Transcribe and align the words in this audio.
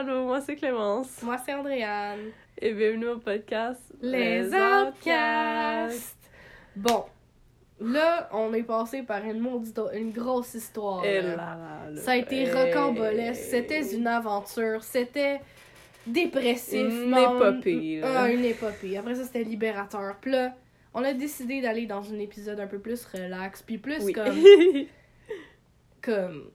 Allô, 0.00 0.24
moi 0.24 0.40
c'est 0.40 0.56
Clémence. 0.56 1.22
Moi, 1.22 1.36
c'est 1.44 1.52
Andréane. 1.52 2.30
Et 2.58 2.72
bienvenue 2.72 3.08
au 3.08 3.18
podcast 3.18 3.82
Les 4.00 4.46
Outcasts. 4.46 6.16
Bon, 6.74 7.04
là, 7.78 8.30
on 8.32 8.54
est 8.54 8.62
passé 8.62 9.02
par 9.02 9.22
une 9.26 9.40
maudite, 9.40 9.78
une 9.92 10.10
grosse 10.10 10.54
histoire. 10.54 11.04
Et 11.04 11.20
là. 11.20 11.36
là. 11.36 12.00
Ça 12.00 12.12
a 12.12 12.16
été 12.16 12.50
rocambolesque. 12.50 13.42
C'était 13.42 13.94
une 13.94 14.06
aventure. 14.06 14.82
C'était 14.84 15.42
dépressif. 16.06 16.80
Une 16.80 17.14
épopée. 17.14 18.00
Ah, 18.02 18.30
une 18.30 18.46
épopée. 18.46 18.96
Après 18.96 19.16
ça, 19.16 19.24
c'était 19.24 19.44
libérateur. 19.44 20.16
Puis 20.18 20.30
là, 20.30 20.54
on 20.94 21.04
a 21.04 21.12
décidé 21.12 21.60
d'aller 21.60 21.84
dans 21.84 22.10
un 22.10 22.18
épisode 22.20 22.58
un 22.58 22.68
peu 22.68 22.78
plus 22.78 23.04
relax. 23.04 23.60
Puis 23.60 23.76
plus 23.76 24.02
Oui. 24.02 24.14
comme, 24.14 24.38
comme 26.00 26.50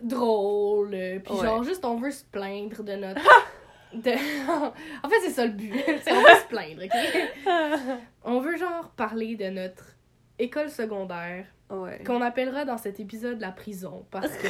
drôle. 0.00 0.94
euh, 0.94 1.18
Puis 1.20 1.34
Ouais. 1.34 1.44
genre, 1.46 1.62
juste, 1.64 1.84
on 1.84 1.96
veut 1.96 2.10
se 2.10 2.24
plaindre 2.24 2.82
de 2.82 2.92
notre. 2.94 3.20
de... 3.94 4.10
en 5.02 5.08
fait, 5.08 5.20
c'est 5.22 5.30
ça 5.30 5.46
le 5.46 5.52
but. 5.52 5.72
On 6.10 6.20
veut 6.20 6.40
se 6.40 6.46
plaindre, 6.48 6.82
ok? 6.84 8.02
On 8.24 8.40
veut 8.40 8.56
genre 8.56 8.90
parler 8.96 9.36
de 9.36 9.46
notre 9.50 9.84
école 10.38 10.68
secondaire 10.70 11.46
ouais. 11.70 12.02
qu'on 12.04 12.20
appellera 12.22 12.64
dans 12.64 12.78
cet 12.78 13.00
épisode 13.00 13.40
la 13.40 13.50
prison 13.50 14.06
parce 14.10 14.36
que 14.36 14.48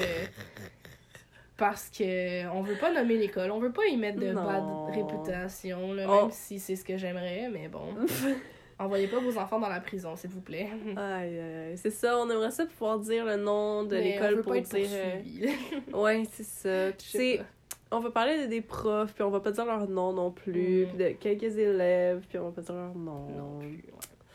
parce 1.56 1.88
que 1.90 2.46
on 2.50 2.60
veut 2.62 2.76
pas 2.76 2.92
nommer 2.92 3.16
l'école, 3.16 3.50
on 3.50 3.58
veut 3.58 3.72
pas 3.72 3.86
y 3.86 3.96
mettre 3.96 4.18
de 4.20 4.32
Non. 4.32 4.44
bad 4.44 4.94
réputation 4.94 5.92
là, 5.92 6.06
Oh. 6.08 6.22
même 6.22 6.30
si 6.30 6.58
c'est 6.60 6.76
ce 6.76 6.84
que 6.84 6.96
j'aimerais 6.96 7.48
mais 7.50 7.68
bon, 7.68 7.94
envoyez 8.78 9.06
pas 9.08 9.18
vos 9.20 9.36
enfants 9.38 9.58
dans 9.58 9.68
la 9.68 9.80
prison 9.80 10.14
s'il 10.16 10.30
vous 10.30 10.40
plaît. 10.40 10.68
Aïe, 10.96 11.38
aïe. 11.40 11.76
C'est 11.76 11.90
ça, 11.90 12.18
on 12.18 12.30
aimerait 12.30 12.50
ça 12.50 12.66
pouvoir 12.66 12.98
dire 12.98 13.24
le 13.24 13.36
nom 13.36 13.84
de 13.84 13.96
l'école 13.96 14.42
pour 14.42 14.52
dire. 14.52 14.88
euh. 14.92 15.48
Ouais, 15.96 16.22
c'est 16.32 16.44
ça. 16.46 16.92
Tu 16.92 17.08
sais 17.08 17.40
on 17.90 18.00
va 18.00 18.10
parler 18.10 18.42
de 18.42 18.50
des 18.50 18.60
profs, 18.60 19.14
puis 19.14 19.22
on 19.22 19.30
va 19.30 19.40
pas 19.40 19.50
dire 19.50 19.64
leur 19.64 19.88
nom 19.88 20.12
non 20.12 20.30
plus, 20.30 20.84
Mm. 20.84 20.88
puis 20.88 20.98
de 20.98 21.08
quelques 21.12 21.56
élèves, 21.56 22.22
puis 22.28 22.36
on 22.38 22.44
va 22.44 22.50
pas 22.50 22.60
dire 22.60 22.74
leur 22.74 22.94
nom. 22.94 23.26
Non 23.30 23.58
plus, 23.60 23.68
ouais. 23.68 23.80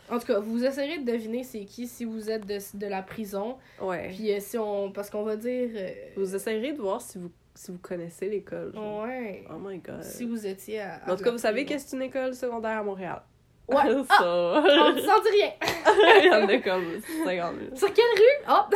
En 0.09 0.17
tout 0.19 0.25
cas, 0.25 0.39
vous 0.39 0.65
essayerez 0.65 0.97
de 0.97 1.11
deviner 1.11 1.43
c'est 1.43 1.63
qui 1.65 1.87
si 1.87 2.03
vous 2.03 2.31
êtes 2.31 2.47
de, 2.47 2.57
de 2.77 2.87
la 2.87 3.03
prison. 3.03 3.57
Ouais. 3.79 4.09
Puis 4.09 4.31
euh, 4.33 4.39
si 4.39 4.57
on 4.57 4.91
parce 4.91 5.09
qu'on 5.11 5.21
va 5.23 5.35
dire 5.35 5.69
euh, 5.75 5.89
Vous 6.17 6.35
essayerez 6.35 6.73
de 6.73 6.81
voir 6.81 6.99
si 6.99 7.19
vous, 7.19 7.31
si 7.53 7.71
vous 7.71 7.77
connaissez 7.77 8.27
l'école. 8.27 8.73
genre. 8.73 9.03
ouais. 9.03 9.45
Oh 9.49 9.59
my 9.63 9.77
god. 9.77 10.01
Si 10.03 10.25
vous 10.25 10.47
étiez 10.47 10.79
à, 10.81 10.95
à 11.05 11.13
en 11.13 11.15
tout 11.15 11.23
cas, 11.23 11.29
vous 11.31 11.37
savez 11.37 11.63
que 11.63 11.69
prison. 11.73 11.85
c'est 11.89 11.95
une 11.95 12.01
école 12.03 12.33
secondaire 12.33 12.79
à 12.79 12.83
Montréal. 12.83 13.21
Ouais. 13.67 14.03
ça. 14.07 14.25
On 14.25 14.91
ne 14.93 14.99
s'en 15.01 15.21
dit 15.21 15.29
rien. 15.31 15.51
Il 16.21 16.25
y 16.25 16.29
en 16.29 16.47
a 16.47 16.57
comme 16.57 16.99
50 17.23 17.55
000. 17.59 17.75
Sur 17.75 17.93
quelle 17.93 18.05
rue? 18.15 18.45
Oh! 18.49 18.51
Ah, 18.51 18.67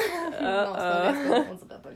non, 0.42 0.74
c'est 0.74 0.82
ah. 0.82 1.14
pas 1.14 1.42
pas- 1.42 1.46
on 1.52 1.56
dira 1.66 1.80
pas 1.80 1.90
là. 1.90 1.96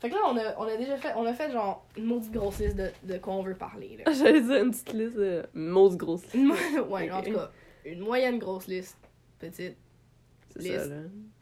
Fait 0.00 0.10
que 0.10 0.14
là, 0.16 0.20
on 0.28 0.36
a, 0.36 0.54
on 0.58 0.64
a 0.64 0.76
déjà 0.76 0.96
fait, 0.96 1.12
on 1.16 1.24
a 1.24 1.32
fait 1.32 1.50
genre 1.50 1.86
une 1.96 2.04
maudite 2.04 2.32
grosse 2.32 2.58
liste 2.58 2.76
de, 2.76 2.90
de 3.04 3.16
quoi 3.18 3.34
on 3.34 3.42
veut 3.42 3.54
parler. 3.54 3.98
Là. 4.04 4.12
J'allais 4.18 4.40
dire 4.40 4.62
une 4.62 4.70
petite 4.70 4.92
liste 4.92 5.16
de 5.16 5.46
mauvaise 5.54 5.96
grosse. 5.96 6.22
Une 6.34 6.46
mo- 6.46 6.54
ouais, 6.90 7.10
en 7.10 7.22
tout 7.22 7.32
cas, 7.32 7.50
une 7.84 8.00
moyenne 8.00 8.38
grosse 8.38 8.66
liste. 8.66 8.98
Petite. 9.38 9.76
C'est 10.56 10.62
Liste. 10.62 10.78
ça, 10.80 10.86
là. 10.88 10.96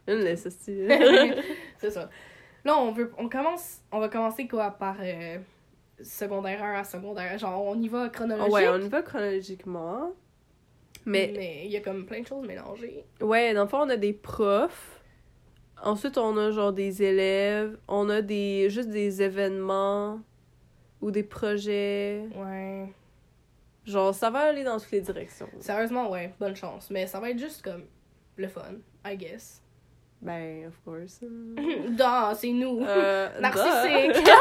Une 0.08 0.24
liste, 0.24 0.50
c'est 0.60 0.88
c'est 1.78 1.90
ça. 1.90 2.08
Là, 2.64 2.78
on 2.78 2.92
veut, 2.92 3.12
on 3.18 3.28
commence, 3.28 3.78
on 3.90 3.98
va 4.00 4.08
commencer 4.08 4.46
quoi? 4.46 4.70
Par 4.70 4.96
euh, 5.00 5.38
secondaire 6.02 6.62
1 6.62 6.74
à 6.80 6.84
secondaire. 6.84 7.36
Genre, 7.38 7.62
on 7.66 7.80
y 7.80 7.88
va 7.88 8.08
chronologique? 8.10 8.52
Ouais, 8.52 8.68
on 8.68 8.80
y 8.80 8.88
va 8.88 9.02
chronologiquement. 9.02 10.12
Mais, 11.04 11.62
il 11.64 11.70
y 11.70 11.76
a 11.76 11.80
comme 11.80 12.06
plein 12.06 12.20
de 12.20 12.26
choses 12.26 12.46
mélangées. 12.46 13.04
ouais, 13.20 13.54
dans 13.54 13.62
le 13.62 13.68
fond, 13.68 13.80
on 13.80 13.88
a 13.88 13.96
des 13.96 14.12
profs. 14.12 15.00
Ensuite, 15.82 16.16
on 16.16 16.36
a 16.36 16.50
genre 16.52 16.72
des 16.72 17.02
élèves. 17.02 17.76
On 17.88 18.08
a 18.08 18.22
des 18.22 18.70
juste 18.70 18.88
des 18.88 19.20
événements 19.22 20.20
ou 21.00 21.10
des 21.10 21.24
projets. 21.24 22.24
Ouais. 22.36 22.86
Genre, 23.84 24.14
ça 24.14 24.30
va 24.30 24.40
aller 24.40 24.62
dans 24.62 24.78
toutes 24.78 24.92
les 24.92 25.00
directions. 25.00 25.48
Sérieusement, 25.58 26.08
ouais, 26.10 26.32
bonne 26.38 26.54
chance. 26.54 26.88
Mais 26.90 27.06
ça 27.08 27.18
va 27.18 27.30
être 27.30 27.38
juste 27.38 27.62
comme 27.62 27.84
le 28.36 28.46
fun, 28.46 28.76
I 29.04 29.16
guess. 29.16 29.60
Ben, 30.22 30.66
of 30.68 30.74
course. 30.84 31.20
Non, 31.98 32.32
c'est 32.36 32.52
nous. 32.52 32.84
Euh, 32.86 33.28
Narcissique! 33.40 34.12
duh. 34.14 34.30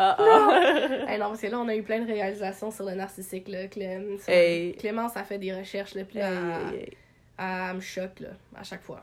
Ah, 0.00 0.16
ah. 0.18 0.60
Hey, 1.08 1.18
non, 1.18 1.28
parce 1.28 1.40
que 1.40 1.46
là, 1.48 1.58
on 1.58 1.68
a 1.68 1.74
eu 1.74 1.82
plein 1.82 2.00
de 2.00 2.06
réalisations 2.06 2.70
sur 2.70 2.84
le 2.84 2.94
narcissique, 2.94 3.48
là. 3.48 3.66
Clem, 3.66 4.16
sur- 4.18 4.32
Hey. 4.32 4.74
Clémence 4.76 5.16
a 5.16 5.24
fait 5.24 5.38
des 5.38 5.52
recherches, 5.52 5.94
là, 5.94 6.04
puis 6.04 6.18
Hey, 6.20 6.96
elle, 7.38 7.74
me 7.76 7.80
choque, 7.80 8.20
là, 8.20 8.28
à 8.56 8.62
chaque 8.62 8.82
fois. 8.82 9.02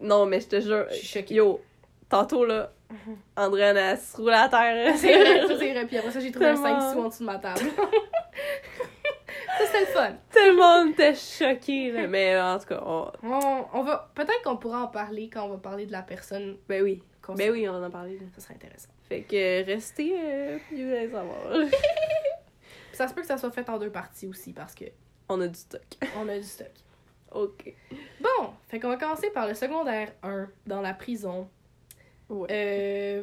Non, 0.00 0.26
mais 0.26 0.40
je 0.40 0.48
te 0.48 0.60
jure. 0.60 0.86
Je 0.90 0.94
suis 0.96 1.06
choquée. 1.20 1.34
Yo, 1.36 1.60
tantôt 2.08 2.44
là, 2.44 2.72
Andréane, 3.36 3.76
elle 3.76 3.98
se 3.98 4.16
roule 4.16 4.32
à 4.32 4.48
terre. 4.48 4.94
C'est 4.96 5.14
vrai, 5.18 5.42
c'est 5.46 5.54
vrai. 5.72 5.86
Puis 5.86 5.98
après 5.98 6.10
ça, 6.10 6.20
j'ai 6.20 6.30
trouvé 6.30 6.48
un 6.48 6.54
Tellement. 6.54 6.80
5 6.80 6.92
sous 6.94 7.00
en 7.00 7.08
dessous 7.08 7.20
de 7.20 7.26
ma 7.26 7.38
table. 7.38 7.60
ça, 7.60 9.66
c'était 9.66 9.80
le 9.80 9.86
fun. 9.86 10.12
Tout 10.38 10.50
le 10.50 10.56
monde 10.56 10.92
était 10.92 11.14
choqué, 11.14 11.90
là. 11.92 12.06
Mais 12.08 12.40
en 12.40 12.58
tout 12.58 12.66
cas, 12.66 12.82
on... 12.84 13.10
On, 13.22 13.66
on 13.72 13.82
va... 13.82 14.10
Peut-être 14.14 14.42
qu'on 14.44 14.56
pourra 14.56 14.82
en 14.84 14.88
parler 14.88 15.28
quand 15.32 15.44
on 15.44 15.50
va 15.50 15.58
parler 15.58 15.86
de 15.86 15.92
la 15.92 16.02
personne 16.02 16.56
ben 16.68 16.82
oui. 16.82 17.02
Ben 17.36 17.50
oui, 17.50 17.68
on 17.68 17.74
en 17.74 17.82
a 17.82 17.90
parlé. 17.90 18.18
Là. 18.18 18.26
Ça 18.34 18.40
serait 18.40 18.54
intéressant. 18.54 18.88
Fait 19.08 19.22
que 19.22 19.64
restez, 19.64 20.14
euh, 20.18 20.58
puis 20.68 20.84
vous 20.84 20.90
allez 20.90 21.10
savoir. 21.10 21.36
Ça 22.92 23.06
se 23.06 23.14
peut 23.14 23.20
que 23.20 23.26
ça 23.26 23.38
soit 23.38 23.50
fait 23.50 23.68
en 23.68 23.78
deux 23.78 23.90
parties 23.90 24.26
aussi, 24.26 24.52
parce 24.52 24.74
que 24.74 24.86
on 25.28 25.40
a 25.40 25.46
du 25.46 25.58
stock. 25.58 25.82
on 26.16 26.28
a 26.28 26.36
du 26.36 26.44
stock. 26.44 26.72
Ok. 27.30 27.74
Bon, 28.22 28.54
fait 28.68 28.80
qu'on 28.80 28.88
va 28.88 28.96
commencer 28.96 29.28
par 29.28 29.46
le 29.46 29.52
secondaire 29.52 30.10
1, 30.22 30.48
dans 30.66 30.80
la 30.80 30.94
prison. 30.94 31.46
Ouais. 32.30 32.48
Euh, 32.50 33.22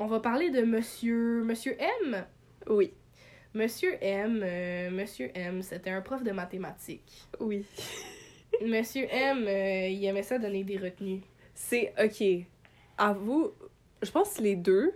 on 0.00 0.06
va 0.06 0.18
parler 0.18 0.50
de 0.50 0.62
Monsieur, 0.62 1.44
Monsieur 1.44 1.76
M. 1.80 2.26
Oui. 2.68 2.92
Monsieur 3.56 3.96
M, 4.02 4.42
euh, 4.44 4.90
Monsieur 4.90 5.30
M, 5.34 5.62
c'était 5.62 5.88
un 5.90 6.02
prof 6.02 6.22
de 6.22 6.30
mathématiques. 6.30 7.26
Oui. 7.40 7.64
Monsieur 8.62 9.06
M, 9.10 9.44
euh, 9.46 9.88
il 9.88 10.04
aimait 10.04 10.22
ça 10.22 10.38
donner 10.38 10.62
des 10.62 10.76
retenues. 10.76 11.22
C'est 11.54 11.94
ok. 11.98 12.46
À 12.98 13.14
vous, 13.14 13.52
je 14.02 14.10
pense 14.10 14.34
que 14.34 14.42
les 14.42 14.56
deux, 14.56 14.92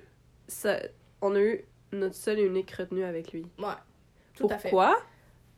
ça, 0.46 0.78
on 1.22 1.34
a 1.34 1.40
eu 1.40 1.64
notre 1.92 2.14
seule 2.14 2.38
et 2.38 2.44
unique 2.44 2.70
retenue 2.72 3.02
avec 3.04 3.32
lui. 3.32 3.46
Ouais, 3.58 3.66
tout 4.34 4.46
à 4.50 4.58
fait. 4.58 4.68
Pourquoi? 4.68 4.98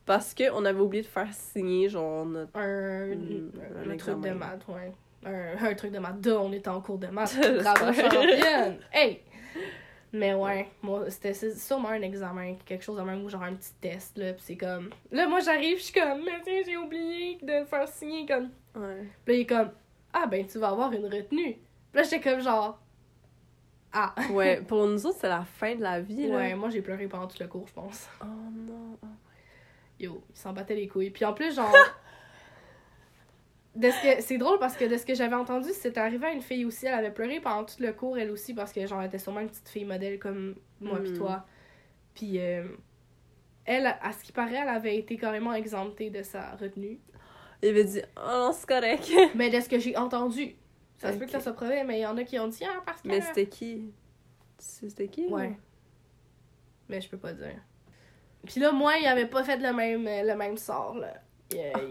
Parce 0.06 0.32
qu'on 0.32 0.64
avait 0.64 0.80
oublié 0.80 1.02
de 1.02 1.08
faire 1.08 1.32
signer, 1.32 1.88
genre, 1.88 2.24
notre. 2.24 2.56
Un, 2.56 3.16
Mm, 3.16 3.50
un, 3.84 3.90
un 3.90 3.96
truc 3.96 4.20
de 4.20 4.30
maths, 4.30 4.62
ouais. 4.68 4.92
Un, 5.24 5.56
un 5.64 5.74
truc 5.74 5.90
de 5.92 5.98
maths. 5.98 6.20
Duh, 6.20 6.30
on 6.30 6.52
était 6.52 6.68
en 6.68 6.80
cours 6.80 6.98
de 6.98 7.08
maths. 7.08 7.36
Bravo, 7.62 7.92
championne! 7.92 8.78
Hey! 8.92 9.22
Mais 10.12 10.34
ouais, 10.34 10.68
moi, 10.82 11.08
c'était 11.08 11.32
sûrement 11.32 11.88
un 11.88 12.02
examen, 12.02 12.56
quelque 12.66 12.84
chose 12.84 12.98
de 12.98 13.02
même, 13.02 13.24
ou 13.24 13.30
genre 13.30 13.44
un 13.44 13.54
petit 13.54 13.72
test, 13.80 14.18
là, 14.18 14.34
pis 14.34 14.42
c'est 14.42 14.56
comme... 14.56 14.90
Là, 15.10 15.26
moi, 15.26 15.40
j'arrive, 15.40 15.78
je 15.78 15.84
suis 15.84 15.94
comme, 15.94 16.22
mais 16.24 16.40
tiens, 16.44 16.60
j'ai 16.66 16.76
oublié 16.76 17.38
de 17.40 17.64
faire 17.64 17.88
signer, 17.88 18.26
comme... 18.26 18.50
Ouais. 18.74 19.08
Puis 19.24 19.34
là, 19.34 19.38
il 19.38 19.40
est 19.40 19.46
comme, 19.46 19.70
ah, 20.12 20.26
ben, 20.26 20.46
tu 20.46 20.58
vas 20.58 20.68
avoir 20.68 20.92
une 20.92 21.06
retenue. 21.06 21.54
Puis 21.54 21.94
là, 21.94 22.02
j'étais 22.02 22.20
comme, 22.20 22.40
genre, 22.40 22.78
ah. 23.92 24.14
Ouais, 24.30 24.60
pour 24.62 24.86
nous 24.86 25.06
autres, 25.06 25.18
c'est 25.20 25.28
la 25.28 25.44
fin 25.44 25.74
de 25.74 25.82
la 25.82 26.00
vie, 26.00 26.26
là. 26.26 26.36
Ouais, 26.36 26.54
moi, 26.54 26.70
j'ai 26.70 26.82
pleuré 26.82 27.06
pendant 27.06 27.26
tout 27.26 27.36
le 27.40 27.46
cours, 27.46 27.66
je 27.68 27.72
pense. 27.72 28.08
Oh 28.22 28.26
non. 28.26 28.98
Yo, 29.98 30.22
il 30.28 30.36
s'en 30.36 30.52
battait 30.52 30.74
les 30.74 30.88
couilles. 30.88 31.10
Puis 31.10 31.24
en 31.24 31.32
plus, 31.32 31.54
genre. 31.54 31.72
de 33.74 33.90
ce 33.90 34.02
que 34.16 34.22
c'est 34.22 34.38
drôle 34.38 34.58
parce 34.58 34.76
que 34.76 34.84
de 34.84 34.96
ce 34.96 35.06
que 35.06 35.14
j'avais 35.14 35.34
entendu, 35.34 35.70
c'était 35.72 36.00
arrivé 36.00 36.26
à 36.26 36.32
une 36.32 36.42
fille 36.42 36.64
aussi. 36.64 36.86
Elle 36.86 36.94
avait 36.94 37.10
pleuré 37.10 37.40
pendant 37.40 37.64
tout 37.64 37.76
le 37.80 37.92
cours, 37.92 38.18
elle 38.18 38.30
aussi, 38.30 38.52
parce 38.54 38.72
que, 38.72 38.86
genre, 38.86 39.00
elle 39.00 39.08
était 39.08 39.18
sûrement 39.18 39.40
une 39.40 39.48
petite 39.48 39.68
fille 39.68 39.84
modèle 39.84 40.18
comme 40.18 40.56
moi 40.80 41.00
pis 41.00 41.12
Mm. 41.12 41.16
toi. 41.16 41.46
Puis, 42.14 42.38
euh, 42.38 42.66
elle, 43.64 43.86
à 43.86 44.12
ce 44.12 44.22
qui 44.24 44.32
paraît, 44.32 44.56
elle 44.62 44.68
avait 44.68 44.96
été 44.96 45.16
carrément 45.16 45.54
exemptée 45.54 46.10
de 46.10 46.22
sa 46.22 46.50
retenue. 46.56 46.98
Il 47.62 47.70
avait 47.70 47.84
dit, 47.84 48.02
oh 48.16 48.20
non, 48.28 48.52
c'est 48.52 48.68
correct. 48.68 49.10
Mais 49.34 49.48
de 49.48 49.60
ce 49.60 49.68
que 49.68 49.78
j'ai 49.78 49.96
entendu, 49.96 50.54
ça 50.98 51.12
se 51.12 51.18
peut 51.18 51.24
que 51.24 51.30
ça 51.32 51.40
soit 51.40 51.52
prouvé, 51.54 51.82
mais 51.82 51.98
il 51.98 52.02
y 52.02 52.06
en 52.06 52.16
a 52.16 52.22
qui 52.22 52.38
ont 52.38 52.46
dit, 52.48 52.62
ah, 52.64 52.80
parce 52.86 53.02
que. 53.02 53.08
Mais 53.08 53.20
c'était 53.20 53.46
qui? 53.46 53.92
C'était 54.58 55.08
qui? 55.08 55.26
Ouais. 55.26 55.56
Mais 56.88 57.00
je 57.00 57.08
peux 57.08 57.16
pas 57.16 57.32
dire. 57.32 57.60
Puis 58.46 58.60
là, 58.60 58.70
moi, 58.70 58.96
il 58.98 59.06
avait 59.06 59.26
pas 59.26 59.42
fait 59.42 59.56
le 59.56 59.72
même, 59.72 60.04
le 60.04 60.34
même 60.36 60.56
sort, 60.56 60.96
là. 60.96 61.14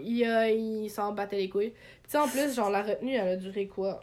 Il, 0.02 0.24
a- 0.24 0.50
il 0.50 0.88
s'en 0.90 1.12
battait 1.12 1.36
les 1.36 1.48
couilles. 1.48 1.72
Tu 2.04 2.10
sais, 2.10 2.18
en 2.18 2.28
plus, 2.28 2.54
genre, 2.54 2.70
la 2.70 2.82
retenue, 2.82 3.14
elle 3.14 3.28
a 3.28 3.36
duré 3.36 3.66
quoi? 3.66 4.00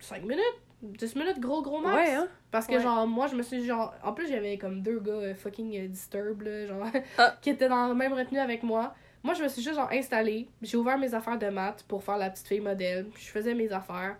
5 0.00 0.22
minutes? 0.22 0.42
10 0.82 1.14
minutes, 1.16 1.38
gros, 1.38 1.62
gros 1.62 1.80
max? 1.80 1.94
Ouais, 1.94 2.14
hein? 2.14 2.28
Parce 2.50 2.66
que, 2.66 2.74
Ouais. 2.74 2.80
genre, 2.82 3.06
moi, 3.06 3.28
je 3.28 3.36
me 3.36 3.42
suis, 3.42 3.64
genre... 3.64 3.94
En 4.02 4.12
plus, 4.12 4.28
j'avais 4.28 4.58
comme 4.58 4.82
deux 4.82 4.98
gars 4.98 5.12
euh, 5.12 5.34
fucking 5.34 5.76
euh, 5.78 5.86
disturb, 5.88 6.42
là, 6.42 6.66
genre, 6.66 6.86
Ah. 7.18 7.36
qui 7.40 7.50
étaient 7.50 7.68
dans 7.68 7.86
la 7.88 7.94
même 7.94 8.12
retenue 8.12 8.40
avec 8.40 8.62
moi. 8.62 8.94
Moi, 9.22 9.34
je 9.34 9.42
me 9.44 9.48
suis 9.48 9.62
juste, 9.62 9.76
genre, 9.76 9.88
installée. 9.92 10.48
J'ai 10.60 10.76
ouvert 10.76 10.98
mes 10.98 11.14
affaires 11.14 11.38
de 11.38 11.46
maths 11.46 11.84
pour 11.86 12.02
faire 12.02 12.18
la 12.18 12.30
petite 12.30 12.48
fille 12.48 12.60
modèle. 12.60 13.06
Je 13.16 13.28
faisais 13.28 13.54
mes 13.54 13.70
affaires. 13.72 14.16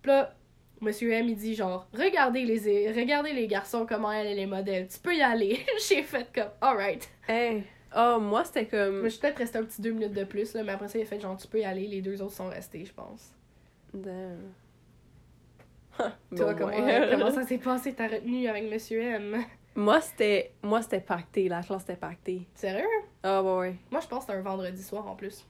Puis 0.00 0.10
là, 0.10 0.34
Monsieur 0.80 1.12
M, 1.12 1.28
il 1.28 1.36
dit, 1.36 1.54
genre, 1.54 1.86
regardez 1.92 2.44
les, 2.44 2.92
regardez 2.92 3.32
les 3.32 3.46
garçons, 3.48 3.84
comment 3.86 4.12
elle, 4.12 4.28
elle 4.28 4.38
est 4.38 4.46
modèle. 4.46 4.86
Tu 4.88 4.98
peux 5.00 5.14
y 5.14 5.20
aller. 5.20 5.58
J'ai 5.88 6.02
fait 6.04 6.26
comme, 6.34 6.50
alright. 6.60 7.06
Hey. 7.28 7.64
Oh, 7.96 8.18
moi, 8.20 8.44
c'était 8.44 8.66
comme. 8.66 8.98
Je 8.98 9.02
me 9.02 9.08
suis 9.08 9.20
peut-être 9.20 9.38
resté 9.38 9.58
un 9.58 9.64
petit 9.64 9.80
deux 9.80 9.92
minutes 9.92 10.12
de 10.12 10.24
plus, 10.24 10.54
là, 10.54 10.62
mais 10.62 10.72
après 10.72 10.88
ça, 10.88 10.98
il 10.98 11.02
a 11.02 11.06
fait, 11.06 11.20
genre, 11.20 11.36
tu 11.36 11.46
peux 11.48 11.60
y 11.60 11.64
aller. 11.64 11.86
Les 11.86 12.02
deux 12.02 12.20
autres 12.22 12.34
sont 12.34 12.48
restés, 12.48 12.84
je 12.84 12.92
pense. 12.92 13.34
Damn. 13.94 14.52
Toi, 15.98 16.12
bon, 16.30 16.54
comment, 16.58 16.66
ouais. 16.84 17.08
comment 17.10 17.30
ça 17.34 17.44
s'est 17.44 17.58
passé 17.58 17.94
ta 17.94 18.06
retenue 18.06 18.46
avec 18.46 18.70
Monsieur 18.70 19.00
M? 19.00 19.38
Moi, 19.74 20.00
c'était 20.00 20.52
moi 20.62 20.82
c'était 20.82 21.00
pacté. 21.00 21.48
La 21.48 21.62
classe 21.62 21.84
était 21.84 21.96
pactée. 21.96 22.46
Sérieux? 22.54 22.84
Ah, 23.22 23.42
ouais, 23.42 23.58
ouais. 23.58 23.76
Moi, 23.90 24.00
je 24.00 24.06
pense 24.08 24.24
que 24.24 24.32
c'était 24.32 24.38
un 24.38 24.42
vendredi 24.42 24.82
soir 24.82 25.06
en 25.06 25.14
plus. 25.16 25.46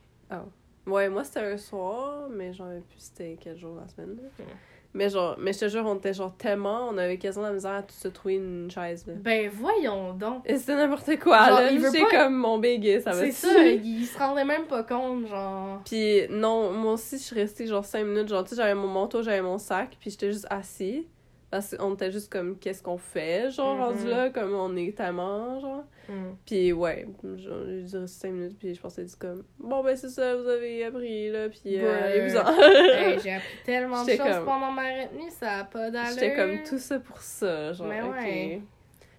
Ouais, 0.87 1.08
moi, 1.08 1.25
c'était 1.25 1.40
un 1.40 1.56
soir, 1.58 2.29
mais 2.31 2.52
j'en 2.52 2.67
avais 2.67 2.81
plus 2.81 2.99
c'était 2.99 3.37
quel 3.40 3.56
jour 3.58 3.76
la 3.76 3.88
semaine. 3.88 4.17
là. 4.17 4.44
Hmm. 4.44 4.49
Mais 4.94 5.11
genre, 5.11 5.37
mais 5.38 5.52
je 5.52 5.61
te 5.61 5.69
jure, 5.69 5.85
on 5.87 5.96
était 5.96 6.14
genre 6.14 6.35
tellement, 6.37 6.88
on 6.90 6.96
avait 6.96 7.19
quasiment 7.19 7.44
la 7.46 7.52
misère 7.52 7.73
à 7.73 7.82
tout 7.82 7.94
se 7.94 8.08
trouver 8.08 8.37
une 8.37 8.70
chaise, 8.70 9.05
là. 9.06 9.12
Ben, 9.17 9.50
voyons 9.52 10.14
donc. 10.14 10.43
Et 10.46 10.56
c'était 10.56 10.76
n'importe 10.76 11.19
quoi, 11.20 11.46
Genre, 11.49 11.61
là. 11.61 11.70
pas- 12.11 12.25
comme 12.25 12.35
mon 12.35 12.58
big, 12.58 13.00
ça 13.00 13.11
va 13.11 13.17
C'est 13.20 13.32
ça, 13.32 13.67
il 13.67 14.06
se 14.06 14.19
rendait 14.19 14.44
même 14.46 14.64
pas 14.64 14.82
compte, 14.82 15.26
genre. 15.29 15.82
Puis 15.85 16.23
non, 16.31 16.73
moi 16.73 16.94
aussi, 16.94 17.19
je 17.19 17.23
suis 17.23 17.37
restée 17.37 17.67
genre 17.67 17.85
5 17.85 18.05
minutes. 18.05 18.29
Genre, 18.29 18.43
tu 18.44 18.50
sais, 18.50 18.56
j'avais 18.56 18.75
mon 18.75 18.88
manteau, 18.88 19.23
j'avais 19.23 19.43
mon 19.43 19.58
sac, 19.58 19.96
puis 20.00 20.11
j'étais 20.11 20.32
juste 20.32 20.46
assis. 20.50 21.06
Parce 21.50 21.74
qu'on 21.74 21.94
était 21.94 22.12
juste 22.12 22.30
comme, 22.30 22.58
qu'est-ce 22.58 22.82
qu'on 22.82 22.98
fait, 22.98 23.50
genre, 23.50 23.74
Mhm. 23.74 23.82
rendu 23.82 24.06
là, 24.06 24.28
comme 24.28 24.52
on 24.52 24.76
est 24.76 24.94
tellement, 24.94 25.58
genre. 25.60 25.84
Hmm. 26.06 26.34
Puis 26.44 26.74
ouais, 26.74 27.06
j'ai 27.38 27.50
rester 27.50 28.06
5 28.06 28.30
minutes, 28.32 28.58
puis 28.58 28.74
je 28.74 28.80
pensais 28.80 29.02
juste 29.02 29.18
comme, 29.18 29.44
bon, 29.58 29.82
ben 29.82 29.96
c'est 29.96 30.10
ça, 30.10 30.36
vous 30.36 30.46
avez 30.46 30.84
appris, 30.84 31.30
là, 31.30 31.48
puis 31.48 31.78
euh, 31.80 32.04
allez-vous-en. 32.04 32.52
Hey, 32.60 33.18
j'ai 33.20 33.32
appris 33.32 33.56
tellement 33.64 34.04
de 34.04 34.10
choses 34.10 34.18
comme- 34.18 34.44
pendant 34.44 34.70
ma 34.72 34.82
retenue, 34.82 35.30
ça 35.30 35.58
a 35.60 35.64
pas 35.64 35.90
d'allure. 35.90 36.10
J'étais 36.14 36.34
comme 36.36 36.62
tout 36.64 36.78
ça 36.78 36.98
pour 37.00 37.20
ça, 37.22 37.72
genre, 37.72 37.86
Mais 37.88 38.02
ok. 38.02 38.10
ouais. 38.12 38.62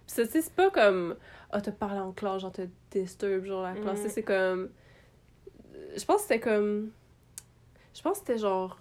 Puis 0.06 0.16
ça, 0.16 0.24
c'est 0.26 0.54
pas 0.54 0.70
comme, 0.70 1.16
ah, 1.52 1.62
t'as 1.62 1.72
parlé 1.72 2.00
en 2.00 2.12
classe, 2.12 2.42
genre, 2.44 2.52
t'as 2.52 2.64
disturb, 2.92 3.44
genre, 3.46 3.64
la 3.64 3.74
classe, 3.74 4.02
sais, 4.02 4.10
c'est 4.10 4.24
comme. 4.24 4.70
Je 5.98 6.06
pense 6.06 6.18
que 6.18 6.22
c'était 6.28 6.40
comme. 6.40 6.92
Je 7.96 8.02
pense 8.04 8.20
que 8.20 8.28
c'était 8.28 8.40
genre. 8.40 8.78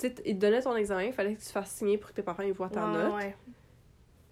Sais, 0.00 0.14
ils 0.24 0.34
te 0.36 0.40
donnaient 0.40 0.62
ton 0.62 0.74
examen, 0.76 1.04
il 1.04 1.12
fallait 1.12 1.34
que 1.34 1.40
tu 1.40 1.48
fasses 1.50 1.70
signer 1.72 1.98
pour 1.98 2.10
que 2.10 2.14
tes 2.14 2.22
parents 2.22 2.42
ils 2.42 2.52
voient 2.52 2.68
ta 2.70 2.86
note. 2.86 3.14
ouais. 3.14 3.34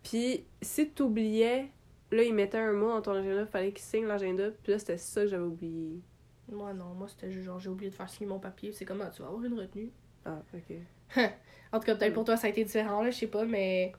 Puis 0.03 0.45
si 0.63 0.91
tu 0.91 1.03
oubliais, 1.03 1.67
là, 2.11 2.23
ils 2.23 2.35
mettaient 2.35 2.59
un 2.59 2.73
mot 2.73 2.89
dans 2.89 3.03
ton 3.03 3.13
agenda, 3.13 3.41
il 3.43 3.47
fallait 3.47 3.73
qu'ils 3.73 3.85
signent 3.85 4.07
l'agenda, 4.07 4.45
puis 4.63 4.73
là, 4.73 4.79
c'était 4.79 4.97
ça 4.97 5.23
que 5.23 5.27
j'avais 5.29 5.43
oublié. 5.45 6.01
Moi, 6.51 6.73
non, 6.73 6.95
moi, 6.95 7.09
c'était 7.09 7.31
genre, 7.43 7.59
j'ai 7.59 7.69
oublié 7.69 7.91
de 7.91 7.95
faire 7.95 8.09
signer 8.09 8.29
mon 8.31 8.39
papier. 8.39 8.73
C'est 8.73 8.87
comme, 8.87 9.03
ah, 9.03 9.11
tu 9.15 9.21
vas 9.21 9.29
avoir 9.29 9.45
une 9.45 9.59
retenue. 9.59 9.91
Ah, 10.25 10.41
ok. 10.55 10.77
En 11.73 11.79
tout 11.81 11.85
cas, 11.85 11.95
peut-être 11.97 12.15
pour 12.15 12.25
toi, 12.25 12.39
ça 12.39 12.47
a 12.47 12.51
été 12.51 12.65
différent, 12.65 13.03
là, 13.03 13.11
je 13.11 13.19
sais 13.19 13.27
pas, 13.27 13.45
mais. 13.45 13.93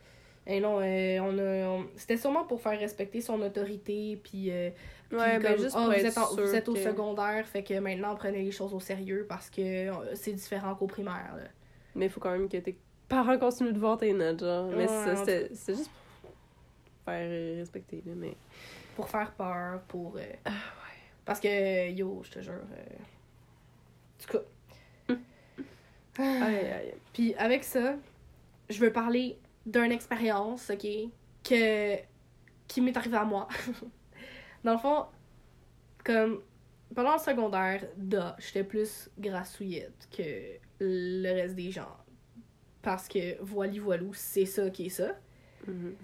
Eh 0.47 0.59
non, 0.59 0.79
euh, 0.79 1.19
on 1.19 1.37
a. 1.37 1.67
on- 1.69 1.85
C'était 1.95 2.17
sûrement 2.17 2.43
pour 2.45 2.59
faire 2.59 2.79
respecter 2.79 3.21
son 3.21 3.39
autorité, 3.43 4.19
puis. 4.23 4.49
euh, 4.49 4.71
puis 5.09 5.19
Ouais, 5.19 5.37
ben 5.37 5.51
comme, 5.53 5.61
juste 5.63 5.75
Ah, 5.77 5.81
pour 5.83 5.91
vous 5.91 5.91
être 5.99 6.05
êtes, 6.05 6.17
en- 6.17 6.33
vous 6.35 6.55
êtes 6.55 6.67
au 6.69 6.73
que- 6.73 6.79
secondaire, 6.79 7.45
fait 7.47 7.61
que 7.63 7.77
maintenant, 7.79 8.15
prenez 8.15 8.41
les 8.43 8.49
choses 8.51 8.73
au 8.73 8.79
sérieux 8.79 9.27
parce 9.29 9.51
que 9.51 9.61
euh, 9.61 10.15
c'est 10.15 10.33
différent 10.33 10.73
qu'au 10.73 10.87
primaire, 10.87 11.35
là. 11.37 11.43
Mais 11.99 12.05
il 12.05 12.09
faut 12.11 12.19
quand 12.21 12.31
même 12.31 12.47
que 12.47 12.57
tes 12.57 12.77
parents 13.07 13.37
continuent 13.37 13.73
de 13.73 13.79
voir 13.79 13.97
tes 13.97 14.13
notes, 14.13 14.39
genre. 14.39 14.67
Mais 14.67 14.85
Ouais, 14.87 15.15
c'est 15.15 15.53
c'est 15.53 15.75
juste 15.75 15.91
pour 16.21 16.31
faire 17.05 17.27
euh, 17.29 17.55
respecter, 17.59 18.01
là, 18.05 18.13
mais. 18.15 18.35
Pour 18.95 19.09
faire 19.09 19.31
peur, 19.33 19.81
pour. 19.87 20.15
euh, 20.17 20.21
Ah, 20.45 20.51
Parce 21.25 21.39
que, 21.39 21.89
yo, 21.91 22.21
je 22.23 22.31
te 22.31 22.39
jure. 22.41 22.53
euh, 22.53 22.95
En 24.17 24.25
tout 24.25 24.37
cas. 24.37 25.15
Aïe, 26.19 26.55
aïe, 26.55 26.71
aïe. 26.71 26.93
Puis 27.13 27.33
avec 27.35 27.63
ça, 27.63 27.95
je 28.69 28.79
veux 28.79 28.91
parler 28.91 29.37
d'une 29.65 29.91
expérience, 29.91 30.69
ok, 30.69 30.85
que 31.43 31.95
qui 32.67 32.81
m'est 32.81 32.95
arrivée 32.97 33.17
à 33.17 33.23
moi. 33.25 33.47
Dans 34.63 34.73
le 34.73 34.77
fond, 34.79 35.05
comme 36.03 36.41
pendant 36.93 37.13
le 37.13 37.19
secondaire, 37.19 37.85
da, 37.95 38.35
j'étais 38.39 38.63
plus 38.65 39.09
grassouillette 39.17 40.07
que 40.15 40.57
le 40.79 41.33
reste 41.33 41.55
des 41.55 41.71
gens. 41.71 41.95
Parce 42.81 43.07
que 43.07 43.41
voili 43.41 43.79
voilou, 43.79 44.13
c'est 44.13 44.45
ça 44.45 44.69
qui 44.69 44.87
est 44.87 44.89
ça. 44.89 45.15
Mhm. 45.67 45.95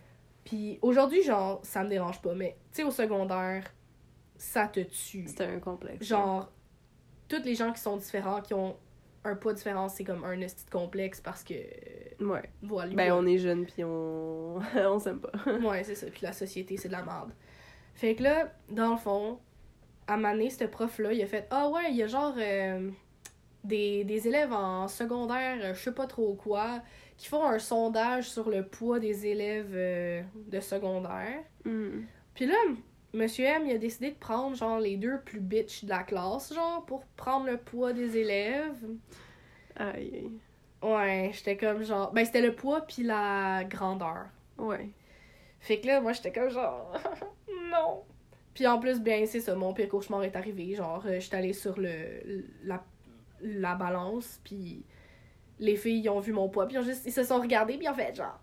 Puis 0.43 0.79
aujourd'hui, 0.81 1.23
genre, 1.23 1.59
ça 1.63 1.83
me 1.83 1.89
dérange 1.89 2.21
pas, 2.21 2.33
mais 2.35 2.57
tu 2.71 2.77
sais, 2.77 2.83
au 2.83 2.91
secondaire, 2.91 3.73
ça 4.37 4.67
te 4.67 4.81
tue. 4.81 5.27
C'était 5.27 5.45
un 5.45 5.59
complexe. 5.59 6.05
Genre, 6.05 6.51
tous 7.27 7.43
les 7.43 7.55
gens 7.55 7.71
qui 7.71 7.81
sont 7.81 7.97
différents, 7.97 8.41
qui 8.41 8.53
ont 8.53 8.77
un 9.23 9.35
poids 9.35 9.53
différent, 9.53 9.89
c'est 9.89 10.03
comme 10.03 10.23
un 10.23 10.39
esti 10.41 10.65
complexe 10.67 11.19
parce 11.19 11.43
que. 11.43 11.53
Ouais. 12.23 12.43
Voilà. 12.61 12.93
Ben, 12.93 13.11
on 13.13 13.25
est 13.25 13.39
jeunes, 13.39 13.65
puis 13.65 13.83
on. 13.83 14.59
on 14.75 14.99
s'aime 14.99 15.19
pas. 15.19 15.31
Ouais, 15.63 15.83
c'est 15.83 15.95
ça. 15.95 16.07
Puis 16.07 16.21
la 16.21 16.33
société, 16.33 16.77
c'est 16.77 16.89
de 16.89 16.93
la 16.93 17.03
merde. 17.03 17.31
Fait 17.95 18.15
que 18.15 18.23
là, 18.23 18.53
dans 18.69 18.91
le 18.91 18.97
fond, 18.97 19.39
à 20.07 20.17
Mané, 20.17 20.49
ce 20.49 20.65
prof-là, 20.65 21.13
il 21.13 21.21
a 21.23 21.27
fait 21.27 21.47
Ah 21.49 21.69
ouais, 21.69 21.89
il 21.89 21.95
y 21.95 22.03
a 22.03 22.07
genre 22.07 22.35
euh, 22.37 22.91
des, 23.65 24.03
des 24.03 24.27
élèves 24.27 24.53
en 24.53 24.87
secondaire, 24.87 25.57
euh, 25.61 25.73
je 25.73 25.79
sais 25.79 25.93
pas 25.93 26.07
trop 26.07 26.33
quoi, 26.35 26.81
qui 27.17 27.27
font 27.27 27.45
un 27.45 27.59
sondage 27.59 28.29
sur 28.29 28.49
le 28.49 28.65
poids 28.65 28.99
des 28.99 29.25
élèves 29.25 29.73
euh, 29.73 30.21
de 30.47 30.59
secondaire. 30.59 31.43
Mhm. 31.63 32.05
Puis 32.33 32.45
là, 32.45 32.55
Monsieur 33.15 33.45
M, 33.45 33.63
il 33.65 33.73
a 33.73 33.77
décidé 33.77 34.11
de 34.11 34.17
prendre 34.17 34.57
genre 34.57 34.77
les 34.79 34.97
deux 34.97 35.19
plus 35.21 35.39
bitch 35.39 35.85
de 35.85 35.89
la 35.89 36.03
classe, 36.03 36.53
genre, 36.53 36.85
pour 36.85 37.05
prendre 37.15 37.45
le 37.45 37.57
poids 37.57 37.93
des 37.93 38.17
élèves. 38.17 38.75
Aïe, 39.77 40.11
aïe. 40.13 40.31
Ouais, 40.83 41.31
j'étais 41.33 41.55
comme 41.55 41.83
genre. 41.83 42.11
Ben, 42.11 42.25
c'était 42.25 42.41
le 42.41 42.53
poids 42.53 42.81
puis 42.81 43.03
la 43.03 43.63
grandeur. 43.63 44.25
Ouais. 44.57 44.89
Fait 45.61 45.79
que 45.79 45.87
là, 45.87 46.01
moi, 46.01 46.11
j'étais 46.11 46.33
comme 46.33 46.49
genre. 46.49 46.93
non! 47.71 48.03
Puis 48.53 48.67
en 48.67 48.79
plus, 48.79 48.99
bien, 48.99 49.25
c'est 49.25 49.39
ça, 49.39 49.55
mon 49.55 49.73
pire 49.73 49.89
cauchemar 49.89 50.23
est 50.23 50.35
arrivé. 50.35 50.75
Genre, 50.75 51.03
euh, 51.05 51.19
j'étais 51.19 51.37
allée 51.37 51.53
sur 51.53 51.79
le, 51.79 52.45
la, 52.63 52.83
la 53.41 53.75
balance, 53.75 54.39
puis 54.43 54.83
les 55.59 55.75
filles, 55.77 56.01
ils 56.03 56.09
ont 56.09 56.19
vu 56.19 56.33
mon 56.33 56.49
poids, 56.49 56.67
puis 56.67 56.77
ils, 56.77 56.89
ils 57.05 57.11
se 57.11 57.23
sont 57.23 57.39
regardés, 57.39 57.77
puis 57.77 57.85
ils 57.85 57.89
ont 57.89 57.93
fait 57.95 58.13
genre 58.15 58.39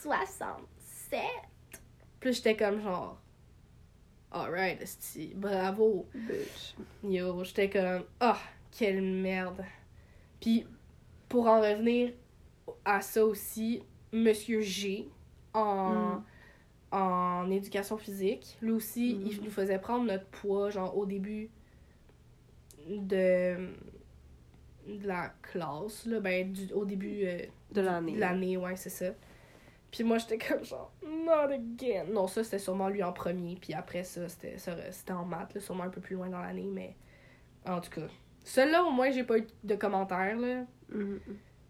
67. 0.00 1.20
Puis 2.20 2.32
j'étais 2.32 2.56
comme 2.56 2.80
genre. 2.80 3.20
Alright, 4.30 4.82
bravo. 5.36 6.06
Bitch. 6.14 6.74
Yo, 7.04 7.44
j'étais 7.44 7.70
comme, 7.70 8.04
ah, 8.20 8.38
quelle 8.76 9.00
merde. 9.02 9.64
Puis, 10.40 10.66
pour 11.28 11.46
en 11.46 11.60
revenir 11.60 12.12
à 12.84 13.00
ça 13.00 13.24
aussi, 13.24 13.82
Monsieur 14.12 14.60
G, 14.60 15.08
en, 15.52 15.94
Mm. 16.16 16.24
en 16.92 17.50
éducation 17.50 17.96
physique, 17.96 18.56
lui 18.60 18.72
aussi, 18.72 19.14
Mm. 19.14 19.26
il 19.26 19.42
nous 19.42 19.50
faisait 19.50 19.78
prendre 19.78 20.04
notre 20.06 20.26
poids, 20.26 20.70
genre, 20.70 20.96
au 20.96 21.06
début 21.06 21.50
de, 22.88 23.68
de 24.86 25.06
la 25.06 25.32
classe, 25.42 26.06
là, 26.06 26.20
ben, 26.20 26.52
du, 26.52 26.72
au 26.72 26.84
début 26.84 27.24
euh, 27.24 27.38
De 27.72 27.80
l'année. 27.80 28.14
de 28.14 28.20
l'année, 28.20 28.56
ouais, 28.56 28.76
c'est 28.76 28.90
ça. 28.90 29.06
Puis 29.90 30.02
moi, 30.04 30.18
j'étais 30.18 30.38
comme 30.38 30.64
genre, 30.64 30.92
not 31.02 31.52
again. 31.52 32.04
Non, 32.12 32.26
ça, 32.26 32.42
c'était 32.44 32.58
sûrement 32.58 32.88
lui 32.88 33.02
en 33.02 33.12
premier. 33.12 33.56
Puis 33.60 33.74
après 33.74 34.02
ça, 34.04 34.28
c'était 34.28 34.58
ça- 34.58 34.90
c'était 34.92 35.12
en 35.12 35.24
maths, 35.24 35.54
là, 35.54 35.60
sûrement 35.60 35.84
un 35.84 35.88
peu 35.90 36.00
plus 36.00 36.16
loin 36.16 36.28
dans 36.28 36.40
l'année. 36.40 36.68
Mais 36.72 36.96
en 37.66 37.80
tout 37.80 37.90
cas, 37.90 38.06
celui-là, 38.44 38.82
au 38.84 38.90
moins, 38.90 39.10
j'ai 39.10 39.24
pas 39.24 39.38
eu 39.38 39.46
de 39.62 39.74
commentaires, 39.76 40.36
là. 40.36 40.64
Mhm. 40.90 41.20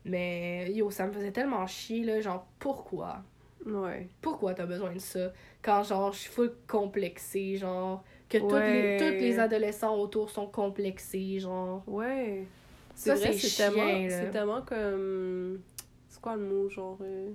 Mais 0.06 0.70
yo, 0.72 0.90
ça 0.90 1.06
me 1.06 1.12
faisait 1.12 1.32
tellement 1.32 1.66
chier, 1.66 2.04
là. 2.04 2.20
Genre, 2.20 2.46
pourquoi? 2.58 3.22
Ouais. 3.66 4.08
Pourquoi 4.20 4.52
t'as 4.54 4.66
besoin 4.66 4.92
de 4.92 4.98
ça? 4.98 5.32
Quand, 5.62 5.82
genre, 5.82 6.12
je 6.12 6.18
suis 6.20 6.30
full 6.30 6.52
complexée, 6.66 7.56
genre, 7.56 8.04
que 8.28 8.36
tous 8.38 8.48
les, 8.48 8.54
Ouais. 8.54 8.96
tous 8.98 9.04
les 9.20 9.38
adolescents 9.38 9.96
autour 9.96 10.28
sont 10.30 10.46
complexés, 10.46 11.38
genre. 11.38 11.82
Ouais. 11.86 12.44
Ça, 12.94 13.16
C'est 13.16 13.56
tellement, 13.56 14.08
c'est 14.08 14.30
tellement 14.30 14.62
comme. 14.62 15.60
C'est 16.08 16.20
quoi 16.20 16.36
le 16.36 16.42
mot, 16.42 16.68
genre. 16.68 16.98
euh, 17.02 17.30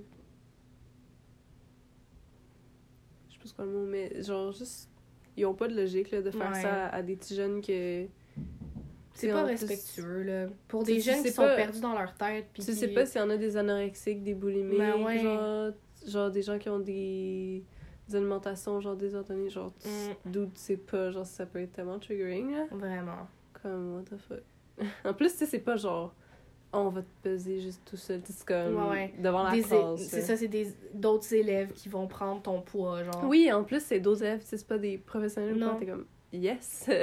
Je 3.29 3.33
sais 3.33 3.39
pas 3.39 3.45
c'est 3.47 3.55
quoi 3.55 3.65
le 3.65 3.71
mot, 3.71 3.85
mais 3.85 4.21
genre, 4.21 4.51
juste. 4.51 4.89
Ils 5.37 5.45
ont 5.45 5.53
pas 5.53 5.67
de 5.67 5.75
logique, 5.75 6.11
là, 6.11 6.21
de 6.21 6.31
faire 6.31 6.51
Ouais. 6.51 6.61
ça 6.61 6.87
à, 6.87 6.95
à 6.95 7.01
des 7.01 7.15
petits 7.15 7.35
jeunes 7.35 7.61
que. 7.61 8.05
C'est 9.13 9.29
pas 9.31 9.43
respectueux, 9.43 10.23
là. 10.23 10.47
Pour 10.69 10.83
des 10.83 10.99
jeunes 11.01 11.21
qui 11.23 11.31
sont 11.31 11.41
pas- 11.41 11.55
perdus 11.55 11.81
dans 11.81 11.93
leur 11.93 12.13
tête. 12.15 12.47
Puis 12.53 12.63
Tu 12.63 12.71
qui- 12.71 12.77
sais 12.77 12.87
pas 12.89 13.05
s'il 13.05 13.19
y 13.19 13.23
en 13.23 13.29
a 13.29 13.35
des 13.37 13.57
anorexiques, 13.57 14.23
des 14.23 14.33
boulimiques, 14.33 14.77
Ben 14.79 15.01
ouais. 15.03 15.19
genre, 15.19 15.71
genre 16.07 16.31
des 16.31 16.41
gens 16.41 16.57
qui 16.57 16.69
ont 16.69 16.79
des, 16.79 17.63
des 18.07 18.15
alimentations, 18.15 18.79
genre 18.79 18.95
désordonnées, 18.95 19.49
genre, 19.49 19.73
Mm. 19.85 20.29
d'où 20.31 20.45
tu 20.45 20.51
sais 20.55 20.77
pas, 20.77 21.11
genre, 21.11 21.25
ça 21.25 21.45
peut 21.45 21.59
être 21.59 21.73
tellement 21.73 21.99
triggering, 21.99 22.51
là. 22.55 22.65
Vraiment. 22.71 23.27
Comme, 23.61 23.95
what 23.95 24.03
the 24.03 24.17
fuck. 24.17 24.39
en 25.05 25.13
plus, 25.13 25.31
tu 25.31 25.37
sais, 25.39 25.45
c'est 25.45 25.59
pas 25.59 25.75
genre, 25.77 26.13
on 26.73 26.89
va 26.89 27.01
te 27.01 27.07
peser 27.23 27.59
juste 27.59 27.81
tout 27.85 27.97
seul, 27.97 28.21
c'est 28.25 28.45
comme, 28.45 28.75
Ouais, 28.75 28.89
ouais. 28.89 29.13
devant 29.19 29.43
la 29.43 29.51
Des- 29.51 29.61
classe. 29.63 30.01
C'est 30.07 30.17
là. 30.19 30.23
ça, 30.23 30.37
c'est 30.37 30.47
des 30.47 30.67
d'autres 30.93 31.33
élèves 31.33 31.73
qui 31.73 31.89
vont 31.89 32.07
prendre 32.07 32.41
ton 32.41 32.61
poids, 32.61 33.03
genre. 33.03 33.23
Oui, 33.25 33.51
en 33.51 33.63
plus, 33.63 33.81
c'est 33.83 33.99
d'autres 33.99 34.23
élèves, 34.23 34.41
tu 34.41 34.47
sais, 34.47 34.57
c'est 34.57 34.67
pas 34.67 34.77
des 34.77 34.97
professionnels, 34.97 35.55
Non. 35.55 35.73
non. 35.73 35.79
t'es 35.79 35.85
comme, 35.87 36.05
yes. 36.33 36.89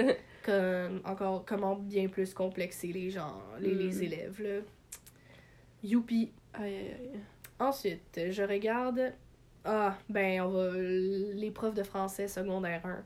Comme, 0.46 1.00
encore, 1.04 1.44
comment 1.44 1.74
bien 1.74 2.06
plus 2.06 2.32
complexer 2.32 2.92
les 2.92 3.10
gens, 3.10 3.42
les, 3.58 3.74
Mm. 3.74 3.78
les 3.78 4.02
élèves, 4.04 4.40
là. 4.40 4.60
Youpi. 5.82 6.32
aïe, 6.54 6.74
aïe, 6.76 6.94
aïe. 7.00 7.20
Ensuite, 7.58 8.20
je 8.30 8.42
regarde. 8.44 9.12
Ah, 9.64 9.96
ben, 10.08 10.42
on 10.42 10.48
va. 10.50 10.70
Les 10.76 11.50
profs 11.50 11.74
de 11.74 11.82
français 11.82 12.28
secondaire 12.28 12.82
1. 12.86 13.04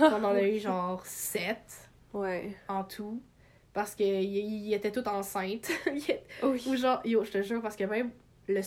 On 0.00 0.22
en 0.24 0.34
a 0.34 0.42
eu 0.42 0.58
genre 0.58 1.04
7 1.06 1.88
Ouais. 2.12 2.54
en 2.68 2.84
tout. 2.84 3.22
Parce 3.78 3.94
qu'ils 3.94 4.24
ils 4.36 4.74
étaient 4.74 4.90
tous 4.90 5.08
enceintes. 5.08 5.70
Ils 5.86 5.98
étaient- 5.98 6.24
Oui. 6.42 6.60
Ou 6.66 6.74
genre, 6.74 7.00
yo, 7.04 7.22
je 7.22 7.30
te 7.30 7.42
jure, 7.42 7.62
parce 7.62 7.76
que 7.76 7.84
même 7.84 8.10
le, 8.48 8.60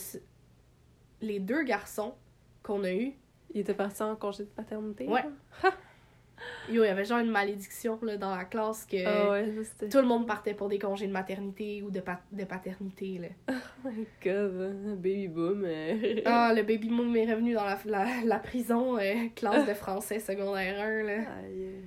les 1.20 1.38
deux 1.38 1.64
garçons 1.64 2.14
qu'on 2.62 2.82
a 2.84 2.92
eu, 2.92 3.12
Il 3.54 3.60
était 3.60 3.74
parti 3.74 4.02
en 4.02 4.16
congé 4.16 4.44
de 4.44 4.48
paternité. 4.48 5.06
Ouais. 5.06 5.24
yo, 6.70 6.82
il 6.82 6.86
y 6.86 6.88
avait 6.88 7.04
genre 7.04 7.18
une 7.18 7.30
malédiction 7.30 7.98
là, 8.00 8.16
dans 8.16 8.34
la 8.34 8.46
classe 8.46 8.86
que 8.86 8.96
Ah 9.06 9.30
ouais, 9.32 9.88
tout 9.90 9.98
le 9.98 10.06
monde 10.06 10.26
partait 10.26 10.54
pour 10.54 10.70
des 10.70 10.78
congés 10.78 11.06
de 11.06 11.12
maternité 11.12 11.82
ou 11.82 11.90
de, 11.90 12.00
pa- 12.00 12.22
de 12.32 12.44
paternité. 12.44 13.18
Là. 13.18 13.28
Oh 13.84 13.88
my 13.90 14.06
god, 14.24 14.52
hein, 14.86 14.94
baby 14.96 15.28
boom. 15.28 15.64
euh. 15.66 16.22
Ah, 16.24 16.52
le 16.56 16.62
baby 16.62 16.88
boom 16.88 17.14
est 17.16 17.30
revenu 17.30 17.52
dans 17.52 17.64
la, 17.66 17.78
la, 17.84 18.06
la 18.24 18.38
prison, 18.38 18.96
euh, 18.98 19.28
classe 19.36 19.66
de 19.68 19.74
français 19.74 20.20
secondaire 20.20 20.80
1. 20.80 21.02
Là. 21.02 21.12
Aïe. 21.44 21.82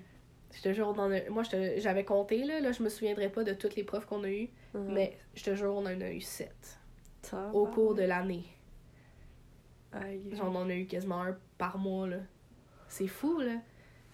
Je 0.55 0.62
te 0.62 0.74
jure, 0.74 0.88
on 0.88 1.00
en 1.00 1.12
a- 1.12 1.29
moi 1.29 1.43
j'avais 1.77 2.05
compté, 2.05 2.43
là, 2.45 2.59
là, 2.62 2.71
je 2.71 2.81
me 2.81 2.89
souviendrai 2.89 3.29
pas 3.29 3.43
de 3.43 3.53
toutes 3.53 3.75
les 3.75 3.83
profs 3.83 4.05
qu'on 4.05 4.24
a 4.24 4.29
eues, 4.29 4.50
Ah. 4.74 4.77
mais 4.88 5.17
je 5.35 5.43
te 5.43 5.53
jure, 5.55 5.74
on 5.75 5.79
en 5.85 6.01
a 6.01 6.12
eu 6.12 6.21
7 6.21 6.79
Ça 7.24 7.50
au 7.53 7.65
va. 7.65 7.71
cours 7.71 7.93
de 7.95 8.03
l'année. 8.03 8.45
Genre, 10.33 10.51
on 10.51 10.55
en 10.55 10.69
a 10.69 10.74
eu 10.75 10.85
quasiment 10.85 11.21
un 11.21 11.38
par 11.57 11.77
mois, 11.77 12.07
là. 12.07 12.17
C'est 12.89 13.07
fou, 13.07 13.39
là. 13.39 13.53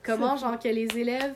Comment, 0.03 0.35
genre, 0.35 0.57
que 0.59 0.67
les 0.69 0.87
élèves... 0.97 1.35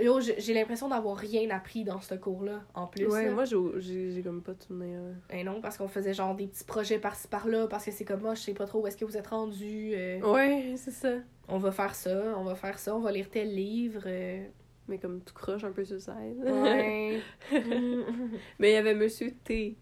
Yo, 0.00 0.20
j'ai 0.20 0.54
l'impression 0.54 0.88
d'avoir 0.88 1.16
rien 1.16 1.48
appris 1.50 1.84
dans 1.84 2.00
ce 2.00 2.14
cours-là, 2.16 2.62
en 2.74 2.88
plus. 2.88 3.06
Ouais, 3.06 3.26
là. 3.26 3.30
moi 3.30 3.44
j'ai 3.44 4.20
comme 4.24 4.42
pas 4.42 4.54
tourné. 4.54 4.96
euh. 4.96 5.12
Et 5.30 5.44
non, 5.44 5.60
parce 5.60 5.76
qu'on 5.78 5.86
faisait 5.86 6.12
genre 6.12 6.34
des 6.34 6.48
petits 6.48 6.64
projets 6.64 6.98
par-ci 6.98 7.28
par-là, 7.28 7.68
parce 7.68 7.84
que 7.84 7.92
c'est 7.92 8.04
comme 8.04 8.20
moi, 8.22 8.34
je 8.34 8.40
sais 8.40 8.54
pas 8.54 8.66
trop 8.66 8.80
où 8.82 8.86
est-ce 8.88 8.96
que 8.96 9.04
vous 9.04 9.16
êtes 9.16 9.28
rendus. 9.28 9.92
euh, 9.94 10.18
Ouais, 10.32 10.74
c'est 10.76 10.90
ça. 10.90 11.12
On 11.48 11.58
va 11.58 11.70
faire 11.72 11.94
ça, 11.94 12.34
on 12.38 12.44
va 12.44 12.54
faire 12.54 12.78
ça, 12.78 12.94
on 12.96 13.00
va 13.00 13.12
lire 13.12 13.28
tel 13.30 13.54
livre. 13.54 14.02
euh, 14.06 14.46
Mais 14.88 14.98
comme 14.98 15.20
tout 15.22 15.34
croche 15.34 15.64
un 15.64 15.72
peu 15.72 15.84
sur 15.84 16.00
side. 16.00 16.42
Ouais. 16.42 17.20
Mais 18.58 18.70
il 18.70 18.72
y 18.72 18.76
avait 18.76 18.94
Monsieur 18.94 19.32
T. 19.44 19.76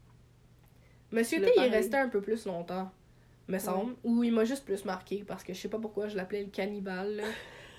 Monsieur 1.11 1.41
T, 1.41 1.53
il 1.57 1.71
resté 1.71 1.97
un 1.97 2.09
peu 2.09 2.21
plus 2.21 2.47
longtemps, 2.47 2.91
me 3.49 3.59
semble. 3.59 3.95
Ou 4.03 4.25
il 4.25 4.33
m'a 4.33 4.45
juste 4.45 4.65
plus 4.65 4.85
marqué, 4.85 5.25
parce 5.27 5.45
que 5.45 5.53
je 5.53 5.59
sais 5.61 5.69
pas 5.69 5.79
pourquoi 5.79 6.09
je 6.09 6.17
l'appelais 6.17 6.43
le 6.45 6.51
cannibale. 6.51 7.17
là. 7.17 7.25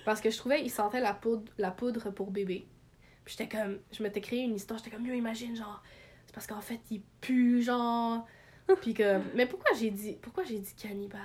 Parce 0.05 0.21
que 0.21 0.29
je 0.29 0.37
trouvais 0.37 0.61
il 0.61 0.69
sentait 0.69 0.99
la 0.99 1.13
poudre, 1.13 1.51
la 1.57 1.71
poudre 1.71 2.09
pour 2.11 2.29
bébé. 2.31 2.65
Puis 3.25 3.35
j'étais 3.37 3.57
comme, 3.57 3.79
je 3.91 4.03
m'étais 4.03 4.21
créé 4.21 4.41
une 4.43 4.55
histoire, 4.55 4.77
j'étais 4.79 4.91
comme, 4.95 5.05
yo, 5.05 5.13
imagine, 5.13 5.55
genre, 5.55 5.81
c'est 6.25 6.33
parce 6.35 6.45
qu'en 6.45 6.61
fait, 6.61 6.79
il 6.91 7.01
pue, 7.21 7.61
genre. 7.61 8.25
Puis 8.81 8.93
que, 8.93 9.19
mais 9.35 9.45
pourquoi 9.45 9.75
j'ai 9.77 9.91
dit, 9.91 10.17
pourquoi 10.21 10.43
j'ai 10.43 10.59
dit 10.59 10.73
cannibale? 10.75 11.19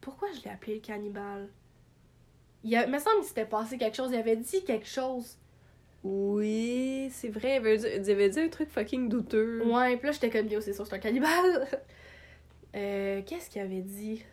Pourquoi 0.00 0.28
je 0.32 0.42
l'ai 0.42 0.50
appelé 0.50 0.74
le 0.76 0.80
cannibale? 0.80 1.48
Il 2.64 2.76
a, 2.76 2.86
me 2.86 2.98
semble 2.98 3.16
qu'il 3.18 3.28
s'était 3.28 3.44
passé 3.46 3.76
quelque 3.78 3.96
chose, 3.96 4.10
il 4.12 4.16
avait 4.18 4.36
dit 4.36 4.62
quelque 4.64 4.86
chose. 4.86 5.36
Oui, 6.04 7.08
c'est 7.12 7.28
vrai. 7.28 7.52
Il 7.54 7.56
avait, 7.56 7.78
dit, 7.78 7.86
il 7.96 8.10
avait 8.10 8.28
dit 8.30 8.40
un 8.40 8.48
truc 8.48 8.68
fucking 8.70 9.08
douteux. 9.08 9.62
Ouais, 9.64 9.96
puis 9.96 10.06
là, 10.06 10.12
j'étais 10.12 10.30
comme, 10.30 10.48
yo, 10.48 10.60
c'est 10.60 10.72
sûr, 10.72 10.86
c'est 10.86 10.94
un 10.94 10.98
cannibale. 10.98 11.66
Euh, 12.74 13.20
Qu'est-ce 13.26 13.50
qu'il 13.50 13.60
avait 13.60 13.82
dit? 13.82 14.24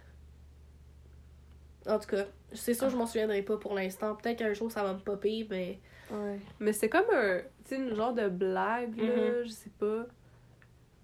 En 1.85 1.99
tout 1.99 2.07
cas, 2.07 2.23
c'est 2.53 2.73
sûr, 2.73 2.89
je 2.89 2.95
m'en 2.95 3.05
souviendrai 3.05 3.41
pas 3.41 3.57
pour 3.57 3.73
l'instant. 3.73 4.15
Peut-être 4.15 4.39
qu'un 4.39 4.53
jour, 4.53 4.71
ça 4.71 4.81
va 4.81 4.93
me 4.93 4.99
popper, 4.99 5.45
mais. 5.49 5.77
Ouais. 6.09 6.39
Mais 6.61 6.71
c'était 6.71 6.87
comme 6.87 7.05
un. 7.13 7.39
Tu 7.65 7.69
sais, 7.69 7.75
une 7.75 7.93
genre 7.93 8.13
de 8.13 8.29
blague, 8.29 8.95
là, 8.97 9.03
Mhm. 9.39 9.43
je 9.43 9.49
sais 9.49 9.71
pas. 9.77 10.05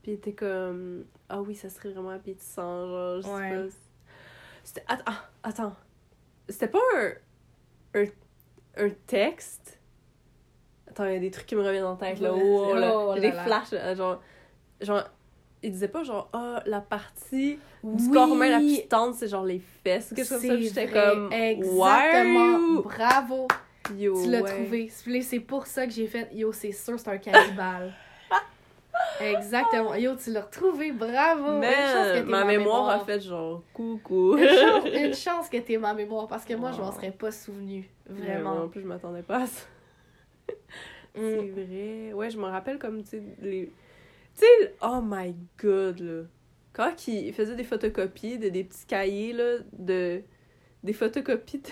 Puis 0.01 0.11
il 0.11 0.15
était 0.15 0.31
comme. 0.31 1.03
Ah 1.27 1.41
oui, 1.41 1.55
ça 1.55 1.69
serait 1.69 1.89
vraiment 1.89 2.11
appétissant, 2.11 2.87
genre, 2.87 3.17
je 3.17 3.21
sais 3.27 3.33
Ouais. 3.33 3.49
pas. 3.67 3.73
C'était. 4.63 4.83
Attends, 4.87 5.03
ah, 5.07 5.29
attends. 5.43 5.75
C'était 6.49 6.67
pas 6.67 6.79
un. 6.97 7.09
Un, 8.01 8.05
un 8.77 8.89
texte. 9.07 9.79
Attends, 10.89 11.05
il 11.05 11.13
y 11.13 11.17
a 11.17 11.19
des 11.19 11.31
trucs 11.31 11.45
qui 11.45 11.55
me 11.55 11.63
reviennent 11.63 11.83
en 11.85 11.95
tête, 11.95 12.19
là. 12.19 12.33
Oh, 12.33 12.73
là. 12.75 12.91
Oh 12.95 13.13
là 13.15 13.19
des 13.21 13.31
là. 13.31 13.43
flashs, 13.43 13.71
là, 13.71 13.95
genre. 13.95 14.21
Genre. 14.81 15.03
Il 15.63 15.71
disait 15.71 15.87
pas 15.87 16.03
genre, 16.03 16.29
ah, 16.33 16.61
la 16.67 16.79
partie 16.79 17.57
du 17.83 18.03
Oui! 18.03 18.11
corps 18.13 18.31
humain 18.31 18.49
la 18.49 18.57
plus 18.59 18.87
tendre, 18.87 19.15
c'est 19.15 19.27
genre 19.27 19.43
les 19.45 19.59
fesses. 19.83 20.09
Quelque 20.15 20.27
chose 20.27 20.41
comme 20.41 20.49
ça. 20.51 20.57
J'étais 20.61 20.87
comme. 20.91 21.31
Exactement. 21.33 22.57
you- 22.57 22.81
Bravo. 22.83 23.47
Yo, 23.95 24.21
Tu 24.23 24.29
l'as 24.29 24.41
ouais. 24.41 24.51
trouvé. 24.51 25.21
C'est 25.21 25.39
pour 25.39 25.65
ça 25.65 25.87
que 25.87 25.91
j'ai 25.93 26.05
fait. 26.07 26.29
Yo, 26.33 26.51
c'est 26.51 26.71
sûr, 26.71 26.99
c'est 26.99 27.07
un 27.09 27.17
cannibale. 27.17 27.93
Exactement. 29.21 29.95
Yo, 29.95 30.15
tu 30.15 30.31
l'as 30.31 30.41
retrouvé. 30.41 30.91
Bravo. 30.91 31.57
Une 31.57 31.63
chance 31.63 32.07
que 32.13 32.21
Man, 32.21 32.23
t'es 32.23 32.23
ma 32.23 32.45
mémoire 32.45 32.89
a 32.89 32.99
fait 33.05 33.19
genre 33.21 33.63
coucou. 33.73 34.37
Une 34.37 34.47
chance, 34.47 34.83
une 34.93 35.13
chance 35.13 35.49
que 35.49 35.57
t'es 35.57 35.77
ma 35.77 35.93
mémoire 35.93 36.27
parce 36.27 36.45
que 36.45 36.53
moi, 36.53 36.71
je 36.71 36.81
m'en 36.81 36.91
serais 36.91 37.11
pas 37.11 37.31
souvenu. 37.31 37.89
Vraiment. 38.07 38.25
Vraiment. 38.25 38.63
En 38.63 38.67
plus, 38.67 38.81
je 38.81 38.87
m'attendais 38.87 39.23
pas 39.23 39.43
à 39.43 39.47
ça. 39.47 39.65
Mm. 41.15 41.21
C'est 41.21 41.49
vrai. 41.49 42.13
Ouais, 42.13 42.29
je 42.29 42.37
me 42.37 42.45
rappelle 42.45 42.77
comme, 42.77 43.03
tu 43.03 43.11
sais, 43.11 43.23
les. 43.41 43.71
Tu 44.37 44.41
sais, 44.41 44.75
oh 44.81 44.99
my 45.01 45.33
god, 45.57 45.99
là. 45.99 46.23
Quand 46.73 47.07
il 47.07 47.31
faisait 47.31 47.55
des 47.55 47.63
photocopies 47.63 48.37
de 48.37 48.49
des 48.49 48.65
petits 48.65 48.85
cahiers, 48.85 49.31
là, 49.31 49.59
de. 49.71 50.21
Des 50.83 50.93
photocopies 50.93 51.59
de, 51.59 51.69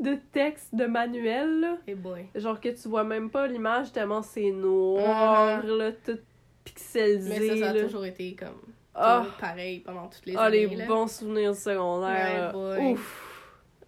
de 0.00 0.16
textes, 0.32 0.74
de 0.74 0.86
manuels, 0.86 1.60
là. 1.60 1.78
Hey 1.86 1.94
boy. 1.94 2.26
Genre 2.34 2.60
que 2.60 2.68
tu 2.70 2.88
vois 2.88 3.04
même 3.04 3.30
pas 3.30 3.46
l'image 3.46 3.92
tellement 3.92 4.22
c'est 4.22 4.50
noir, 4.50 5.64
là, 5.64 5.92
tout 5.92 6.18
pixelisé. 6.64 7.32
Ah. 7.34 7.38
Mais 7.40 7.48
ça, 7.48 7.56
ça 7.56 7.70
a 7.70 7.72
là. 7.74 7.82
toujours 7.82 8.04
été 8.04 8.34
comme 8.34 8.60
Ah, 8.94 9.20
toujours 9.24 9.38
pareil 9.38 9.80
pendant 9.80 10.08
toutes 10.08 10.26
les 10.26 10.36
ah, 10.36 10.44
années. 10.44 10.66
les 10.66 10.76
là. 10.76 10.86
bons 10.86 11.06
souvenirs 11.10 11.52
du 11.52 11.58
secondaire. 11.58 12.56
Ouais. 12.56 12.92
Ouf. 12.92 13.28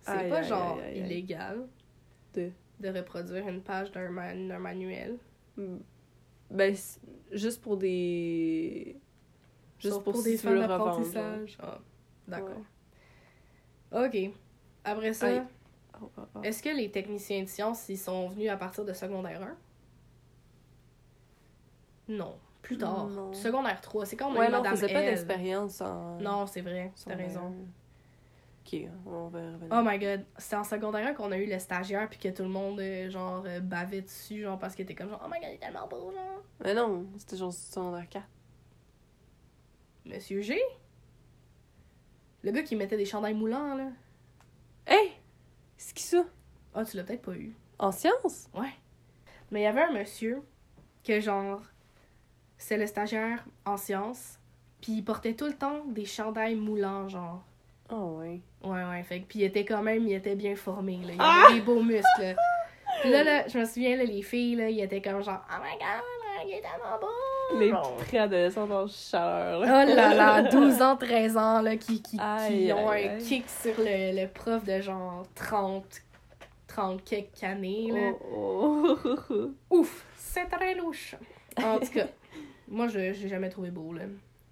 C'est 0.01 0.29
pas 0.29 0.37
aïe, 0.39 0.49
genre 0.49 0.79
aïe, 0.79 0.85
aïe, 0.85 1.01
aïe. 1.03 1.07
illégal 1.11 1.67
De? 2.35 2.51
de 2.81 2.89
reproduire 2.89 3.47
une 3.49 3.63
page 3.63 3.91
d'un 3.93 4.11
man- 4.11 4.49
d'un 4.49 4.59
manuel. 4.59 5.17
Ben, 6.51 6.75
c'est 6.75 7.01
juste 7.33 7.63
pour 7.63 7.77
des. 7.77 8.97
Juste 9.79 10.03
pour, 10.03 10.13
pour 10.15 10.23
des 10.23 10.37
revendre. 10.37 10.69
d'apprentissage. 10.69 11.57
Ah, 11.63 11.79
d'accord. 12.29 12.63
Ok. 13.93 14.17
Après 14.85 15.13
ça. 15.15 15.47
Oh, 16.05 16.11
oh, 16.19 16.23
oh. 16.37 16.43
est-ce 16.43 16.63
que 16.63 16.69
les 16.69 16.91
techniciens 16.91 17.43
de 17.43 17.49
sciences, 17.49 17.89
ils 17.89 17.99
sont 17.99 18.29
venus 18.29 18.51
à 18.51 18.57
partir 18.57 18.85
de 18.85 18.93
secondaire 18.93 19.43
1? 19.43 19.57
Non. 22.09 22.39
Plus 22.63 22.79
tard. 22.79 23.09
Non. 23.09 23.33
Secondaire 23.33 23.81
3, 23.81 24.07
c'est 24.07 24.17
quand 24.17 24.31
on 24.31 24.37
a 24.37 24.39
Ouais, 24.39 24.49
eu 24.49 24.51
non, 24.51 24.59
on 24.59 24.63
Madame 24.63 24.77
faisait 24.77 24.93
pas 24.93 25.03
d'expérience 25.03 25.81
en. 25.81 26.19
Non, 26.19 26.47
c'est 26.47 26.63
vrai, 26.63 26.93
t'as 27.05 27.15
raison. 27.15 27.55
Ok, 28.67 28.81
on 29.05 29.29
va 29.29 29.41
revenir. 29.41 29.69
Oh 29.71 29.83
my 29.85 29.99
god, 29.99 30.25
c'est 30.39 30.57
en 30.57 30.65
secondaire 30.65 31.07
1 31.09 31.15
qu'on 31.15 31.31
a 31.33 31.37
eu 31.37 31.47
le 31.47 31.59
stagiaire 31.59 32.09
puis 32.09 32.19
que 32.19 32.29
tout 32.29 32.43
le 32.43 32.49
monde 32.49 32.81
euh, 32.81 33.11
genre 33.11 33.45
euh, 33.47 33.61
bavait 33.61 34.01
dessus 34.01 34.43
genre 34.43 34.59
parce 34.59 34.75
qu'il 34.75 34.85
était 34.85 34.95
comme 34.95 35.11
genre 35.11 35.21
oh 35.23 35.29
my 35.31 35.39
god, 35.39 35.51
il 35.51 35.55
est 35.57 35.59
tellement 35.59 35.87
beau 35.87 36.11
genre. 36.13 36.43
Mais 36.65 36.73
non, 36.73 37.07
c'était 37.19 37.37
genre 37.37 37.53
secondaire 37.53 38.09
4. 38.09 38.25
Monsieur 40.07 40.41
G? 40.41 40.59
Le 42.43 42.53
gars 42.53 42.63
qui 42.63 42.77
mettait 42.77 42.97
des 42.97 43.05
chandails 43.05 43.35
moulants 43.35 43.75
là. 43.75 43.89
Hey! 44.87 45.13
C'est 45.77 45.95
qui 45.95 46.03
ça? 46.03 46.25
Ah, 46.75 46.85
tu 46.85 46.97
l'as 46.97 47.05
peut-être 47.05 47.23
pas 47.23 47.33
eu. 47.35 47.55
En 47.79 47.93
sciences? 47.93 48.49
Ouais. 48.55 48.73
Mais 49.51 49.61
il 49.61 49.65
y 49.65 49.67
avait 49.67 49.83
un 49.83 49.93
monsieur 49.93 50.43
que 51.05 51.21
genre 51.21 51.61
c'est 52.57 52.77
le 52.79 52.87
stagiaire 52.87 53.45
en 53.67 53.77
sciences 53.77 54.39
puis 54.81 54.93
il 54.93 55.03
portait 55.05 55.35
tout 55.35 55.47
le 55.47 55.55
temps 55.55 55.85
des 55.87 56.05
chandails 56.05 56.55
moulants 56.57 57.09
genre. 57.09 57.43
Oh, 57.91 58.19
ouais. 58.21 58.41
Ouais, 58.63 58.85
ouais, 58.85 59.03
fait 59.03 59.21
que- 59.21 59.27
puis 59.27 59.41
il 59.41 59.45
était 59.45 59.65
quand 59.65 59.83
même, 59.83 60.07
il 60.07 60.15
était 60.15 60.35
bien 60.37 60.57
formé, 60.57 60.99
là. 61.05 61.13
Il 61.13 61.17
Ah! 61.21 61.45
avait 61.49 61.55
des 61.57 61.61
beaux 61.61 61.83
muscles, 61.83 62.07
là. 62.21 62.35
Puis 63.03 63.11
là, 63.11 63.23
là, 63.25 63.47
je 63.49 63.59
me 63.59 63.65
souviens, 63.67 63.97
là, 63.97 64.05
les 64.05 64.23
filles, 64.23 64.57
là, 64.57 64.71
ils 64.71 64.81
étaient 64.81 65.03
comme 65.03 65.23
genre, 65.23 65.45
oh 65.51 65.63
my 65.63 65.79
god, 65.79 66.03
il 66.47 66.53
est 66.53 66.61
tellement 66.63 66.99
beau! 67.01 67.59
Les 67.59 67.73
préadolescents 68.07 68.71
en 68.71 68.87
chaleur. 68.87 69.61
Oh 69.63 69.65
là. 69.65 69.85
là 69.85 70.15
là, 70.43 70.43
12 70.43 70.83
ans, 70.83 70.97
13 70.97 71.37
ans, 71.37 71.61
là, 71.63 71.77
qui, 71.77 72.03
qui, 72.03 72.17
qui 72.17 72.21
ont 72.73 72.89
aïe, 72.89 73.09
un 73.09 73.17
aïe. 73.17 73.23
kick 73.23 73.49
sur 73.49 73.75
le, 73.79 74.21
le 74.21 74.29
prof 74.29 74.65
de 74.65 74.81
genre 74.81 75.25
30, 75.35 75.85
30 76.67 77.05
quelques 77.05 77.43
années, 77.43 77.91
là. 77.93 78.13
Oh, 78.35 78.97
oh. 79.31 79.51
Ouf, 79.71 80.05
c'est 80.17 80.47
très 80.47 80.75
louche. 80.75 81.17
En 81.63 81.79
tout 81.79 81.93
cas, 81.93 82.07
moi, 82.69 82.89
je 82.89 83.13
j'ai 83.13 83.29
jamais 83.29 83.51
trouvé 83.51 83.71
beau, 83.71 83.93
là. 83.93 84.05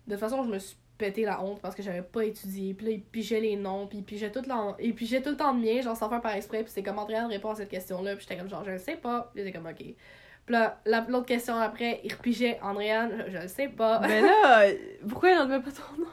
De 0.06 0.12
toute 0.12 0.20
façon, 0.20 0.42
je 0.44 0.48
me 0.48 0.58
suis 0.58 0.76
pété 0.98 1.24
la 1.24 1.42
honte 1.42 1.60
parce 1.60 1.74
que 1.74 1.82
j'avais 1.82 2.02
pas 2.02 2.24
étudié. 2.24 2.74
Puis 2.74 2.86
là, 2.86 2.92
il 2.92 3.02
pigeait 3.02 3.40
les 3.40 3.56
noms, 3.56 3.86
puis 3.86 3.98
il 3.98 4.04
pigeait 4.04 4.30
tout 4.30 4.40
le 4.40 4.46
temps, 4.46 4.76
il 4.78 4.94
pigeait 4.94 5.20
tout 5.20 5.30
le 5.30 5.36
temps 5.36 5.54
de 5.54 5.60
mien, 5.60 5.80
genre 5.80 5.96
sans 5.96 6.08
faire 6.08 6.20
par 6.20 6.34
exprès. 6.34 6.62
Puis 6.62 6.70
c'était 6.70 6.88
comme 6.88 6.98
Andréane 6.98 7.26
répond 7.26 7.50
à 7.50 7.54
cette 7.56 7.70
question-là. 7.70 8.14
Puis 8.16 8.26
j'étais 8.28 8.38
comme 8.40 8.48
genre, 8.48 8.64
je 8.64 8.76
sais 8.78 8.96
pas. 8.96 9.30
Puis 9.32 9.42
il 9.42 9.48
était 9.48 9.56
comme, 9.56 9.66
ok. 9.66 9.84
Puis 10.46 10.54
là, 10.54 10.80
la- 10.86 11.06
l'autre 11.08 11.26
question 11.26 11.56
après, 11.56 12.00
il 12.04 12.12
repigeait 12.12 12.58
Andréane, 12.62 13.24
je, 13.26 13.32
je 13.32 13.38
le 13.38 13.48
sais 13.48 13.68
pas. 13.68 14.00
Mais 14.00 14.20
là, 14.20 14.66
pourquoi 15.08 15.30
il 15.30 15.36
n'enlevait 15.36 15.60
pas 15.62 15.70
ton 15.70 16.02
nom? 16.02 16.08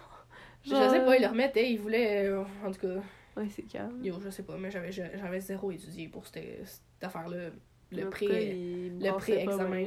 Je 0.64 0.70
sais 0.90 1.04
pas, 1.04 1.16
il 1.16 1.22
le 1.22 1.28
remettait, 1.28 1.72
il 1.72 1.80
voulait. 1.80 2.28
euh, 2.28 2.44
en 2.66 2.72
tout 2.72 2.80
cas, 2.82 3.02
Ouais, 3.38 3.48
c'est 3.50 3.64
calme. 3.64 4.04
yo, 4.04 4.16
je 4.24 4.30
sais 4.30 4.44
pas, 4.44 4.56
mais 4.58 4.70
j'avais 4.70 4.92
j'avais 4.92 5.40
zéro 5.40 5.72
étudié 5.72 6.08
pour 6.10 6.28
cette, 6.28 6.68
cette 6.68 6.82
affaire-là. 7.04 7.50
Le 7.92 8.10
pré. 8.10 8.28
le 8.56 9.12
pré-examen. 9.18 9.86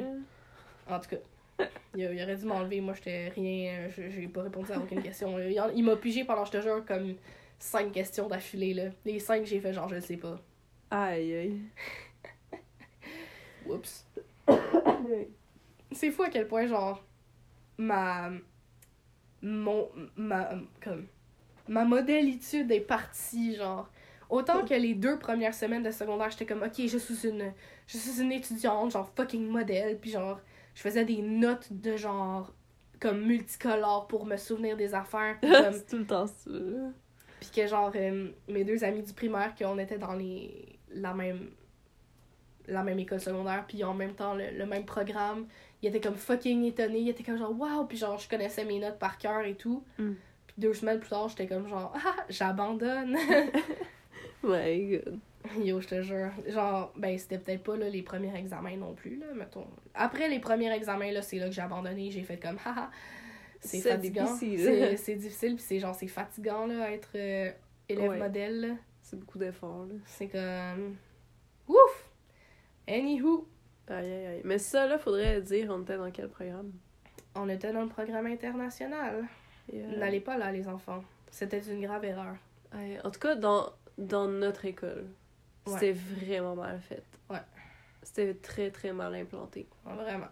En 0.89 0.99
tout 0.99 1.11
cas, 1.11 1.67
il, 1.95 2.01
il 2.01 2.23
aurait 2.23 2.35
dû 2.37 2.45
m'enlever. 2.47 2.81
Moi, 2.81 2.95
j'étais 2.95 3.29
rien. 3.29 3.89
je- 3.97 4.11
J'ai 4.11 4.27
pas 4.27 4.43
répondu 4.43 4.73
à 4.73 4.79
aucune 4.79 5.03
question. 5.03 5.39
Il, 5.39 5.61
il 5.77 5.85
m'a 5.85 5.95
pigé 5.97 6.25
pendant, 6.25 6.45
je 6.45 6.51
te 6.53 6.61
jure, 6.61 6.85
comme 6.85 7.15
cinq 7.61 7.93
questions 7.93 8.27
d'affilée. 8.27 8.75
là. 8.75 8.85
Les 9.05 9.21
cinq, 9.21 9.45
j'ai 9.47 9.61
fait 9.61 9.73
genre, 9.73 9.89
je 9.89 9.95
le 9.97 10.01
sais 10.01 10.17
pas. 10.17 10.41
Aïe, 10.91 11.33
aïe. 11.35 11.61
Oups. 13.67 14.05
C'est 15.93 16.11
fou 16.11 16.23
à 16.23 16.29
quel 16.31 16.47
point, 16.49 16.67
genre, 16.67 17.05
ma. 17.79 18.31
Mon. 19.43 19.89
Ma. 20.17 20.51
Comme. 20.83 21.07
ma 21.69 21.85
modélitude 21.85 22.71
est 22.71 22.81
partie, 22.81 23.57
genre. 23.57 23.89
Autant 24.31 24.65
que 24.65 24.73
les 24.73 24.95
deux 24.95 25.19
premières 25.19 25.53
semaines 25.55 25.83
de 25.83 25.91
secondaire, 25.91 26.31
j'étais 26.31 26.47
comme, 26.47 26.63
ok, 26.63 26.87
je 26.87 26.97
suis 26.97 27.29
une, 27.29 27.53
je 27.87 27.99
suis 27.99 28.23
une 28.23 28.33
étudiante, 28.33 28.93
genre 28.93 29.11
fucking 29.15 29.47
modèle, 29.47 29.99
puis 30.01 30.11
genre, 30.11 30.41
je 30.75 30.81
faisais 30.81 31.05
des 31.05 31.21
notes 31.21 31.71
de 31.71 31.99
genre, 31.99 32.51
comme 32.99 33.21
multicolores 33.27 34.07
pour 34.09 34.25
me 34.25 34.39
souvenir 34.39 34.77
des 34.79 34.95
affaires. 34.95 35.39
comme- 35.43 35.83
tout 35.87 35.99
le 35.99 36.07
temps 36.07 36.27
ça. 36.27 36.51
puis 37.41 37.51
que 37.55 37.67
genre, 37.67 37.93
euh, 37.95 38.31
mes 38.49 38.65
deux 38.65 38.83
amis 38.85 39.03
du 39.03 39.13
primaire, 39.13 39.55
qu'on 39.55 39.79
était 39.79 39.99
dans 39.99 40.15
les, 40.15 40.79
la 40.89 41.13
même 41.13 41.51
la 42.69 42.83
même 42.83 42.99
école 42.99 43.21
secondaire, 43.21 43.64
puis 43.66 43.83
en 43.85 43.95
même 43.95 44.14
temps 44.14 44.35
le, 44.35 44.50
le 44.57 44.66
même 44.66 44.85
programme, 44.85 45.47
ils 45.83 45.88
étaient 45.88 46.00
comme 46.00 46.16
fucking 46.16 46.64
étonnés, 46.64 47.00
ils 47.00 47.09
étaient 47.11 47.23
comme 47.25 47.38
genre, 47.38 47.59
waouh, 47.59 47.87
puis 47.87 47.97
genre, 47.99 48.19
je 48.19 48.28
connaissais 48.28 48.64
mes 48.64 48.78
notes 48.78 48.99
par 48.99 49.19
cœur 49.19 49.42
et 49.42 49.54
tout. 49.54 49.85
Mm. 49.99 50.12
Puis 50.47 50.57
deux 50.59 50.75
semaines 50.75 51.00
plus 51.00 51.09
tard, 51.11 51.28
j'étais 51.28 51.47
comme 51.47 51.69
genre, 51.69 51.92
ah, 51.97 52.25
j'abandonne. 52.28 53.16
My 54.42 54.88
god. 55.04 55.19
Yo, 55.61 55.81
je 55.81 55.88
te 55.88 56.02
jure. 56.02 56.31
Genre, 56.47 56.92
ben, 56.97 57.19
c'était 57.19 57.38
peut-être 57.38 57.64
pas 57.64 57.76
là, 57.76 57.88
les 57.88 58.02
premiers 58.02 58.35
examens 58.38 58.76
non 58.76 58.95
plus, 58.95 59.16
là, 59.16 59.26
mettons. 59.35 59.66
Après 59.95 60.28
les 60.28 60.38
premiers 60.38 60.73
examens, 60.73 61.11
là, 61.11 61.21
c'est 61.21 61.38
là 61.38 61.47
que 61.47 61.52
j'ai 61.52 61.62
abandonné. 61.62 62.11
J'ai 62.12 62.23
fait 62.23 62.37
comme, 62.38 62.59
haha, 62.64 62.90
c'est 63.61 63.81
fatigant. 63.81 64.25
difficile. 64.25 64.61
C'est 64.61 64.97
c'est 65.04 65.14
difficile, 65.16 65.54
puis 65.57 65.64
c'est 65.66 65.78
genre, 65.81 65.95
c'est 65.97 66.07
fatigant, 66.07 66.66
là, 66.66 66.92
être 66.92 67.11
euh, 67.16 67.50
élève 67.88 68.11
Ouais. 68.11 68.19
modèle. 68.19 68.76
C'est 69.02 69.19
beaucoup 69.19 69.38
d'efforts, 69.38 69.87
là. 69.87 69.95
C'est 70.07 70.28
comme. 70.28 70.95
Ouf! 71.66 72.09
Anywho, 72.89 73.49
Aïe, 73.89 74.11
aïe, 74.12 74.27
aïe. 74.27 74.41
Mais 74.45 74.59
ça, 74.59 74.87
là, 74.87 74.99
faudrait 74.99 75.41
dire, 75.43 75.71
on 75.71 75.83
était 75.83 75.97
dans 75.97 76.11
quel 76.11 76.29
programme? 76.29 76.73
on 77.35 77.49
était 77.49 77.73
dans 77.73 77.83
le 77.83 77.89
programme 77.89 78.27
international. 78.27 79.25
Et, 79.73 79.83
euh, 79.83 79.97
N'allez 79.99 80.21
pas 80.21 80.37
là, 80.39 80.53
les 80.53 80.69
enfants. 80.69 81.03
C'était 81.31 81.61
une 81.61 81.81
grave 81.81 82.05
erreur. 82.05 82.37
En 83.05 83.11
tout 83.11 83.21
cas, 83.21 83.35
dans, 83.35 83.71
dans 83.99 84.29
notre 84.29 84.65
école, 84.65 85.07
Ouais. 85.67 85.73
c'était 85.75 85.93
vraiment 85.93 86.57
mal 86.57 86.81
fait. 86.81 87.03
Ouais. 87.31 87.39
C'était 88.03 88.35
très, 88.35 88.71
très 88.71 88.93
mal 88.93 89.15
implanté. 89.15 89.67
Vraiment. 89.85 90.27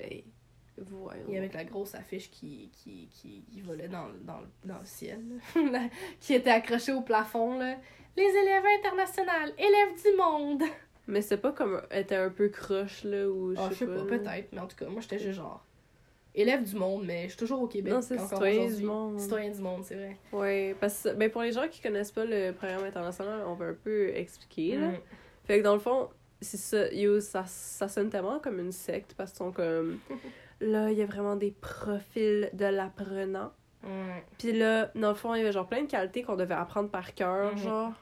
Hey, 0.00 0.24
voyons. 0.76 1.28
Et 1.28 1.38
avec 1.38 1.54
la 1.54 1.64
grosse 1.64 1.94
affiche 1.94 2.30
qui, 2.30 2.68
qui, 2.72 3.08
qui, 3.12 3.44
qui 3.50 3.60
volait 3.60 3.86
dans, 3.88 4.08
dans, 4.22 4.40
dans 4.64 4.78
le 4.80 4.84
ciel, 4.86 5.22
qui 6.20 6.34
était 6.34 6.50
accrochée 6.50 6.92
au 6.92 7.02
plafond, 7.02 7.58
là. 7.58 7.76
Les 8.16 8.24
élèves 8.24 8.64
internationaux, 8.80 9.54
élèves 9.56 10.02
du 10.02 10.16
monde! 10.16 10.62
Mais 11.06 11.20
c'était 11.22 11.36
pas 11.36 11.52
comme... 11.52 11.82
Elle 11.90 12.02
était 12.02 12.16
un 12.16 12.30
peu 12.30 12.48
croche, 12.48 13.04
là, 13.04 13.28
ou 13.28 13.54
je 13.54 13.60
Ah, 13.60 13.68
sais 13.68 13.74
je 13.74 13.78
sais 13.80 13.86
pas, 13.86 14.04
peut-être, 14.04 14.52
mais 14.52 14.60
en 14.60 14.66
tout 14.66 14.76
cas, 14.76 14.86
moi 14.86 15.00
j'étais 15.00 15.18
juste 15.18 15.36
genre. 15.36 15.64
Élève 16.36 16.64
du 16.64 16.74
monde, 16.74 17.04
mais 17.06 17.24
je 17.24 17.28
suis 17.28 17.36
toujours 17.38 17.62
au 17.62 17.68
Québec. 17.68 17.92
Non, 17.92 18.00
c'est 18.02 18.18
citoyen 18.18 18.68
du 18.68 18.82
monde. 18.82 19.20
Citoyen 19.20 19.50
du 19.52 19.60
monde, 19.60 19.84
c'est 19.84 19.94
vrai. 19.94 20.16
Ouais, 20.32 20.74
parce 20.80 21.04
que 21.04 21.10
ben, 21.14 21.30
pour 21.30 21.42
les 21.42 21.52
gens 21.52 21.68
qui 21.68 21.80
connaissent 21.80 22.10
pas 22.10 22.24
le 22.24 22.50
programme 22.52 22.82
international, 22.84 23.42
on 23.46 23.54
va 23.54 23.66
un 23.66 23.74
peu 23.74 24.08
expliquer, 24.08 24.76
là. 24.78 24.88
Mm. 24.88 24.98
Fait 25.44 25.58
que 25.58 25.62
dans 25.64 25.74
le 25.74 25.78
fond, 25.80 26.08
c'est 26.40 26.56
ça, 26.56 26.92
yo, 26.92 27.20
ça, 27.20 27.44
ça 27.46 27.86
sonne 27.86 28.10
tellement 28.10 28.40
comme 28.40 28.58
une 28.58 28.72
secte 28.72 29.14
parce 29.14 29.30
qu'ils 29.30 29.38
sont 29.38 29.52
comme. 29.52 29.98
Là, 30.60 30.90
il 30.90 30.96
y 30.98 31.02
a 31.02 31.06
vraiment 31.06 31.36
des 31.36 31.50
profils 31.50 32.48
de 32.52 32.64
l'apprenant. 32.66 33.52
Ouais. 33.82 34.24
Puis 34.38 34.52
là, 34.52 34.90
dans 34.94 35.10
le 35.10 35.14
fond, 35.14 35.34
il 35.34 35.38
y 35.38 35.40
avait 35.42 35.52
genre 35.52 35.66
plein 35.68 35.82
de 35.82 35.88
qualités 35.90 36.22
qu'on 36.22 36.36
devait 36.36 36.54
apprendre 36.54 36.88
par 36.90 37.14
cœur, 37.14 37.52
Mhm. 37.52 37.58
genre. 37.58 37.92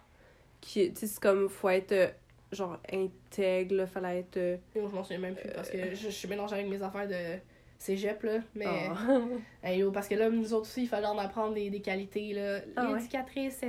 Qui, 0.60 0.92
tu 0.92 1.00
sais, 1.00 1.06
c'est 1.08 1.20
comme, 1.20 1.48
faut 1.48 1.68
être, 1.70 1.92
euh, 1.92 2.08
genre, 2.52 2.78
intègre, 2.92 3.74
là, 3.76 3.86
fallait 3.86 4.20
être. 4.20 4.36
euh, 4.36 4.56
Yo, 4.76 4.88
je 4.88 4.94
m'en 4.94 5.02
souviens 5.02 5.18
même 5.18 5.34
plus 5.34 5.50
parce 5.50 5.70
que 5.70 5.90
je, 5.90 5.94
je 5.94 6.08
suis 6.10 6.28
mélangée 6.28 6.54
avec 6.54 6.68
mes 6.68 6.82
affaires 6.82 7.08
de 7.08 7.38
cégep, 7.78 8.22
là. 8.22 8.38
Mais. 8.54 8.66
ah. 8.90 9.18
Hey, 9.64 9.78
yo, 9.80 9.90
parce 9.90 10.06
que 10.08 10.14
là, 10.14 10.28
nous 10.30 10.52
autres 10.54 10.62
aussi, 10.68 10.82
il 10.82 10.88
fallait 10.88 11.06
en 11.06 11.18
apprendre 11.18 11.54
des, 11.54 11.70
des 11.70 11.80
qualités. 11.80 12.32
là. 12.34 12.60
Ah? 12.76 12.92
L'éducatrice 12.94 13.60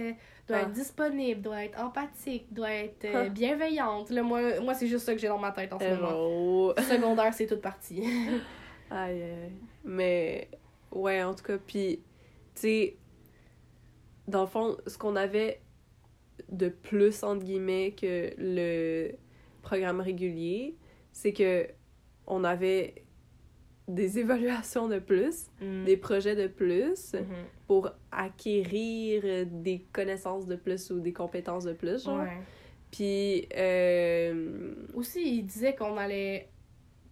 doit 0.47 0.57
Ah. 0.57 0.61
être 0.63 0.71
disponible, 0.71 1.41
doit 1.41 1.63
être 1.65 1.79
empathique, 1.79 2.51
doit 2.53 2.71
être 2.71 3.05
euh, 3.05 3.23
Ah. 3.25 3.29
bienveillante. 3.29 4.09
Là, 4.09 4.21
moi, 4.23 4.59
moi 4.59 4.73
c'est 4.73 4.87
juste 4.87 5.05
ça 5.05 5.13
que 5.13 5.19
j'ai 5.19 5.27
dans 5.29 5.39
ma 5.39 5.51
tête 5.51 5.71
en 5.73 5.79
ce 5.79 5.85
moment. 5.89 6.73
Secondaire, 6.89 7.33
c'est 7.33 7.47
toute 7.47 7.61
partie. 7.61 8.03
Aïe, 8.91 9.21
aïe. 9.23 9.51
Mais, 9.85 10.49
ouais, 10.91 11.23
en 11.23 11.33
tout 11.33 11.43
cas, 11.43 11.57
puis, 11.57 12.01
tu 12.53 12.61
sais, 12.61 12.97
dans 14.27 14.41
le 14.41 14.47
fond, 14.47 14.77
ce 14.87 14.97
qu'on 14.97 15.15
avait 15.15 15.59
de 16.51 16.69
plus, 16.69 17.23
entre 17.23 17.43
guillemets, 17.43 17.91
que 17.99 18.31
le 18.37 19.11
programme 19.61 19.99
régulier, 20.01 20.75
c'est 21.11 21.33
que 21.33 21.67
on 22.27 22.43
avait 22.43 22.95
des 23.87 24.17
évaluations 24.19 24.87
de 24.87 24.99
plus, 24.99 25.47
Mm. 25.61 25.83
des 25.85 25.97
projets 25.97 26.35
de 26.35 26.47
plus, 26.47 27.13
Mhm. 27.13 27.25
pour 27.67 27.89
acquérir 28.11 29.45
des 29.45 29.85
connaissances 29.91 30.47
de 30.47 30.55
plus 30.55 30.89
ou 30.91 30.99
des 30.99 31.13
compétences 31.13 31.65
de 31.65 31.73
plus, 31.73 32.03
genre. 32.05 32.19
Ouais. 32.21 32.37
Puis, 32.91 33.47
euh, 33.57 34.73
Aussi, 34.93 35.37
il 35.39 35.43
disait 35.43 35.75
qu'on 35.75 35.97
allait, 35.97 36.49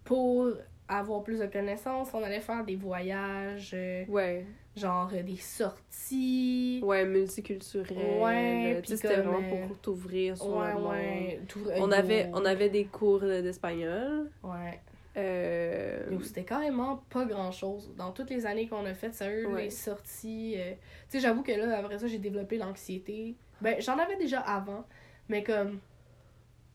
pour 0.04 0.48
avoir 0.88 1.22
plus 1.22 1.38
de 1.40 1.46
connaissances, 1.46 2.12
on 2.14 2.22
allait 2.22 2.40
faire 2.40 2.64
des 2.64 2.76
voyages, 2.76 3.70
euh, 3.74 4.04
ouais, 4.08 4.44
genre 4.76 5.10
euh, 5.14 5.22
des 5.22 5.36
sorties. 5.36 6.80
ouais, 6.82 7.04
multiculturel. 7.04 8.20
Ouais, 8.20 8.74
tu 8.76 8.82
puis 8.82 8.96
c'était 8.98 9.20
vraiment 9.20 9.38
euh, 9.54 9.66
pour 9.66 9.78
t'ouvrir 9.78 10.36
sur 10.36 10.56
Ouais, 10.56 10.68
le 10.74 10.80
monde. 10.80 10.90
ouais. 10.92 11.40
On 11.78 11.90
avait, 11.90 12.28
on 12.34 12.44
avait 12.44 12.68
des 12.68 12.84
cours 12.84 13.20
d'espagnol. 13.20 14.30
Ouais. 14.42 14.80
Euh, 15.16 16.18
C'était 16.22 16.44
carrément 16.44 17.02
pas 17.10 17.24
grand 17.26 17.52
chose. 17.52 17.90
Dans 17.96 18.12
toutes 18.12 18.30
les 18.30 18.46
années 18.46 18.66
qu'on 18.68 18.84
a 18.86 18.94
faites, 18.94 19.14
sérieux, 19.14 19.46
Ouais. 19.46 19.64
les 19.64 19.70
sorties. 19.70 20.54
euh, 20.56 20.72
Tu 21.10 21.18
sais, 21.18 21.20
j'avoue 21.20 21.42
que 21.42 21.52
là, 21.52 21.78
après 21.78 21.98
ça, 21.98 22.06
j'ai 22.06 22.18
développé 22.18 22.56
l'anxiété. 22.56 23.34
Ben, 23.60 23.76
j'en 23.80 23.98
avais 23.98 24.16
déjà 24.16 24.40
avant, 24.40 24.84
mais 25.28 25.42
comme. 25.42 25.78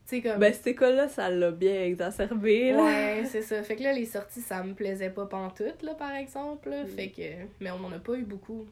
Sais, 0.08 0.22
comme. 0.22 0.40
Ben, 0.40 0.54
cette 0.54 0.68
école-là, 0.68 1.10
ça 1.10 1.30
l'a 1.30 1.52
bien 1.52 1.84
exacerbé, 1.84 2.72
là. 2.72 2.82
ouais, 2.82 3.24
c'est 3.26 3.42
ça. 3.42 3.62
Fait 3.62 3.76
que 3.76 3.84
là, 3.84 3.92
les 3.92 4.06
sorties, 4.06 4.40
ça 4.40 4.64
me 4.64 4.74
plaisait 4.74 5.10
pas 5.10 5.26
pantoute, 5.26 5.84
là, 5.84 5.96
par 5.96 6.16
exemple. 6.16 6.70
là. 6.70 6.86
Mm. 6.86 6.88
Fait 6.88 7.10
que. 7.10 7.24
Mais 7.60 7.72
on 7.72 7.84
en 7.84 7.92
a 7.92 8.00
pas 8.00 8.14
eu 8.14 8.24
beaucoup. 8.24 8.66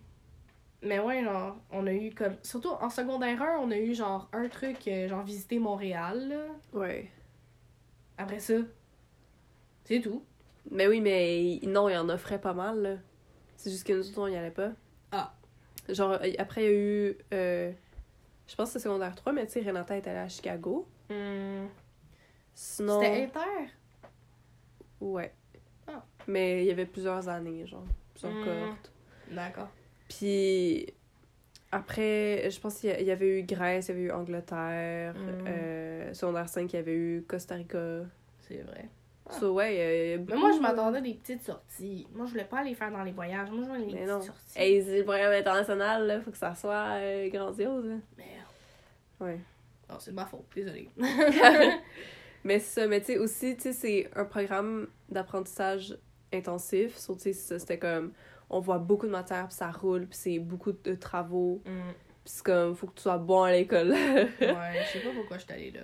Mais 0.82 0.98
ouais, 1.00 1.26
genre, 1.26 1.58
on 1.72 1.86
a 1.88 1.92
eu 1.92 2.12
comme. 2.12 2.38
Surtout 2.42 2.70
en 2.70 2.90
secondaire 2.90 3.42
1, 3.42 3.58
on 3.60 3.70
a 3.72 3.78
eu 3.78 3.94
genre 3.94 4.30
un 4.32 4.48
truc, 4.48 4.88
euh, 4.88 5.10
genre 5.10 5.24
visiter 5.24 5.60
Montréal, 5.60 6.30
là. 6.30 6.46
Ouais. 6.72 7.12
Après 8.18 8.40
ça. 8.40 8.54
C'est 9.84 10.00
tout. 10.00 10.24
Mais 10.72 10.88
oui, 10.88 11.02
mais 11.02 11.60
non, 11.64 11.90
il 11.90 11.98
en 11.98 12.08
offrait 12.08 12.40
pas 12.40 12.54
mal, 12.54 12.82
là. 12.82 12.96
C'est 13.58 13.72
juste 13.72 13.86
que 13.86 13.92
nous 13.92 14.08
autres, 14.08 14.22
on 14.22 14.28
y 14.28 14.38
allait 14.38 14.52
pas. 14.52 14.72
Ah. 15.12 15.34
Genre, 15.90 16.14
euh, 16.14 16.32
après, 16.38 16.64
il 16.64 16.66
y 16.66 16.70
a 16.70 16.74
eu... 16.78 17.18
euh, 17.34 17.72
je 18.48 18.56
pense 18.56 18.70
que 18.70 18.80
c'est 18.80 18.84
secondaire 18.84 19.16
3, 19.16 19.34
mais 19.34 19.46
tu 19.48 19.52
sais, 19.52 19.62
Renata 19.62 19.98
est 19.98 20.08
allée 20.08 20.20
à 20.20 20.30
Chicago. 20.30 20.88
Sinon... 22.54 23.00
C'était 23.02 23.24
inter? 23.24 23.72
Ouais. 25.02 25.34
Ah. 25.88 26.04
Mais 26.28 26.62
il 26.64 26.68
y 26.68 26.72
avait 26.72 26.86
plusieurs 26.86 27.28
années, 27.28 27.66
genre. 27.68 27.84
Plusieurs 28.14 28.34
Hmm. 28.34 28.44
cohortes. 28.44 28.92
D'accord. 29.32 29.70
Puis... 30.08 30.88
Après, 31.72 32.50
je 32.50 32.60
pense 32.62 32.80
qu'il 32.80 33.02
y 33.02 33.12
avait 33.12 33.40
eu 33.40 33.44
Grèce, 33.44 33.88
il 33.88 33.92
y 33.92 33.92
avait 33.96 34.02
eu 34.04 34.12
Angleterre. 34.12 35.14
Mm. 35.16 35.46
euh, 35.48 36.14
secondaire 36.14 36.48
5, 36.48 36.72
il 36.72 36.76
y 36.76 36.80
avait 36.80 36.94
eu 36.94 37.26
Costa 37.28 37.56
Rica. 37.56 38.04
C'est 38.48 38.62
vrai. 38.62 38.88
Ah. 39.28 39.34
So, 39.34 39.54
ouais, 39.56 40.18
Mais 40.26 40.36
moi, 40.38 40.52
je 40.54 40.58
euh, 40.58 40.62
m'attendais 40.62 41.00
à 41.00 41.02
des 41.02 41.16
petites 41.16 41.44
sorties. 41.44 42.08
Moi, 42.14 42.28
je 42.28 42.32
voulais 42.32 42.46
pas 42.46 42.60
aller 42.60 42.76
faire 42.76 42.92
dans 42.92 43.04
les 43.04 43.12
voyages. 43.12 43.50
Moi, 43.50 43.64
je 43.64 43.68
voulais 43.68 43.80
les 43.80 43.86
Mais 43.88 43.92
petites 43.94 44.08
non. 44.08 44.22
sorties. 44.22 44.58
Hey, 44.58 44.84
c'est 44.86 45.00
le 45.00 45.04
programme 45.04 45.34
international, 45.34 46.08
là. 46.08 46.22
Faut 46.22 46.32
que 46.32 46.38
ça 46.38 46.56
soit 46.56 46.94
euh, 46.94 47.28
grandiose, 47.30 47.86
là. 47.88 47.96
Merde. 48.18 48.30
Ouais. 49.20 49.40
Non, 49.90 50.00
c'est 50.00 50.12
de 50.12 50.16
ma 50.16 50.26
faute. 50.26 50.46
Désolée. 50.56 50.90
Mais 52.46 52.60
ça, 52.60 52.86
mais 52.86 53.00
tu 53.00 53.08
sais, 53.08 53.18
aussi, 53.18 53.56
tu 53.56 53.64
sais, 53.64 53.74
c'est 53.74 54.10
un 54.16 54.24
programme 54.24 54.88
d'apprentissage 55.10 55.98
intensif. 56.32 56.96
So, 56.96 57.16
tu 57.16 57.34
sais, 57.34 57.58
c'était 57.58 57.80
comme, 57.80 58.14
on 58.52 58.60
voit 58.60 58.78
beaucoup 58.78 59.08
de 59.08 59.12
matière, 59.12 59.48
puis 59.48 59.56
ça 59.56 59.72
roule, 59.72 60.06
puis 60.06 60.18
c'est 60.22 60.38
beaucoup 60.38 60.72
de 60.72 60.94
travaux. 60.94 61.64
Hmm. 61.66 61.92
Puis 62.24 62.34
c'est 62.36 62.46
comme, 62.46 62.76
faut 62.76 62.86
que 62.86 62.94
tu 62.94 63.02
sois 63.02 63.18
bon 63.18 63.42
à 63.42 63.52
l'école. 63.52 63.90
Ouais, 63.92 64.30
je 64.40 65.00
sais 65.00 65.04
pas 65.04 65.12
pourquoi 65.16 65.40
je 65.40 65.44
suis 65.44 65.54
allée 65.54 65.72
là. 65.72 65.82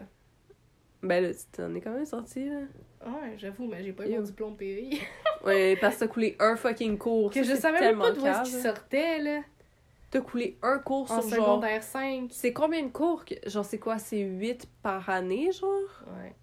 ben 1.01 1.23
là, 1.23 1.33
tu 1.33 1.45
t'en 1.51 1.73
es 1.73 1.81
quand 1.81 1.93
même 1.93 2.05
sorti, 2.05 2.47
là. 2.47 2.59
Ouais, 3.07 3.33
j'avoue, 3.37 3.65
mais 3.65 3.83
j'ai 3.83 3.93
pas 3.93 4.05
eu 4.07 4.15
mon 4.15 4.21
diplôme 4.21 4.55
PEI. 4.55 4.99
Ouais, 5.43 5.75
parce 5.81 5.95
que 5.95 6.01
t'as 6.01 6.07
coulé 6.07 6.35
un 6.39 6.55
fucking 6.55 6.99
cours. 6.99 7.31
que 7.31 7.43
Ça, 7.43 7.55
je 7.55 7.59
savais 7.59 7.79
même 7.79 7.97
pas 7.97 8.11
d'où 8.11 8.23
est-ce 8.23 8.43
qu'il 8.43 8.61
sortait, 8.61 9.17
là. 9.17 9.41
T'as 10.11 10.21
coulé 10.21 10.57
un 10.61 10.77
cours 10.79 11.09
En 11.11 11.21
sur 11.21 11.29
genre... 11.35 11.45
secondaire 11.45 11.81
5. 11.83 12.29
C'est 12.31 12.53
combien 12.53 12.83
de 12.83 12.89
cours? 12.91 13.25
que- 13.25 13.35
Genre, 13.49 13.65
c'est 13.65 13.79
quoi? 13.79 13.97
C'est 13.97 14.19
8 14.19 14.67
par 14.83 15.09
année, 15.09 15.51
genre? 15.51 15.71
Ouais. 16.07 16.35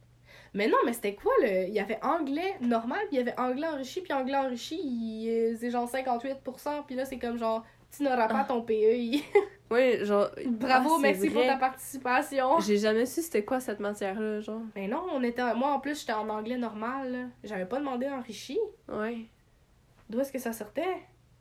Mais 0.55 0.67
non, 0.69 0.79
mais 0.87 0.95
c'était 0.95 1.15
quoi 1.15 1.33
le. 1.43 1.69
Il 1.69 1.75
y 1.75 1.79
avait 1.81 2.03
anglais 2.03 2.57
normal, 2.63 3.01
puis 3.09 3.17
il 3.17 3.19
y 3.19 3.21
avait 3.21 3.39
anglais 3.39 3.67
enrichi, 3.69 4.01
puis 4.01 4.13
anglais 4.15 4.37
enrichi, 4.39 4.81
il... 4.83 5.29
euh, 5.31 5.57
c'est 5.61 5.71
genre 5.71 5.87
58%, 5.89 6.87
puis 6.87 6.95
là, 6.97 7.05
c'est 7.05 7.19
comme 7.19 7.37
genre, 7.39 7.63
tu 7.95 8.03
n'auras 8.03 8.27
pas 8.29 8.41
Ah. 8.41 8.45
ton 8.49 8.63
PEI. 8.63 9.23
Ouais, 9.71 10.03
genre... 10.03 10.31
Bravo, 10.47 10.95
Ah, 10.95 10.99
merci 11.03 11.29
pour 11.29 11.45
ta 11.45 11.59
participation. 11.59 12.59
J'ai 12.61 12.79
jamais 12.79 13.05
su 13.05 13.21
c'était 13.21 13.45
quoi 13.45 13.61
cette 13.61 13.81
matière-là, 13.81 14.41
genre. 14.41 14.63
Mais 14.75 14.89
non, 14.89 15.05
on 15.13 15.23
était. 15.23 15.55
Moi, 15.55 15.71
en 15.71 15.79
plus, 15.79 16.01
j'étais 16.01 16.15
en 16.15 16.27
anglais 16.31 16.57
normal, 16.57 17.13
là. 17.13 17.19
J'avais 17.45 17.67
pas 17.67 17.79
demandé 17.79 18.09
enrichi. 18.09 18.59
Ouais. 18.91 19.27
D'où 20.09 20.19
est-ce 20.21 20.33
que 20.33 20.39
ça 20.39 20.55
sortait? 20.55 20.87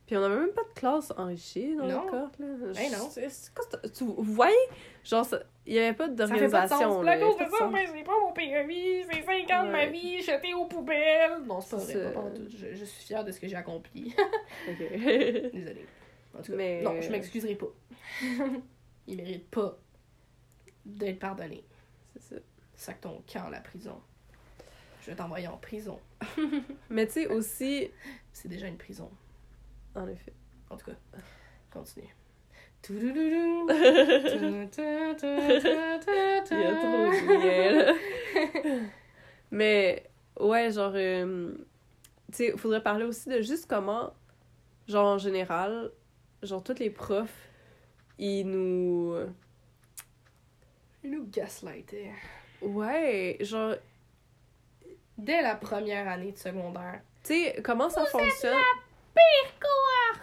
Puis 0.08 0.16
on 0.18 0.24
avait 0.24 0.38
même 0.40 0.54
pas 0.54 0.64
de 0.64 0.74
classe 0.80 1.12
enrichie 1.18 1.76
dans 1.76 1.86
Non. 1.86 2.06
le 2.06 2.10
corps, 2.10 2.32
là. 2.40 2.48
Ben 2.74 2.92
non. 2.94 3.10
C'est- 3.12 3.30
c'est 3.30 3.54
quoi 3.54 3.66
ça? 3.70 3.78
Tu, 3.90 4.06
vous 4.06 4.16
voyez? 4.24 4.56
Genre, 5.04 5.28
il 5.66 5.74
y 5.74 5.80
avait 5.80 5.94
pas 5.94 6.06
Ça 6.06 6.08
fait 6.08 6.08
pas 6.08 6.08
de 6.08 6.16
d'organisation. 6.16 7.02
La 7.02 7.18
cause 7.20 7.38
pas 7.38 7.46
de 7.46 7.52
ça, 7.52 7.68
ben, 7.68 7.88
c'est 7.94 8.04
pas 8.04 8.20
mon 8.22 8.32
PEV, 8.32 9.06
c'est 9.12 9.22
5 9.24 9.52
ans 9.52 9.66
de 9.66 9.72
ma 9.72 9.86
vie, 9.88 10.22
jeté 10.22 10.54
aux 10.54 10.66
poubelles. 10.66 11.40
Non, 11.46 11.60
c'est 11.60 11.76
pas 11.76 11.82
vrai, 11.84 12.04
pas 12.14 12.22
pantoute. 12.22 12.50
Je, 12.50 12.74
je 12.74 12.86
suis 12.86 13.04
fière 13.06 13.26
de 13.26 13.32
ce 13.34 13.40
que 13.42 13.48
j'ai 13.50 13.56
accompli. 13.58 14.16
Ok. 14.70 14.78
Désolée. 14.92 15.86
En 16.34 16.42
tout 16.42 16.52
cas, 16.52 16.58
Mais- 16.58 16.82
non, 16.82 17.02
je 17.02 17.10
m'excuserai 17.12 17.56
pas. 17.56 17.68
Il 19.08 19.18
mérite 19.18 19.50
pas 19.50 19.78
d'être 20.86 21.20
pardonné. 21.20 21.64
C'est 22.14 22.36
ça. 22.36 22.42
Sac 22.76 23.02
ton 23.02 23.22
camp 23.32 23.50
la 23.50 23.60
prison. 23.60 24.00
Je 25.02 25.12
vais 25.12 25.16
t'envoyer 25.18 25.48
en 25.48 25.58
prison. 25.58 26.00
Mais 26.90 27.08
tu 27.08 27.14
sais, 27.14 27.28
aussi... 27.28 27.90
C'est 28.32 28.48
déjà 28.50 28.68
une 28.68 28.78
prison. 28.78 29.10
En 29.98 30.08
effet. 30.08 30.34
En 30.70 30.78
tout 30.78 30.92
cas, 30.92 30.98
continue. 31.72 32.16
Toudoudou. 32.84 33.68
Il 33.70 33.74
y 33.74 33.76
a 36.66 36.76
trop 36.76 37.08
de 37.10 37.34
liens, 37.44 37.72
là. 37.74 37.94
Mais, 39.52 40.04
ouais, 40.40 40.72
genre, 40.72 40.92
euh, 40.94 41.54
tu 42.32 42.38
sais, 42.38 42.58
faudrait 42.58 42.84
parler 42.84 43.06
aussi 43.06 43.28
de 43.30 43.42
juste 43.42 43.66
comment, 43.68 44.14
genre, 44.88 45.08
en 45.08 45.18
général, 45.18 45.92
genre, 46.44 46.64
tous 46.64 46.78
les 46.80 46.92
profs, 46.92 47.50
ils 48.20 48.44
nous. 48.44 49.16
Il 51.04 51.12
nous 51.12 51.26
gaslightait. 51.32 52.12
Ouais, 52.62 53.38
genre, 53.42 53.76
Dès 55.18 55.42
la 55.42 55.56
première 55.56 56.08
année 56.08 56.32
de 56.32 56.38
secondaire. 56.38 57.02
tu 57.24 57.34
sais, 57.34 57.62
comment 57.64 57.90
ça 57.90 58.06
fonctionne? 58.06 58.54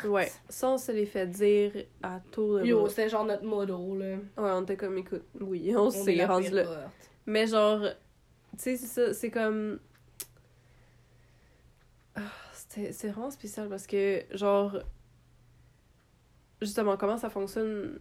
Ouais, 0.07 0.31
ça, 0.51 0.69
on 0.69 0.77
se 0.79 0.93
les 0.93 1.07
fait 1.07 1.27
dire 1.27 1.73
à 2.03 2.21
tour 2.31 2.59
de 2.59 2.65
Yo, 2.67 2.89
c'était 2.89 3.09
genre 3.09 3.25
notre 3.25 3.45
modo, 3.45 3.97
là. 3.97 4.17
Ouais, 4.17 4.21
on 4.37 4.63
était 4.63 4.77
comme, 4.77 4.99
écoute, 4.99 5.25
oui, 5.41 5.73
on, 5.75 5.85
On 5.87 5.89
est 5.91 5.91
s'est 6.17 6.25
rendu 6.27 6.47
pire 6.49 6.55
là. 6.57 6.65
cohorte. 6.65 7.11
Mais 7.27 7.47
genre, 7.47 7.81
tu 7.81 8.59
sais, 8.59 8.77
c'est 8.77 8.87
ça, 8.87 9.15
c'est 9.15 9.31
comme. 9.31 9.79
Ah, 12.15 12.21
c'était- 12.53 12.93
C'est 12.93 13.09
vraiment 13.09 13.31
spécial 13.31 13.69
parce 13.69 13.87
que, 13.87 14.25
genre, 14.33 14.79
justement, 16.61 16.97
comment 16.97 17.17
ça 17.17 17.31
fonctionne, 17.31 17.99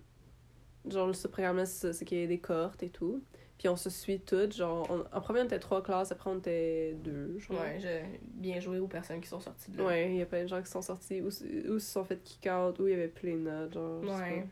genre, 0.89 1.15
ce 1.15 1.27
programme-là, 1.27 1.65
c'est 1.65 1.87
ça, 1.87 1.93
c'est 1.93 2.05
qu'il 2.05 2.19
y 2.19 2.23
a 2.23 2.27
des 2.27 2.39
cohortes 2.39 2.83
et 2.83 2.89
tout. 2.89 3.23
Puis 3.57 3.69
on 3.69 3.75
se 3.77 3.89
suit 3.89 4.19
toutes, 4.19 4.53
genre, 4.53 4.85
on- 4.89 5.05
en 5.15 5.21
premier 5.21 5.41
on 5.41 5.45
était 5.45 5.59
trois 5.59 5.81
classes, 5.81 6.11
après 6.11 6.29
on 6.29 6.37
était 6.39 6.95
deux, 7.03 7.37
genre. 7.39 7.61
Ouais, 7.61 7.77
j'ai 7.79 8.03
bien 8.33 8.59
joué 8.59 8.79
aux 8.79 8.87
personnes 8.87 9.21
qui 9.21 9.27
sont 9.29 9.39
sorties 9.39 9.71
de 9.71 9.77
là. 9.77 9.85
Ouais, 9.85 10.09
il 10.11 10.17
y 10.17 10.21
a 10.21 10.25
plein 10.25 10.43
de 10.43 10.47
gens 10.47 10.61
qui 10.61 10.69
sont 10.69 10.81
sortis 10.81 11.21
ou, 11.21 11.27
ou 11.27 11.31
se 11.31 11.79
sont 11.79 12.03
fait 12.03 12.21
kick 12.23 12.49
out, 12.51 12.77
ou 12.79 12.87
il 12.87 12.91
y 12.91 12.93
avait 12.93 13.07
plein 13.07 13.33
de 13.35 13.41
notes, 13.41 13.73
genre. 13.73 14.03
je 14.03 14.07
Ouais. 14.09 14.47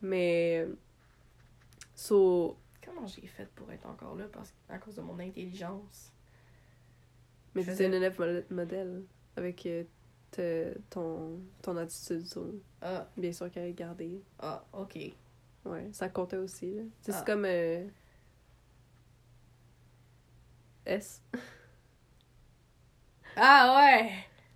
Mais. 0.00 0.66
So. 1.94 2.56
Comment 2.84 3.06
j'ai 3.06 3.26
fait 3.26 3.48
pour 3.54 3.70
être 3.70 3.86
encore 3.86 4.16
là? 4.16 4.24
Parce... 4.32 4.52
à 4.68 4.78
cause 4.78 4.94
de 4.96 5.02
mon 5.02 5.18
intelligence? 5.18 6.12
Mais 7.54 7.62
Je 7.62 7.66
tu 7.66 7.72
faisais- 7.72 7.84
es 7.84 7.88
un 7.88 7.92
élève 7.92 8.18
mo- 8.18 8.56
modèle 8.56 9.02
avec 9.36 9.66
euh, 9.66 9.84
te- 10.30 10.76
ton, 10.90 11.38
ton 11.60 11.76
attitude, 11.76 12.26
so, 12.26 12.46
Ah, 12.80 13.08
bien 13.16 13.32
sûr 13.32 13.50
qu'elle 13.50 13.66
est 13.68 13.72
gardée. 13.74 14.22
ah, 14.40 14.64
ok. 14.72 14.98
Ouais, 15.64 15.88
ça 15.92 16.08
comptait 16.08 16.38
aussi. 16.38 16.74
Ah. 16.80 16.84
C'est 17.12 17.24
comme 17.26 17.44
euh, 17.44 17.84
S. 20.86 21.22
Ah 23.36 23.76
ouais! 24.00 24.10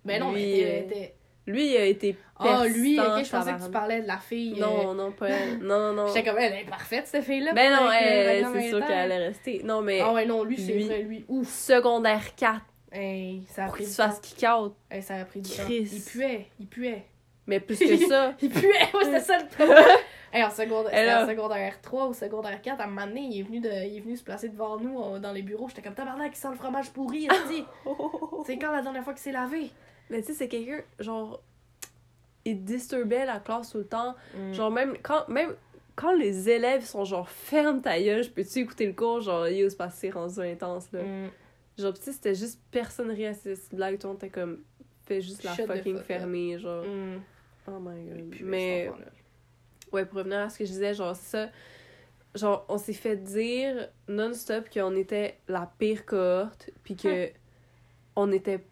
Mais 0.05 0.19
non, 0.19 0.31
Lui, 0.31 0.41
mais 0.41 0.53
t'es- 0.57 0.65
euh, 0.65 0.89
t'es... 0.89 1.13
Lui, 1.47 1.71
il 1.73 1.77
a 1.77 1.85
été 1.85 2.17
Ah, 2.37 2.63
lui, 2.67 2.99
ok, 2.99 3.23
je 3.23 3.31
pensais 3.31 3.53
que 3.53 3.63
tu 3.65 3.71
parlais 3.71 4.01
de 4.01 4.07
la 4.07 4.17
fille. 4.17 4.59
Non, 4.59 4.91
euh, 4.91 4.93
non, 4.93 5.11
pas 5.13 5.29
elle. 5.29 5.59
Non, 5.59 5.79
non, 5.79 5.93
non. 5.93 6.07
J'étais 6.07 6.29
comme, 6.29 6.37
elle 6.39 6.53
est 6.53 6.65
parfaite, 6.69 7.07
cette 7.07 7.23
fille-là. 7.23 7.53
Ben 7.53 7.71
non, 7.73 7.89
elle, 7.89 8.27
règlement 8.27 8.53
c'est 8.61 8.67
sûr 8.69 8.85
qu'elle 8.85 8.97
allait 9.11 9.27
rester. 9.29 9.61
Non, 9.63 9.81
mais 9.81 10.01
Ah 10.01 10.11
ouais, 10.13 10.25
non, 10.25 10.43
lui, 10.43 10.57
c'est 10.57 10.73
lui- 10.73 10.85
vrai, 10.87 11.01
lui, 11.03 11.25
ouf. 11.29 11.47
secondaire 11.47 12.35
4, 12.35 12.61
Hey, 12.91 13.43
ça 13.49 13.63
a 13.63 13.65
pour 13.65 13.75
pris 13.75 13.83
qu'il 13.85 13.91
se 13.93 14.01
fasse 14.01 14.15
temps. 14.15 14.27
kick 14.27 14.45
out. 14.49 14.75
Hey, 14.91 15.01
ça 15.01 15.15
a 15.15 15.25
pris 15.25 15.41
du 15.41 15.49
temps. 15.49 15.63
Il 15.69 16.01
puait, 16.05 16.47
il 16.59 16.67
puait. 16.67 17.05
Mais 17.47 17.59
plus 17.61 17.79
que 17.79 17.97
ça, 18.07 18.33
Il 18.41 18.49
puait, 18.49 18.67
ouais, 18.67 19.03
c'était 19.05 19.19
ça 19.21 19.37
le 19.39 19.47
problème. 19.55 19.85
Hey, 20.33 20.43
en 20.43 20.49
secondaire, 20.49 21.21
en 21.21 21.23
a- 21.23 21.27
secondaire 21.27 21.81
3 21.81 22.07
ou 22.07 22.13
secondaire 22.13 22.61
4, 22.61 22.79
à 22.79 22.83
un 22.83 22.87
moment 22.87 23.07
donné, 23.07 23.21
il 23.21 23.39
est 23.39 23.43
venu, 23.43 23.59
de, 23.59 23.69
il 23.69 23.97
est 23.97 24.01
venu 24.01 24.15
se 24.17 24.23
placer 24.23 24.49
devant 24.49 24.79
nous 24.79 25.01
euh, 25.01 25.19
dans 25.19 25.31
les 25.31 25.41
bureaux. 25.41 25.67
J'étais 25.67 25.81
comme, 25.81 25.93
tabarnak, 25.93 26.33
il 26.33 26.37
sent 26.37 26.49
le 26.51 26.55
fromage 26.55 26.91
pourri, 26.91 27.27
il 27.31 27.47
dit. 27.47 27.65
C'est 28.45 28.57
quand 28.57 28.71
la 28.71 28.81
dernière 28.81 29.03
fois 29.03 29.13
qu'il 29.13 29.21
s'est 29.21 29.31
lavé? 29.31 29.71
mais 30.09 30.21
tu 30.21 30.27
sais, 30.27 30.33
c'est 30.33 30.47
quelqu'un, 30.47 30.81
genre, 30.99 31.41
il 32.45 32.63
disturbait 32.63 33.25
la 33.25 33.39
classe 33.39 33.71
tout 33.71 33.79
le 33.79 33.87
temps. 33.87 34.15
Mm. 34.35 34.53
Genre, 34.53 34.71
même 34.71 34.97
quand, 35.03 35.27
même 35.27 35.53
quand 35.95 36.13
les 36.13 36.49
élèves 36.49 36.85
sont 36.85 37.03
genre, 37.03 37.27
ferme 37.29 37.81
ta 37.81 37.99
gueule, 37.99 38.23
je 38.23 38.29
peux-tu 38.29 38.59
écouter 38.59 38.85
le 38.85 38.93
cours? 38.93 39.21
Genre, 39.21 39.45
parce 39.77 39.95
que 39.95 39.99
c'est 39.99 40.09
rendu 40.11 40.39
intense, 40.39 40.91
là. 40.93 41.03
Mm. 41.03 41.29
Genre, 41.77 41.93
pis 41.93 41.99
tu 41.99 42.05
sais, 42.05 42.11
c'était 42.13 42.35
juste 42.35 42.61
personne 42.71 43.11
riait 43.11 43.27
à 43.27 43.33
cette 43.33 43.75
blague, 43.75 43.99
tout 43.99 44.07
le 44.07 44.13
monde 44.13 44.23
était 44.23 44.29
comme, 44.29 44.63
fais 45.05 45.21
juste 45.21 45.43
la 45.43 45.53
Shut 45.53 45.67
fucking 45.67 45.97
fuck 45.97 46.05
fermer, 46.05 46.57
genre. 46.57 46.83
Mm. 46.85 47.21
Oh 47.67 47.79
my 47.79 48.05
god. 48.05 48.35
Il 48.39 48.45
Mais. 48.45 48.89
Ouais, 49.91 50.05
pour 50.05 50.17
revenir 50.19 50.39
à 50.39 50.49
ce 50.49 50.59
que 50.59 50.65
je 50.65 50.71
disais, 50.71 50.93
genre, 50.93 51.15
ça. 51.15 51.49
Genre, 52.35 52.65
on 52.69 52.77
s'est 52.77 52.93
fait 52.93 53.15
dire 53.15 53.89
non-stop 54.07 54.69
qu'on 54.71 54.95
était 54.95 55.37
la 55.47 55.71
pire 55.79 56.05
cohorte, 56.05 56.69
puis 56.83 56.95
que 56.95 57.31
on 58.15 58.31
était 58.31 58.63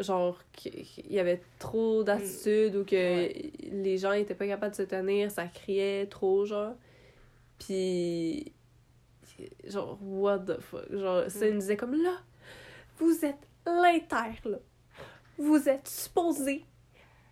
genre 0.00 0.38
qu'il 0.52 0.84
y 1.10 1.18
avait 1.18 1.40
trop 1.58 2.02
d'attitude 2.04 2.76
ou 2.76 2.84
que 2.84 2.96
Ouais. 2.96 3.52
les 3.70 3.96
gens 3.98 4.12
étaient 4.12 4.34
pas 4.34 4.46
capables 4.46 4.72
de 4.72 4.76
se 4.76 4.82
tenir, 4.82 5.30
ça 5.30 5.46
criait 5.46 6.06
trop 6.06 6.44
genre. 6.44 6.74
Puis 7.58 8.52
genre 9.66 9.98
what 10.02 10.40
the 10.40 10.60
fuck, 10.60 10.90
genre 10.92 11.24
ça 11.28 11.46
Mm. 11.46 11.50
nous 11.50 11.58
disait 11.60 11.76
comme 11.76 12.02
là 12.02 12.16
vous 12.98 13.24
êtes 13.24 13.46
l'inter 13.66 14.38
là. 14.44 14.58
Vous 15.38 15.68
êtes 15.68 15.86
supposé 15.88 16.64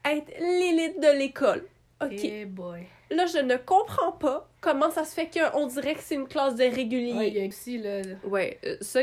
être 0.04 0.30
l'élite 0.38 1.00
de 1.00 1.18
l'école. 1.18 1.64
OK. 2.02 2.46
Boy. 2.48 2.86
Là, 3.10 3.26
je 3.26 3.38
ne 3.38 3.56
comprends 3.56 4.12
pas 4.12 4.48
comment 4.60 4.90
ça 4.90 5.04
se 5.04 5.14
fait 5.14 5.30
qu'on 5.30 5.66
dirait 5.66 5.94
que 5.94 6.00
c'est 6.02 6.16
une 6.16 6.26
classe 6.28 6.54
de 6.54 6.62
Ouais, 6.64 6.68
il 6.70 6.74
régulier. 6.74 7.30
y 7.30 7.42
a 7.44 7.46
aussi, 7.46 7.78
là. 7.78 8.02
Ouais, 8.24 8.58
euh, 8.64 8.76
ça 8.80 9.00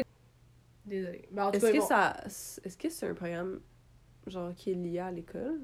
Désolé. 0.86 1.27
Mais 1.32 1.41
en 1.41 1.51
tout 1.51 1.58
Est-ce 1.58 1.65
cas, 1.67 1.71
que 1.71 1.77
bon, 1.77 1.88
ça. 1.88 2.17
Est-ce 2.25 2.77
que 2.77 2.89
c'est 2.89 3.08
un 3.08 3.13
programme 3.13 3.62
genre 4.27 4.51
qui 4.56 4.71
est 4.71 4.75
lié 4.75 4.99
à 4.99 5.12
l'école? 5.12 5.60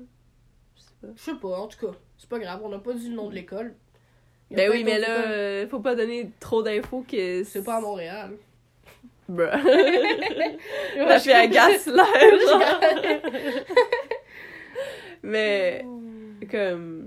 Je 0.76 0.82
sais 0.82 0.94
pas. 1.02 1.08
Je 1.16 1.22
sais 1.22 1.36
pas, 1.36 1.60
en 1.60 1.68
tout 1.68 1.86
cas. 1.86 1.98
C'est 2.18 2.30
pas 2.30 2.40
grave, 2.40 2.62
on 2.64 2.70
n'a 2.70 2.80
pas 2.80 2.94
dit 2.94 3.10
le 3.10 3.16
nom 3.16 3.28
de 3.30 3.36
l'école. 3.36 3.76
Il 4.50 4.58
y 4.58 4.62
a 4.62 4.68
Ben 4.68 4.72
oui, 4.72 4.84
mais 4.86 4.98
là, 5.00 5.10
euh, 5.28 5.68
faut 5.68 5.80
pas 5.82 5.96
donner 5.96 6.32
trop 6.40 6.64
d'infos 6.64 7.04
que. 7.10 7.44
C'est 7.44 7.64
pas 7.64 7.78
à 7.78 7.82
Montréal. 7.82 8.38
Bruh. 9.28 9.46
La 10.96 11.06
La 11.06 11.20
fille 11.20 11.34
à 11.34 11.48
gaslight, 11.48 12.40
genre. 12.48 12.80
Mais, 15.24 15.86
comme. 16.50 17.07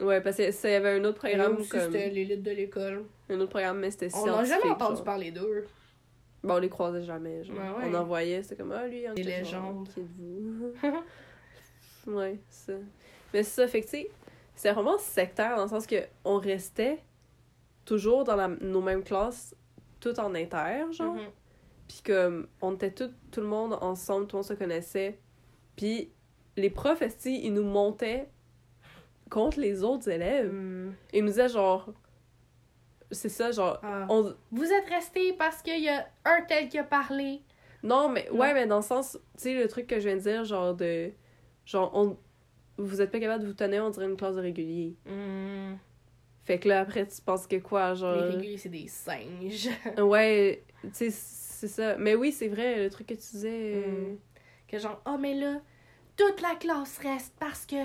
Ouais, 0.00 0.20
parce 0.20 0.36
que 0.36 0.50
ça, 0.52 0.70
y 0.70 0.74
avait 0.74 0.98
un 1.00 1.04
autre 1.04 1.18
programme 1.18 1.56
aussi, 1.56 1.68
comme. 1.68 1.80
c'était 1.80 2.08
l'élite 2.08 2.42
de 2.42 2.50
l'école. 2.50 3.04
Un 3.28 3.40
autre 3.40 3.50
programme, 3.50 3.80
mais 3.80 3.90
c'était 3.90 4.08
On 4.14 4.26
n'a 4.26 4.44
jamais 4.44 4.70
entendu 4.70 4.96
genre. 4.96 5.04
parler 5.04 5.30
d'eux. 5.30 5.66
Bon, 6.42 6.54
on 6.54 6.58
les 6.58 6.68
croisait 6.68 7.02
jamais, 7.02 7.42
genre. 7.44 7.56
Ouais, 7.56 7.84
ouais. 7.84 7.90
On 7.90 7.94
en 7.94 8.04
voyait, 8.04 8.42
c'était 8.42 8.56
comme, 8.56 8.72
ah, 8.72 8.86
lui, 8.86 9.04
il 9.04 9.14
Des 9.14 9.24
légendes. 9.24 9.88
Qui 9.92 10.00
êtes-vous? 10.00 10.72
ouais, 12.16 12.38
ça. 12.48 12.74
Mais 13.34 13.42
c'est 13.42 13.62
ça, 13.62 13.68
fait 13.68 13.80
que, 13.80 13.86
tu 13.86 13.90
sais, 13.90 14.10
c'est 14.54 14.72
vraiment 14.72 14.98
sectaire 14.98 15.56
dans 15.56 15.64
le 15.64 15.68
sens 15.68 15.86
que 15.86 15.96
on 16.24 16.38
restait 16.38 16.98
toujours 17.84 18.24
dans 18.24 18.36
la, 18.36 18.48
nos 18.48 18.80
mêmes 18.80 19.02
classes, 19.02 19.54
tout 20.00 20.18
en 20.20 20.34
inter, 20.34 20.84
genre. 20.92 21.14
Mhm. 21.14 21.30
Puis 21.88 22.02
comme, 22.04 22.48
on 22.60 22.74
était 22.74 22.90
tout, 22.90 23.10
tout 23.30 23.40
le 23.40 23.46
monde 23.46 23.78
ensemble, 23.80 24.26
tout 24.26 24.36
le 24.36 24.42
monde 24.42 24.48
se 24.48 24.54
connaissait. 24.54 25.18
Puis 25.74 26.10
les 26.56 26.70
profs, 26.70 27.02
ils 27.24 27.52
nous 27.52 27.64
montaient 27.64 28.28
contre 29.28 29.60
les 29.60 29.82
autres 29.82 30.08
élèves. 30.08 30.52
Mm. 30.52 30.94
Ils 31.12 31.22
nous 31.22 31.28
disaient 31.30 31.48
genre... 31.48 31.92
C'est 33.10 33.28
ça, 33.28 33.50
genre... 33.50 33.78
Ah. 33.82 34.06
On... 34.08 34.34
Vous 34.50 34.70
êtes 34.70 34.88
restés 34.88 35.32
parce 35.32 35.62
qu'il 35.62 35.82
y 35.82 35.88
a 35.88 36.06
un 36.24 36.42
tel 36.42 36.68
qui 36.68 36.78
a 36.78 36.84
parlé. 36.84 37.40
Non, 37.82 38.08
mais... 38.08 38.28
Ouais, 38.30 38.52
mais 38.52 38.66
dans 38.66 38.76
le 38.76 38.82
sens... 38.82 39.18
Tu 39.36 39.42
sais, 39.44 39.54
le 39.54 39.66
truc 39.68 39.86
que 39.86 39.98
je 40.00 40.08
viens 40.08 40.16
de 40.16 40.22
dire, 40.22 40.44
genre 40.44 40.74
de... 40.74 41.10
Genre, 41.64 41.90
on... 41.94 42.16
Vous 42.76 43.00
êtes 43.00 43.10
pas 43.10 43.18
capable 43.18 43.42
de 43.42 43.48
vous 43.48 43.54
tenir, 43.54 43.84
on 43.84 43.90
dirait 43.90 44.06
une 44.06 44.16
classe 44.16 44.36
de 44.36 44.40
régulier. 44.40 44.94
Mm. 45.06 45.74
Fait 46.44 46.58
que 46.58 46.68
là, 46.68 46.80
après, 46.80 47.06
tu 47.06 47.20
penses 47.22 47.46
que 47.46 47.56
quoi, 47.56 47.94
genre... 47.94 48.14
Les 48.16 48.22
réguliers, 48.30 48.56
c'est 48.56 48.68
des 48.68 48.88
singes. 48.88 49.68
Ouais, 49.98 50.62
tu 50.82 50.88
sais, 50.92 51.10
c'est 51.10 51.68
ça. 51.68 51.96
Mais 51.96 52.14
oui, 52.14 52.30
c'est 52.32 52.48
vrai, 52.48 52.84
le 52.84 52.90
truc 52.90 53.06
que 53.08 53.14
tu 53.14 53.20
disais... 53.32 53.74
euh, 53.76 54.12
Mm. 54.12 54.18
Que 54.68 54.78
genre, 54.78 55.00
oh, 55.06 55.16
mais 55.18 55.32
là, 55.34 55.62
toute 56.14 56.42
la 56.42 56.54
classe 56.56 56.98
reste 56.98 57.32
parce 57.40 57.64
que 57.64 57.76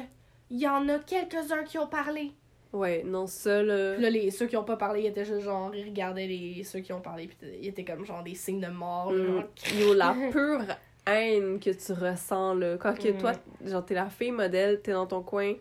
il 0.54 0.60
y 0.62 0.68
en 0.68 0.88
a 0.88 1.00
quelques-uns 1.00 1.64
qui 1.64 1.78
ont 1.80 1.88
parlé. 1.88 2.32
Ouais, 2.72 3.04
non, 3.06 3.28
ça, 3.28 3.62
là... 3.62 3.94
Puis 3.96 4.02
là, 4.04 4.10
les, 4.10 4.32
ceux 4.32 4.46
qui 4.48 4.56
ont 4.56 4.64
pas 4.64 4.78
parlé, 4.78 5.02
ils 5.02 5.06
étaient 5.08 5.26
juste 5.26 5.42
genre, 5.42 5.74
ils 5.76 5.84
regardaient 5.86 6.26
les, 6.28 6.64
ceux 6.64 6.80
qui 6.80 6.94
ont 6.94 7.02
parlé, 7.02 7.28
puis 7.28 7.38
ils 7.62 7.68
étaient 7.68 7.84
comme 7.84 8.06
genre 8.06 8.24
des 8.24 8.34
signes 8.36 8.62
de 8.62 8.68
mort. 8.68 9.12
là, 9.12 9.24
Mm, 9.24 9.28
genre, 9.28 9.80
Yo, 9.80 9.94
la 9.94 10.16
pure 10.32 10.62
haine 11.06 11.60
que 11.60 11.70
tu 11.72 11.92
ressens, 11.94 12.54
là. 12.56 12.78
Quand 12.78 12.98
que 12.98 13.10
Mm. 13.10 13.18
toi, 13.18 13.32
genre, 13.66 13.86
t'es 13.86 13.94
la 13.96 14.10
fille 14.10 14.32
modèle, 14.32 14.82
t'es 14.82 14.92
dans 14.94 15.06
ton 15.08 15.22
coin, 15.22 15.54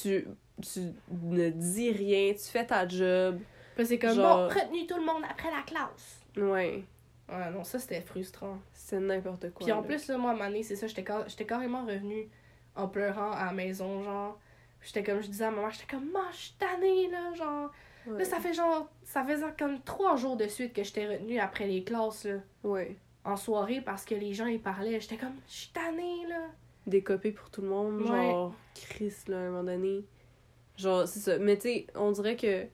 tu, 0.00 0.26
tu 0.62 0.80
ne 1.22 1.50
dis 1.50 1.90
rien, 1.92 2.32
tu 2.32 2.44
fais 2.44 2.64
ta 2.66 2.86
job. 2.86 3.38
Puis 3.74 3.86
c'est 3.86 3.98
comme, 3.98 4.14
Genre- 4.14 4.48
bon, 4.48 4.54
retenu 4.54 4.86
tout 4.86 4.96
le 4.96 5.04
monde 5.04 5.22
après 5.28 5.50
la 5.50 5.62
classe. 5.62 6.20
Ouais, 6.36 6.84
Ouais, 7.28 7.50
non, 7.52 7.64
ça, 7.64 7.78
c'était 7.78 8.00
frustrant. 8.02 8.58
c'est 8.72 9.00
n'importe 9.00 9.50
quoi. 9.52 9.64
Puis 9.66 9.72
en 9.72 9.80
là. 9.80 9.86
plus, 9.86 10.06
là, 10.08 10.16
moi, 10.16 10.30
à 10.32 10.50
c'est 10.62 10.76
ça, 10.76 10.86
j'étais 10.86 11.02
car- 11.04 11.28
j'étais 11.28 11.44
carrément 11.44 11.84
revenue 11.84 12.28
en 12.76 12.88
pleurant 12.88 13.32
à 13.32 13.46
la 13.46 13.52
maison, 13.52 14.02
genre. 14.02 14.38
J'étais 14.82 15.02
comme, 15.02 15.20
je 15.20 15.26
disais 15.28 15.44
à 15.44 15.50
ma 15.50 15.62
mère, 15.62 15.70
j'étais 15.72 15.86
comme, 15.90 16.10
moi, 16.12 16.26
je 16.32 16.36
suis 16.36 16.54
tannée, 16.58 17.08
là, 17.10 17.34
genre. 17.34 17.70
Ouais. 18.06 18.18
Là, 18.18 18.24
ça 18.24 18.38
fait 18.38 18.52
genre, 18.52 18.88
ça 19.02 19.24
faisait 19.24 19.44
comme 19.58 19.80
trois 19.82 20.16
jours 20.16 20.36
de 20.36 20.46
suite 20.46 20.72
que 20.72 20.84
j'étais 20.84 21.08
retenue 21.08 21.40
après 21.40 21.66
les 21.66 21.82
classes, 21.82 22.24
là, 22.24 22.36
Ouais. 22.62 22.96
en 23.24 23.36
soirée, 23.36 23.80
parce 23.80 24.04
que 24.04 24.14
les 24.14 24.32
gens, 24.32 24.46
ils 24.46 24.60
parlaient. 24.60 25.00
J'étais 25.00 25.16
comme, 25.16 25.34
je 25.48 25.52
suis 25.54 25.70
tannée, 25.72 26.26
là. 26.28 26.42
Des 26.86 27.02
copies 27.02 27.32
pour 27.32 27.50
tout 27.50 27.62
le 27.62 27.68
monde, 27.68 28.00
Ouais. 28.02 28.06
genre, 28.30 28.54
Chris, 28.74 29.14
là, 29.26 29.38
à 29.38 29.40
un 29.40 29.50
moment 29.50 29.64
donné. 29.64 30.04
Genre, 30.76 31.08
c'est 31.08 31.18
ça. 31.20 31.38
Mais 31.38 31.56
tu 31.56 31.62
sais, 31.62 31.86
on 31.96 32.12
dirait 32.12 32.36
que 32.36 32.66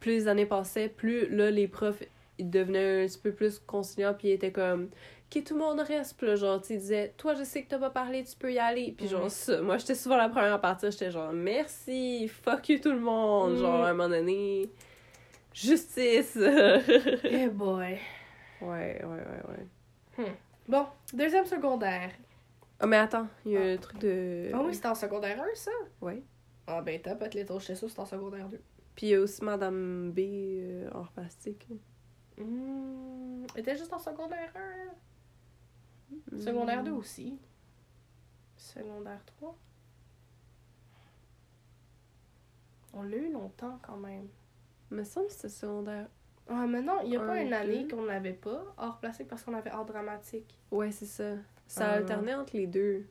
plus 0.00 0.12
les 0.12 0.28
années 0.28 0.46
passaient, 0.46 0.88
plus, 0.88 1.28
là, 1.28 1.50
les 1.52 1.68
profs, 1.68 2.02
ils 2.38 2.50
devenaient 2.50 3.04
un 3.04 3.06
petit 3.06 3.18
peu 3.18 3.32
plus 3.32 3.60
conciliants, 3.60 4.14
puis 4.14 4.28
ils 4.28 4.32
étaient 4.32 4.52
comme, 4.52 4.88
OK, 5.34 5.42
tout 5.44 5.54
le 5.54 5.60
monde 5.60 5.80
reste, 5.80 6.16
puis 6.16 6.26
là, 6.26 6.36
genre, 6.36 6.60
tu 6.60 6.68
sais, 6.68 6.74
ils 6.74 6.80
disaient, 6.80 7.14
toi, 7.16 7.34
je 7.34 7.42
sais 7.42 7.62
que 7.62 7.68
t'as 7.68 7.78
pas 7.78 7.90
parlé, 7.90 8.22
tu 8.24 8.36
peux 8.36 8.52
y 8.52 8.58
aller. 8.58 8.94
Puis 8.96 9.08
genre, 9.08 9.30
ça, 9.30 9.60
moi, 9.60 9.76
j'étais 9.76 9.96
souvent 9.96 10.16
la 10.16 10.28
première 10.28 10.54
à 10.54 10.60
partir, 10.60 10.90
j'étais 10.90 11.10
genre, 11.10 11.32
merci, 11.32 12.28
fuck 12.28 12.68
you 12.68 12.78
tout 12.78 12.92
le 12.92 13.00
monde. 13.00 13.52
Mhm. 13.54 13.58
Genre, 13.58 13.84
à 13.84 13.88
un 13.88 13.92
moment 13.92 14.08
donné, 14.08 14.70
justice. 15.52 16.36
Eh 17.24 17.48
boy. 17.48 17.98
ouais, 18.60 19.02
ouais, 19.02 19.04
ouais, 19.04 19.42
ouais. 20.18 20.32
Bon, 20.68 20.86
deuxième 21.12 21.46
secondaire. 21.46 22.10
Ah, 22.78 22.86
mais 22.86 22.96
attends, 22.96 23.28
il 23.44 23.52
y 23.52 23.56
a 23.56 23.64
le 23.64 23.78
truc 23.78 23.98
de. 23.98 24.50
Ah 24.52 24.62
oui, 24.62 24.74
c'était 24.74 24.88
en 24.88 24.94
secondaire 24.94 25.40
1, 25.40 25.54
ça? 25.54 25.70
Ouais. 26.00 26.22
Ah 26.66 26.82
ben, 26.82 27.00
t'as 27.00 27.14
pas 27.14 27.28
les 27.28 27.46
j'étais 27.46 27.74
sûre 27.74 27.88
c'était 27.88 28.00
en 28.00 28.06
secondaire 28.06 28.48
2. 28.48 28.60
Puis 28.96 29.06
il 29.06 29.10
y 29.10 29.14
a 29.14 29.20
aussi 29.20 29.44
Madame 29.44 30.10
B 30.10 30.18
euh, 30.20 30.88
hors 30.92 31.10
plastique. 31.12 31.68
Hum, 32.38 33.46
elle 33.54 33.60
était 33.60 33.76
juste 33.76 33.92
en 33.92 33.98
secondaire 33.98 34.52
1, 34.54 34.58
elle. 34.58 34.96
Secondaire 36.38 36.82
2 36.84 36.92
aussi. 36.92 37.38
Secondaire 38.56 39.24
3. 39.26 39.56
On 42.94 43.02
l'a 43.02 43.16
eu 43.16 43.30
longtemps 43.32 43.78
quand 43.82 43.96
même. 43.98 44.28
Me 44.90 45.04
semble 45.04 45.26
que 45.26 45.32
c'était 45.32 45.48
secondaire. 45.48 46.08
Ah, 46.48 46.66
mais 46.66 46.80
non, 46.80 47.00
il 47.02 47.10
n'y 47.10 47.16
a 47.16 47.20
pas 47.20 47.32
Un, 47.34 47.44
une 47.44 47.52
année 47.52 47.84
deux. 47.84 47.96
qu'on 47.96 48.04
n'avait 48.04 48.32
pas 48.32 48.62
hors 48.78 48.98
plastique 48.98 49.26
parce 49.28 49.42
qu'on 49.42 49.54
avait 49.54 49.72
hors 49.72 49.84
dramatique. 49.84 50.58
Ouais, 50.70 50.92
c'est 50.92 51.06
ça. 51.06 51.34
Ça 51.66 51.88
Ah. 51.90 51.94
alternait 51.94 52.34
entre 52.34 52.56
les 52.56 52.66
deux. 52.68 53.06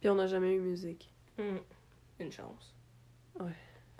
Puis 0.00 0.08
on 0.08 0.14
n'a 0.14 0.26
jamais 0.28 0.54
eu 0.54 0.60
musique. 0.60 1.12
Hum, 1.38 1.58
Une 2.20 2.30
chance. 2.32 2.74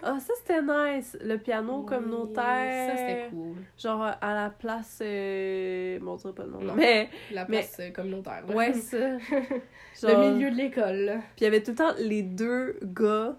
Ah, 0.02 0.18
ça 0.20 0.32
c'était 0.38 0.62
nice! 0.62 1.16
Le 1.20 1.37
piano 1.38 1.80
Oui, 1.80 1.87
communautaire. 1.87 2.90
Ça, 2.92 2.96
c'était 2.96 3.28
cool. 3.30 3.56
Genre 3.76 4.02
à 4.20 4.34
la 4.34 4.50
place. 4.50 5.00
Euh... 5.02 5.98
Bon, 6.00 6.12
on 6.12 6.16
dirait 6.16 6.32
pas 6.34 6.44
le 6.44 6.50
nom. 6.50 6.61
Non. 6.61 6.74
Mais 6.76 7.08
La 7.32 7.44
place 7.44 7.76
euh, 7.80 7.90
communautaire. 7.90 8.44
là. 8.46 8.54
ouais, 8.54 8.72
ça. 8.74 8.96
Le 8.98 10.32
milieu 10.34 10.50
de 10.50 10.56
l'école. 10.56 11.20
Puis 11.34 11.40
il 11.40 11.44
y 11.44 11.46
avait 11.46 11.62
tout 11.62 11.72
le 11.72 11.76
temps 11.76 11.94
les 11.98 12.22
deux 12.22 12.78
gars 12.84 13.37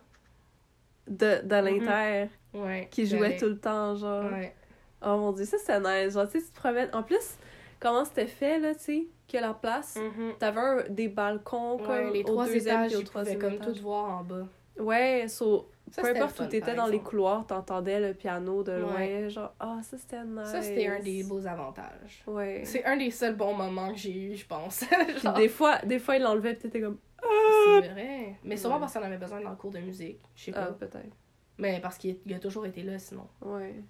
de, 1.08 1.42
de 1.46 1.56
l'Inter 1.56 2.30
Ouais. 2.54 2.88
qui 2.92 3.06
jouaient 3.06 3.38
tout 3.38 3.46
le 3.46 3.60
temps, 3.60 3.96
genre. 3.96 4.32
Ouais. 4.32 4.54
Oh 5.02 5.16
mon 5.18 5.32
dieu, 5.32 5.46
ça 5.46 5.58
c'était 5.60 5.80
nice. 5.80 6.14
Genre, 6.14 6.28
tu 6.28 6.40
sais, 6.40 6.46
tu 6.46 6.52
te 6.52 6.60
promènes. 6.60 6.90
En 6.94 7.04
plus, 7.04 7.38
comment 7.80 8.04
c'était 8.04 8.28
fait, 8.28 8.60
là, 8.60 8.74
tu 8.76 8.82
sais, 8.82 9.08
que 9.32 9.38
la 9.38 9.54
place. 9.54 9.96
Mhm. 9.96 10.34
T'avais 10.40 10.60
un- 10.60 10.84
des 10.90 11.08
balcons 11.08 11.78
comme 11.78 11.88
Ouais, 11.90 12.12
les 12.12 12.24
trois 12.24 12.46
deuxième 12.48 12.80
étages, 12.80 12.92
puis 12.92 12.98
au 13.00 13.04
troisième 13.04 13.40
comme 13.40 13.54
étage. 13.54 13.76
tout 13.78 13.82
voir 13.84 14.20
en 14.20 14.24
bas. 14.24 14.48
Ouais, 14.78 15.26
so, 15.30 15.70
Ça, 15.92 16.02
peu 16.02 16.10
importe 16.10 16.40
où 16.40 16.46
t'étais 16.46 16.76
dans 16.76 16.88
les 16.88 17.00
couloirs, 17.00 17.46
t'entendais 17.46 18.00
le 18.00 18.14
piano 18.14 18.64
de 18.64 18.74
loin. 18.74 18.96
Ouais. 18.96 19.30
Genre, 19.30 19.54
ah, 19.60 19.80
ça 19.82 19.98
c'était 19.98 20.24
nice. 20.24 20.48
Ça, 20.48 20.62
c'était 20.62 20.88
un 20.88 21.00
des 21.00 21.24
beaux 21.24 21.46
avantages. 21.46 22.24
Ouais. 22.28 22.62
C'est 22.66 22.86
un 22.86 22.98
des 22.98 23.12
seuls 23.12 23.36
bons 23.36 23.54
moments 23.56 23.92
que 23.92 23.98
j'ai 23.98 24.16
eu, 24.16 24.36
je 24.36 24.46
pense. 24.46 24.84
Genre, 25.24 25.34
des 25.34 25.50
fois, 25.50 25.80
des 25.80 26.00
fois, 26.00 26.18
il 26.18 26.24
l'enlevait 26.24 26.54
pis 26.54 26.64
t'étais 26.64 26.82
comme, 26.82 26.98
C'est 27.22 27.90
vrai. 27.90 28.36
Mais 28.44 28.58
sûrement 28.58 28.76
Ouais. 28.76 28.82
parce 28.82 28.94
qu'on 28.94 29.04
avait 29.04 29.18
besoin 29.18 29.42
dans 29.42 29.50
le 29.50 29.56
cours 29.56 29.72
de 29.72 29.80
musique. 29.80 30.20
Je 30.36 30.46
sais 30.46 30.54
ah, 30.56 30.68
pas. 30.68 30.74
peut-être. 30.74 31.16
Mais 31.58 31.80
parce 31.82 31.98
qu'il 31.98 32.18
il 32.26 32.34
a 32.34 32.40
toujours 32.40 32.66
été 32.66 32.84
là, 32.84 32.98
sinon. 33.00 33.28
Ouais. 33.42 33.84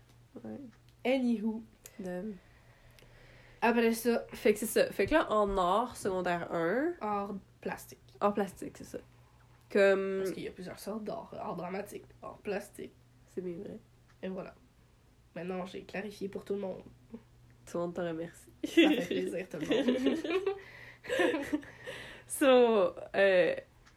Ouais. 0.43 0.59
Anywho. 1.05 1.63
Après 3.62 3.93
ça, 3.93 4.25
Fait 4.33 4.53
que 4.53 4.59
c'est 4.59 4.65
ça. 4.65 4.91
Fait 4.91 5.05
que 5.05 5.13
là, 5.13 5.31
en 5.31 5.57
art, 5.57 5.97
secondaire 5.97 6.51
1, 6.53 6.93
art 7.01 7.35
plastique. 7.62 7.99
en 8.21 8.31
plastique, 8.31 8.77
c'est 8.77 8.85
ça. 8.85 8.99
Comme. 9.71 10.19
Parce 10.19 10.32
qu'il 10.32 10.43
y 10.43 10.47
a 10.47 10.51
plusieurs 10.51 10.79
sortes 10.79 11.03
d'art. 11.03 11.34
Art 11.39 11.55
dramatique, 11.55 12.05
art 12.21 12.39
plastique. 12.39 12.93
C'est 13.34 13.41
bien 13.41 13.58
vrai. 13.58 13.79
Et 14.23 14.27
voilà. 14.27 14.55
Maintenant, 15.36 15.65
j'ai 15.65 15.84
clarifié 15.84 16.27
pour 16.27 16.43
tout 16.43 16.53
le 16.53 16.60
monde. 16.62 16.84
Tout 17.65 17.77
le 17.77 17.79
monde 17.79 17.93
te 17.93 18.01
remercie. 18.01 18.49
Ça 18.63 18.71
fait 18.71 19.05
plaisir, 19.05 19.47
tout 19.49 19.58
le 19.58 19.67
monde. 19.67 20.17
So, 22.29 22.93
euh, 23.15 23.55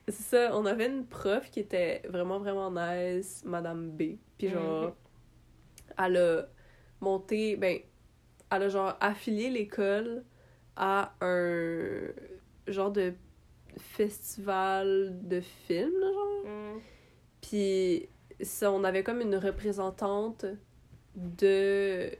c'est 0.09 0.23
ça, 0.23 0.57
on 0.57 0.65
avait 0.65 0.87
une 0.87 1.07
prof 1.07 1.51
qui 1.51 1.61
était 1.61 2.01
vraiment, 2.09 2.39
vraiment 2.39 2.71
nice, 2.71 3.45
Madame 3.45 3.91
B. 3.91 4.17
Puis 4.39 4.49
genre, 4.49 4.97
elle 5.99 6.17
a 6.17 6.49
monté, 7.01 7.57
ben, 7.57 7.79
elle 8.51 8.63
a 8.63 8.69
genre 8.71 8.97
affilié 9.01 9.51
l'école 9.51 10.25
à 10.77 11.13
un 11.21 12.09
genre 12.67 12.91
de 12.91 13.13
festival 13.79 15.19
de 15.23 15.41
films, 15.41 15.99
là, 16.01 16.13
genre. 16.13 16.45
Mm. 16.45 16.81
Puis 17.41 18.09
ça, 18.41 18.71
on 18.73 18.85
avait 18.85 19.03
comme 19.03 19.21
une 19.21 19.37
représentante 19.37 20.45
de 21.15 22.11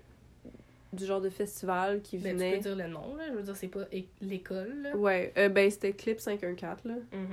du 0.93 1.07
genre 1.07 1.23
de 1.23 1.31
festival 1.31 2.03
qui 2.03 2.19
Mais 2.19 2.31
tu 2.31 2.37
venait. 2.37 2.57
peux 2.57 2.63
dire 2.63 2.77
le 2.77 2.87
nom, 2.89 3.15
là. 3.17 3.25
Je 3.31 3.33
veux 3.33 3.43
dire, 3.43 3.57
c'est 3.57 3.69
pas 3.69 3.87
l'école, 4.21 4.83
là. 4.83 4.95
Ouais, 4.97 5.33
euh, 5.39 5.49
ben 5.49 5.71
c'était 5.71 5.93
Clip 5.95 6.21
514 6.21 6.85
là. 6.85 6.97
Mhm. 7.13 7.29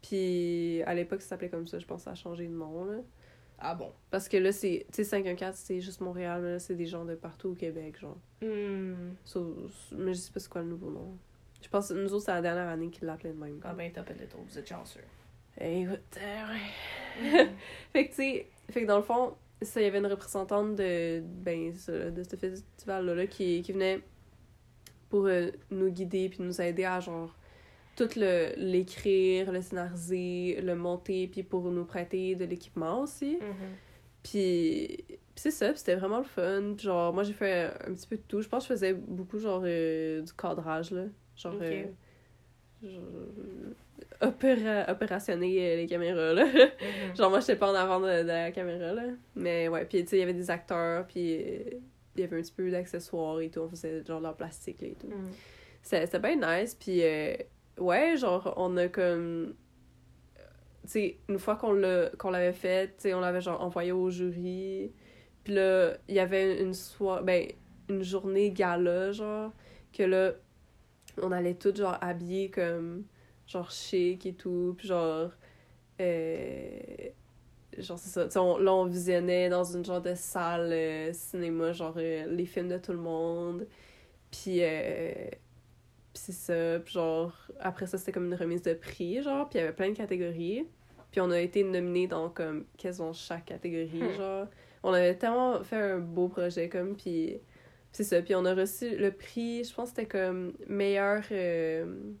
Puis 0.00 0.82
à 0.84 0.94
l'époque, 0.94 1.20
ça 1.20 1.30
s'appelait 1.30 1.48
comme 1.48 1.66
ça. 1.66 1.78
Je 1.80 1.86
pense 1.86 2.00
que 2.00 2.04
ça 2.04 2.10
a 2.12 2.14
changé 2.14 2.46
de 2.46 2.52
nom, 2.52 2.84
là. 2.84 2.98
Ah 3.58 3.74
bon? 3.74 3.92
Parce 4.10 4.28
que 4.28 4.36
là, 4.38 4.52
c'est... 4.52 4.86
Tu 4.92 5.02
sais, 5.02 5.04
514, 5.04 5.54
c'est 5.56 5.80
juste 5.80 6.00
Montréal, 6.00 6.40
mais 6.40 6.52
là, 6.52 6.58
c'est 6.60 6.76
des 6.76 6.86
gens 6.86 7.04
de 7.04 7.14
partout 7.16 7.48
au 7.50 7.54
Québec, 7.54 7.98
genre. 8.00 8.16
Hmm. 8.40 9.14
So- 9.24 9.66
mais 9.98 10.14
je 10.14 10.18
sais 10.20 10.32
pas 10.32 10.40
c'est 10.40 10.48
quoi 10.48 10.62
le 10.62 10.68
nouveau 10.68 10.90
nom. 10.90 11.18
Je 11.62 11.68
pense 11.68 11.88
que 11.88 11.94
nous 11.94 12.12
autres, 12.12 12.24
c'est 12.24 12.32
la 12.32 12.42
dernière 12.42 12.68
année 12.68 12.90
qu'ils 12.90 13.06
l'appelaient 13.06 13.32
de 13.32 13.38
même. 13.38 13.60
Ah 13.64 13.74
ben, 13.74 13.90
t'as 13.92 14.02
peut-être 14.02 14.36
vous 14.36 14.58
êtes 14.58 14.68
chanceux. 14.68 15.00
Écoute, 15.60 16.00
euh, 16.16 16.46
ouais. 16.52 17.50
Fait 17.92 18.04
que, 18.06 18.10
tu 18.10 18.16
sais... 18.16 18.46
Fait 18.70 18.82
que 18.82 18.86
dans 18.86 18.96
le 18.96 19.02
fond, 19.02 19.34
ça, 19.60 19.80
il 19.80 19.84
y 19.84 19.86
avait 19.86 19.98
une 19.98 20.06
représentante 20.06 20.76
de... 20.76 21.20
Ben, 21.20 21.74
ça, 21.74 22.10
de 22.10 22.22
ce 22.22 22.36
festival-là, 22.36 23.14
là, 23.14 23.26
qui, 23.26 23.62
qui 23.62 23.72
venait 23.72 24.00
pour 25.08 25.26
euh, 25.26 25.50
nous 25.70 25.90
guider 25.90 26.28
puis 26.28 26.42
nous 26.42 26.60
aider 26.60 26.84
à, 26.84 27.00
genre... 27.00 27.34
Tout 27.96 28.08
le 28.16 28.54
l'écrire, 28.56 29.52
le 29.52 29.60
scénariser, 29.60 30.60
le 30.62 30.74
monter, 30.74 31.26
puis 31.26 31.42
pour 31.42 31.70
nous 31.70 31.84
prêter 31.84 32.34
de 32.34 32.46
l'équipement 32.46 33.02
aussi. 33.02 33.34
Mhm. 33.34 33.76
Puis, 34.22 35.04
puis 35.06 35.18
c'est 35.34 35.50
ça, 35.50 35.74
c'était 35.74 35.96
vraiment 35.96 36.18
le 36.18 36.24
fun. 36.24 36.74
Puis 36.76 36.86
genre, 36.86 37.12
moi, 37.12 37.24
j'ai 37.24 37.32
fait 37.32 37.70
un 37.86 37.92
petit 37.92 38.06
peu 38.06 38.16
de 38.16 38.22
tout. 38.22 38.40
Je 38.40 38.48
pense 38.48 38.66
que 38.66 38.74
je 38.74 38.78
faisais 38.78 38.94
beaucoup, 38.94 39.38
genre, 39.38 39.62
euh, 39.64 40.22
du 40.22 40.32
cadrage, 40.32 40.92
là. 40.92 41.04
Genre, 41.42 41.54
Ok. 41.54 41.62
euh, 41.62 41.84
genre, 42.82 43.02
euh, 44.22 44.26
opéra- 44.26 44.90
opérationner 44.90 45.72
euh, 45.72 45.76
les 45.76 45.86
caméras, 45.86 46.32
là. 46.34 46.44
Mhm. 46.46 47.16
genre, 47.16 47.30
moi, 47.30 47.40
j'étais 47.40 47.56
pas 47.56 47.70
en 47.70 47.74
avant 47.74 48.00
de, 48.00 48.22
de 48.22 48.26
la 48.28 48.50
caméra, 48.52 48.92
là. 48.92 49.02
Mais 49.34 49.68
ouais, 49.68 49.84
puis 49.84 50.02
tu 50.04 50.10
sais, 50.10 50.16
il 50.16 50.20
y 50.20 50.22
avait 50.22 50.34
des 50.34 50.50
acteurs, 50.50 51.06
puis 51.06 51.20
il 52.16 52.20
y 52.20 52.22
avait 52.24 52.38
un 52.38 52.42
petit 52.42 52.52
peu 52.52 52.70
d'accessoires 52.70 53.40
et 53.40 53.48
tout. 53.50 53.60
On 53.60 53.68
faisait, 53.68 54.04
genre, 54.04 54.20
leur 54.20 54.36
plastique, 54.36 54.80
là, 54.82 54.88
et 54.88 54.94
tout. 55.00 55.06
Mhm. 55.08 55.30
C'était 55.82 56.18
bien 56.18 56.36
nice, 56.36 56.74
puis 56.74 57.00
euh, 57.02 57.34
ouais, 57.78 58.16
genre, 58.16 58.52
on 58.56 58.76
a 58.76 58.88
comme... 58.88 59.54
Tu 60.82 60.88
sais, 60.88 61.18
une 61.28 61.38
fois 61.38 61.56
qu'on 61.56 61.72
l'a 61.72 62.08
qu'on 62.18 62.30
l'avait 62.30 62.52
fait, 62.54 62.88
tu 62.88 62.92
sais, 62.98 63.14
on 63.14 63.20
l'avait 63.20 63.40
genre 63.42 63.60
envoyé 63.62 63.92
au 63.92 64.10
jury, 64.10 64.90
puis 65.44 65.54
là, 65.54 65.92
il 66.08 66.14
y 66.14 66.18
avait 66.18 66.60
une 66.60 66.74
soirée, 66.74 67.22
ben, 67.22 67.46
une 67.88 68.02
journée 68.02 68.50
gala, 68.50 69.12
genre, 69.12 69.52
que 69.92 70.02
là, 70.02 70.32
on 71.22 71.32
allait 71.32 71.54
tous, 71.54 71.74
genre, 71.76 71.96
habillés 72.00 72.50
comme, 72.50 73.04
genre, 73.46 73.70
chic 73.70 74.26
et 74.26 74.34
tout, 74.34 74.74
puis 74.78 74.88
genre, 74.88 75.30
euh, 76.00 76.78
genre, 77.78 77.98
c'est 77.98 78.30
ça, 78.30 78.42
on- 78.42 78.58
là, 78.58 78.72
on 78.74 78.86
visionnait 78.86 79.48
dans 79.48 79.64
une 79.64 79.84
genre 79.84 80.00
de 80.02 80.14
salle 80.14 80.70
euh, 80.72 81.12
cinéma, 81.12 81.72
genre, 81.72 81.94
euh, 81.96 82.26
les 82.26 82.46
films 82.46 82.68
de 82.68 82.78
tout 82.78 82.92
le 82.92 82.98
monde, 82.98 83.66
puis... 84.30 84.60
puis 84.60 84.60
c'est 86.14 86.32
ça, 86.32 86.80
puis 86.80 86.94
genre, 86.94 87.32
après 87.60 87.86
ça, 87.86 87.96
c'était 87.98 88.12
comme 88.12 88.26
une 88.26 88.34
remise 88.34 88.62
de 88.62 88.74
prix, 88.74 89.22
genre, 89.22 89.48
puis 89.48 89.58
il 89.58 89.62
y 89.62 89.64
avait 89.64 89.72
plein 89.74 89.90
de 89.90 89.96
catégories. 89.96 90.66
Puis 91.12 91.20
on 91.20 91.30
a 91.30 91.40
été 91.40 91.64
nominés 91.64 92.06
dans 92.06 92.28
comme 92.30 92.64
quasiment 92.78 93.12
chaque 93.12 93.46
catégorie, 93.46 94.10
Hmm. 94.14 94.16
genre. 94.16 94.46
On 94.82 94.92
avait 94.92 95.16
tellement 95.16 95.62
fait 95.64 95.76
un 95.76 95.98
beau 95.98 96.28
projet, 96.28 96.68
comme, 96.68 96.96
puis 96.96 97.38
C'est 97.92 98.04
ça. 98.04 98.22
Puis 98.22 98.34
on 98.34 98.44
a 98.44 98.54
reçu 98.54 98.96
le 98.96 99.10
prix, 99.10 99.64
je 99.64 99.74
pense 99.74 99.90
que 99.90 99.96
c'était 99.96 100.08
comme 100.08 100.52
meilleur. 100.68 101.22
euh, 101.32 102.12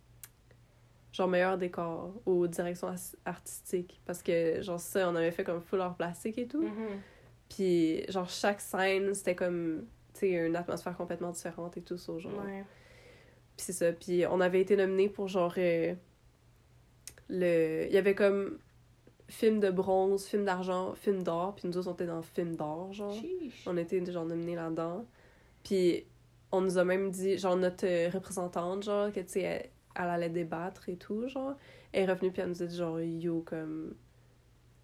genre 1.12 1.28
meilleur 1.28 1.58
décor 1.58 2.12
aux 2.26 2.46
directions 2.46 2.94
artistiques. 3.24 4.00
Parce 4.06 4.22
que, 4.22 4.62
genre, 4.62 4.78
ça, 4.80 5.08
on 5.10 5.16
avait 5.16 5.30
fait 5.32 5.44
comme 5.44 5.60
full 5.60 5.80
art 5.80 5.96
plastique 5.96 6.38
et 6.38 6.46
tout. 6.46 6.62
Mhm. 6.62 7.00
Puis, 7.48 8.04
genre, 8.10 8.28
chaque 8.28 8.60
scène, 8.60 9.12
c'était 9.14 9.34
comme. 9.34 9.86
Tu 10.14 10.20
sais, 10.20 10.30
une 10.46 10.56
atmosphère 10.56 10.96
complètement 10.96 11.30
différente 11.30 11.76
et 11.76 11.82
tout, 11.82 11.96
ça, 11.96 12.18
genre. 12.18 12.32
Ouais. 12.44 12.64
Puis 13.56 13.66
c'est 13.66 13.72
ça. 13.72 13.92
Puis 13.92 14.24
on 14.26 14.40
avait 14.40 14.60
été 14.60 14.76
nominés 14.76 15.08
pour 15.08 15.28
genre. 15.28 15.54
euh, 15.58 15.94
le... 17.28 17.86
Il 17.86 17.92
y 17.92 17.98
avait 17.98 18.14
comme 18.14 18.58
film 19.28 19.60
de 19.60 19.70
bronze, 19.70 20.26
film 20.26 20.44
d'argent, 20.44 20.94
film 20.94 21.22
d'or. 21.22 21.54
Puis 21.54 21.68
nous 21.68 21.76
autres, 21.78 21.90
on 21.90 21.94
était 21.94 22.06
dans 22.06 22.22
film 22.22 22.56
d'or, 22.56 22.92
genre. 22.92 23.12
Chiche. 23.14 23.62
On 23.66 23.76
était 23.76 24.04
genre 24.10 24.24
nominés 24.26 24.56
là-dedans. 24.56 25.04
Puis 25.64 26.04
on 26.52 26.60
nous 26.62 26.78
a 26.78 26.84
même 26.84 27.10
dit, 27.10 27.38
genre, 27.38 27.56
notre 27.56 27.86
euh, 27.86 28.08
représentante, 28.10 28.82
genre, 28.82 29.12
que 29.12 29.20
tu 29.20 29.28
sais, 29.28 29.40
elle, 29.42 29.70
elle 29.96 30.08
allait 30.08 30.28
débattre 30.30 30.88
et 30.88 30.96
tout, 30.96 31.28
genre. 31.28 31.54
Elle 31.92 32.08
est 32.08 32.12
revenue, 32.12 32.30
puis 32.32 32.42
elle 32.42 32.48
nous 32.48 32.62
a 32.62 32.66
dit, 32.66 32.76
genre, 32.76 33.00
yo, 33.00 33.42
comme. 33.42 33.94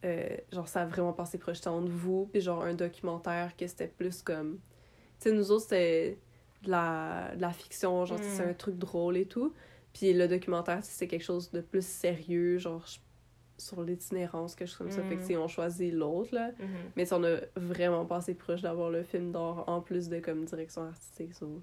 euh, 0.04 0.36
genre, 0.52 0.68
ça 0.68 0.82
a 0.82 0.86
vraiment 0.86 1.12
passé 1.12 1.38
proche 1.38 1.60
de 1.60 1.70
vous. 1.90 2.28
Puis 2.32 2.40
genre, 2.40 2.62
un 2.62 2.74
documentaire 2.74 3.56
que 3.56 3.66
c'était 3.66 3.88
plus 3.88 4.22
comme. 4.22 4.58
Tu 5.20 5.30
sais, 5.30 5.32
nous 5.32 5.50
autres, 5.50 5.62
c'était 5.64 6.18
de 6.62 6.70
la, 6.70 7.32
de 7.36 7.40
la 7.40 7.50
fiction, 7.52 8.04
genre, 8.04 8.18
Mm. 8.18 8.22
c'est 8.22 8.42
un 8.44 8.54
truc 8.54 8.76
drôle 8.78 9.16
et 9.16 9.26
tout. 9.26 9.52
Puis 9.92 10.12
le 10.12 10.28
documentaire, 10.28 10.84
c'était 10.84 11.06
quelque 11.08 11.24
chose 11.24 11.50
de 11.50 11.60
plus 11.62 11.84
sérieux, 11.86 12.58
genre, 12.58 12.84
je- 12.86 12.98
sur 13.59 13.83
l'itinérance, 13.83 14.55
quelque 14.55 14.69
chose 14.69 14.77
comme 14.79 14.90
ça. 14.90 15.03
Fait 15.03 15.16
que, 15.16 15.33
Mm. 15.35 15.40
on 15.40 15.49
choisit 15.49 15.92
l'autre, 15.95 16.35
là. 16.35 16.51
Mhm. 16.59 16.69
Mais 16.97 17.05
tu 17.05 17.09
sais, 17.09 17.14
on 17.14 17.25
a 17.25 17.37
vraiment 17.57 18.05
passé 18.05 18.35
proche 18.35 18.61
d'avoir 18.62 18.90
le 18.90 19.03
film 19.03 19.33
d'or 19.33 19.64
en 19.66 19.81
plus 19.81 20.09
de 20.09 20.19
comme 20.21 20.45
direction 20.45 20.83
artistique. 20.83 21.35
so. 21.35 21.62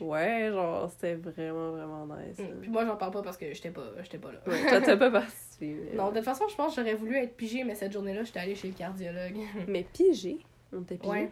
Ouais, 0.00 0.50
genre, 0.50 0.90
c'était 0.90 1.14
vraiment, 1.14 1.70
vraiment 1.70 2.06
nice. 2.06 2.38
Mm. 2.38 2.60
Puis 2.60 2.70
moi, 2.70 2.84
j'en 2.84 2.96
parle 2.96 3.12
pas 3.12 3.22
parce 3.22 3.36
que 3.36 3.52
j'étais 3.54 3.70
pas, 3.70 3.84
j'étais 4.02 4.18
pas 4.18 4.32
là. 4.32 4.40
Ouais, 4.46 4.68
toi, 4.68 4.80
t'as 4.80 4.96
pas 4.96 5.10
participé. 5.20 5.74
Mais... 5.90 5.96
Non, 5.96 6.10
de 6.10 6.16
toute 6.16 6.24
façon, 6.24 6.48
je 6.48 6.56
pense 6.56 6.74
que 6.74 6.80
j'aurais 6.82 6.94
voulu 6.96 7.16
être 7.16 7.36
pigée, 7.36 7.62
mais 7.64 7.74
cette 7.74 7.92
journée-là, 7.92 8.24
j'étais 8.24 8.40
allée 8.40 8.54
chez 8.54 8.68
le 8.68 8.74
cardiologue. 8.74 9.36
Mais 9.68 9.84
pigé. 9.84 10.38
On 10.72 10.82
était 10.82 10.96
pigé. 10.96 11.10
Ouais. 11.10 11.30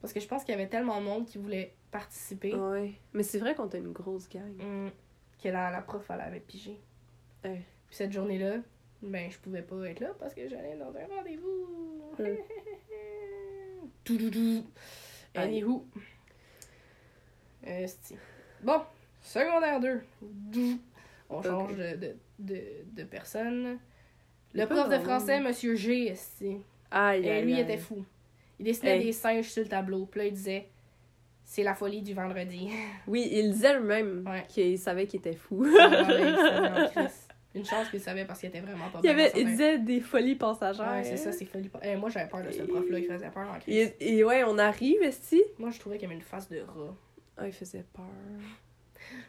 Parce 0.00 0.12
que 0.12 0.20
je 0.20 0.28
pense 0.28 0.44
qu'il 0.44 0.52
y 0.52 0.58
avait 0.58 0.68
tellement 0.68 1.00
de 1.00 1.04
monde 1.06 1.26
qui 1.26 1.38
voulait 1.38 1.74
participer 1.90 2.54
Ouais. 2.54 2.92
Mais 3.12 3.24
c'est 3.24 3.38
vrai 3.38 3.54
qu'on 3.56 3.66
était 3.66 3.78
une 3.78 3.92
grosse 3.92 4.28
gang. 4.28 4.54
mm, 4.56 4.90
que 5.42 5.48
la, 5.48 5.70
la 5.72 5.80
prof, 5.82 6.04
elle 6.10 6.20
avait 6.20 6.38
pigé. 6.40 6.78
Ouais. 7.44 7.62
Puis 7.88 7.96
cette 7.96 8.12
journée-là, 8.12 8.56
ben, 9.02 9.30
je 9.30 9.38
pouvais 9.38 9.62
pas 9.62 9.76
être 9.88 10.00
là 10.00 10.10
parce 10.18 10.34
que 10.34 10.48
j'allais 10.48 10.76
dans 10.76 10.94
un 10.96 11.06
rendez-vous. 11.16 11.66
Mm. 12.18 13.88
Toudoudou. 14.04 14.64
Aïe. 15.34 15.44
Anywho. 15.48 15.86
Esti. 17.62 18.16
Bon, 18.62 18.80
secondaire 19.20 19.80
2. 19.80 20.00
Dou. 20.22 20.78
On 21.30 21.42
change 21.42 21.76
de, 21.76 21.96
de, 21.96 22.16
de, 22.38 22.60
de 22.92 23.04
personne. 23.04 23.78
Le 24.54 24.64
prof 24.66 24.88
de 24.88 24.98
français, 24.98 25.40
Monsieur 25.40 25.74
G, 25.76 26.06
esti. 26.08 26.56
Aïe, 26.90 27.24
Et 27.26 27.30
aïe, 27.30 27.44
lui, 27.44 27.52
il 27.52 27.58
était 27.60 27.76
fou. 27.76 28.04
Il 28.58 28.64
dessinait 28.64 28.98
Hey. 28.98 29.04
des 29.04 29.12
singes 29.12 29.48
sur 29.50 29.62
le 29.62 29.68
tableau. 29.68 30.06
Puis 30.06 30.20
là, 30.20 30.26
il 30.26 30.32
disait 30.32 30.68
C'est 31.44 31.62
la 31.62 31.74
folie 31.74 32.02
du 32.02 32.14
vendredi. 32.14 32.70
Oui, 33.06 33.28
il 33.30 33.52
disait 33.52 33.78
lui-même 33.78 34.26
Ouais. 34.26 34.44
qu'il 34.48 34.78
savait 34.78 35.06
qu'il 35.06 35.20
était 35.20 35.34
fou. 35.36 35.64
Il 35.66 35.72
savait 35.76 36.86
en 36.86 36.88
crise. 36.88 37.27
Une 37.58 37.64
chance 37.64 37.88
qu'il 37.90 38.00
savait 38.00 38.24
parce 38.24 38.40
qu'il 38.40 38.48
était 38.48 38.60
vraiment 38.60 38.88
pas 38.90 39.00
il, 39.02 39.10
avait, 39.10 39.32
il 39.36 39.46
disait 39.46 39.78
des 39.78 40.00
folies 40.00 40.36
passagères. 40.36 40.92
Ouais, 40.92 41.04
c'est 41.04 41.16
ça, 41.16 41.32
c'est 41.32 41.44
folie. 41.44 41.70
Eh, 41.82 41.96
moi, 41.96 42.08
j'avais 42.08 42.28
peur 42.28 42.42
de 42.42 42.50
ce 42.50 42.62
prof-là. 42.62 42.98
Il 42.98 43.06
faisait 43.06 43.30
peur 43.30 43.48
en 43.48 43.58
crise. 43.58 43.92
Et, 44.00 44.18
et 44.18 44.24
ouais, 44.24 44.44
on 44.44 44.58
arrive, 44.58 45.02
ici. 45.02 45.42
Moi, 45.58 45.70
je 45.70 45.78
trouvais 45.78 45.98
qu'il 45.98 46.06
avait 46.06 46.14
une 46.14 46.22
face 46.22 46.48
de 46.48 46.60
rat. 46.60 46.94
Ah, 47.36 47.46
il 47.46 47.52
faisait 47.52 47.84
peur. 47.92 48.04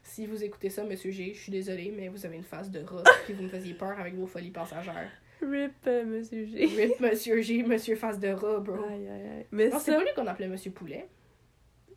Si 0.04 0.26
vous 0.26 0.44
écoutez 0.44 0.70
ça, 0.70 0.84
Monsieur 0.84 1.12
G, 1.12 1.34
je 1.34 1.40
suis 1.40 1.52
désolée, 1.52 1.94
mais 1.96 2.08
vous 2.08 2.26
avez 2.26 2.36
une 2.36 2.44
face 2.44 2.70
de 2.70 2.80
rat. 2.80 3.04
puis 3.26 3.34
vous 3.34 3.44
me 3.44 3.50
faisiez 3.50 3.74
peur 3.74 4.00
avec 4.00 4.16
vos 4.16 4.28
folies 4.28 4.52
passagères. 4.52 5.12
Rip, 5.42 5.72
euh, 5.88 6.06
monsieur 6.06 6.46
G. 6.46 6.66
Rip, 6.66 7.00
Monsieur 7.00 7.42
G, 7.42 7.64
Monsieur 7.64 7.96
face 7.96 8.20
de 8.20 8.28
rat, 8.30 8.60
bro. 8.60 8.84
Aïe, 8.84 9.08
aïe, 9.08 9.28
aïe. 9.38 9.46
Mais 9.52 9.72
c'est 9.80 9.94
pas 9.94 10.02
lui 10.02 10.10
qu'on 10.16 10.28
appelait 10.28 10.48
Monsieur 10.48 10.72
Poulet. 10.72 11.08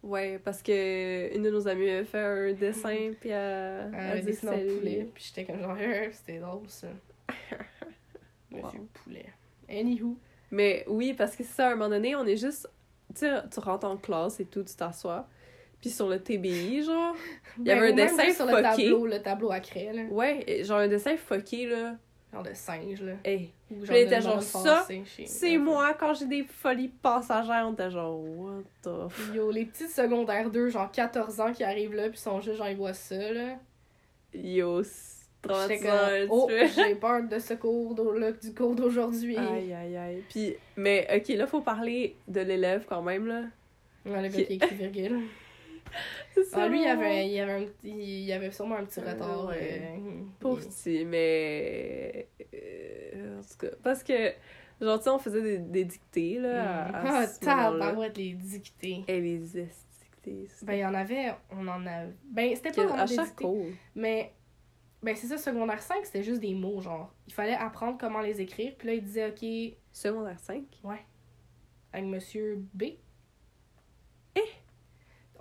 Ouais, 0.03 0.41
parce 0.45 0.63
que 0.63 1.35
une 1.37 1.43
de 1.45 1.51
nos 1.51 1.69
amies 1.69 1.89
avait 1.91 2.05
fait 2.05 2.19
un 2.19 2.53
dessin, 2.53 3.13
puis 3.21 3.31
elle, 3.31 3.91
Elle 3.93 3.95
elle 3.95 4.11
avait 4.11 4.21
dit 4.23 4.35
salut. 4.35 4.75
poulet. 4.79 5.09
Puis 5.15 5.25
j'étais 5.29 5.45
comme 5.51 5.61
genre, 5.63 5.77
c'était 6.13 6.39
drôle 6.39 6.69
ça. 6.69 6.89
Monsieur 8.51 8.79
Wow. 8.79 8.89
Poulet. 9.05 9.27
Anywho. 9.69 10.17
Mais 10.51 10.85
oui, 10.89 11.15
parce 11.15 11.35
que 11.37 11.45
c'est 11.45 11.55
ça, 11.55 11.69
à 11.69 11.73
un 11.73 11.75
moment 11.77 11.89
donné, 11.91 12.15
on 12.17 12.27
est 12.27 12.37
juste. 12.37 12.69
Tu 13.15 13.21
sais, 13.21 13.31
tu 13.53 13.61
rentres 13.61 13.87
en 13.87 13.97
classe 13.97 14.41
et 14.41 14.45
tout, 14.45 14.63
tu 14.63 14.75
t'assois. 14.75 15.27
Puis 15.81 15.91
sur 15.91 16.09
le 16.09 16.19
TBI, 16.21 16.83
genre. 16.83 17.15
Il 17.59 17.67
y 17.67 17.71
avait 17.71 17.93
Ben, 17.93 17.93
un 17.93 17.97
même 18.17 18.17
dessin 18.17 18.33
sur 18.33 18.47
le 18.47 18.53
fucké. 18.63 18.85
tableau, 18.85 19.07
le 19.07 19.23
tableau 19.23 19.51
à 19.51 19.61
craie, 19.61 19.93
là. 19.93 20.03
Ouais, 20.11 20.63
genre 20.65 20.79
un 20.79 20.89
dessin 20.89 21.17
fucké, 21.17 21.67
là. 21.67 21.97
Genre 22.33 22.43
de 22.43 22.55
singe, 22.55 23.03
là. 23.03 23.13
Hey, 23.25 23.51
Ou 23.71 23.85
de 23.85 23.93
était 23.93 24.23
genre, 24.23 24.43
ça, 24.43 24.87
c'est 25.27 25.59
moi 25.59 25.93
quand 25.95 26.15
j'ai 26.15 26.27
des 26.27 26.45
folies 26.45 26.89
passagères. 26.89 27.67
On 27.69 27.75
était 27.75 27.91
genre, 27.91 28.19
what 28.19 28.63
the 28.83 29.11
f? 29.11 29.35
Yo, 29.35 29.51
les 29.51 29.67
petits 29.67 29.89
secondaires 29.89 30.49
2, 30.49 30.71
genre 30.71 30.91
14 30.91 31.41
ans 31.41 31.53
qui 31.53 31.63
arrivent 31.63 31.95
là, 31.95 32.09
puis 32.09 32.19
sont 32.19 32.41
juste, 32.41 32.57
genre, 32.57 32.69
ils 32.69 32.77
voient 32.77 32.95
ça, 32.95 33.33
là. 33.33 33.59
Yo, 34.33 34.83
J'étais 35.45 35.81
comme, 35.81 36.29
oh, 36.31 36.49
j'ai 36.49 36.95
peur 37.01 37.23
de 37.25 37.39
ce 37.39 37.55
cours, 37.55 38.15
là, 38.15 38.33
du 38.33 38.55
cours 38.55 38.75
d'aujourd'hui. 38.75 39.37
Aïe, 39.37 39.73
aïe, 39.73 39.97
aïe. 39.97 40.23
Puis, 40.29 40.55
mais 40.77 41.07
ok, 41.15 41.37
là, 41.37 41.47
faut 41.47 41.61
parler 41.61 42.17
de 42.29 42.41
l'élève 42.41 42.85
quand 42.89 43.03
même, 43.03 43.27
là. 43.27 43.43
Ouais, 44.07 44.23
le 44.23 44.29
gars 44.29 44.45
qui 44.45 44.55
écrit 44.55 44.75
virgule. 44.75 45.21
Ah, 46.55 46.69
lui, 46.69 46.83
il 46.83 46.87
avait, 46.87 47.29
il 47.31 47.41
avait, 47.41 47.53
un 47.53 47.65
petit- 47.67 48.25
il 48.25 48.33
avait 48.33 48.51
sûrement 48.51 48.77
un 48.77 48.85
petit 48.85 49.01
Euh, 49.01 49.13
retard. 49.13 49.47
ouais. 49.47 49.83
euh, 49.97 50.23
Pauvre 50.41 50.61
il- 50.63 50.69
petit, 50.69 51.05
mais. 51.05 52.29
euh, 52.55 53.39
en 53.39 53.43
tout 53.43 53.57
cas, 53.59 53.75
parce 53.83 54.03
que, 54.03 54.33
genre, 54.81 54.99
tu 54.99 55.05
sais, 55.05 55.11
on 55.11 55.19
faisait 55.19 55.43
des, 55.43 55.59
des 55.59 55.85
dictées, 55.85 56.39
là. 56.39 56.87
à- 56.87 57.21
à 57.21 57.23
Ah, 57.23 57.27
tabarouette, 57.41 58.17
les 58.19 58.33
dictées. 58.35 59.05
Et 59.09 59.21
les 59.21 59.59
esti 59.59 59.87
dictées. 60.01 60.49
Ben, 60.63 60.75
il 60.75 60.79
y 60.81 60.85
en 60.87 60.95
avait, 60.95 61.33
on 61.51 61.67
en 61.69 61.87
a. 61.87 62.05
Ben, 62.25 62.55
c'était 62.55 62.71
pas 62.73 62.85
vraiment 62.87 63.03
à 63.03 63.07
des 63.07 63.15
chaque 63.15 63.27
dictées. 63.29 63.45
cours. 63.45 63.67
Mais, 63.95 64.33
ben, 65.03 65.17
c'est 65.17 65.27
ça, 65.29 65.39
secondaire 65.39 65.83
5, 65.83 66.05
c'était 66.05 66.23
juste 66.23 66.41
des 66.41 66.55
mots, 66.55 66.81
genre. 66.81 67.13
Il 67.27 67.33
fallait 67.33 67.55
apprendre 67.55 67.97
comment 67.99 68.21
les 68.21 68.41
écrire. 68.41 68.75
Puis 68.79 68.89
là, 68.89 68.95
il 68.95 69.03
disait, 69.05 69.29
OK, 69.31 69.77
Secondaire 69.91 70.39
5. 70.41 70.65
avec 71.93 72.07
monsieur 72.07 72.63
B. 72.73 72.85
Eh! 74.35 74.41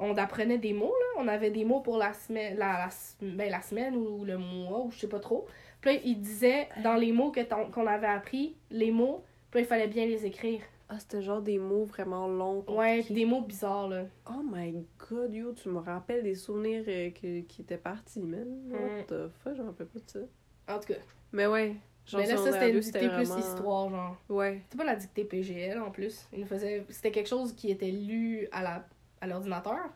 On 0.04 0.18
apprenait 0.18 0.58
des 0.58 0.74
mots, 0.74 0.94
là. 1.00 1.22
On 1.24 1.28
avait 1.28 1.52
des 1.52 1.64
mots 1.64 1.80
pour 1.80 1.98
la 1.98 2.12
semaine, 2.14 2.58
la, 2.58 2.90
ben, 3.22 3.50
la 3.52 3.62
semaine 3.62 3.96
ou 3.96 4.26
le 4.26 4.38
mois, 4.38 4.80
ou 4.86 4.92
je 4.92 5.00
sais 5.00 5.08
pas 5.08 5.20
trop. 5.20 5.46
Puis 5.80 5.94
là, 5.94 6.00
il 6.04 6.20
disait, 6.20 6.68
dans 6.84 6.96
les 6.96 7.12
mots 7.12 7.32
que 7.32 7.42
qu'on 7.72 7.86
avait 7.88 8.08
appris, 8.08 8.56
les 8.72 8.92
mots, 8.92 9.24
puis 9.52 9.60
là, 9.62 9.66
il 9.66 9.68
fallait 9.68 9.88
bien 9.88 10.06
les 10.08 10.26
écrire. 10.26 10.62
Ah, 10.90 11.00
c'était 11.00 11.22
genre 11.22 11.42
des 11.42 11.58
mots 11.58 11.86
vraiment 11.86 12.28
longs. 12.28 12.66
Ouais, 12.68 13.04
des 13.10 13.24
mots 13.26 13.42
bizarres, 13.42 13.88
là. 13.88 14.04
Oh 14.30 14.42
my 14.44 14.86
god, 15.10 15.34
yo, 15.34 15.54
tu 15.54 15.70
me 15.70 15.80
rappelles 15.80 16.24
des 16.24 16.36
souvenirs 16.36 16.84
euh, 16.88 17.12
que- 17.12 17.42
qui 17.42 17.62
étaient 17.62 17.78
partis, 17.78 18.20
man. 18.22 18.46
Mm. 18.68 18.74
What 18.74 19.04
the 19.08 19.30
fuck, 19.44 19.56
j'en 19.56 19.66
rappelle 19.68 19.88
pas 19.88 20.00
de 20.00 20.10
ça. 20.10 20.20
En 20.68 20.80
tout 20.80 20.88
cas. 20.94 21.00
Mais 21.32 21.48
ouais. 21.48 21.76
Genre, 22.06 22.20
mais 22.22 22.28
là, 22.28 22.36
ça, 22.38 22.52
c'était 22.52 22.72
une 22.72 22.80
dictée 22.80 23.00
plus 23.00 23.08
vraiment- 23.08 23.38
histoire, 23.38 23.90
genre. 23.90 24.18
Ouais. 24.30 24.60
C'était 24.66 24.78
pas 24.80 24.84
la 24.84 24.96
dictée 24.98 25.24
PGL, 25.24 25.80
en 25.80 25.92
plus. 25.92 26.28
Il 26.34 26.42
nous 26.42 26.48
faisait... 26.48 26.84
C'était 26.90 27.12
quelque 27.12 27.30
chose 27.30 27.54
qui 27.54 27.72
était 27.72 27.92
lu 27.92 28.48
à 28.52 28.62
la 28.64 28.86
à 29.22 29.28
l'ordinateur? 29.28 29.90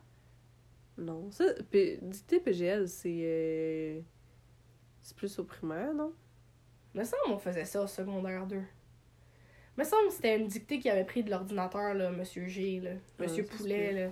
Non. 0.97 1.29
Ça, 1.31 1.45
dictée 2.01 2.39
PGL, 2.39 2.88
c'est. 2.88 3.09
euh, 3.21 3.99
C'est 5.01 5.15
plus 5.17 5.38
au 5.39 5.43
primaire, 5.43 5.93
non? 5.93 6.13
Me 6.93 7.03
semble 7.03 7.33
on 7.33 7.38
faisait 7.38 7.65
ça 7.65 7.81
au 7.83 7.88
secondaire 7.88 8.45
2. 8.47 8.61
Me 9.77 9.83
semble 9.83 10.07
que 10.07 10.13
c'était 10.13 10.38
une 10.39 10.47
dictée 10.47 10.79
qu'il 10.79 10.89
avait 10.89 11.03
pris 11.03 11.21
de 11.23 11.29
l'ordinateur, 11.29 11.93
là, 11.93 12.09
Monsieur 12.11 12.47
G, 12.47 12.79
là. 12.79 12.91
Monsieur 13.19 13.45
Ah, 13.51 13.55
Poulet, 13.57 13.91
là. 13.91 14.09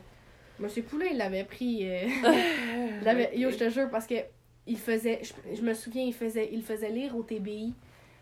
Monsieur 0.60 0.84
Poulet, 0.84 1.10
il 1.12 1.18
l'avait 1.18 1.46
pris... 1.46 1.90
euh, 1.90 2.02
il 3.00 3.04
l'avait- 3.06 3.38
Yo, 3.38 3.50
je 3.50 3.58
te 3.58 3.70
jure, 3.70 3.90
parce 3.90 4.06
que 4.06 4.16
il 4.68 4.78
faisait... 4.78 5.22
Je, 5.24 5.56
je 5.56 5.62
me 5.62 5.74
souviens, 5.74 6.04
il 6.04 6.14
faisait, 6.14 6.50
il 6.52 6.62
faisait 6.62 6.90
lire 6.90 7.16
au 7.16 7.24
TBI. 7.24 7.74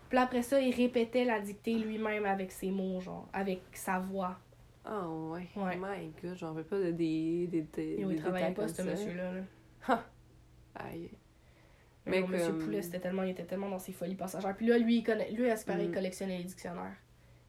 Puis 0.09 0.17
après 0.19 0.43
ça, 0.43 0.61
il 0.61 0.73
répétait 0.75 1.25
la 1.25 1.39
dictée 1.39 1.73
lui-même 1.73 2.25
avec 2.25 2.51
ses 2.51 2.69
mots, 2.69 2.99
genre, 3.01 3.27
avec 3.33 3.61
sa 3.73 3.97
voix. 3.97 4.37
Ah 4.85 5.07
ouais. 5.07 5.47
Ouais. 5.55 5.77
My 5.77 6.11
god, 6.23 6.35
j'en 6.37 6.49
rappelle 6.49 6.63
pas 6.65 6.79
de 6.79 6.91
des. 6.91 7.47
des, 7.47 7.61
des, 7.61 7.97
il 8.09 8.15
travaillait 8.17 8.51
pas, 8.51 8.63
comme 8.65 8.73
ce 8.73 8.81
monsieur-là. 8.81 9.31
là. 9.33 10.03
Aïe. 10.75 11.09
Mais 12.05 12.11
Mais 12.13 12.21
non, 12.21 12.27
Monsieur 12.29 12.47
comme- 12.47 12.59
Poulet, 12.63 12.81
c'était 12.81 12.99
tellement, 12.99 13.23
il 13.23 13.29
était 13.29 13.43
tellement 13.43 13.69
dans 13.69 13.77
ses 13.77 13.91
folies 13.91 14.15
passagères. 14.15 14.55
Puis 14.57 14.65
là, 14.65 14.77
lui, 14.79 14.97
il, 14.97 15.03
connaît, 15.03 15.29
lui 15.31 15.49
à 15.51 15.55
ce 15.55 15.65
paraît, 15.65 15.83
il 15.83 15.89
Mm. 15.91 15.93
collectionnait 15.93 16.37
les 16.39 16.43
dictionnaires. 16.45 16.95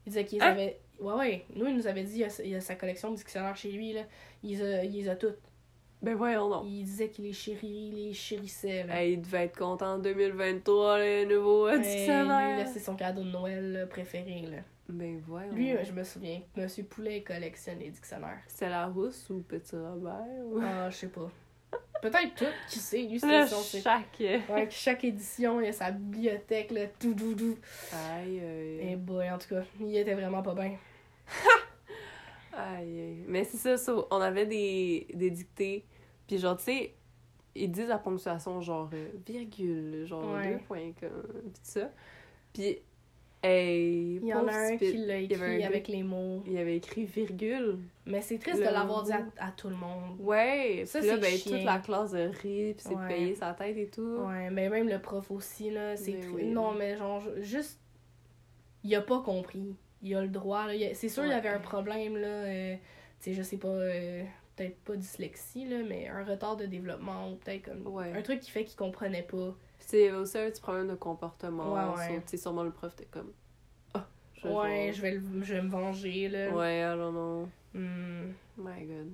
Il 0.05 0.11
disait 0.11 0.25
qu'il 0.27 0.43
Hein? 0.43 0.51
avait. 0.51 0.81
Ouais, 1.01 1.15
ouais. 1.15 1.45
Nous, 1.57 1.67
il 1.67 1.75
nous 1.75 1.87
avait 1.87 2.05
dit, 2.05 2.19
il 2.19 2.25
a, 2.25 2.43
il 2.45 2.55
a 2.55 2.61
sa 2.61 2.75
collection 2.75 3.11
de 3.11 3.17
dictionnaires 3.17 3.57
chez 3.57 3.73
lui, 3.73 3.95
là. 3.95 4.03
Il 4.43 4.51
les 4.51 4.63
a, 4.63 4.85
il 4.85 4.93
les 4.93 5.09
a 5.09 5.17
toutes. 5.17 5.39
Ben 6.03 6.15
voyons 6.17 6.51
donc. 6.51 6.65
Il 6.67 6.85
disait 6.85 7.09
qu'il 7.09 7.25
les 7.25 7.33
chérit, 7.33 7.91
les 7.93 8.13
chérissait, 8.13 8.85
là. 8.85 9.01
Hey, 9.03 9.15
il 9.15 9.23
devait 9.23 9.45
être 9.45 9.57
content 9.57 9.95
en 9.95 9.99
2023, 10.01 10.99
le 10.99 11.25
nouveau 11.25 11.69
Hey, 11.69 11.79
lui, 11.79 12.07
là, 12.09 12.67
c'est 12.67 12.81
son 12.81 12.97
cadeau 12.97 13.23
de 13.23 13.31
Noël 13.31 13.73
là, 13.73 13.87
préféré, 13.87 14.43
là. 14.51 14.59
Ben 14.89 15.21
voyons. 15.27 15.53
Lui, 15.53 15.73
je 15.85 15.93
me 15.93 16.03
souviens, 16.05 16.41
Monsieur 16.57 16.85
Poulet 16.85 17.23
collectionne 17.23 17.79
les 17.79 17.91
dictionnaires. 17.91 18.41
C'était 18.47 18.69
la 18.69 18.87
rousse 18.87 19.31
ou 19.31 19.41
Petit 19.43 19.77
Robert? 19.77 20.27
ou- 20.45 20.61
Ah, 20.63 20.91
je 20.91 20.97
sais 20.97 21.09
pas. 21.09 21.31
Peut-être 22.03 22.35
tout, 22.35 22.45
qui 22.69 22.79
sait, 22.81 23.03
lui, 23.03 23.21
c'est 23.21 23.47
son... 23.47 23.63
chaque. 23.79 24.19
Ouais, 24.19 24.67
que 24.67 24.73
chaque 24.73 25.05
édition, 25.05 25.61
il 25.61 25.67
y 25.67 25.69
a 25.69 25.73
sa 25.73 25.93
bibliothèque, 25.93 26.73
là, 26.73 26.87
tout 26.99 27.15
doudou. 27.15 27.57
Aïe, 27.93 28.41
aïe. 28.41 28.91
Et 28.93 28.97
boy, 28.97 29.31
en 29.31 29.39
tout 29.39 29.49
cas, 29.51 29.63
il 29.81 29.97
était 29.97 30.15
vraiment 30.15 30.43
pas 30.43 30.55
bien. 30.55 30.77
Aïe, 32.55 33.01
aïe. 33.01 33.25
Mais 33.29 33.45
c'est 33.45 33.57
ça, 33.57 33.77
ça, 33.79 33.95
on 34.11 34.21
avait 34.21 34.47
des, 34.47 35.07
des 35.15 35.31
dictées. 35.31 35.85
Puis 36.27 36.39
genre, 36.39 36.57
tu 36.59 36.65
sais, 36.65 36.95
ils 37.55 37.71
disent 37.71 37.89
la 37.89 37.99
ponctuation 37.99 38.61
genre 38.61 38.91
euh, 38.93 39.09
virgule, 39.27 40.05
genre 40.07 40.35
Ouais. 40.35 40.53
deux 40.53 40.59
points, 40.65 40.93
comme, 41.01 41.23
pis 41.53 41.61
tout 41.61 41.61
ça. 41.63 41.91
Puis, 42.53 42.79
hey, 43.43 44.17
Il 44.23 44.27
y 44.27 44.35
en 44.35 44.47
a 44.47 44.53
un 44.53 44.77
Spit, 44.77 44.93
qui 44.93 44.97
l'a 44.99 45.17
écrit 45.19 45.65
avec 45.65 45.89
les 45.89 46.03
mots. 46.03 46.43
Il 46.47 46.57
avait 46.59 46.77
écrit 46.77 47.05
virgule. 47.05 47.79
Mais 48.07 48.21
c'est 48.23 48.39
triste 48.39 48.59
Le 48.61 48.67
de 48.67 48.71
l'avoir 48.73 49.03
dit 49.03 49.13
à, 49.13 49.51
tout 49.57 49.69
le 49.69 49.77
monde. 49.77 50.17
Ouais, 50.21 50.83
Ça, 50.87 50.99
puis 51.01 51.09
là, 51.09 51.15
c'est 51.21 51.21
ben, 51.21 51.57
toute 51.59 51.65
la 51.65 51.79
classe 51.79 52.15
a 52.15 52.27
ri, 52.29 52.75
puis 52.75 52.77
c'est 52.79 52.95
Ouais. 52.95 53.09
payé 53.09 53.35
sa 53.35 53.53
tête 53.55 53.77
et 53.77 53.89
tout. 53.89 54.19
Ouais, 54.27 54.51
mais 54.51 54.69
même 54.69 54.89
le 54.89 55.01
prof 55.01 55.31
aussi, 55.31 55.71
là, 55.71 55.97
c'est 55.97 56.19
oui. 56.35 56.45
Non, 56.47 56.73
mais 56.73 56.97
genre, 56.97 57.21
ju- 57.21 57.43
juste... 57.43 57.81
Il 58.85 58.95
a 58.97 59.01
pas 59.01 59.21
compris. 59.21 59.77
Il 60.03 60.15
a 60.17 60.23
le 60.23 60.29
droit, 60.29 60.67
là. 60.67 60.73
A- 60.73 60.95
C'est 60.95 61.09
sûr, 61.09 61.25
il 61.25 61.31
y 61.31 61.33
avait 61.33 61.49
Ouais. 61.51 61.55
un 61.55 61.61
problème, 61.61 62.17
là. 62.17 62.27
euh, 62.27 62.75
tu 62.75 63.31
sais, 63.31 63.33
je 63.35 63.43
sais 63.43 63.59
pas... 63.59 63.69
euh, 63.69 64.25
peut-être 64.57 64.77
pas 64.81 64.97
dyslexie, 64.97 65.65
là, 65.67 65.79
mais 65.89 66.09
un 66.09 66.25
retard 66.25 66.57
de 66.57 66.67
développement, 66.67 67.31
ou 67.31 67.37
peut-être 67.37 67.63
comme... 67.63 67.87
Ouais. 67.87 68.13
Un 68.13 68.21
truc 68.23 68.41
qui 68.41 68.51
fait 68.51 68.65
qu'il 68.65 68.77
comprenait 68.77 69.23
pas. 69.23 69.55
C'est 69.87 70.11
aussi 70.13 70.39
un 70.39 70.51
petit 70.51 70.61
problème 70.61 70.89
de 70.89 70.95
comportement. 70.95 71.75
Ouais, 71.95 72.23
sûrement 72.37 72.63
le 72.63 72.71
prof 72.71 72.93
était 72.95 73.07
comme. 73.07 73.33
Ah, 73.95 74.07
je 74.35 74.49
ouais, 74.49 74.93
je 74.95 75.03
vais, 75.03 75.11
le- 75.13 75.43
je 75.43 75.55
vais 75.55 75.63
me 75.63 75.69
venger, 75.69 76.29
là. 76.29 76.51
Ouais, 76.51 76.81
I 76.81 76.97
don't 76.97 77.13
know. 77.13 77.49
Hmm. 77.75 78.33
My 78.57 78.85
god. 78.85 79.13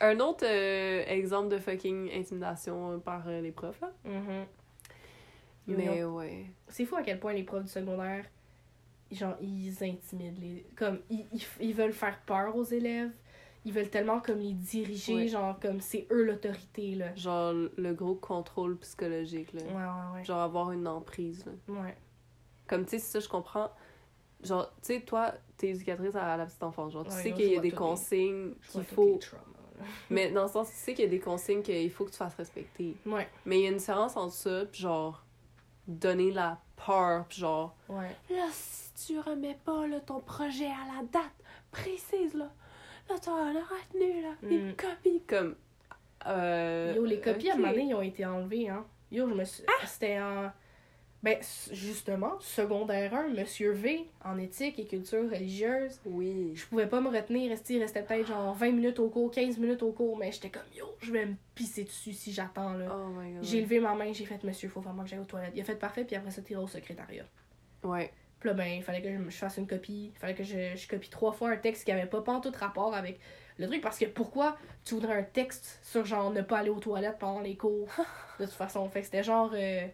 Un 0.00 0.18
autre 0.20 0.44
euh, 0.46 1.04
exemple 1.06 1.48
de 1.48 1.58
fucking 1.58 2.10
intimidation 2.12 2.98
par 3.00 3.26
euh, 3.28 3.40
les 3.40 3.52
profs, 3.52 3.80
là. 3.80 3.92
Mhm. 4.04 4.46
Yo, 5.68 5.76
Mais 5.78 6.04
ouais. 6.04 6.46
C'est 6.68 6.84
fou 6.84 6.96
à 6.96 7.02
quel 7.02 7.18
point 7.18 7.32
les 7.32 7.44
profs 7.44 7.62
du 7.64 7.70
secondaire, 7.70 8.24
genre, 9.10 9.36
ils 9.40 9.72
intimident 9.82 10.38
les... 10.40 10.66
Comme, 10.76 10.98
ils, 11.08 11.24
ils, 11.32 11.42
ils 11.60 11.74
veulent 11.74 11.92
faire 11.92 12.20
peur 12.26 12.54
aux 12.54 12.64
élèves. 12.64 13.10
Ils 13.66 13.72
veulent 13.72 13.88
tellement, 13.90 14.20
comme, 14.20 14.38
les 14.40 14.52
diriger, 14.52 15.14
Ouais. 15.14 15.28
genre, 15.28 15.58
comme, 15.58 15.80
c'est 15.80 16.06
eux 16.10 16.24
l'autorité, 16.24 16.94
là. 16.96 17.14
Genre 17.16 17.52
le 17.76 17.94
gros 17.94 18.14
contrôle 18.14 18.76
psychologique, 18.78 19.52
là. 19.54 19.62
Ouais, 19.62 19.72
ouais, 19.72 20.18
ouais. 20.18 20.24
Genre 20.24 20.40
avoir 20.40 20.70
une 20.72 20.86
emprise, 20.86 21.44
là. 21.46 21.52
Ouais. 21.82 21.96
Comme, 22.66 22.84
tu 22.84 22.90
sais, 22.92 22.98
ça, 22.98 23.20
je 23.20 23.28
comprends. 23.28 23.70
Genre, 24.42 24.70
tu 24.82 24.94
sais, 24.94 25.00
toi, 25.00 25.32
t'es 25.56 25.68
éducatrice 25.68 26.14
à 26.14 26.36
la 26.36 26.44
petite 26.44 26.62
enfance. 26.62 26.92
Genre, 26.92 27.04
tu 27.04 27.10
Ouais, 27.14 27.22
sais 27.22 27.32
qu'il 27.32 27.50
y 27.52 27.56
a 27.56 27.60
des 27.60 27.70
consignes 27.70 28.52
qu'il 28.70 28.84
faut. 28.84 29.18
Mais 30.10 30.30
dans 30.30 30.42
le 30.44 30.48
sens, 30.48 30.68
tu 30.70 30.76
sais 30.76 30.94
qu'il 30.94 31.04
y 31.04 31.08
a 31.08 31.10
des 31.10 31.18
consignes 31.20 31.62
qu'il 31.62 31.90
faut 31.90 32.04
que 32.04 32.10
tu 32.10 32.16
fasses 32.18 32.34
respecter. 32.36 32.94
Ouais, 33.06 33.28
Mais 33.46 33.58
il 33.58 33.62
y 33.64 33.66
a 33.66 33.70
une 33.70 33.78
différence 33.78 34.16
entre 34.16 34.34
ça, 34.34 34.64
pis 34.66 34.82
genre, 34.82 35.24
donner 35.88 36.30
la 36.30 36.60
peur, 36.86 37.24
pis 37.26 37.40
genre, 37.40 37.74
ouais. 37.88 38.14
Là, 38.30 38.46
si 38.52 38.92
tu 39.06 39.18
remets 39.18 39.58
pas 39.64 39.86
là, 39.86 40.00
ton 40.00 40.20
projet 40.20 40.66
à 40.66 40.94
la 40.96 41.02
date 41.10 41.32
précise, 41.72 42.34
là, 42.34 42.50
là, 43.08 43.16
t'as 43.20 43.52
le 43.52 43.58
retenu, 43.60 44.22
là, 44.22 44.34
une 44.42 44.70
Mm. 44.70 44.74
copie, 44.76 45.22
comme... 45.26 45.54
Euh, 46.26 46.92
Yo, 46.96 47.04
les 47.04 47.20
copies, 47.20 47.50
à 47.50 47.54
un 47.54 47.56
moment 47.58 47.70
donné, 47.72 47.84
ils 47.84 47.94
ont 47.94 48.02
été 48.02 48.24
enlevées, 48.24 48.68
hein. 48.68 48.84
Yo, 49.12 49.28
je 49.28 49.34
me 49.34 49.44
suis... 49.44 49.62
C'était 49.86 50.18
en... 50.20 50.50
Ben, 51.22 51.38
justement, 51.72 52.38
secondaire 52.40 53.14
1, 53.14 53.28
Monsieur 53.28 53.72
V, 53.72 54.04
en 54.22 54.36
éthique 54.36 54.78
et 54.78 54.84
culture 54.86 55.22
religieuse. 55.30 55.98
Oui. 56.04 56.52
Je 56.54 56.66
pouvais 56.66 56.86
pas 56.86 57.00
me 57.00 57.08
retenir, 57.08 57.48
rester, 57.50 57.78
restait 57.78 58.02
peut-être 58.02 58.26
genre 58.26 58.52
20 58.54 58.72
minutes 58.72 58.98
au 58.98 59.08
cours, 59.08 59.30
15 59.30 59.56
minutes 59.56 59.82
au 59.82 59.92
cours, 59.92 60.18
mais 60.18 60.30
j'étais 60.32 60.50
comme, 60.50 60.62
yo, 60.76 60.84
je 61.00 61.12
vais 61.12 61.24
me 61.24 61.34
pisser 61.54 61.84
dessus 61.84 62.12
si 62.12 62.30
j'attends, 62.30 62.74
là. 62.74 62.86
Oh 62.94 63.08
my 63.08 63.34
god. 63.36 63.42
J'ai 63.42 63.62
levé 63.62 63.80
ma 63.80 63.94
main, 63.94 64.12
j'ai 64.12 64.26
fait, 64.26 64.42
monsieur, 64.44 64.68
faut 64.68 64.82
vraiment 64.82 65.02
que 65.02 65.08
j'aille 65.08 65.18
aux 65.20 65.24
toilettes. 65.24 65.52
Il 65.54 65.60
a 65.62 65.64
fait 65.64 65.76
parfait, 65.76 66.04
puis 66.04 66.14
après 66.14 66.30
ça, 66.30 66.42
t'es 66.42 66.56
au 66.56 66.66
secrétariat. 66.66 67.24
Ouais. 67.82 68.12
Puis 68.44 68.50
là, 68.50 68.56
ben, 68.58 68.66
il 68.66 68.82
fallait 68.82 69.00
que 69.00 69.30
je, 69.30 69.36
fasse 69.38 69.56
une 69.56 69.66
copie. 69.66 70.12
Il 70.14 70.18
fallait 70.18 70.34
que 70.34 70.44
je, 70.44 70.76
je 70.76 70.86
copie 70.86 71.08
trois 71.08 71.32
fois 71.32 71.48
un 71.48 71.56
texte 71.56 71.86
qui 71.86 71.92
avait 71.92 72.04
pas 72.04 72.20
tout 72.42 72.52
rapport 72.60 72.94
avec 72.94 73.18
le 73.56 73.66
truc. 73.66 73.80
Parce 73.80 73.96
que 73.98 74.04
pourquoi 74.04 74.58
tu 74.84 74.92
voudrais 74.92 75.14
un 75.14 75.22
texte 75.22 75.78
sur 75.82 76.04
genre 76.04 76.30
ne 76.30 76.42
pas 76.42 76.58
aller 76.58 76.68
aux 76.68 76.78
toilettes 76.78 77.16
pendant 77.18 77.40
les 77.40 77.56
cours? 77.56 77.88
De 78.38 78.44
toute 78.44 78.52
façon. 78.52 78.86
Fait 78.90 79.00
que 79.00 79.06
c'était 79.06 79.22
genre. 79.22 79.50
euh, 79.54 79.88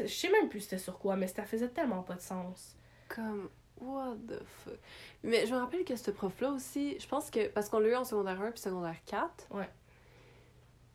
Je 0.00 0.06
sais 0.08 0.28
même 0.28 0.48
plus 0.48 0.62
c'était 0.62 0.78
sur 0.78 0.98
quoi, 0.98 1.14
mais 1.14 1.28
ça 1.28 1.44
faisait 1.44 1.68
tellement 1.68 2.02
pas 2.02 2.16
de 2.16 2.20
sens. 2.20 2.74
Comme, 3.08 3.48
what 3.80 4.16
the 4.26 4.42
fuck? 4.44 4.80
Mais 5.22 5.46
je 5.46 5.54
me 5.54 5.60
rappelle 5.60 5.84
que 5.84 5.94
ce 5.94 6.10
prof-là 6.10 6.50
aussi, 6.50 6.98
je 6.98 7.06
pense 7.06 7.30
que, 7.30 7.46
parce 7.46 7.68
qu'on 7.68 7.78
l'a 7.78 7.90
eu 7.90 7.94
en 7.94 8.02
secondaire 8.02 8.42
1 8.42 8.50
puis 8.50 8.60
secondaire 8.60 8.96
4. 9.04 9.46
Ouais. 9.52 9.70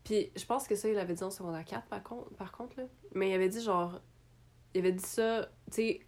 Puis 0.04 0.34
je 0.36 0.44
pense 0.46 0.68
que 0.68 0.76
ça, 0.76 0.90
il 0.90 0.96
l'avait 0.96 1.14
dit 1.14 1.24
en 1.24 1.32
secondaire 1.32 1.64
4, 1.64 1.88
par 1.88 2.04
contre, 2.04 2.30
par 2.32 2.52
contre, 2.52 2.78
là. 2.78 2.88
Mais 3.14 3.30
il 3.30 3.34
avait 3.36 3.48
dit, 3.48 3.62
genre, 3.62 4.02
il 4.74 4.80
avait 4.80 4.92
dit 4.92 5.06
ça, 5.06 5.48
tu 5.68 5.76
sais, 5.76 6.00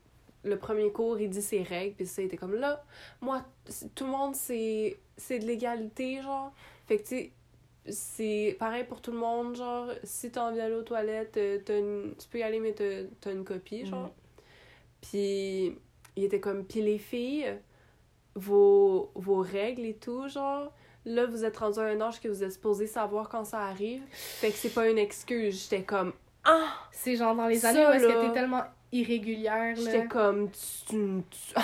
le 0.44 0.58
premier 0.58 0.92
cours, 0.92 1.20
il 1.20 1.30
dit 1.30 1.42
ses 1.42 1.64
règles, 1.64 1.96
puis 1.96 2.06
ça, 2.06 2.22
il 2.22 2.26
était 2.26 2.38
comme, 2.38 2.56
là, 2.56 2.84
moi, 3.22 3.44
tout 3.96 4.04
le 4.06 4.12
monde, 4.12 4.36
c'est 4.36 4.98
de 5.30 5.46
l'égalité, 5.46 6.22
genre. 6.22 6.52
Fait 6.88 6.98
que, 6.98 7.04
tu 7.04 7.08
sais, 7.16 7.32
c'est 7.90 8.56
pareil 8.60 8.84
pour 8.86 9.02
tout 9.02 9.12
le 9.12 9.18
monde, 9.18 9.56
genre, 9.56 9.90
si 10.04 10.32
t'as 10.32 10.48
envie 10.48 10.58
d'aller 10.58 10.76
aux 10.76 10.84
toilettes, 10.84 11.38
euh, 11.38 11.60
une- 11.70 12.16
tu 12.16 12.28
peux 12.28 12.40
y 12.40 12.44
aller, 12.44 12.60
mais 12.60 12.74
t'as 12.74 13.32
une 13.32 13.44
copie, 13.44 13.86
genre. 13.86 14.04
Mhm. 14.06 14.12
Puis 15.02 15.78
il 16.16 16.24
était 16.24 16.40
comme, 16.40 16.64
puis 16.66 16.82
les 16.82 16.98
filles, 16.98 17.58
vos, 18.36 19.12
vos 19.16 19.42
règles 19.42 19.86
et 19.86 19.96
tout, 19.96 20.28
genre, 20.30 20.72
là, 21.06 21.26
vous 21.26 21.44
êtes 21.46 21.58
rendu 21.58 21.80
à 21.80 21.84
un 21.84 22.00
âge 22.02 22.22
que 22.22 22.28
vous 22.28 22.44
êtes 22.44 22.54
supposé 22.54 22.88
savoir 22.88 23.30
quand 23.30 23.44
ça 23.46 23.60
arrive. 23.62 24.02
Fait 24.12 24.50
que 24.50 24.56
c'est 24.56 24.74
pas 24.74 24.90
une 24.90 24.98
excuse. 24.98 25.64
J'étais 25.64 25.84
comme, 25.84 26.14
ah! 26.46 26.74
C'est 26.92 27.16
genre 27.16 27.36
dans 27.36 27.48
les 27.48 27.66
années 27.66 27.86
où 27.86 27.90
est-ce 27.92 28.08
que 28.08 28.28
t'es 28.28 28.34
tellement 28.34 28.64
irrégulière, 28.94 29.76
là. 29.76 29.82
J'étais 29.84 30.08
comme, 30.08 30.50
tu, 30.52 31.24
tu-! 31.30 31.54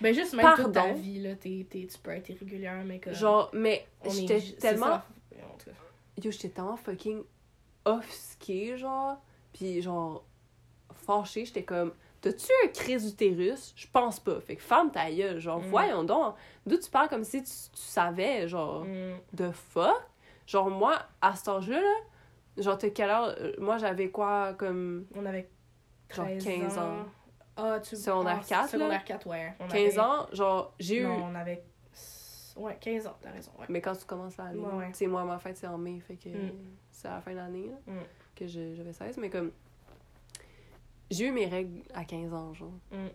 Ben 0.00 0.12
juste 0.12 0.34
même 0.34 0.54
toute 0.56 0.72
ta 0.72 0.82
Pardon? 0.82 0.94
vie, 0.94 1.20
là, 1.20 1.34
t'es, 1.36 1.66
t'es- 1.70 1.86
tu 1.86 1.98
peux 1.98 2.10
être 2.10 2.28
irrégulière, 2.28 2.82
mais 2.84 2.98
que. 2.98 3.12
Genre, 3.12 3.48
mais 3.54 3.86
j'étais 4.10 4.40
tellement, 4.58 4.86
ça, 4.86 5.06
yo, 6.22 6.30
j'étais 6.30 6.48
tellement 6.50 6.76
fucking 6.76 7.22
offusquée, 7.84 8.76
genre, 8.76 9.18
puis 9.52 9.80
genre, 9.82 10.24
fâchée, 11.06 11.44
j'étais 11.44 11.62
comme, 11.62 11.92
t'as-tu 12.20 12.46
un 12.64 12.68
crise 12.68 13.06
utérus? 13.12 13.72
Je 13.76 13.86
pense 13.92 14.20
pas. 14.20 14.40
Fait 14.40 14.56
que 14.56 14.62
ferme 14.62 14.90
ta 14.90 15.10
gueule, 15.10 15.38
genre, 15.38 15.60
Mm. 15.60 15.66
voyons 15.70 16.04
donc, 16.04 16.34
d'où 16.66 16.76
tu 16.76 16.90
parles 16.90 17.08
comme 17.08 17.24
si 17.24 17.42
tu, 17.42 17.50
tu 17.50 17.80
savais, 17.82 18.48
genre. 18.48 18.84
Mm. 18.84 19.14
de 19.32 19.50
fuck? 19.52 20.02
Genre, 20.46 20.68
moi, 20.70 20.98
à 21.22 21.34
cet 21.34 21.48
âge-là, 21.48 21.80
là, 21.80 21.94
genre, 22.62 22.76
t'as 22.76 22.90
quelle 22.90 23.10
heure? 23.10 23.34
Moi, 23.58 23.78
j'avais 23.78 24.10
quoi, 24.10 24.54
comme 24.54 25.06
On 25.14 25.24
avait 25.24 25.48
Genre 26.10 26.26
13 26.26 26.44
15 26.44 26.78
ans. 26.78 26.96
Ah, 27.56 27.78
tu 27.80 27.94
Secondaire 27.96 28.40
ah, 28.42 28.44
4, 28.48 28.60
là? 28.62 28.66
Secondaire 28.68 29.04
4, 29.04 29.26
ouais. 29.28 29.54
On 29.60 29.68
15 29.68 29.72
avait- 29.98 30.00
ans? 30.00 30.26
Genre, 30.32 30.74
j'ai 30.78 30.96
eu... 30.98 31.04
Non, 31.04 31.26
on 31.30 31.34
avait. 31.34 31.62
Ouais, 32.56 32.76
15 32.80 33.06
ans, 33.06 33.16
t'as 33.20 33.30
raison. 33.30 33.50
Ouais. 33.58 33.66
Mais 33.68 33.80
quand 33.80 33.94
tu 33.96 34.04
commences 34.04 34.36
l'année, 34.36 34.58
Ouais, 34.60 34.72
ouais. 34.74 34.88
tu 34.88 34.94
sais, 34.98 35.06
moi, 35.06 35.24
ma 35.24 35.38
fête, 35.38 35.56
c'est 35.56 35.66
en 35.66 35.78
mai, 35.78 36.00
fait 36.00 36.16
que 36.16 36.28
Mm. 36.28 36.52
c'est 36.90 37.08
à 37.08 37.14
la 37.16 37.20
fin 37.20 37.34
d'année, 37.34 37.68
là, 37.68 37.92
Mm. 37.92 37.98
que 38.36 38.46
je- 38.46 38.74
j'avais 38.74 38.92
16, 38.92 39.18
mais 39.18 39.30
comme... 39.30 39.50
J'ai 41.10 41.26
eu 41.26 41.32
mes 41.32 41.46
règles 41.46 41.82
à 41.94 42.04
15 42.04 42.32
ans, 42.32 42.54
genre. 42.54 42.72
Mm. 42.92 43.08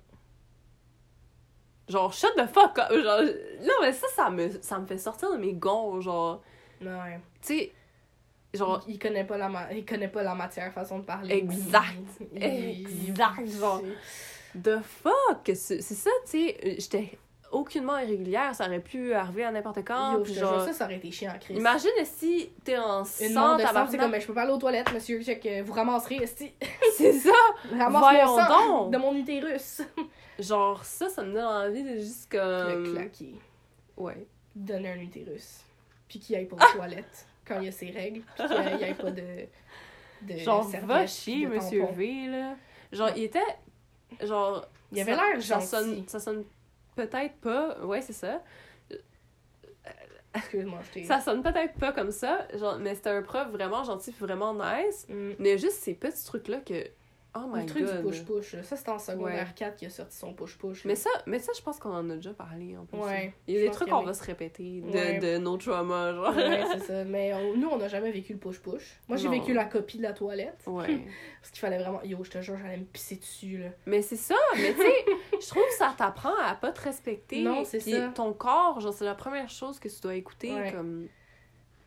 Genre, 1.88 2.14
shut 2.14 2.36
the 2.38 2.46
fuck 2.48 2.78
up! 2.78 2.92
Genre, 2.92 3.22
non, 3.64 3.74
mais 3.82 3.92
ça, 3.94 4.08
ça 4.16 4.30
me, 4.30 4.50
ça 4.62 4.78
me 4.78 4.86
fait 4.86 4.98
sortir 4.98 5.32
de 5.34 5.38
mes 5.38 5.54
gonds, 5.54 6.00
genre... 6.02 6.42
Ouais. 6.82 7.20
Tu 7.42 7.48
sais, 7.48 7.74
genre... 8.54 8.84
il, 8.88 8.98
connaît 9.00 9.24
pas 9.26 9.38
la 9.38 9.50
ma- 9.50 9.72
il 9.74 9.86
connaît 9.86 10.08
pas 10.08 10.24
la 10.24 10.36
matière 10.36 10.72
façon 10.74 11.00
de 11.00 11.04
parler. 11.06 11.36
Exact. 11.36 11.98
Il- 12.36 12.42
Exact, 13.10 13.46
genre. 13.60 13.82
The 14.62 14.80
fuck! 14.82 15.52
C'est 15.56 15.82
ça, 15.82 16.10
tu 16.26 16.32
sais. 16.32 16.58
euh, 16.66 16.74
J'étais 16.80 17.18
aucunement 17.52 17.98
irrégulière. 18.00 18.54
Ça 18.56 18.66
aurait 18.66 18.80
pu 18.80 19.14
arriver 19.14 19.44
à 19.44 19.52
n'importe 19.52 19.80
quand. 19.86 20.14
Yo, 20.14 20.20
puis 20.24 20.34
je 20.34 20.40
genre, 20.40 20.62
ça, 20.66 20.74
ça 20.74 20.86
aurait 20.86 20.98
été 20.98 21.12
chiant, 21.12 21.34
Chris. 21.40 21.54
imagine 21.56 21.90
si 22.04 22.50
t'es 22.64 22.78
en 22.78 23.04
Une 23.04 23.04
de 23.58 23.90
c'est 23.92 23.98
comme, 23.98 24.12
ben, 24.12 24.20
je 24.22 24.26
peux 24.28 24.34
pas 24.34 24.42
aller 24.44 24.52
aux 24.52 24.58
toilettes, 24.58 24.92
monsieur, 24.94 25.22
check, 25.22 25.46
euh, 25.46 25.62
vous 25.64 25.74
ramasserez. 25.74 26.26
C'est 26.98 27.14
ça! 27.14 27.30
Ramasse 27.78 28.02
Voyons 28.02 28.26
mon 28.28 28.38
sang 28.48 28.84
donc. 28.84 28.94
de 28.94 28.98
mon 28.98 29.16
utérus. 29.16 29.82
Genre, 30.40 30.84
ça, 30.84 31.10
ça 31.10 31.24
me 31.24 31.34
donne 31.34 31.44
envie 31.44 31.84
de 31.84 31.98
juste 31.98 32.34
Le 32.34 32.40
comme. 32.40 32.94
claquer. 32.94 33.36
Ouais. 33.98 34.26
Donner 34.56 34.92
un 34.94 35.00
utérus. 35.00 35.62
Puis 36.08 36.20
qu'il 36.20 36.36
aille 36.36 36.48
Ah! 36.58 36.66
aux 36.74 36.78
toilettes 36.78 37.28
quand 37.50 37.60
il 37.60 37.66
y 37.66 37.68
a 37.68 37.72
ses 37.72 37.90
règles. 37.90 38.22
Puis 38.38 38.48
qu'il 38.48 38.80
y 38.80 38.84
ait 38.84 38.94
pas 38.94 39.12
de. 39.12 39.24
de 40.22 40.38
Genre, 40.38 40.70
va 40.84 41.08
chier, 41.08 41.48
monsieur. 41.48 41.86
V, 41.92 42.28
là. 42.28 42.56
Genre, 42.92 43.10
il 43.16 43.24
était. 43.24 43.40
Genre. 44.22 44.66
Il 44.92 45.02
avait 45.02 45.16
l'air 45.16 45.42
ça 45.42 45.60
sonne, 45.60 46.08
ça 46.08 46.20
sonne 46.20 46.46
peut-être 46.96 47.36
pas. 47.42 47.78
Ouais, 47.84 48.02
c'est 48.02 48.14
ça. 48.14 48.42
Excuse-moi, 50.34 50.80
je 50.84 50.92
t'ai. 50.92 51.04
Ça 51.06 51.20
sonne 51.20 51.42
peut-être 51.42 51.74
pas 51.74 51.92
comme 51.92 52.12
ça, 52.12 52.48
genre, 52.56 52.78
mais 52.78 52.94
c'était 52.94 53.10
un 53.10 53.24
prof 53.24 53.48
vraiment 53.50 53.84
gentil, 53.84 54.14
vraiment 54.20 54.54
nice. 54.54 55.08
Mm. 55.10 55.32
Mais 55.40 55.58
juste 55.58 55.78
ces 55.78 55.96
petits 55.96 56.24
trucs-là 56.26 56.60
que 56.60 56.86
Oh 57.36 57.42
my 57.48 57.62
Le 57.62 57.66
truc 57.68 57.86
god. 57.86 57.98
du 57.98 58.04
push-push, 58.24 58.56
ça 58.64 58.76
c'était 58.76 58.90
en 58.90 58.98
secondaire 58.98 59.54
4 59.54 59.76
qui 59.78 59.86
a 59.86 59.90
sorti 59.92 60.18
son 60.18 60.34
push-push. 60.34 60.84
Mais 60.86 60.96
ça, 60.96 61.12
mais 61.28 61.38
ça, 61.38 61.52
je 61.56 61.62
pense 61.62 61.78
qu'on 61.78 61.92
en 61.94 62.10
a 62.10 62.16
déjà 62.16 62.34
parlé 62.34 62.76
en 62.76 62.86
plus. 62.86 62.98
Ouais, 62.98 63.34
Il 63.48 63.54
y 63.54 63.58
a 63.58 63.62
des 63.62 63.70
trucs 63.70 63.88
qu'on 63.90 64.02
va 64.02 64.16
se 64.16 64.24
répéter 64.24 64.82
de, 64.82 64.90
Ouais. 64.92 65.20
de 65.20 65.38
nos 65.38 65.56
traumas, 65.58 66.14
genre. 66.14 66.36
Ouais, 66.36 66.64
c'est 66.74 66.80
ça. 66.86 67.04
Mais 67.04 67.32
on- 67.36 67.56
nous, 67.56 67.68
on 67.70 67.78
n'a 67.78 67.88
jamais 67.88 68.12
vécu 68.12 68.34
le 68.34 68.40
push-push. 68.40 69.00
Moi, 69.08 69.18
j'ai 69.18 69.30
vécu 69.30 69.54
la 69.54 69.66
copie 69.66 69.98
de 70.00 70.04
la 70.04 70.14
toilette. 70.14 70.64
Ouais. 70.66 70.88
Parce 71.42 71.52
qu'il 71.52 71.60
fallait 71.60 71.78
vraiment. 71.78 72.02
Yo, 72.04 72.24
je 72.24 72.32
te 72.32 72.42
jure, 72.42 72.58
j'allais 72.60 72.78
me 72.78 72.86
pisser 72.86 73.18
dessus, 73.18 73.58
là. 73.60 73.70
Mais 73.86 74.02
c'est 74.02 74.16
ça, 74.16 74.36
mais 74.56 74.74
tu 74.74 74.82
sais, 74.82 75.06
je 75.40 75.48
trouve 75.50 75.64
que 75.68 75.76
ça 75.76 75.94
t'apprend 75.96 76.34
à 76.44 76.56
pas 76.56 76.72
te 76.72 76.82
respecter. 76.82 77.44
Non, 77.44 77.64
c'est 77.64 77.80
ça. 77.80 78.08
ton 78.16 78.34
corps, 78.34 78.80
genre, 78.80 78.92
c'est 78.94 79.06
la 79.06 79.14
première 79.16 79.50
chose 79.50 79.80
que 79.80 79.88
tu 79.88 80.02
dois 80.02 80.16
écouter, 80.16 80.52
Ouais. 80.54 80.72
comme... 80.72 81.08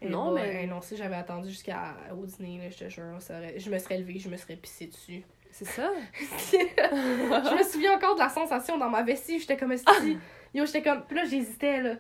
Et 0.03 0.09
Non, 0.09 0.32
mais- 0.32 0.62
hey, 0.62 0.66
non, 0.66 0.80
si 0.80 0.96
j'avais 0.96 1.14
attendu 1.16 1.48
jusqu'à 1.48 1.94
au 2.16 2.26
dîner, 2.26 2.59
là, 2.59 2.70
je 2.70 2.76
te 2.84 2.88
jure, 2.88 3.05
ça 3.20 3.38
aurait- 3.38 3.59
je 3.59 3.70
me 3.70 3.78
serais 3.78 3.98
levée, 3.98 4.18
je 4.18 4.28
me 4.28 4.36
serais 4.36 4.57
pissée 4.57 4.86
dessus. 4.86 5.22
C'est 5.50 5.66
ça. 5.66 5.90
je 6.53 7.59
me 7.59 7.62
souviens 7.62 7.96
encore 7.96 8.14
de 8.14 8.20
la 8.20 8.28
sensation 8.28 8.78
dans 8.78 8.88
ma 8.90 9.03
vessie, 9.03 9.38
j'étais 9.38 9.57
comme 9.57 9.72
esti. 9.72 10.18
Yo, 10.55 10.66
j'étais 10.66 10.82
comme. 10.82 11.03
Puis 11.07 11.16
là, 11.16 11.24
j'hésitais, 11.24 11.80
là. 11.82 11.94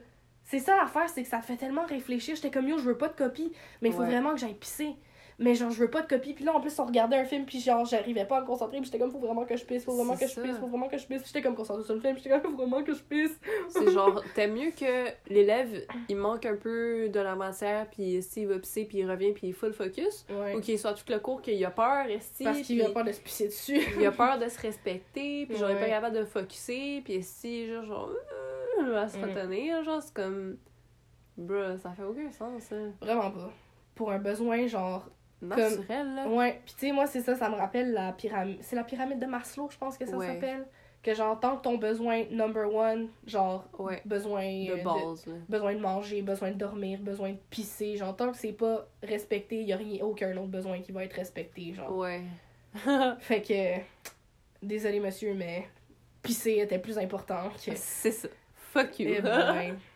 C'est 0.44 0.58
ça 0.58 0.76
l'affaire, 0.76 1.08
c'est 1.08 1.22
que 1.22 1.28
ça 1.28 1.38
te 1.38 1.46
fait 1.46 1.56
tellement 1.56 1.84
réfléchir. 1.86 2.34
J'étais 2.34 2.50
comme 2.50 2.68
yo, 2.68 2.76
je 2.78 2.84
veux 2.84 2.98
pas 2.98 3.08
de 3.08 3.14
copie, 3.16 3.52
mais 3.80 3.88
il 3.90 3.92
faut 3.94 4.00
Ouais. 4.00 4.06
vraiment 4.06 4.32
que 4.32 4.38
j'aille 4.40 4.54
pisser. 4.54 4.94
Mais 5.42 5.54
genre, 5.54 5.70
je 5.70 5.78
veux 5.80 5.90
pas 5.90 6.02
de 6.02 6.06
copie. 6.06 6.32
Puis 6.34 6.44
là, 6.44 6.54
en 6.54 6.60
plus, 6.60 6.78
on 6.78 6.84
regardait 6.86 7.16
un 7.16 7.24
film, 7.24 7.44
puis 7.44 7.58
genre, 7.60 7.84
j'arrivais 7.84 8.24
pas 8.24 8.38
à 8.38 8.40
me 8.42 8.46
concentrer. 8.46 8.76
Puis 8.78 8.86
j'étais 8.86 8.98
comme, 8.98 9.10
faut 9.10 9.18
vraiment 9.18 9.44
que 9.44 9.56
je 9.56 9.64
pisse, 9.64 9.84
faut 9.84 9.92
vraiment 9.96 10.16
que 10.16 10.26
je 10.26 10.40
pisse, 10.40 10.56
faut 10.58 10.66
vraiment 10.68 10.88
que 10.88 10.96
je 10.98 11.06
pisse. 11.06 11.22
J'étais 11.26 11.42
comme 11.42 11.56
concentrée 11.56 11.84
sur 11.84 11.94
le 11.94 12.00
film, 12.00 12.16
j'étais 12.16 12.30
comme, 12.30 12.42
faut 12.42 12.56
vraiment 12.56 12.82
que 12.82 12.94
je 12.94 13.02
pisse. 13.02 13.38
C'est 13.68 13.90
genre, 13.90 14.22
t'aimes 14.34 14.54
mieux 14.54 14.70
que 14.70 15.08
l'élève, 15.28 15.84
il 16.08 16.16
manque 16.16 16.46
un 16.46 16.56
peu 16.56 17.08
de 17.08 17.20
la 17.20 17.34
matière, 17.34 17.86
puis 17.90 18.22
s'il 18.22 18.46
va 18.48 18.58
pisser, 18.58 18.84
puis 18.84 18.98
il 18.98 19.10
revient, 19.10 19.32
puis 19.32 19.48
il 19.48 19.50
est 19.50 19.52
full 19.54 19.72
focus, 19.72 20.24
Ouais. 20.30 20.54
ou 20.54 20.60
qu'il 20.60 20.78
soit 20.78 20.94
tout 20.94 21.04
le 21.08 21.18
cours 21.18 21.42
qu'il 21.42 21.62
a 21.64 21.70
peur, 21.70 22.06
esti, 22.08 22.44
Parce 22.44 22.60
qu'il 22.62 22.80
a 22.82 22.90
peur 22.90 23.04
de 23.04 23.12
se 23.12 23.20
pisser 23.20 23.46
dessus. 23.48 23.80
il 24.00 24.06
a 24.06 24.12
peur 24.12 24.38
de 24.38 24.48
se 24.48 24.60
respecter, 24.62 25.46
puis 25.46 25.56
genre, 25.56 25.70
il 25.70 25.76
est 25.76 25.80
pas 25.80 25.88
capable 25.88 26.16
de 26.16 26.24
focusser, 26.24 27.00
puis 27.04 27.14
esti, 27.14 27.66
genre, 27.66 27.84
genre 27.84 28.10
euh, 28.80 28.96
à 29.02 29.08
se 29.08 29.18
Mm. 29.18 29.22
retenir, 29.24 29.82
genre, 29.84 30.00
c'est 30.02 30.14
comme... 30.14 30.56
Bruh, 31.36 31.76
ça 31.78 31.90
fait 31.92 32.02
aucun 32.04 32.30
sens, 32.30 32.62
ça. 32.64 32.76
Vraiment 33.00 33.30
pas. 33.30 33.50
Pour 33.94 34.10
un 34.10 34.18
besoin, 34.18 34.66
genre. 34.66 35.08
Naturel, 35.42 36.14
là. 36.14 36.28
Ouais. 36.28 36.60
Puis 36.64 36.74
tu 36.78 36.86
sais, 36.86 36.92
moi, 36.92 37.06
c'est 37.06 37.20
ça, 37.20 37.34
ça 37.34 37.48
me 37.48 37.54
rappelle 37.56 37.92
la 37.92 38.12
pyramide. 38.12 38.58
C'est 38.62 38.76
la 38.76 38.84
pyramide 38.84 39.18
de 39.18 39.26
Maslow, 39.26 39.68
je 39.70 39.76
pense 39.78 39.98
que 39.98 40.06
ça 40.06 40.16
Ouais. 40.16 40.26
s'appelle. 40.26 40.66
Que 41.02 41.14
genre, 41.14 41.40
tant 41.40 41.56
que 41.56 41.62
ton 41.62 41.78
besoin 41.78 42.24
number 42.30 42.72
one, 42.72 43.08
genre, 43.26 43.68
Ouais. 43.76 44.00
besoin 44.04 44.44
De 44.44 44.84
base, 44.84 45.26
besoin 45.48 45.74
de 45.74 45.80
manger, 45.80 46.22
besoin 46.22 46.52
de 46.52 46.56
dormir, 46.56 47.00
besoin 47.00 47.30
de 47.32 47.38
pisser, 47.50 47.96
genre, 47.96 48.14
tant 48.14 48.30
que 48.30 48.36
c'est 48.38 48.52
pas 48.52 48.86
respecté, 49.02 49.62
y 49.64 49.72
a 49.72 49.76
rien, 49.76 50.04
aucun 50.04 50.30
autre 50.36 50.46
besoin 50.46 50.80
qui 50.80 50.92
va 50.92 51.02
être 51.04 51.14
respecté, 51.14 51.74
genre. 51.74 51.96
Ouais. 51.96 52.20
Fait 53.18 53.42
que. 53.42 53.80
Désolé, 54.64 55.00
monsieur, 55.00 55.34
mais. 55.34 55.66
Pisser 56.22 56.58
était 56.60 56.78
plus 56.78 56.96
important 56.98 57.50
que. 57.50 57.72
C'est 57.74 58.12
ça. 58.12 58.28
Fuck 58.54 59.00
you. 59.00 59.08
Eh 59.16 59.20
ben. 59.20 59.76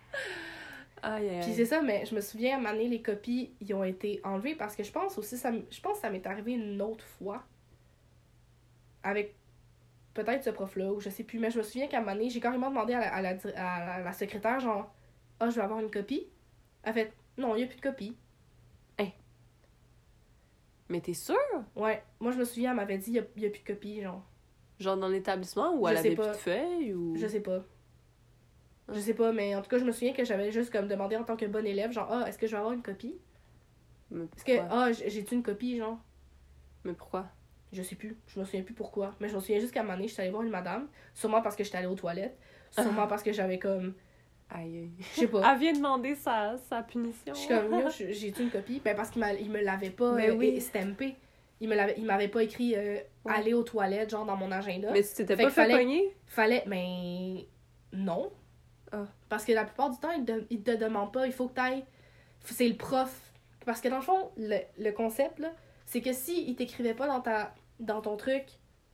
Aïe, 1.02 1.28
aïe, 1.28 1.40
Puis 1.40 1.52
c'est 1.54 1.64
ça, 1.66 1.82
mais 1.82 2.04
je 2.06 2.14
me 2.14 2.20
souviens, 2.20 2.54
à 2.54 2.58
un 2.58 2.62
moment 2.62 2.72
donné, 2.72 2.88
les 2.88 3.02
copies, 3.02 3.54
ils 3.60 3.72
ont 3.74 3.84
été 3.84 4.20
enlevées 4.24 4.54
parce 4.54 4.74
que 4.74 4.82
je 4.82 4.90
pense 4.90 5.18
aussi, 5.18 5.36
ça, 5.36 5.52
je 5.52 5.80
pense 5.80 5.94
que 5.94 6.00
ça 6.00 6.10
m'est 6.10 6.26
arrivé 6.26 6.52
une 6.52 6.80
autre 6.82 7.04
fois. 7.04 7.44
Avec 9.02 9.36
peut-être 10.14 10.42
ce 10.44 10.50
prof-là, 10.50 10.92
ou 10.92 11.00
je 11.00 11.10
sais 11.10 11.22
plus, 11.24 11.38
mais 11.38 11.50
je 11.50 11.58
me 11.58 11.62
souviens 11.62 11.86
qu'à 11.86 11.98
un 11.98 12.00
moment 12.00 12.14
donné, 12.14 12.30
j'ai 12.30 12.40
carrément 12.40 12.70
demandé 12.70 12.94
à 12.94 13.00
la, 13.00 13.14
à 13.14 13.22
la, 13.22 13.30
à 13.56 13.86
la- 13.98 14.04
la 14.04 14.12
secrétaire, 14.12 14.58
genre, 14.60 14.92
ah, 15.38 15.50
je 15.50 15.56
vais 15.56 15.62
avoir 15.62 15.80
une 15.80 15.90
copie. 15.90 16.26
Elle 16.82 16.94
fait, 16.94 17.12
non, 17.36 17.54
il 17.54 17.58
n'y 17.58 17.64
a 17.64 17.66
plus 17.66 17.76
de 17.76 17.82
copie. 17.82 18.16
Mais 20.88 21.00
t'es 21.00 21.14
sûr? 21.14 21.36
Ouais, 21.74 22.02
moi 22.20 22.30
je 22.32 22.38
me 22.38 22.44
souviens, 22.44 22.70
elle 22.70 22.76
m'avait 22.76 22.98
dit, 22.98 23.10
il 23.10 23.12
n'y 23.14 23.46
a, 23.46 23.50
plus 23.50 23.60
de 23.62 23.66
copie, 23.66 24.02
genre. 24.02 24.22
Genre 24.78 24.96
dans 24.96 25.08
l'établissement 25.08 25.74
ou 25.74 25.88
elle 25.88 25.96
avait 25.96 26.14
pas. 26.14 26.22
plus 26.28 26.32
de 26.32 26.36
feuilles 26.36 26.94
ou. 26.94 27.16
Je 27.16 27.26
sais 27.26 27.40
pas. 27.40 27.64
Je 28.92 29.00
sais 29.00 29.14
pas, 29.14 29.32
mais 29.32 29.54
en 29.56 29.62
tout 29.62 29.68
cas, 29.68 29.78
je 29.78 29.84
me 29.84 29.90
souviens 29.92 30.12
que 30.12 30.24
j'avais 30.24 30.52
juste 30.52 30.70
comme 30.72 30.86
demandé 30.86 31.16
en 31.16 31.24
tant 31.24 31.36
que 31.36 31.44
bonne 31.46 31.66
élève, 31.66 31.90
genre, 31.92 32.08
ah, 32.10 32.28
est-ce 32.28 32.38
que 32.38 32.46
je 32.46 32.52
vais 32.52 32.58
avoir 32.58 32.72
une 32.72 32.82
copie? 32.82 33.16
Mais 34.10 34.24
Est-ce 34.36 34.44
que, 34.44 34.52
ah, 34.70 34.92
j- 34.92 35.04
j'ai-tu 35.08 35.34
une 35.34 35.42
copie, 35.42 35.76
genre? 35.78 35.98
Mais 36.84 36.92
pourquoi? 36.92 37.26
Je 37.72 37.82
sais 37.82 37.96
plus. 37.96 38.16
Je 38.28 38.38
me 38.38 38.44
souviens 38.44 38.62
plus 38.62 38.74
pourquoi. 38.74 39.14
Mais 39.18 39.28
je 39.28 39.34
me 39.34 39.40
souviens 39.40 39.58
juste 39.58 39.72
qu'à 39.74 39.80
un 39.80 39.82
moment 39.82 39.96
donné, 39.96 40.06
j'étais 40.08 40.22
allée 40.22 40.30
voir 40.30 40.44
une 40.44 40.50
madame. 40.50 40.86
Sûrement 41.14 41.42
parce 41.42 41.56
que 41.56 41.64
j'étais 41.64 41.78
allée 41.78 41.88
aux 41.88 41.96
toilettes. 41.96 42.38
Sûrement 42.70 43.08
parce 43.08 43.24
que 43.24 43.32
j'avais 43.32 43.58
comme. 43.58 43.94
Aïe, 44.50 44.78
aïe. 44.78 44.90
Je 45.00 45.20
sais 45.22 45.26
pas. 45.26 45.42
Elle 45.52 45.58
vient 45.58 45.72
demander 45.72 46.14
sa, 46.14 46.56
sa 46.56 46.84
punition. 46.84 47.34
Je 47.34 47.38
suis 47.40 47.48
comme, 47.48 47.90
j'ai-tu 48.10 48.42
une 48.42 48.50
copie? 48.50 48.80
Ben 48.84 48.94
parce 48.94 49.10
qu'il 49.10 49.20
me 49.20 49.60
l'avait 49.60 49.90
pas 49.90 50.14
Ben 50.14 50.30
euh, 50.30 50.34
oui. 50.36 50.60
stampé. 50.60 51.16
Il 51.60 51.68
me 51.68 52.04
m'avait 52.06 52.28
pas 52.28 52.44
écrit 52.44 52.74
euh, 52.76 52.98
Ouais. 53.24 53.32
aller 53.34 53.52
aux 53.54 53.64
toilettes, 53.64 54.10
genre 54.10 54.24
dans 54.24 54.36
mon 54.36 54.52
agenda. 54.52 54.92
Mais 54.92 55.02
tu 55.02 55.08
t'étais 55.14 55.34
pas 55.36 55.50
fait 55.50 55.62
fallait- 55.62 55.76
pogner? 55.76 56.16
Fallait. 56.26 56.62
Mais. 56.68 57.48
Non. 57.92 58.30
Ah. 58.92 59.06
Parce 59.28 59.44
que 59.44 59.52
la 59.52 59.64
plupart 59.64 59.90
du 59.90 59.98
temps, 59.98 60.10
ils, 60.12 60.24
te- 60.24 60.44
ils 60.50 60.62
te 60.62 60.70
demandent 60.70 61.12
pas. 61.12 61.26
Il 61.26 61.32
faut 61.32 61.48
que 61.48 61.54
t'ailles. 61.54 61.84
C'est 62.44 62.68
le 62.68 62.76
prof. 62.76 63.32
Parce 63.64 63.80
que 63.80 63.88
dans 63.88 63.96
le 63.96 64.02
fond, 64.02 64.30
le, 64.36 64.58
le 64.78 64.92
concept, 64.92 65.38
là, 65.40 65.52
c'est 65.86 66.00
que 66.00 66.12
si 66.12 66.48
il 66.48 66.54
t'écrivait 66.56 66.94
pas 66.94 67.06
dans, 67.08 67.20
ta, 67.20 67.52
dans 67.80 68.00
ton 68.00 68.16
truc, 68.16 68.44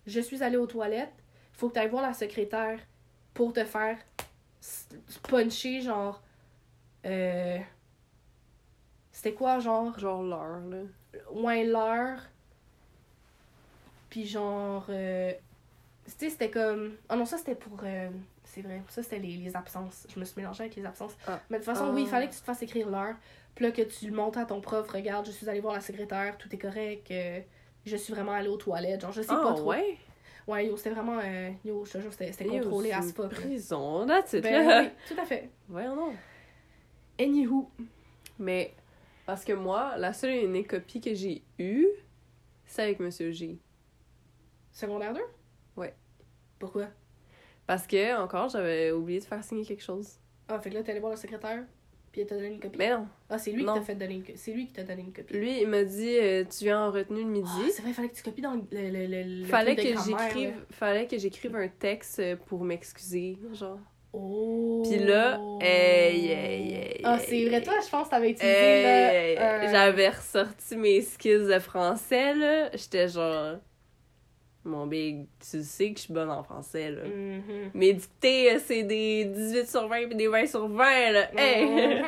je 0.07 0.21
suis 0.21 0.43
allée 0.43 0.57
aux 0.57 0.67
toilettes, 0.67 1.13
faut 1.53 1.69
que 1.69 1.75
t'ailles 1.75 1.89
voir 1.91 2.03
la 2.03 2.15
secrétaire 2.15 2.79
pour 3.35 3.53
te 3.53 3.65
faire 3.65 3.99
puncher, 5.29 5.81
genre. 5.83 6.23
Euh, 7.05 7.59
C'était 9.13 9.35
quoi, 9.35 9.59
genre? 9.59 9.99
Genre 9.99 10.23
l'heure, 10.23 10.61
là. 10.61 10.79
Ouais, 11.33 11.65
l'heure. 11.65 12.19
Puis 14.11 14.27
genre. 14.27 14.87
euh, 14.89 15.33
Tu 16.07 16.13
sais, 16.19 16.31
c'était 16.31 16.51
comme. 16.51 16.97
Ah 17.09 17.17
non, 17.17 17.25
ça 17.27 17.39
c'était 17.39 17.55
pour. 17.55 17.79
euh, 17.85 18.09
C'est 18.55 18.61
vrai. 18.61 18.83
Ça 18.89 19.03
c'était 19.03 19.19
les, 19.19 19.37
les 19.39 19.57
absences. 19.57 20.07
Je 20.15 20.21
me 20.21 20.25
suis 20.27 20.35
mélangée 20.37 20.65
avec 20.65 20.77
les 20.77 20.85
absences. 20.85 21.17
Ah. 21.27 21.41
Mais 21.49 21.59
de 21.59 21.65
toute 21.65 21.73
façon, 21.73 21.87
Ah. 21.89 21.93
oui, 21.95 22.03
il 22.03 22.09
fallait 22.09 22.29
que 22.29 22.35
tu 22.35 22.41
te 22.41 22.45
fasses 22.45 22.63
écrire 22.63 22.91
l'heure. 22.91 23.15
Puis 23.55 23.65
là, 23.65 23.71
que 23.73 23.81
tu 23.83 24.07
le 24.11 24.15
montes 24.15 24.37
à 24.37 24.45
ton 24.45 24.61
prof. 24.61 24.87
Regarde, 24.91 25.25
je 25.25 25.31
suis 25.31 25.49
allée 25.49 25.61
voir 25.61 25.73
la 25.75 25.81
secrétaire. 25.81 26.37
Tout 26.37 26.55
est 26.55 26.59
correct. 26.59 27.11
euh, 27.11 27.41
je 27.87 27.97
suis 27.97 28.13
vraiment 28.13 28.33
allée 28.33 28.49
aux 28.49 28.57
toilettes. 28.59 29.01
Genre, 29.01 29.13
je 29.13 29.23
sais 29.23 29.29
pas 29.29 29.43
Ah, 29.51 29.55
trop. 29.55 29.71
ouais? 29.71 29.97
Ouais, 30.47 30.67
yo, 30.67 30.77
c'était 30.77 30.91
vraiment. 30.91 31.19
euh, 31.23 31.51
Yo, 31.65 31.85
je 31.85 31.93
te 31.93 31.99
jure, 32.01 32.13
c'était 32.13 32.45
Yo, 32.45 32.61
contrôlé 32.63 32.93
à 32.93 32.99
une 32.99 33.03
ce 33.13 33.23
là. 33.23 33.29
prison, 33.29 34.07
that's 34.07 34.33
it, 34.35 34.43
Ben 34.43 34.83
oui, 34.85 34.91
tout 35.15 35.21
à 35.21 35.25
fait. 35.25 35.49
Voyons 35.69 35.95
donc. 35.97 36.15
Anywho. 37.19 37.71
Mais, 38.39 38.75
parce 39.25 39.45
que 39.45 39.53
moi, 39.53 39.97
la 39.97 40.13
seule 40.13 40.31
et 40.33 40.43
unique 40.45 40.69
copie 40.69 41.01
que 41.01 41.15
j'ai 41.15 41.43
eue, 41.59 41.87
c'est 42.67 42.83
avec 42.83 43.01
Monsieur 43.01 43.31
G. 43.33 43.59
Secondaire 44.73 45.13
2? 45.15 45.21
Ouais. 45.77 45.95
Pourquoi? 46.59 46.89
Parce 47.67 47.87
que, 47.87 48.21
encore, 48.21 48.49
j'avais 48.49 48.91
oublié 48.93 49.21
de 49.21 49.25
faire 49.25 49.43
signer 49.45 49.65
quelque 49.65 49.83
chose. 49.83 50.19
Ah, 50.49 50.59
fait 50.61 50.71
que 50.71 50.75
là, 50.75 50.83
t'es 50.83 50.91
allé 50.91 51.01
voir 51.01 51.13
le 51.13 51.19
secrétaire. 51.19 51.63
Puis 52.11 52.21
elle 52.21 52.27
t'a 52.27 52.35
donné 52.35 52.49
une 52.49 52.61
copie. 52.61 52.77
Mais 52.77 52.91
non. 52.91 53.07
Ah, 53.31 53.39
c'est 53.39 53.53
lui 53.53 53.65
Non. 53.65 53.73
qui 53.75 53.79
t'a 53.81 53.85
fait 53.87 53.95
donner 53.95 54.15
une 54.17 54.25
C'est 54.37 54.53
lui 54.53 54.67
qui 54.67 54.73
t'a 54.75 54.83
donné 54.83 55.01
une 55.01 55.13
copie. 55.15 55.33
Lui, 55.33 55.63
il 55.63 55.67
m'a 55.69 55.83
dit, 55.83 56.19
euh, 56.21 56.45
tu 56.45 56.65
viens 56.65 56.83
en 56.89 56.91
retenue 56.91 57.21
le 57.23 57.29
midi. 57.31 57.49
Ah, 57.51 57.69
c'est 57.71 57.81
vrai, 57.81 57.91
il 57.93 57.95
fallait 57.95 58.09
que 58.11 58.17
tu 58.17 58.23
copies 58.23 58.43
dans 58.43 58.53
le. 58.53 58.61
le, 58.71 59.07
le, 59.07 59.41
le- 59.41 59.45
fallait 59.47 59.75
que 59.77 59.83
j'écrive 59.83 60.53
fallait 60.71 61.07
que 61.07 61.17
j'écrive 61.17 61.57
un 61.57 61.69
texte 61.69 62.19
euh, 62.19 62.37
pour 62.37 62.65
m'excuser 62.65 63.39
genre 63.55 63.79
Oh. 64.15 64.83
Puis 64.87 64.99
là, 64.99 65.41
hey, 65.63 66.27
hey, 66.27 66.73
hey, 66.75 67.01
Ah, 67.03 67.19
c'est 67.19 67.47
vrai, 67.49 67.63
toi, 67.63 67.73
je 67.83 67.89
pense 67.89 68.05
que 68.05 68.11
t'avais 68.11 68.33
utilisé. 68.33 68.55
Hey, 68.55 69.35
là, 69.37 69.63
euh, 69.63 69.69
j'avais 69.71 70.11
ressorti 70.11 70.77
mes 70.77 71.01
skills 71.01 71.47
de 71.49 71.59
français 71.59 72.35
là 72.35 72.71
j'étais 72.77 73.09
genre 73.09 73.57
mon 74.65 74.87
big 74.87 75.27
tu 75.41 75.63
sais 75.63 75.91
que 75.93 75.99
je 75.99 76.05
suis 76.05 76.13
bonne 76.13 76.31
en 76.31 76.43
français 76.43 76.91
là 76.91 77.03
mes 77.75 77.93
dictées 77.95 78.53
euh, 78.55 78.59
c'est 78.65 78.83
des 78.85 79.25
18 79.25 79.69
sur 79.69 79.89
20 79.89 80.07
puis 80.07 80.15
des 80.17 80.29
20 80.29 80.47
sur 80.47 80.69
20 80.69 81.11
là 81.11 81.31
hey 81.37 81.65
Mhm. 81.67 82.05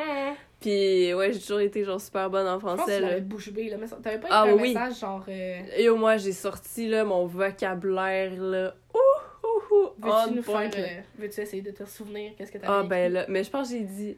puis 0.60 1.12
ouais 1.14 1.32
j'ai 1.32 1.40
toujours 1.40 1.60
été 1.60 1.84
genre 1.84 2.00
super 2.00 2.30
bonne 2.30 2.46
en 2.46 2.58
Je 2.58 2.64
pense 2.64 2.76
français 2.76 3.00
là 3.00 3.20
bouche 3.20 3.50
bée, 3.50 3.68
là. 3.68 3.76
T'avais 4.02 4.18
pas 4.18 4.28
Ah, 4.30 4.44
écrit 4.46 4.58
un 4.58 4.62
oui. 4.62 4.68
message 4.74 5.00
genre. 5.00 5.24
euh, 5.28 5.60
et 5.76 5.88
au 5.88 5.96
moins 5.96 6.16
j'ai 6.16 6.32
sorti 6.32 6.88
là 6.88 7.04
mon 7.04 7.26
vocabulaire 7.26 8.32
là 8.40 8.74
ouh 8.94 8.98
ouh 9.46 9.74
ouh 9.76 9.88
Veux-tu 9.98 10.34
nous 10.36 10.42
point, 10.42 10.70
faire. 10.70 10.84
euh, 10.84 11.00
Veux-tu 11.18 11.40
essayer 11.40 11.62
de 11.62 11.70
te 11.72 11.84
souvenir 11.84 12.32
qu'est-ce 12.38 12.52
que 12.52 12.58
t'avais 12.58 12.72
Ah 12.72 12.78
écrit? 12.78 12.88
ben 12.88 13.12
là, 13.12 13.24
mais 13.28 13.42
je 13.44 13.50
pense 13.50 13.68
que 13.70 13.74
j'ai 13.76 13.82
dit... 13.84 14.16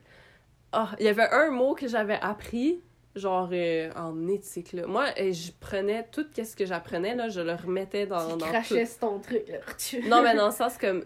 Ah, 0.72 0.90
il 1.00 1.06
y 1.06 1.08
avait 1.08 1.28
un 1.30 1.50
mot 1.50 1.74
que 1.74 1.88
j'avais 1.88 2.18
appris, 2.20 2.80
genre 3.16 3.48
euh, 3.52 3.90
en 3.96 4.28
éthique, 4.28 4.72
là. 4.72 4.86
Moi, 4.86 5.06
euh, 5.18 5.32
je 5.32 5.50
prenais 5.58 6.06
tout 6.12 6.24
ce 6.36 6.54
que 6.54 6.64
j'apprenais, 6.66 7.14
là, 7.14 7.28
je 7.28 7.40
le 7.40 7.54
remettais 7.54 8.06
dans, 8.06 8.32
Tu 8.32 8.38
dans 8.38 8.46
crachais 8.46 8.86
tout. 8.86 8.92
ton 9.00 9.18
truc, 9.18 9.48
là. 9.48 9.58
Non, 10.08 10.22
mais 10.22 10.34
dans 10.36 10.46
le 10.46 10.52
sens 10.54 10.76
comme, 10.78 11.04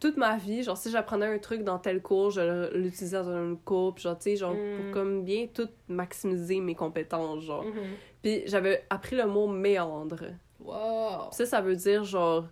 toute 0.00 0.16
ma 0.16 0.36
vie, 0.36 0.62
genre, 0.62 0.76
si 0.76 0.90
j'apprenais 0.90 1.26
un 1.26 1.38
truc 1.38 1.62
dans 1.62 1.78
tel 1.78 2.02
cours, 2.02 2.30
je 2.30 2.74
l'utilisais 2.76 3.16
dans 3.22 3.28
un 3.30 3.54
cours, 3.56 3.94
puis 3.94 4.02
genre, 4.02 4.18
tu 4.18 4.24
sais, 4.24 4.36
genre, 4.36 4.54
Mm. 4.54 4.76
pour 4.82 4.90
comme 4.92 5.24
bien 5.24 5.46
tout 5.46 5.68
maximiser 5.88 6.60
mes 6.60 6.74
compétences, 6.74 7.42
genre. 7.44 7.64
Mhm. 7.64 7.74
Puis 8.22 8.42
j'avais 8.46 8.84
appris 8.90 9.16
le 9.16 9.26
mot 9.26 9.46
méandre. 9.46 10.24
Wow. 10.60 11.30
Ça, 11.30 11.44
ça 11.46 11.60
veut 11.60 11.76
dire, 11.76 12.04
genre, 12.04 12.44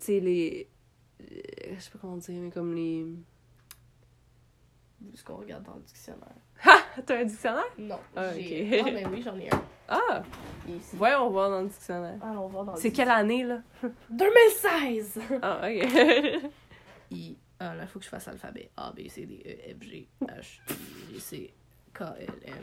tu 0.00 0.06
sais, 0.06 0.20
les... 0.20 0.68
euh, 1.22 1.24
Je 1.76 1.80
sais 1.80 1.90
pas 1.90 1.98
comment 2.00 2.16
dire, 2.16 2.40
mais 2.40 2.50
comme 2.50 2.74
les... 2.74 3.06
Ce 5.14 5.22
qu'on 5.22 5.36
regarde 5.36 5.62
dans 5.64 5.74
le 5.76 5.82
dictionnaire? 5.82 6.34
T'as 7.06 7.18
un 7.20 7.24
dictionnaire? 7.24 7.64
Non. 7.78 7.98
Ah, 8.16 8.32
j'ai- 8.34 8.80
ok. 8.80 8.86
Ah, 8.86 8.90
ben 8.90 9.08
oui, 9.12 9.22
j'en 9.22 9.36
ai 9.38 9.50
un. 9.52 9.62
Ah! 9.88 10.22
Il 10.66 10.76
ici. 10.76 10.96
Voyons 10.96 11.30
voir 11.30 11.50
dans 11.50 11.60
le 11.62 11.68
dictionnaire. 11.68 12.18
Dans 12.18 12.72
le 12.74 12.80
C'est 12.80 12.92
quelle 12.92 13.10
année, 13.10 13.44
là? 13.44 13.60
2016! 14.10 15.20
Ah, 15.42 15.60
ok. 15.62 16.50
I. 17.10 17.36
Ah, 17.60 17.74
là, 17.74 17.82
il 17.82 17.88
faut 17.88 17.98
que 17.98 18.04
je 18.04 18.10
fasse 18.10 18.26
l'alphabet. 18.26 18.70
A, 18.76 18.92
B, 18.92 19.08
C, 19.08 19.26
D, 19.26 19.42
E, 19.44 19.74
F, 19.74 19.82
G, 19.82 20.08
H, 20.22 20.60
I, 20.70 21.14
J, 21.14 21.20
C, 21.20 21.54
K, 21.94 22.02
L, 22.20 22.28
M, 22.46 22.54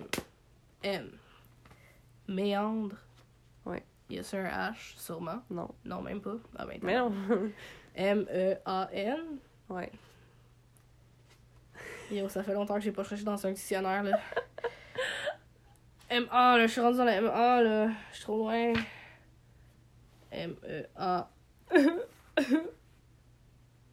M. 0.83 1.09
Méandre. 2.27 2.95
Ouais. 3.65 3.83
Y 4.09 4.19
a-tu 4.19 4.35
un 4.37 4.45
H, 4.71 4.95
sûrement? 4.97 5.41
non. 5.49 5.69
Non, 5.83 6.01
même 6.01 6.21
pas. 6.21 6.35
Ah, 6.57 6.65
ben, 6.65 6.79
Mais 6.83 6.95
non. 6.97 7.11
M-E-A-N. 7.95 9.39
ouais. 9.69 9.91
Yo, 12.11 12.29
ça 12.29 12.43
fait 12.43 12.53
longtemps 12.53 12.75
que 12.75 12.81
j'ai 12.81 12.91
pas 12.91 13.03
cherché 13.03 13.23
dans 13.23 13.45
un 13.45 13.51
dictionnaire, 13.51 14.03
là. 14.03 14.19
M-A, 16.09 16.57
là, 16.57 16.67
je 16.67 16.71
suis 16.71 16.81
rendue 16.81 16.97
dans 16.97 17.03
la 17.03 17.15
M-A, 17.15 17.61
là. 17.63 17.87
Je 18.11 18.15
suis 18.15 18.23
trop 18.23 18.37
loin. 18.37 18.73
M-E-A. 20.31 21.29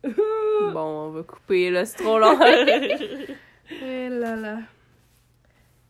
Bon, 0.05 0.81
on 0.81 1.11
va 1.11 1.23
couper, 1.23 1.71
là, 1.71 1.85
c'est 1.85 2.03
trop 2.03 2.19
long. 2.19 2.39
Là 3.81 4.37
là. 4.37 4.59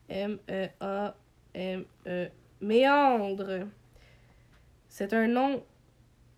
M-E-A. 0.08 1.14
M-E. 1.54 2.28
Méandre. 2.60 3.66
C'est 4.88 5.12
un 5.14 5.26
nom 5.26 5.64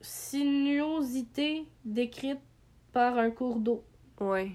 sinuosité 0.01 1.67
décrite 1.85 2.41
par 2.93 3.19
un 3.19 3.31
cours 3.31 3.59
d'eau. 3.61 3.85
ouais. 4.21 4.53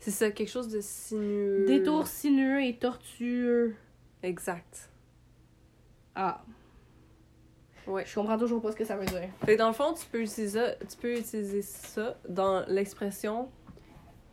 C'est 0.00 0.10
ça, 0.10 0.30
quelque 0.30 0.48
chose 0.48 0.68
de 0.68 0.80
sinueux. 0.80 1.66
Détour 1.66 2.06
sinueux 2.06 2.62
et 2.64 2.76
tortueux. 2.76 3.76
Exact. 4.22 4.90
Ah. 6.14 6.42
Ouais. 7.86 8.04
Je 8.06 8.14
comprends 8.14 8.38
toujours 8.38 8.62
pas 8.62 8.72
ce 8.72 8.76
que 8.76 8.84
ça 8.84 8.96
veut 8.96 9.06
dire. 9.06 9.28
Fait 9.44 9.54
que 9.54 9.58
dans 9.58 9.68
le 9.68 9.74
fond, 9.74 9.92
tu 9.94 10.06
peux 10.06 10.20
utiliser 10.22 10.58
ça, 10.58 10.74
tu 10.88 10.96
peux 10.96 11.18
utiliser 11.18 11.62
ça 11.62 12.16
dans 12.28 12.64
l'expression 12.66 13.50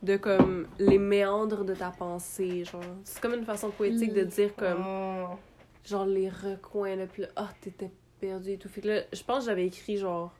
de 0.02 0.16
comme 0.16 0.68
les 0.78 0.98
méandres 0.98 1.64
de 1.64 1.74
ta 1.74 1.90
pensée, 1.90 2.64
genre. 2.64 2.82
C'est 3.04 3.20
comme 3.20 3.34
une 3.34 3.44
façon 3.44 3.70
poétique 3.70 4.12
de 4.12 4.22
dire 4.24 4.54
comme 4.56 4.84
Oh. 4.86 5.36
genre 5.84 6.06
les 6.06 6.28
recoins 6.28 6.94
là 6.96 7.06
puis 7.06 7.22
là 7.22 7.28
ah 7.36 7.48
t'étais 7.60 7.90
perdu 8.20 8.52
et 8.52 8.58
tout. 8.58 8.68
Fait 8.68 8.80
que 8.80 8.88
là, 8.88 9.00
je 9.12 9.22
pense 9.22 9.40
que 9.40 9.50
j'avais 9.50 9.66
écrit 9.66 9.96
genre 9.96 10.32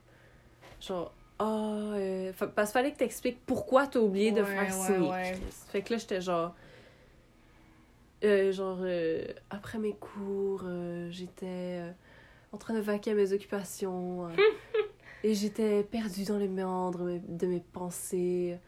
genre 0.81 1.13
ah 1.39 1.93
euh, 1.95 2.33
fa- 2.33 2.47
parce 2.49 2.71
qu'il 2.71 2.81
fallait 2.81 2.93
que 2.93 2.99
t'expliques 2.99 3.39
pourquoi 3.47 3.87
t'as 3.87 4.01
oublié 4.01 4.33
de 4.33 4.41
Ouais, 4.41 4.47
faire 4.47 4.77
ouais, 4.79 4.87
signer. 4.87 5.11
ouais. 5.11 5.39
Fait 5.71 5.83
que 5.83 5.93
là 5.93 5.99
j'étais 5.99 6.21
genre 6.21 6.55
euh, 8.25 8.51
genre 8.53 8.79
euh, 8.83 9.25
après 9.51 9.79
mes 9.79 9.93
cours, 9.95 10.65
j'étais 11.11 11.81
en 12.53 12.57
train 12.59 12.75
de 12.75 12.81
vaquer 12.81 13.13
à 13.13 13.15
mes 13.15 13.33
occupations 13.33 14.29
et 15.23 15.35
j'étais 15.35 15.83
perdue 15.85 16.25
dans 16.25 16.39
les 16.39 16.49
méandres 16.49 17.09
de 17.29 17.47
mes 17.47 17.61
pensées. 17.73 18.59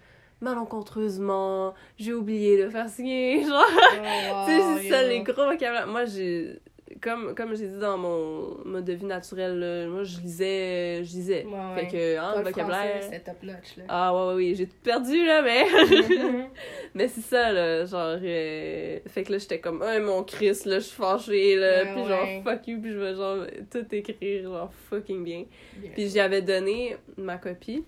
Malencontreusement, 0.43 1.75
j'ai 1.99 2.15
oublié 2.15 2.63
de 2.65 2.71
faire 2.71 2.89
signer. 2.89 3.45
Genre, 3.47 3.63
Oh, 3.93 3.97
wow, 3.97 4.47
c'est 4.79 4.89
ça, 4.89 5.03
les 5.03 5.21
gros 5.23 5.35
vocabulaires. 5.47 5.87
Moi, 5.87 6.07
j'ai. 6.07 6.59
Comme, 7.01 7.35
comme 7.37 7.55
j'ai 7.55 7.69
dit 7.69 7.79
dans 7.79 7.97
mon 7.97 8.59
mode 8.65 8.85
de 8.85 8.93
vie 8.95 9.05
naturel, 9.07 9.59
là, 9.59 9.87
moi, 9.87 10.03
je 10.03 10.19
lisais. 10.21 11.05
Je 11.05 11.13
lisais. 11.17 11.47
Ouais. 11.47 11.81
Fait 11.81 11.87
que, 11.89 12.19
hein, 12.19 12.35
le 12.39 12.43
vocabulaire. 12.45 13.01
français, 13.01 13.09
C'est 13.13 13.25
top 13.25 13.43
notch, 13.43 13.77
là. 13.79 13.85
Ah, 13.89 14.13
ouais, 14.15 14.29
ouais, 14.29 14.35
oui, 14.35 14.55
j'ai 14.57 14.67
tout 14.67 14.77
perdu, 14.83 15.25
là, 15.25 15.41
mais. 15.43 15.65
Mais 16.95 17.07
c'est 17.09 17.21
ça, 17.21 17.53
là. 17.53 17.85
Genre. 17.87 18.19
euh, 18.23 18.99
Fait 19.07 19.23
que 19.23 19.33
là, 19.33 19.39
j'étais 19.39 19.61
comme, 19.61 19.83
oh, 19.87 20.01
mon 20.03 20.25
Christ, 20.25 20.67
là, 20.67 20.81
je 20.81 20.85
suis 20.85 20.97
fâchée, 20.97 21.57
là. 21.57 21.85
Ouais, 21.85 21.93
puis 21.95 22.05
genre, 22.07 22.27
fuck 22.45 22.67
you, 22.67 22.81
puis 22.81 22.93
je 22.93 22.99
vais, 22.99 23.15
genre, 23.15 23.47
tout 23.71 23.87
écrire, 23.95 24.43
genre, 24.43 24.73
fucking 24.91 25.23
bien. 25.25 25.45
Bien. 25.77 25.91
Puis 25.95 26.09
j'avais 26.11 26.43
donné 26.43 26.97
ma 27.17 27.39
copie. 27.39 27.85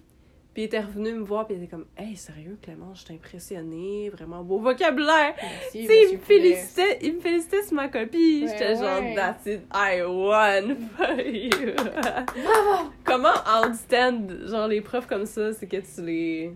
Puis 0.53 0.63
il 0.63 0.65
était 0.67 0.81
revenu 0.81 1.15
me 1.15 1.25
voir, 1.25 1.47
puis 1.47 1.57
il 1.57 1.63
était 1.63 1.71
comme, 1.71 1.87
hey, 1.97 2.15
sérieux, 2.15 2.59
Clément, 2.61 2.93
je 2.95 3.07
t'ai 3.07 3.15
impressionnée, 3.15 4.11
vraiment 4.11 4.43
beau 4.43 4.59
vocabulaire. 4.59 5.35
Tu 5.73 5.87
sais, 5.87 6.03
il 6.11 6.19
me 6.19 6.23
félicitait, 6.23 6.99
il 7.01 7.15
me 7.15 7.21
félicitait 7.21 7.63
sur 7.63 7.75
ma 7.75 7.89
copie. 7.89 8.43
Ouais, 8.45 8.49
J'étais 8.53 8.75
genre, 8.77 9.01
that's 9.17 9.47
it, 9.47 9.63
I 9.73 10.03
won 10.03 10.77
for 10.97 11.19
you. 11.21 11.73
Bravo! 11.75 12.91
Comment 13.03 13.33
understand, 13.47 14.47
genre, 14.47 14.69
les 14.69 14.83
profs 14.83 15.07
comme 15.07 15.25
ça, 15.25 15.55
c'est 15.55 15.67
que 15.67 15.79
tu 15.79 16.05
les. 16.05 16.53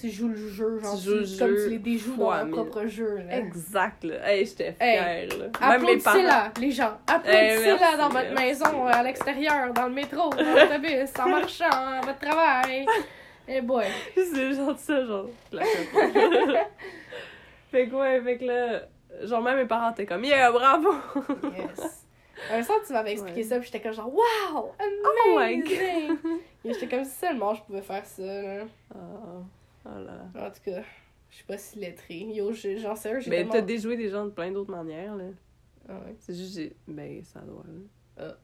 Tu 0.00 0.10
joues 0.10 0.28
le 0.28 0.48
jeu, 0.48 0.78
genre, 0.80 0.96
Tu 0.96 1.02
joues 1.04 1.24
tu- 1.24 1.38
comme 1.38 1.56
jeu 1.56 1.64
tu 1.64 1.70
les 1.70 1.78
déjoues 1.78 2.16
dans 2.16 2.30
ton 2.38 2.44
mille. 2.46 2.54
propre 2.54 2.86
jeu, 2.86 3.18
là. 3.18 3.38
Exact, 3.38 4.04
là. 4.04 4.14
Hey, 4.30 4.46
j'étais 4.46 4.72
fière, 4.72 5.28
là. 5.28 5.68
Même 5.78 5.82
mes 5.84 5.98
parents. 5.98 6.18
Applaudissez-la, 6.18 6.52
les 6.60 6.70
gens. 6.70 6.98
Applaudissez-la 7.06 7.78
merci, 7.78 7.96
dans 7.98 8.08
votre 8.08 8.30
merci. 8.30 8.44
maison, 8.44 8.86
à 8.86 9.02
l'extérieur, 9.02 9.72
dans 9.74 9.86
le 9.88 9.94
métro, 9.94 10.30
dans 10.30 10.42
l'autobus, 10.42 11.10
en 11.18 11.28
marchant, 11.28 11.64
à 11.70 12.00
votre 12.00 12.18
travail. 12.18 12.86
Eh 13.48 13.60
boy. 13.60 13.84
C'est 14.14 14.54
genre 14.54 14.78
ça, 14.78 15.04
genre. 15.04 15.26
la 15.52 15.64
fait 17.70 17.88
que 17.88 17.94
ouais, 17.94 18.20
fait 18.22 18.38
que 18.38 18.44
là. 18.44 18.82
Genre, 19.24 19.42
même 19.42 19.56
mes 19.58 19.66
parents 19.66 19.90
étaient 19.90 20.06
comme, 20.06 20.24
yeah, 20.24 20.50
bravo! 20.52 20.94
Yes. 21.56 22.06
Un 22.50 22.62
sens, 22.62 22.76
tu 22.86 22.92
m'avais 22.92 23.12
expliqué 23.12 23.40
Ouais. 23.40 23.46
ça, 23.46 23.56
puis 23.58 23.66
j'étais 23.66 23.80
comme 23.80 23.92
genre, 23.92 24.12
wow! 24.14 24.72
Oh 24.78 25.36
my 25.36 25.60
Amazing! 25.60 26.16
Et 26.64 26.72
j'étais 26.72 26.86
comme 26.88 27.04
si 27.04 27.18
seulement 27.18 27.54
je 27.54 27.62
pouvais 27.62 27.82
faire 27.82 28.04
ça, 28.06 28.22
là. 28.22 28.62
Oh, 28.94 29.42
oh 29.84 29.88
là 29.88 30.00
là. 30.00 30.46
En 30.46 30.50
tout 30.50 30.60
cas, 30.64 30.82
je 31.30 31.34
suis 31.36 31.44
pas 31.44 31.58
si 31.58 31.78
lettrée. 31.78 32.20
Yo, 32.20 32.52
j'en 32.52 32.96
sais, 32.96 33.20
j'ai 33.20 33.30
Mais 33.30 33.36
tellement... 33.38 33.52
t'as 33.52 33.62
déjoué 33.62 33.96
des 33.96 34.08
gens 34.08 34.24
de 34.24 34.30
plein 34.30 34.50
d'autres 34.50 34.70
manières, 34.70 35.16
là. 35.16 35.24
Ah 35.88 35.94
ouais. 36.04 36.14
C'est 36.18 36.34
juste, 36.34 36.54
j'ai. 36.54 36.76
Ben, 36.86 37.22
ça 37.24 37.40
doit, 37.40 37.64
là. 38.18 38.36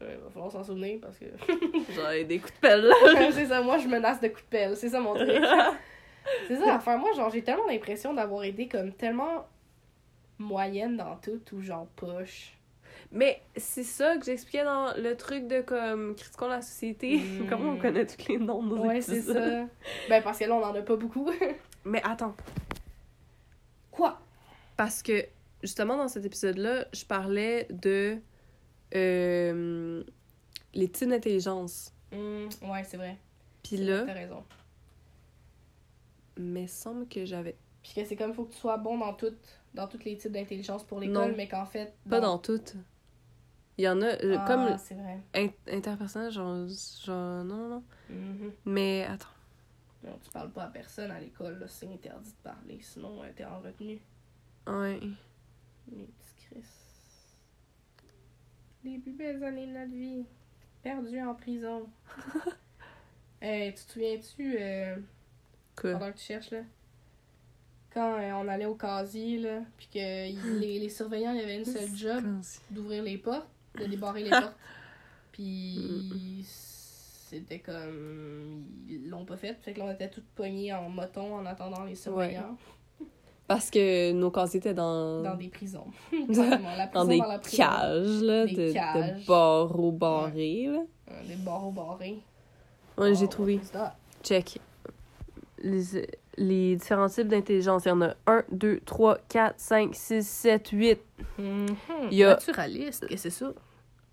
Ouais, 0.00 0.16
va 0.16 0.30
falloir 0.30 0.50
s'en 0.50 0.64
souvenir 0.64 0.98
parce 1.00 1.18
que. 1.18 1.26
Genre, 1.92 2.26
des 2.26 2.38
coups 2.38 2.54
de 2.54 2.60
pelle, 2.60 2.82
là. 2.82 2.94
c'est 3.32 3.46
ça, 3.46 3.60
moi 3.60 3.76
je 3.76 3.86
menace 3.86 4.20
de 4.20 4.28
coups 4.28 4.44
de 4.44 4.48
pelle, 4.48 4.76
c'est 4.76 4.88
ça 4.88 5.00
mon 5.00 5.14
truc. 5.14 5.28
c'est 6.48 6.56
ça 6.56 6.66
l'affaire. 6.66 6.98
Moi, 6.98 7.12
genre, 7.12 7.30
j'ai 7.30 7.42
tellement 7.42 7.66
l'impression 7.66 8.14
d'avoir 8.14 8.44
été 8.44 8.66
comme 8.66 8.92
tellement 8.92 9.46
moyenne 10.38 10.96
dans 10.96 11.16
tout 11.16 11.40
ou 11.52 11.60
genre 11.60 11.86
poche. 11.96 12.56
Mais 13.12 13.42
c'est 13.56 13.82
ça 13.84 14.16
que 14.16 14.24
j'expliquais 14.24 14.64
dans 14.64 14.94
le 14.96 15.16
truc 15.16 15.46
de 15.48 15.60
comme 15.60 16.14
critiquons 16.14 16.48
la 16.48 16.62
société. 16.62 17.18
Mm. 17.18 17.46
Comment 17.50 17.72
on 17.72 17.78
connaît 17.78 18.06
tous 18.06 18.28
les 18.28 18.38
noms 18.38 18.62
de 18.62 18.68
nos 18.76 18.86
Ouais, 18.86 19.00
c'est 19.00 19.22
ça. 19.22 19.66
Ben, 20.08 20.22
parce 20.22 20.38
que 20.38 20.44
là, 20.44 20.54
on 20.54 20.62
en 20.62 20.74
a 20.74 20.82
pas 20.82 20.96
beaucoup. 20.96 21.30
Mais 21.84 22.02
attends, 22.04 22.34
Quoi? 23.90 24.20
parce 24.76 25.02
que 25.02 25.26
justement 25.62 25.96
dans 25.96 26.08
cet 26.08 26.24
épisode-là, 26.24 26.86
je 26.92 27.04
parlais 27.04 27.66
de 27.70 28.18
euh, 28.94 30.02
les 30.74 30.88
types 30.88 31.08
d'intelligence. 31.08 31.92
Hum, 32.12 32.48
ouais, 32.62 32.82
c'est 32.84 32.96
vrai. 32.96 33.16
Puis 33.62 33.76
là, 33.76 34.04
T'as 34.06 34.12
raison. 34.14 34.42
mais 36.38 36.66
semble 36.66 37.06
que 37.08 37.24
j'avais 37.24 37.56
Puis 37.82 37.92
que 37.94 38.04
c'est 38.04 38.16
comme, 38.16 38.32
faut 38.32 38.44
que 38.44 38.52
tu 38.52 38.58
sois 38.58 38.76
bon 38.78 38.98
dans 38.98 39.12
tout, 39.14 39.34
dans 39.74 39.86
tous 39.88 40.02
les 40.04 40.16
types 40.16 40.32
d'intelligence 40.32 40.84
pour 40.84 41.00
l'école, 41.00 41.34
mais 41.36 41.48
qu'en 41.48 41.66
fait. 41.66 41.94
pas 42.08 42.20
dans 42.20 42.38
toutes. 42.38 42.74
Il 43.78 43.84
y 43.84 43.88
en 43.88 44.02
a 44.02 44.06
euh, 44.22 44.36
Ah, 44.38 44.44
comme 44.46 44.76
c'est 44.78 44.94
vrai. 44.94 45.18
in- 45.34 45.74
interpersonnel 45.74 46.30
genre 46.30 46.66
genre 47.04 47.44
non 47.44 47.68
non. 47.68 47.84
Mhm. 48.10 48.52
Mais 48.66 49.04
attends. 49.04 49.26
Non, 50.04 50.18
tu 50.22 50.30
parles 50.30 50.50
pas 50.50 50.64
à 50.64 50.68
personne 50.68 51.10
à 51.10 51.20
l'école, 51.20 51.58
là, 51.58 51.66
c'est 51.68 51.86
interdit 51.92 52.30
de 52.30 52.42
parler, 52.42 52.78
sinon 52.82 53.22
euh, 53.22 53.28
t'es 53.34 53.44
en 53.44 53.60
retenue. 53.60 54.00
Ouais. 54.66 54.98
Les 55.92 56.04
petits 56.06 56.46
Chris. 56.50 56.64
Les 58.84 58.98
plus 58.98 59.12
belles 59.12 59.42
années 59.44 59.66
de 59.66 59.72
notre 59.72 59.92
vie. 59.92 60.24
Perdu 60.82 61.20
en 61.20 61.34
prison. 61.34 61.86
hey, 63.42 63.74
tu 63.74 63.84
te 63.84 63.92
souviens-tu, 63.92 64.56
euh, 64.58 64.96
Quoi? 65.76 65.92
pendant 65.92 66.10
que 66.12 66.16
tu 66.18 66.24
cherches, 66.24 66.50
là? 66.50 66.60
Quand 67.92 68.14
euh, 68.18 68.32
on 68.34 68.46
allait 68.48 68.66
au 68.66 68.74
casier, 68.76 69.38
là, 69.38 69.60
puis 69.76 69.88
que 69.92 69.98
les, 70.60 70.78
les 70.78 70.88
surveillants, 70.88 71.32
il 71.32 71.40
y 71.40 71.42
avait 71.42 71.58
une 71.58 71.64
seule 71.64 71.94
job 71.94 72.24
d'ouvrir 72.70 73.02
les 73.02 73.18
portes, 73.18 73.48
de 73.78 73.86
débarrer 73.86 74.24
les 74.24 74.30
portes. 74.30 74.56
Puis 75.32 76.44
c'était 77.30 77.60
comme. 77.60 78.64
Ils 78.88 79.08
l'ont 79.08 79.24
pas 79.24 79.36
fait. 79.36 79.56
Fait 79.62 79.72
que 79.72 79.78
là, 79.78 79.86
on 79.88 79.92
était 79.92 80.10
toutes 80.10 80.26
poignées 80.34 80.72
en 80.72 80.88
moton 80.88 81.36
en 81.36 81.46
attendant 81.46 81.84
les 81.84 81.94
surveillants 81.94 82.56
Parce 83.46 83.70
que 83.70 84.12
nos 84.12 84.30
casiers 84.30 84.58
étaient 84.58 84.74
dans 84.74 85.22
dans 85.22 85.36
des 85.36 85.48
prisons. 85.48 85.86
La 86.28 86.86
dans 86.88 87.04
des 87.04 87.18
dans 87.18 87.26
la 87.26 87.38
prison. 87.38 87.56
cages 87.62 88.22
là, 88.22 88.46
Des 88.46 88.72
de, 88.72 89.26
barreaux 89.26 89.92
barrés 89.92 90.66
là. 90.66 90.82
Euh, 91.10 91.26
Des 91.26 91.36
barreaux 91.36 91.70
barrés. 91.70 92.18
Ouais, 92.98 93.14
j'ai 93.14 93.28
trouvé. 93.28 93.60
Check. 94.22 94.60
Les, 95.62 96.04
les 96.42 96.76
différents 96.76 97.08
types 97.08 97.28
d'intelligence, 97.28 97.84
il 97.84 97.88
y 97.88 97.92
en 97.92 98.00
a 98.00 98.14
1, 98.26 98.44
2, 98.50 98.80
3, 98.86 99.18
4, 99.28 99.54
5, 99.58 99.94
6, 99.94 100.26
7, 100.26 100.68
8. 100.70 100.98
Mhm. 101.38 101.66
Il 102.10 102.16
y 102.16 102.24
a- 102.24 102.30
Naturaliste, 102.30 103.06
qu'est-ce 103.06 103.24
que 103.24 103.30
c'est 103.30 103.44
ça? 103.44 103.52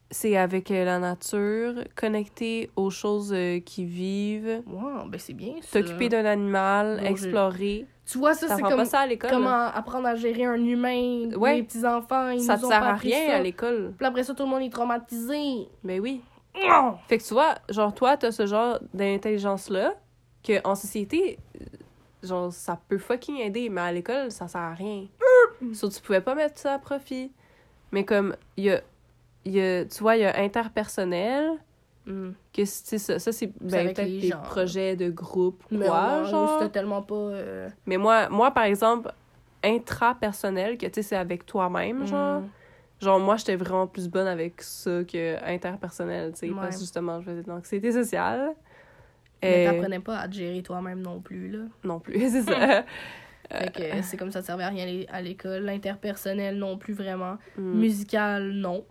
c'est 0.09 0.38
avec 0.38 0.71
euh, 0.71 0.86
la 0.86 0.99
nature, 0.99 1.84
connecter 1.95 2.69
aux 2.78 2.89
choses 2.89 3.34
euh, 3.34 3.59
qui 3.59 3.84
vivent, 3.84 4.61
Wow, 4.65 5.05
ben 5.09 5.19
c'est 5.19 5.34
bien 5.34 5.55
ça. 5.61 5.82
t'occuper 5.82 6.07
d'un 6.09 6.23
animal, 6.25 6.99
Bon, 7.01 7.05
explorer. 7.07 7.86
Tu 8.05 8.17
vois, 8.17 8.34
ça, 8.34 8.47
c'est 8.47 8.55
T'apprends 8.61 8.69
comme 8.78 8.86
ça 8.86 8.99
à 9.01 9.07
l'école. 9.07 9.30
là. 9.32 9.36
comment 9.36 9.63
apprendre 9.67 10.07
à 10.07 10.15
gérer 10.15 10.45
un 10.45 10.63
humain, 10.63 11.30
Ouais. 11.38 11.55
les 11.57 11.63
petits-enfants, 11.63 12.30
ils 12.30 12.39
Ça 12.41 12.55
nous 12.55 12.65
ont 12.65 12.69
sert 12.69 12.80
pas 12.80 12.88
à 12.91 12.95
rien 12.95 13.28
ça. 13.32 13.36
à 13.36 13.41
l'école. 13.41 13.93
Puis 13.97 14.05
après 14.07 14.23
ça, 14.23 14.34
tout 14.34 14.43
le 14.43 14.49
monde 14.49 14.61
est 14.61 14.69
traumatisé. 14.71 15.67
Mais 15.84 15.99
oui. 15.99 16.21
Non! 16.65 16.95
Fait 17.09 17.17
que 17.17 17.23
tu 17.23 17.34
vois, 17.34 17.55
genre, 17.69 17.93
toi, 17.93 18.15
t'as 18.15 18.32
ce 18.32 18.45
genre 18.47 18.80
d'intelligence-là, 18.93 19.93
que 20.41 20.65
en 20.65 20.75
société, 20.75 21.38
genre, 22.28 22.51
ça 22.53 22.80
peut 22.88 22.97
fucking 22.97 23.38
aider, 23.38 23.69
mais 23.69 23.82
à 23.82 23.91
l'école, 23.91 24.32
ça 24.32 24.47
sert 24.47 24.61
à 24.61 24.73
rien. 24.73 25.05
Sauf 25.73 25.89
que 25.91 25.95
tu 25.95 26.01
pouvais 26.03 26.21
pas 26.21 26.36
mettre 26.36 26.59
ça 26.59 26.73
à 26.75 26.80
profit. 26.80 27.32
Mais 27.91 28.03
comme, 28.05 28.36
il 28.57 28.65
y 28.65 28.71
a, 28.71 28.82
y 29.45 29.59
a, 29.59 29.86
tu 29.86 29.99
vois, 30.03 30.15
il 30.17 30.21
y 30.21 30.25
a 30.25 30.38
interpersonnel, 30.39 31.51
Hmm. 32.05 32.32
que 32.53 32.63
c'est 32.63 32.99
ça, 32.99 33.19
ça 33.19 33.34
c'est 33.34 33.51
ben, 33.59 33.93
peut-être 33.93 34.19
des 34.21 34.32
projets 34.45 34.95
de 34.95 35.09
groupe 35.09 35.61
ou 35.69 35.78
quoi, 35.78 36.21
ouais, 36.21 36.30
genre. 36.30 36.57
c'était 36.57 36.71
tellement 36.71 37.01
pas... 37.01 37.15
euh, 37.15 37.67
Mais 37.86 37.97
moi, 37.97 38.30
moi, 38.30 38.51
par 38.51 38.63
exemple, 38.63 39.11
intrapersonnel, 39.61 40.78
que 40.78 40.86
tu 40.86 40.93
sais, 40.95 41.01
c'est 41.01 41.15
avec 41.15 41.45
toi-même, 41.45 42.05
genre. 42.05 42.41
hmm. 42.41 42.49
Genre, 43.01 43.19
moi, 43.19 43.36
j'étais 43.36 43.55
vraiment 43.57 43.86
plus 43.88 44.07
bonne 44.09 44.25
avec 44.25 44.61
ça 44.61 45.03
que 45.03 45.36
interpersonnel, 45.45 46.32
tu 46.32 46.39
sais, 46.39 46.49
Ouais. 46.49 46.55
parce 46.55 46.75
que 46.75 46.82
justement, 46.82 47.19
je 47.21 47.25
faisais 47.25 47.43
de 47.43 47.49
l'anxiété 47.49 47.91
sociale. 47.91 48.53
Mais 49.43 49.67
Euh, 49.67 49.71
t'apprenais 49.71 49.99
pas 49.99 50.17
à 50.17 50.27
te 50.27 50.33
gérer 50.35 50.61
toi-même 50.63 51.01
non 51.01 51.19
plus, 51.21 51.49
là. 51.49 51.59
non 51.83 51.99
plus, 51.99 52.19
c'est 52.31 52.41
ça. 52.43 52.83
Fait 53.51 53.71
que 53.73 54.01
c'est 54.01 54.17
comme 54.17 54.31
ça, 54.31 54.41
ça 54.41 54.47
servait 54.47 54.63
à 54.65 54.69
rien 54.69 54.83
à 54.83 54.88
l'é- 54.88 55.07
à 55.09 55.21
l'école. 55.21 55.63
L'interpersonnel, 55.63 56.57
non 56.57 56.77
plus 56.77 56.93
vraiment. 56.93 57.38
Hmm. 57.57 57.79
Musical, 57.79 58.51
non. 58.51 58.83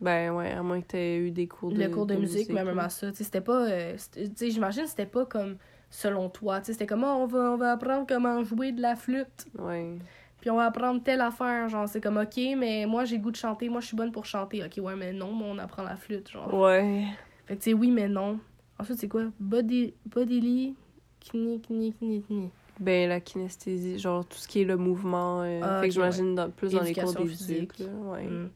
Ben 0.00 0.30
ouais, 0.32 0.52
à 0.52 0.62
moins 0.62 0.80
que 0.80 0.86
t'aies 0.86 1.16
eu 1.16 1.30
des 1.32 1.48
cours 1.48 1.72
de 1.72 1.82
le 1.82 1.88
cours 1.88 2.06
de, 2.06 2.14
musique, 2.14 2.50
mais 2.50 2.62
même 2.62 2.78
à 2.78 2.88
ça, 2.88 3.12
c'était 3.12 3.40
pas... 3.40 3.68
euh, 3.68 3.94
sais, 3.96 4.50
j'imagine 4.50 4.84
que 4.84 4.88
c'était 4.90 5.06
pas 5.06 5.26
comme 5.26 5.56
selon 5.90 6.28
toi, 6.28 6.60
tu 6.60 6.66
sais, 6.66 6.72
c'était 6.74 6.86
comme, 6.86 7.02
Ah, 7.02 7.16
on, 7.16 7.26
va, 7.26 7.38
on 7.52 7.56
va 7.56 7.72
apprendre 7.72 8.06
comment 8.06 8.44
jouer 8.44 8.70
de 8.70 8.80
la 8.80 8.94
flûte, 8.94 9.46
Ouais. 9.58 9.96
puis 10.40 10.50
on 10.50 10.56
va 10.56 10.66
apprendre 10.66 11.02
telle 11.02 11.20
affaire, 11.20 11.68
genre, 11.68 11.88
c'est 11.88 12.00
comme, 12.00 12.18
ok, 12.18 12.36
mais 12.56 12.86
moi, 12.86 13.06
j'ai 13.06 13.16
le 13.16 13.22
goût 13.22 13.32
de 13.32 13.36
chanter, 13.36 13.68
moi, 13.68 13.80
je 13.80 13.86
suis 13.88 13.96
bonne 13.96 14.12
pour 14.12 14.24
chanter, 14.24 14.62
ok, 14.62 14.84
ouais, 14.84 14.94
mais 14.94 15.12
non, 15.12 15.34
mais 15.34 15.46
on 15.48 15.58
apprend 15.58 15.82
la 15.82 15.96
flûte, 15.96 16.30
genre. 16.30 16.54
Ouais. 16.54 17.06
Fait 17.46 17.56
que, 17.56 17.62
tu 17.62 17.70
sais, 17.70 17.74
oui, 17.74 17.90
mais 17.90 18.06
non. 18.08 18.38
Ensuite, 18.78 18.98
c'est 18.98 19.08
quoi? 19.08 19.24
Body, 19.40 19.94
bodily, 20.06 20.74
kni, 21.20 21.60
kni, 21.60 21.92
kni, 21.94 22.22
kni. 22.22 22.50
Ben 22.80 23.08
la 23.08 23.20
kinesthésie, 23.20 23.98
genre 23.98 24.24
tout 24.24 24.38
ce 24.38 24.46
qui 24.46 24.60
est 24.60 24.64
le 24.64 24.76
mouvement. 24.76 25.42
euh, 25.42 25.60
Ah, 25.64 25.80
fait 25.80 25.88
que 25.88 25.94
j'imagine 25.94 26.48
plus 26.56 26.72
dans 26.72 26.82
les 26.82 26.94
cours 26.94 27.12
d'éduc, 27.12 27.30
physique. 27.30 27.78
là. 27.80 27.86
Ouais. 28.12 28.26
Mm. 28.26 28.50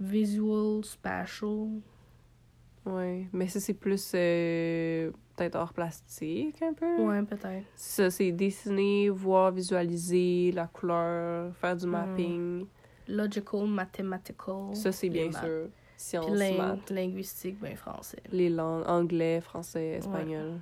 Visual, 0.00 0.84
spatial. 0.84 1.68
Ouais. 2.86 3.26
Mais 3.32 3.48
ça, 3.48 3.60
c'est 3.60 3.74
plus 3.74 4.12
euh, 4.14 5.10
peut-être 5.36 5.54
hors 5.56 5.72
plastique 5.72 6.60
un 6.62 6.72
peu. 6.74 6.96
Ouais, 7.02 7.22
peut-être. 7.22 7.64
Ça, 7.76 8.10
c'est 8.10 8.32
dessiner, 8.32 9.08
voir, 9.10 9.52
visualiser 9.52 10.52
la 10.52 10.66
couleur, 10.66 11.54
faire 11.56 11.76
du 11.76 11.86
Mm. 11.86 11.90
mapping. 11.90 12.66
Logical, 13.08 13.66
mathematical. 13.66 14.74
Ça, 14.74 14.92
c'est 14.92 15.08
bien 15.08 15.32
sûr. 15.32 15.68
Sciences, 16.00 16.30
ling- 16.38 16.56
maths, 16.56 16.90
linguistique, 16.90 17.58
ben 17.60 17.76
français. 17.76 18.22
les 18.32 18.48
langues, 18.48 18.84
anglais, 18.88 19.42
français, 19.42 19.98
espagnol. 19.98 20.58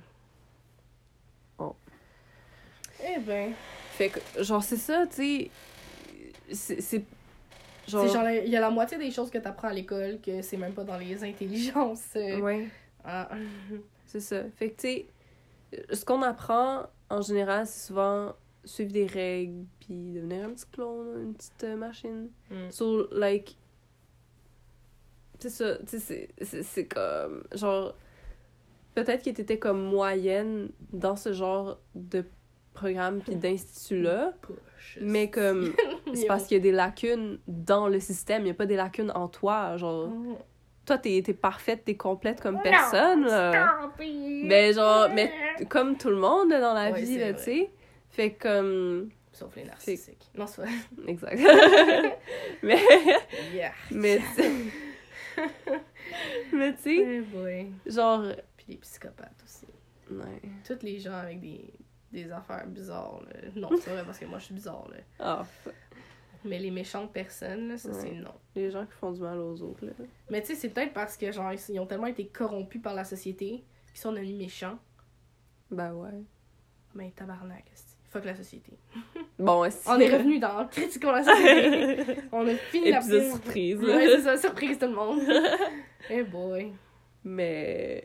Eh 3.01 3.19
ben. 3.19 3.53
Fait 3.91 4.09
que, 4.09 4.43
genre, 4.43 4.61
c'est 4.63 4.77
ça, 4.77 5.05
tu 5.07 5.49
sais. 6.51 6.75
C'est. 6.85 7.05
genre, 7.87 8.29
il 8.29 8.49
y 8.49 8.55
a 8.57 8.59
la 8.59 8.69
moitié 8.69 8.97
des 8.97 9.11
choses 9.11 9.29
que 9.29 9.37
t'apprends 9.37 9.69
à 9.69 9.73
l'école 9.73 10.19
que 10.21 10.41
c'est 10.41 10.57
même 10.57 10.73
pas 10.73 10.83
dans 10.83 10.97
les 10.97 11.23
intelligences. 11.23 12.03
Ouais. 12.15 12.67
ah. 13.05 13.29
C'est 14.05 14.19
ça. 14.19 14.43
Fait 14.57 14.71
que, 14.71 14.81
tu 14.81 14.87
sais, 14.87 15.05
ce 15.93 16.03
qu'on 16.03 16.21
apprend, 16.21 16.83
en 17.09 17.21
général, 17.21 17.65
c'est 17.65 17.87
souvent 17.87 18.33
suivre 18.65 18.91
des 18.91 19.05
règles, 19.05 19.65
puis 19.79 20.11
devenir 20.11 20.45
un 20.45 20.49
petit 20.49 20.65
clone, 20.71 21.21
une 21.23 21.33
petite 21.33 21.63
euh, 21.63 21.75
machine. 21.77 22.29
Mm. 22.51 22.71
So, 22.71 23.07
like, 23.11 23.55
c'est 25.39 25.49
ça, 25.49 25.77
tu 25.87 25.99
sais, 25.99 26.29
c'est- 26.41 26.87
comme, 26.87 27.43
genre, 27.53 27.95
peut-être 28.95 29.23
que 29.23 29.29
t'étais 29.29 29.57
comme 29.59 29.81
moyenne 29.81 30.69
dans 30.93 31.15
ce 31.15 31.31
genre 31.33 31.79
de 31.95 32.25
programme 32.73 33.21
puis 33.21 33.35
d'institut-là, 33.35 34.33
mais 35.01 35.29
comme, 35.29 35.73
c'est 36.13 36.27
parce 36.27 36.45
qu'il 36.45 36.57
y 36.57 36.59
a 36.59 36.63
des 36.63 36.71
lacunes 36.71 37.39
dans 37.47 37.87
le 37.87 37.99
système, 37.99 38.43
il 38.43 38.47
y 38.47 38.51
a 38.51 38.53
pas 38.53 38.65
des 38.65 38.75
lacunes 38.75 39.11
en 39.15 39.27
toi, 39.27 39.75
genre, 39.77 40.07
Mm. 40.09 40.35
toi, 40.85 40.97
t'es 40.97 41.21
t'es 41.25 41.33
parfaite, 41.33 41.83
t'es 41.85 41.95
complète 41.95 42.41
comme 42.41 42.59
personne. 42.61 43.25
Ben, 44.47 44.73
genre, 44.73 45.09
mais 45.13 45.31
comme 45.69 45.97
tout 45.97 46.09
le 46.09 46.15
monde 46.17 46.49
dans 46.49 46.73
la 46.73 46.91
Ouais, 46.91 47.01
vie, 47.01 47.17
tu 47.37 47.43
sais. 47.43 47.69
Fait 48.09 48.31
comme, 48.33 49.09
Sauf 49.31 49.55
les 49.55 49.63
narcissiques. 49.65 50.31
Non, 50.35 50.47
c'est 50.47 50.61
vrai. 50.63 50.71
exact. 51.07 51.39
mais, 52.63 52.79
Yeah. 53.53 53.71
mais, 53.91 54.19
mais 56.53 56.75
tu 56.75 56.81
sais, 56.81 57.23
genre, 57.85 58.23
Puis 58.57 58.65
les 58.69 58.77
psychopathes 58.77 59.41
aussi. 59.43 59.65
ouais. 60.11 60.41
Tous 60.65 60.83
les 60.83 60.99
gens 60.99 61.13
avec 61.13 61.39
des, 61.39 61.73
des 62.11 62.31
affaires 62.31 62.67
bizarres. 62.67 63.21
là. 63.23 63.49
Non, 63.55 63.69
c'est 63.79 63.91
vrai 63.91 64.03
parce 64.05 64.19
que 64.19 64.25
moi 64.25 64.39
je 64.39 64.45
suis 64.45 64.53
bizarre. 64.55 64.87
Là. 65.19 65.43
Fuck. 65.43 65.73
Mais 66.45 66.57
les 66.57 66.71
méchantes 66.71 67.11
personnes, 67.11 67.67
là, 67.67 67.77
ça 67.77 67.89
Ouais. 67.89 67.95
c'est 67.99 68.11
non. 68.13 68.33
les 68.55 68.71
gens 68.71 68.85
qui 68.85 68.93
font 68.93 69.11
du 69.11 69.19
mal 69.19 69.37
aux 69.39 69.61
autres, 69.61 69.85
là. 69.85 69.91
Mais 70.29 70.39
tu 70.41 70.47
sais, 70.47 70.55
c'est 70.55 70.69
peut-être 70.69 70.93
parce 70.93 71.17
que 71.17 71.31
genre 71.33 71.51
ils 71.53 71.79
ont 71.79 71.85
tellement 71.85 72.07
été 72.07 72.27
corrompus 72.27 72.81
par 72.81 72.93
la 72.93 73.03
société 73.03 73.65
qu'ils 73.87 73.99
sont 73.99 74.13
devenus 74.13 74.37
méchants. 74.37 74.79
Ben 75.69 75.93
ouais. 75.93 76.23
Mais 76.95 77.11
tabarnak, 77.11 77.65
esti. 77.73 77.88
Fuck 78.09 78.25
la 78.25 78.35
société. 78.35 78.73
Bon, 79.39 79.65
On 79.87 79.99
est 79.99 80.09
revenu 80.09 80.37
dans 80.37 80.67
Critiquons 80.67 81.13
la 81.13 81.23
société. 81.23 82.19
On 82.33 82.45
a 82.45 82.55
fini 82.55 82.91
la 82.91 82.97
Épisode 82.97 83.29
surprise. 83.31 83.79
Ouais, 83.79 84.07
c'est 84.07 84.21
ça, 84.21 84.37
surprise 84.37 84.77
tout 84.77 84.87
le 84.87 84.93
monde. 84.93 85.21
Eh 86.09 86.23
boy. 86.23 86.73
Mais 87.23 88.03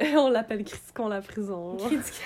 on 0.16 0.30
l'appelle 0.30 0.64
Critiquons 0.64 1.08
la 1.08 1.20
prison. 1.20 1.76
Critique. 1.86 2.22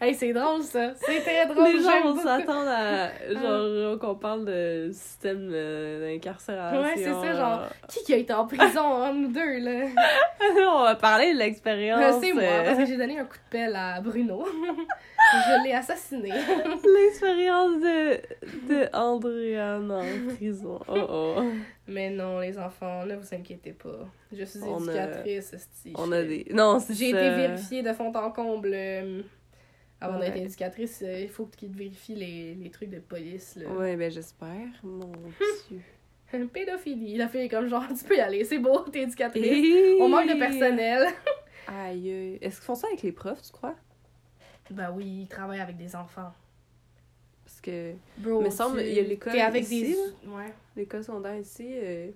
hey, 0.00 0.14
c'est 0.14 0.32
drôle 0.32 0.62
ça. 0.62 0.92
C'est 0.94 1.20
très 1.20 1.46
drôle. 1.46 1.64
Les 1.72 1.82
gens 1.82 2.00
vont 2.02 2.20
s'attendre 2.22 2.68
à 2.68 3.08
genre 3.32 3.98
qu'on 3.98 4.14
parle 4.14 4.44
de 4.44 4.90
système 4.92 5.50
euh, 5.52 6.08
d'incarcération. 6.12 6.80
Ouais, 6.80 6.92
c'est 6.96 7.04
ça, 7.12 7.34
genre, 7.34 7.60
euh. 7.62 7.66
Qui 7.88 8.02
qui 8.04 8.14
a 8.14 8.16
été 8.16 8.32
en 8.32 8.46
prison 8.46 8.80
entre 8.80 9.14
nous 9.14 9.28
deux, 9.32 9.58
là? 9.58 9.86
on 10.74 10.82
va 10.84 10.94
parler 10.96 11.32
de 11.34 11.36
Euh, 11.38 11.44
l'expérience. 11.44 12.16
C'est 12.20 12.32
moi, 12.32 12.42
euh, 12.42 12.64
parce 12.64 12.78
que 12.78 12.86
j'ai 12.86 12.96
donné 12.96 13.18
un 13.18 13.24
coup 13.24 13.36
de 13.36 13.50
pelle 13.50 13.76
à 13.76 14.00
Bruno. 14.00 14.44
Je 14.46 15.64
l'ai 15.64 15.72
assassiné. 15.72 16.30
L'expérience 16.30 17.80
de, 17.80 18.16
de 18.68 18.88
Andréane 18.96 19.90
en 19.92 20.34
prison. 20.34 20.80
Oh 20.88 20.96
oh. 21.38 21.42
Mais 21.86 22.08
non, 22.10 22.38
les 22.40 22.56
enfants, 22.58 23.04
ne 23.04 23.16
vous 23.16 23.34
inquiétez 23.34 23.72
pas. 23.72 24.06
Je 24.32 24.44
suis 24.44 24.60
On 24.62 24.86
a- 24.86 24.92
éducatrice. 24.92 25.54
On 25.96 26.12
a 26.12 26.22
des. 26.22 26.46
Non, 26.52 26.69
c'est 26.78 26.94
J'ai 26.94 27.08
été 27.08 27.30
vérifiée 27.30 27.82
de 27.82 27.92
fond 27.92 28.12
en 28.14 28.30
comble. 28.30 28.70
euh, 28.72 29.22
Avant 30.00 30.18
d'être 30.18 30.34
Ouais. 30.34 30.42
éducatrice, 30.42 31.02
euh, 31.04 31.20
il 31.20 31.28
faut 31.28 31.46
qu'ils 31.46 31.70
vérifient 31.72 32.14
les, 32.14 32.54
les 32.54 32.70
trucs 32.70 32.90
de 32.90 33.00
police. 33.00 33.56
Là. 33.56 33.68
Ouais, 33.70 33.96
ben 33.96 34.10
j'espère. 34.10 34.68
Mon 34.82 35.10
Dieu. 35.68 35.80
Pédophilie. 36.52 37.16
La 37.16 37.28
fille 37.28 37.40
est 37.42 37.48
comme 37.48 37.66
genre, 37.68 37.84
tu 37.88 38.04
peux 38.04 38.16
y 38.16 38.20
aller, 38.20 38.44
c'est 38.44 38.58
beau, 38.58 38.78
t'es 38.92 39.02
éducatrice. 39.02 39.96
On 40.00 40.08
manque 40.08 40.28
de 40.28 40.38
personnel. 40.38 41.08
Aïe. 41.66 42.38
Est-ce 42.40 42.56
qu'ils 42.56 42.64
font 42.66 42.74
ça 42.74 42.86
avec 42.86 43.02
les 43.02 43.12
profs, 43.12 43.42
tu 43.42 43.52
crois? 43.52 43.74
Ben 44.70 44.92
oui, 44.94 45.22
ils 45.22 45.28
travaillent 45.28 45.60
avec 45.60 45.76
des 45.76 45.96
enfants. 45.96 46.32
Parce 47.44 47.60
que 47.60 47.92
Bro, 48.18 48.40
Me 48.42 48.50
semble, 48.50 48.80
il 48.82 48.94
y 48.94 49.00
a 49.00 49.02
l'école 49.02 49.32
T'es 49.32 49.40
avec 49.40 49.64
ici, 49.64 49.82
des. 49.82 50.28
Ouais. 50.28 50.52
l'école 50.76 51.02
secondaire 51.02 51.36
ici, 51.36 51.68
euh, 51.74 52.10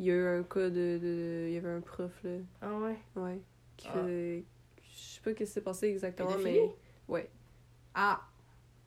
il 0.00 0.06
y 0.06 0.10
a 0.10 0.14
eu 0.14 0.26
un 0.40 0.42
cas 0.42 0.68
de, 0.70 0.98
de. 0.98 1.44
Il 1.48 1.52
y 1.54 1.56
avait 1.58 1.68
un 1.70 1.80
prof, 1.80 2.10
là. 2.24 2.30
Ah 2.62 2.74
ouais? 2.78 2.96
Ouais. 3.16 3.38
Qui 3.76 3.86
Ah. 3.88 3.98
faisait- 3.98 4.44
Je 4.82 4.98
sais 4.98 5.20
pas 5.22 5.30
ce 5.30 5.34
qui 5.36 5.46
s'est 5.46 5.60
passé 5.60 5.86
exactement, 5.88 6.36
mais. 6.42 6.60
Ouais. 7.06 7.30
Ah, 7.94 8.20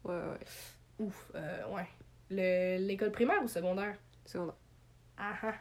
Ouais, 0.03 0.15
ouais. 0.15 1.05
ouf. 1.05 1.31
Euh, 1.35 1.67
ouais. 1.73 1.87
Le- 2.29 2.85
L'école 2.87 3.11
primaire 3.11 3.41
ou 3.43 3.47
secondaire? 3.47 3.95
Secondaire. 4.25 4.55
Ah 5.17 5.33
ah. 5.43 5.53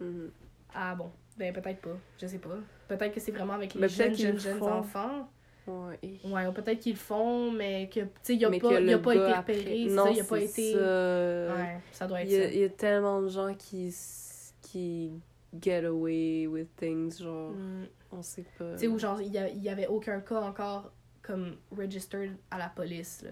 Mhm. 0.00 0.30
Ah 0.74 0.94
bon. 0.94 1.10
Ben 1.38 1.52
peut-être 1.54 1.80
pas. 1.80 1.96
Je 2.20 2.26
sais 2.26 2.38
pas. 2.38 2.58
Peut-être 2.88 3.14
que 3.14 3.20
c'est 3.20 3.32
vraiment 3.32 3.54
avec 3.54 3.72
les 3.74 3.80
Mais 3.80 3.88
jeunes, 3.88 4.08
peut-être 4.08 4.16
qu'ils 4.16 4.26
jeunes, 4.26 4.34
le 4.34 4.40
jeunes 4.40 4.62
enfants. 4.62 5.30
Ouais. 5.66 5.98
Ouais, 6.24 6.46
ou 6.46 6.52
peut-être 6.52 6.80
qu'ils 6.80 6.92
le 6.94 6.98
font, 6.98 7.52
mais 7.52 7.88
que, 7.88 8.00
tu 8.00 8.08
sais, 8.22 8.34
il 8.34 8.44
a 8.44 8.48
pas, 8.48 8.54
a 8.54 8.80
été 8.80 9.32
repéré. 9.32 9.86
Non, 9.90 10.04
ça, 10.06 10.10
il 10.10 10.20
a 10.20 10.24
pas 10.24 10.40
été. 10.40 10.72
ça. 10.72 10.78
Ouais, 11.54 11.80
ça 11.92 12.06
doit 12.06 12.22
être 12.22 12.28
Il 12.28 12.32
y, 12.32 12.36
a, 12.40 12.42
ça. 12.48 12.52
il 12.54 12.58
y 12.60 12.64
a 12.64 12.68
tellement 12.70 13.22
de 13.22 13.28
gens 13.28 13.54
qui, 13.54 13.92
qui 14.70 15.10
get 15.60 15.84
away 15.84 16.46
with 16.46 16.68
things, 16.76 17.20
genre, 17.22 17.50
Mm. 17.52 17.86
on 18.12 18.22
sait 18.22 18.44
pas. 18.58 18.72
Tu 18.74 18.78
sais, 18.80 18.86
où 18.88 18.98
genre, 18.98 19.20
il 19.20 19.28
y, 19.28 19.58
y 19.62 19.68
avait 19.68 19.86
aucun 19.88 20.20
cas 20.20 20.40
encore 20.40 20.92
comme 21.22 21.56
registered 21.76 22.36
à 22.50 22.58
la 22.58 22.68
police, 22.68 23.22
là. 23.22 23.30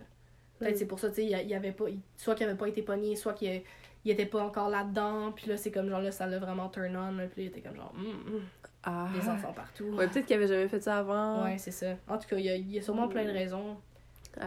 Peut-être 0.58 0.74
Mm. 0.74 0.78
c'est 0.78 0.86
pour 0.86 0.98
ça, 0.98 1.08
tu 1.10 1.16
sais, 1.16 1.24
il 1.24 1.48
y 1.48 1.54
avait 1.54 1.72
pas. 1.72 1.84
Soit 2.16 2.34
qu'il 2.34 2.46
avait 2.46 2.56
pas 2.58 2.68
été 2.68 2.82
pogné, 2.82 3.14
soit 3.16 3.34
qu'il 3.34 3.62
il 4.04 4.10
était 4.12 4.26
pas 4.26 4.42
encore 4.42 4.68
là-dedans. 4.70 5.32
Puis 5.32 5.48
là, 5.48 5.56
c'est 5.56 5.70
comme 5.70 5.88
genre 5.90 6.00
là, 6.00 6.10
ça 6.12 6.26
l'a 6.26 6.38
vraiment 6.38 6.68
turn 6.68 6.96
on. 6.96 7.12
là, 7.16 7.26
Puis 7.26 7.42
il 7.44 7.46
était 7.48 7.60
comme 7.60 7.76
genre, 7.76 7.92
Hum, 7.96 8.06
hum, 8.34 8.42
Ah. 8.84 9.08
des 9.14 9.28
enfants 9.28 9.52
partout. 9.52 9.84
Ouais, 9.84 10.08
peut-être 10.08 10.24
qu'il 10.26 10.36
avait 10.36 10.46
jamais 10.46 10.68
fait 10.68 10.80
ça 10.80 10.98
avant. 10.98 11.44
Ouais, 11.44 11.58
c'est 11.58 11.72
ça. 11.72 11.94
En 12.08 12.16
tout 12.18 12.28
cas, 12.28 12.36
il 12.36 12.44
y 12.44 12.48
a, 12.48 12.56
y 12.56 12.78
a 12.78 12.82
sûrement 12.82 13.08
plein 13.08 13.24
de 13.24 13.30
raisons. 13.30 13.76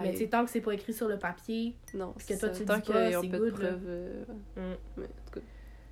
Mais 0.02 0.14
tu 0.14 0.30
tant 0.30 0.46
que 0.46 0.52
c'est 0.52 0.62
pas 0.62 0.74
écrit 0.74 0.94
sur 0.94 1.08
le 1.10 1.20
papier. 1.20 1.76
non, 1.94 2.14
que 2.14 2.22
c'est 2.24 2.38
toi, 2.38 2.50
ça. 2.50 2.56
tu 2.56 2.62
le 2.62 2.66
Tant 2.66 2.78
dis 2.78 2.92
pas, 2.92 3.22
c'est 3.22 3.28
good, 3.28 3.54
preuves. 3.54 3.82
euh. 3.88 4.24
Mais 4.98 5.04
en 5.06 5.08
tout 5.32 5.40
cas. 5.40 5.46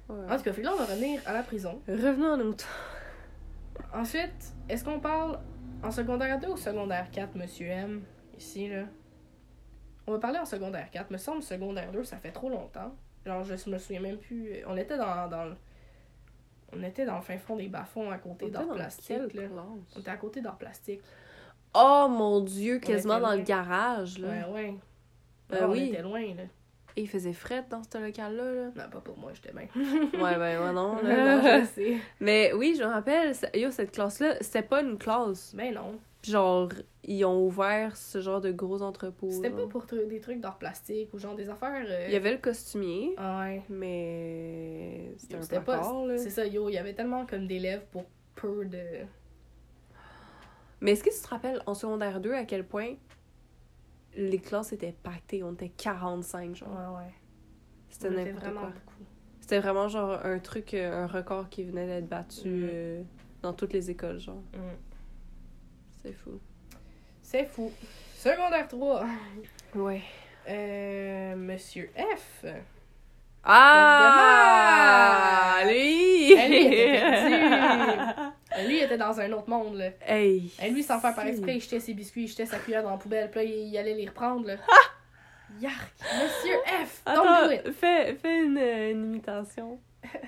En 0.10 0.38
tout 0.38 0.43
cas, 0.43 0.53
fait 0.53 0.62
que 0.62 0.66
là, 0.66 0.74
on 0.74 0.78
va 0.78 0.86
revenir 0.86 1.22
à 1.26 1.34
la 1.34 1.43
prison. 1.43 1.82
Revenons 1.88 2.34
à 2.34 2.38
nos 2.38 2.45
moutons. 2.45 2.66
Ensuite, 3.93 4.53
est-ce 4.68 4.84
qu'on 4.84 4.99
parle 4.99 5.39
en 5.84 5.91
secondaire 5.91 6.39
2 6.39 6.47
ou 6.49 6.57
secondaire 6.57 7.10
4, 7.12 7.36
monsieur 7.36 7.68
M? 7.68 8.01
Ici, 8.38 8.68
là? 8.70 8.84
On 10.07 10.12
va 10.14 10.20
parler 10.20 10.39
en 10.39 10.45
secondaire 10.45 10.89
4. 10.91 11.12
Me 11.12 11.18
semble 11.18 11.43
secondaire 11.43 11.91
2, 11.91 12.03
ça 12.03 12.18
fait 12.18 12.32
trop 12.32 12.49
longtemps. 12.49 12.95
Genre, 13.26 13.43
je 13.43 13.70
me 13.70 13.78
souviens 13.78 13.99
même 14.01 14.18
plus. 14.18 14.64
On 14.68 14.76
était 14.78 14.97
dans, 14.97 15.28
dans 15.28 15.45
le... 15.45 15.55
On 16.72 16.84
était 16.84 17.05
dans 17.05 17.16
le 17.16 17.22
fin 17.22 17.38
fond 17.38 17.55
des 17.55 17.68
bas-fonds 17.68 18.12
à 18.12 18.18
côté 18.18 18.49
d'art 18.49 18.68
plastique, 18.68 19.34
là. 19.34 19.43
On 19.95 19.99
était 19.99 20.10
à 20.12 20.18
côté 20.18 20.41
d'art 20.41 20.57
plastique. 20.57 21.01
Oh 21.76 22.07
mon 22.10 22.41
dieu, 22.41 22.80
quasiment 22.80 23.20
dans 23.20 23.34
le 23.36 23.41
garage, 23.41 24.18
là. 24.20 24.28
Ouais, 24.30 24.53
ouais. 24.53 24.76
Ben 25.49 25.57
Ah, 25.62 25.66
on 25.68 25.72
oui. 25.72 25.89
était 25.89 26.01
loin, 26.01 26.22
là. 26.36 26.43
Et 26.99 27.03
il 27.03 27.07
faisait 27.07 27.31
fret 27.31 27.63
dans 27.69 27.81
ce 27.81 27.97
local-là, 27.97 28.51
là. 28.51 28.65
Non, 28.75 28.89
pas 28.91 28.99
pour 28.99 29.17
moi, 29.17 29.31
j'étais 29.33 29.53
bien. 29.53 29.67
Ouais, 30.21 30.35
ben, 30.37 30.61
ouais, 30.61 30.73
non, 30.73 30.95
non, 31.01 31.41
je 31.41 31.65
sais. 31.73 31.97
Mais 32.19 32.51
oui, 32.53 32.75
je 32.77 32.83
me 32.83 32.89
rappelle, 32.89 33.33
yo, 33.55 33.71
cette 33.71 33.91
classe-là, 33.91 34.35
c'était 34.41 34.63
pas 34.63 34.81
une 34.81 34.97
classe. 34.97 35.53
Ben 35.55 35.73
non. 35.73 35.97
Genre, 36.23 36.67
ils 37.05 37.23
ont 37.23 37.45
ouvert 37.45 37.95
ce 37.95 38.19
genre 38.19 38.41
de 38.41 38.51
gros 38.51 38.81
entrepôts. 38.81 39.31
C'était 39.31 39.49
pas 39.49 39.65
pour 39.67 39.85
des 39.85 40.19
trucs 40.19 40.41
d'art 40.41 40.57
plastique 40.57 41.13
ou 41.13 41.19
genre 41.19 41.35
des 41.35 41.49
affaires. 41.49 41.85
euh, 41.87 42.05
Il 42.09 42.13
y 42.13 42.17
avait 42.17 42.33
le 42.33 42.37
costumier, 42.39 43.15
ouais. 43.17 43.61
mais 43.69 45.13
c'était 45.17 45.61
pas-. 45.61 45.81
C'est 46.17 46.29
ça, 46.31 46.45
yo, 46.45 46.67
il 46.67 46.73
y 46.73 46.77
avait 46.77 46.93
tellement 46.93 47.25
comme 47.25 47.47
d'élèves 47.47 47.85
pour 47.93 48.03
peu 48.35 48.65
de. 48.65 48.81
Mais 50.81 50.91
est-ce 50.91 51.03
que 51.05 51.09
tu 51.15 51.21
te 51.21 51.27
rappelles, 51.29 51.61
en 51.65 51.73
secondaire 51.73 52.19
2, 52.19 52.33
à 52.33 52.43
quel 52.43 52.65
point 52.65 52.95
les 54.16 54.39
classes 54.39 54.74
étaient 54.74 54.95
pactées? 55.03 55.43
On 55.43 55.53
était 55.53 55.70
45, 55.70 56.55
genre. 56.55 56.70
Ouais, 56.70 56.97
ouais. 56.97 57.14
C'était 57.89 58.10
n'importe 58.10 58.43
vraiment 58.43 58.62
quoi. 58.62 58.72
C'était 59.41 59.60
vraiment 59.60 59.88
genre 59.88 60.20
un 60.24 60.38
truc, 60.39 60.74
euh, 60.76 61.03
un 61.03 61.07
record 61.07 61.49
qui 61.49 61.64
venait 61.64 61.88
d'être 61.88 62.07
battu 62.07 62.47
Mhm. 62.49 62.70
euh, 62.72 63.01
dans 63.41 63.53
toutes 63.53 63.74
les 63.74 63.89
écoles, 63.89 64.20
genre. 64.20 64.36
Mm. 64.53 64.60
C'est 66.03 66.14
fou. 66.14 66.39
C'est 67.24 67.45
fou. 67.45 67.72
Secondaire 68.16 68.68
3. 68.68 69.05
Ouais. 69.76 70.01
Euh, 70.47 71.36
Monsieur 71.36 71.89
F. 71.95 72.45
Ah! 74.30 75.64
Lui! 75.66 76.34
Elle, 76.34 76.53
il 76.53 76.74
était 76.74 77.01
Euh, 78.60 78.68
Lui, 78.68 78.78
il 78.78 78.84
était 78.84 78.97
dans 78.97 79.20
un 79.20 79.32
autre 79.32 79.49
monde, 79.49 79.76
là. 79.76 79.89
hey! 80.05 80.51
Et 80.62 80.70
lui, 80.70 80.84
sans 80.84 80.99
faire 80.99 81.16
par 81.16 81.26
exprès, 81.28 81.55
il 81.55 81.62
jetait 81.62 81.80
ses 81.80 81.93
biscuits, 81.93 82.24
il 82.24 82.28
jetait 82.28 82.45
sa 82.45 82.57
cuillère 82.60 82.84
dans 82.84 82.91
la 82.91 82.97
poubelle, 82.97 83.30
puis 83.32 83.39
là, 83.39 83.43
il, 83.45 83.68
il 83.70 83.78
allait 83.78 83.95
les 83.95 84.07
reprendre, 84.07 84.47
là. 84.47 84.55
Yark! 85.60 85.93
Monsieur 86.22 86.55
F! 86.86 87.01
Don't 87.05 87.16
do 87.16 87.22
Attends, 87.22 87.51
it! 87.51 87.72
fais, 87.74 88.16
fais 88.16 88.43
une, 88.45 88.57
une 88.57 89.05
imitation. 89.05 89.80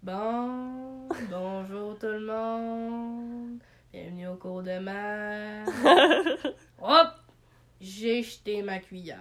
Bon, 0.00 1.08
bonjour 1.28 1.98
tout 1.98 2.06
le 2.06 2.20
monde. 2.20 3.58
Bienvenue 3.92 4.28
au 4.28 4.36
cours 4.36 4.62
de 4.62 4.78
maths. 4.78 5.68
Hop! 6.80 7.08
J'ai 7.80 8.22
jeté 8.22 8.62
ma 8.62 8.78
cuillère. 8.78 9.18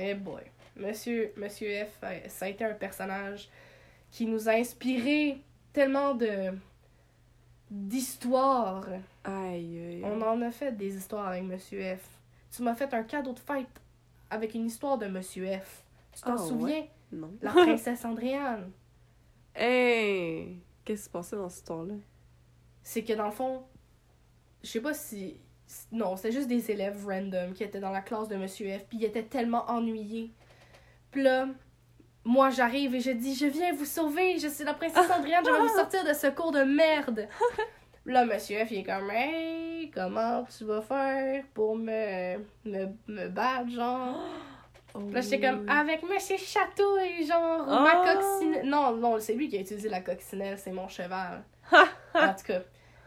Eh 0.00 0.14
boy. 0.14 0.42
Monsieur, 0.76 1.32
Monsieur 1.36 1.84
F, 1.84 1.98
euh, 2.02 2.18
ça 2.26 2.46
a 2.46 2.48
été 2.48 2.64
un 2.64 2.74
personnage 2.74 3.48
qui 4.10 4.26
nous 4.26 4.48
a 4.48 4.52
inspiré 4.54 5.38
tellement 5.72 6.14
de 6.14 6.50
d'histoires. 7.74 8.86
Aïe, 9.24 9.78
aïe. 9.78 10.02
On 10.04 10.20
en 10.22 10.40
a 10.42 10.50
fait 10.50 10.72
des 10.72 10.96
histoires 10.96 11.26
avec 11.28 11.42
Monsieur 11.42 11.82
F. 11.96 12.08
Tu 12.50 12.62
m'as 12.62 12.74
fait 12.74 12.92
un 12.94 13.02
cadeau 13.02 13.32
de 13.32 13.38
fête 13.40 13.80
avec 14.30 14.54
une 14.54 14.66
histoire 14.66 14.96
de 14.96 15.06
Monsieur 15.06 15.46
F. 15.58 15.82
Tu 16.14 16.22
t'en 16.22 16.30
Ah, 16.36 16.40
ouais? 16.40 16.48
souviens? 16.48 16.84
Non. 17.12 17.30
La 17.42 17.50
princesse 17.50 18.04
Andréane. 18.04 18.70
Hey! 19.56 20.58
Qu'est-ce 20.84 21.02
qui 21.02 21.04
se 21.06 21.10
passait 21.10 21.36
dans 21.36 21.48
cette 21.48 21.58
histoire-là? 21.60 21.94
c'est 22.82 23.02
que 23.04 23.12
dans 23.12 23.26
le 23.26 23.30
fond, 23.30 23.62
je 24.64 24.68
sais 24.68 24.80
pas 24.80 24.92
si. 24.94 25.36
Non, 25.92 26.16
c'était 26.16 26.32
juste 26.32 26.48
des 26.48 26.70
élèves 26.72 27.06
random 27.06 27.52
qui 27.54 27.62
étaient 27.64 27.78
dans 27.80 27.90
la 27.92 28.00
classe 28.02 28.28
de 28.28 28.36
Monsieur 28.36 28.76
F, 28.78 28.84
puis 28.88 28.98
ils 28.98 29.04
étaient 29.04 29.22
tellement 29.22 29.64
ennuyés. 29.70 30.32
Puis 31.12 31.22
là, 31.22 31.46
moi 32.24 32.50
j'arrive 32.50 32.94
et 32.94 33.00
je 33.00 33.10
dis 33.10 33.34
Je 33.34 33.46
viens 33.46 33.72
vous 33.72 33.84
sauver, 33.84 34.38
je 34.38 34.48
suis 34.48 34.64
la 34.64 34.74
princesse 34.74 35.10
Andréane, 35.10 35.44
je 35.44 35.50
vais 35.50 35.58
vous 35.60 35.76
sortir 35.76 36.04
de 36.04 36.12
ce 36.12 36.28
cours 36.28 36.52
de 36.52 36.62
merde. 36.62 37.28
Là, 38.06 38.26
Monsieur 38.26 38.62
F, 38.64 38.70
il 38.70 38.80
est 38.80 38.82
comme 38.84 39.10
Hey, 39.10 39.90
comment 39.90 40.44
tu 40.56 40.64
vas 40.64 40.82
faire 40.82 41.42
pour 41.54 41.74
me, 41.76 42.36
me, 42.66 42.86
me 43.08 43.28
battre, 43.28 43.70
genre? 43.70 44.20
Là, 45.10 45.20
j'étais 45.22 45.40
comme 45.40 45.66
avec 45.68 46.02
Monsieur 46.02 46.36
Chatouille, 46.36 47.26
genre, 47.26 47.66
ma 47.66 48.02
Ah. 48.04 48.14
coccinelle. 48.14 48.66
Non, 48.66 48.92
non, 48.92 49.18
c'est 49.20 49.32
lui 49.34 49.48
qui 49.48 49.56
a 49.56 49.60
utilisé 49.60 49.88
la 49.88 50.00
coccinelle, 50.00 50.58
c'est 50.58 50.70
mon 50.70 50.86
cheval. 50.86 51.42
en 51.72 52.28
tout 52.34 52.44
cas, 52.46 52.60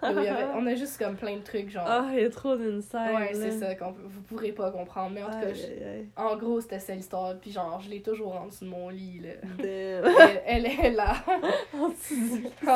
il 0.03 0.23
y 0.23 0.27
avait- 0.27 0.45
on 0.55 0.65
a 0.67 0.75
juste 0.75 0.97
comme 0.99 1.15
plein 1.15 1.35
de 1.37 1.41
trucs, 1.43 1.69
genre. 1.69 1.85
Ah, 1.87 2.07
il 2.13 2.19
y 2.21 2.23
a 2.25 2.29
trop 2.29 2.55
d'insides. 2.55 2.93
ouais, 3.15 3.31
c'est 3.33 3.51
ça, 3.51 3.75
qu'on 3.75 3.91
vous 3.91 4.21
pourrez 4.27 4.51
pas 4.51 4.71
comprendre. 4.71 5.11
Mais 5.13 5.23
en 5.23 5.27
tout 5.29 5.39
cas, 5.39 5.53
je- 5.53 6.03
en 6.21 6.35
gros, 6.37 6.61
c'était 6.61 6.79
ça 6.79 6.93
l'histoire. 6.95 7.35
Puis 7.39 7.51
genre, 7.51 7.79
je 7.81 7.89
l'ai 7.89 8.01
toujours 8.01 8.35
en 8.35 8.45
dessous 8.47 8.65
de 8.65 8.69
mon 8.69 8.89
lit, 8.89 9.19
là. 9.21 9.29
elle, 9.59 10.41
elle 10.45 10.65
est 10.65 10.91
là. 10.91 11.15
En 11.73 11.89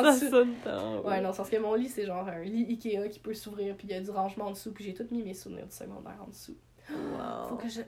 Ça 0.04 0.12
dessous. 0.12 0.30
sonne 0.30 0.54
tant. 0.64 1.00
Ouais, 1.02 1.20
non, 1.20 1.32
c'est 1.32 1.36
parce 1.38 1.50
que 1.50 1.56
mon 1.58 1.74
lit, 1.74 1.88
c'est 1.88 2.06
genre 2.06 2.26
un 2.28 2.42
lit 2.42 2.66
Ikea 2.70 3.08
qui 3.08 3.18
peut 3.18 3.34
s'ouvrir, 3.34 3.74
puis 3.76 3.86
il 3.88 3.94
y 3.94 3.96
a 3.96 4.00
du 4.00 4.10
rangement 4.10 4.46
en 4.46 4.50
dessous, 4.52 4.72
puis 4.72 4.84
j'ai 4.84 4.94
tout 4.94 5.06
mis 5.10 5.22
mes 5.22 5.34
souvenirs 5.34 5.66
du 5.66 5.74
secondaire 5.74 6.16
en 6.24 6.28
dessous. 6.28 6.56
Wow. 6.90 7.48
Faut 7.50 7.56
que 7.56 7.68
je. 7.68 7.80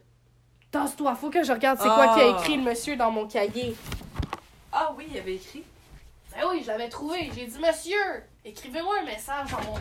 Tasse-toi, 0.71 1.15
faut 1.15 1.31
que 1.31 1.43
je 1.45 1.53
regarde 1.53 1.79
c'est 1.79 1.85
quoi 1.89 2.07
Ah. 2.11 2.15
qui 2.15 2.21
a 2.21 2.29
écrit 2.31 2.57
le 2.57 2.63
monsieur 2.63 2.97
dans 2.97 3.11
mon 3.11 3.27
cahier. 3.29 3.75
Ah 4.73 4.93
oui, 4.97 5.07
il 5.13 5.19
avait 5.19 5.35
écrit. 5.35 5.63
Ah 6.37 6.47
oui, 6.51 6.61
je 6.63 6.67
l'avais 6.69 6.89
trouvé. 6.89 7.31
J'ai 7.35 7.47
dit, 7.47 7.59
monsieur, 7.61 7.95
écrivez-moi 8.45 9.01
un 9.01 9.05
message 9.05 9.51
dans 9.51 9.63
mon. 9.63 9.79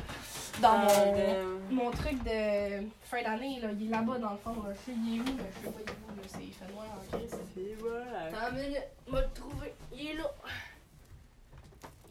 Dans 0.62 0.78
mon. 0.80 0.88
Euh, 1.18 1.60
Mon 1.72 1.92
truc 1.92 2.24
de 2.24 2.88
fin 3.04 3.24
d'année, 3.24 3.60
là, 3.60 3.70
il 3.72 3.88
est 3.88 3.90
là-bas 3.90 4.18
dans 4.20 4.32
le 4.32 4.38
fond. 4.38 4.62
Là. 4.64 4.74
Je 4.74 4.92
sais, 4.92 4.98
il 4.98 5.18
est 5.18 5.22
où, 5.22 5.24
mais 5.36 5.44
je 5.56 5.66
sais 5.66 5.72
pas, 5.72 5.80
il 5.82 5.90
est 5.90 5.92
où. 5.92 6.28
C'est 6.28 6.44
il 6.46 6.54
fait 6.54 6.72
noir 6.72 6.86
en 6.98 7.18
crise. 7.18 7.36
Et 7.58 7.76
voilà. 7.80 8.26
Attends 8.28 8.56
une 8.56 8.62
minute, 8.64 8.88
m'a 9.08 9.22
le 9.22 9.30
trouver. 9.34 9.74
Il 9.94 10.08
est 10.08 10.14
là. 10.14 10.32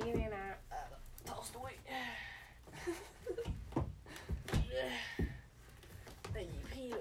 Il 0.00 0.08
est 0.08 0.28
là. 0.28 0.36
Ah, 0.70 0.74
Tasse-toi. 1.24 1.70
Ah, 6.34 6.40
il 6.40 6.42
est 6.42 6.68
pris, 6.70 6.88
là. 6.90 6.96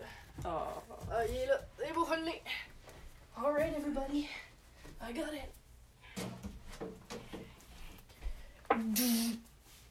Oh. 0.45 0.81
Ah, 1.11 1.25
il 1.27 1.35
est 1.35 1.45
là. 1.47 1.59
C'est 1.79 1.93
beau, 1.93 2.05
je 2.05 2.25
l'ai. 2.25 2.41
Alright, 3.37 3.75
everybody. 3.77 4.29
I 5.01 5.13
got 5.13 5.33
it. 5.33 5.49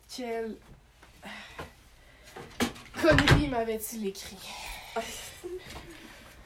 Quel 0.08 0.56
m'avait-il 3.61 4.06
écrit? 4.06 4.38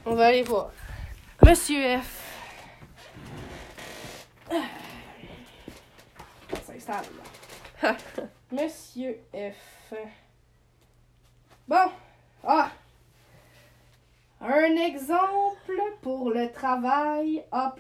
On 0.04 0.16
va 0.16 0.26
aller 0.26 0.42
voir. 0.42 0.72
Monsieur 1.46 2.00
F. 2.00 2.20
S'installe. 6.66 7.04
Monsieur 8.50 9.20
F. 9.32 9.94
Bon. 11.68 11.88
Ah. 12.42 12.72
Un 14.40 14.76
exemple 14.76 15.80
pour 16.02 16.30
le 16.30 16.50
travail 16.50 17.44
A+++, 17.52 17.72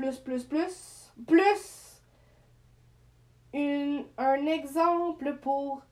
plus 1.26 2.00
une, 3.52 4.04
un 4.16 4.46
exemple 4.46 5.38
pour 5.42 5.82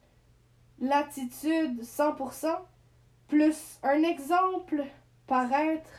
l'attitude 0.81 1.83
100%, 1.83 2.57
plus 3.37 3.79
un 3.83 4.03
exemple 4.03 4.85
paraître 5.27 5.91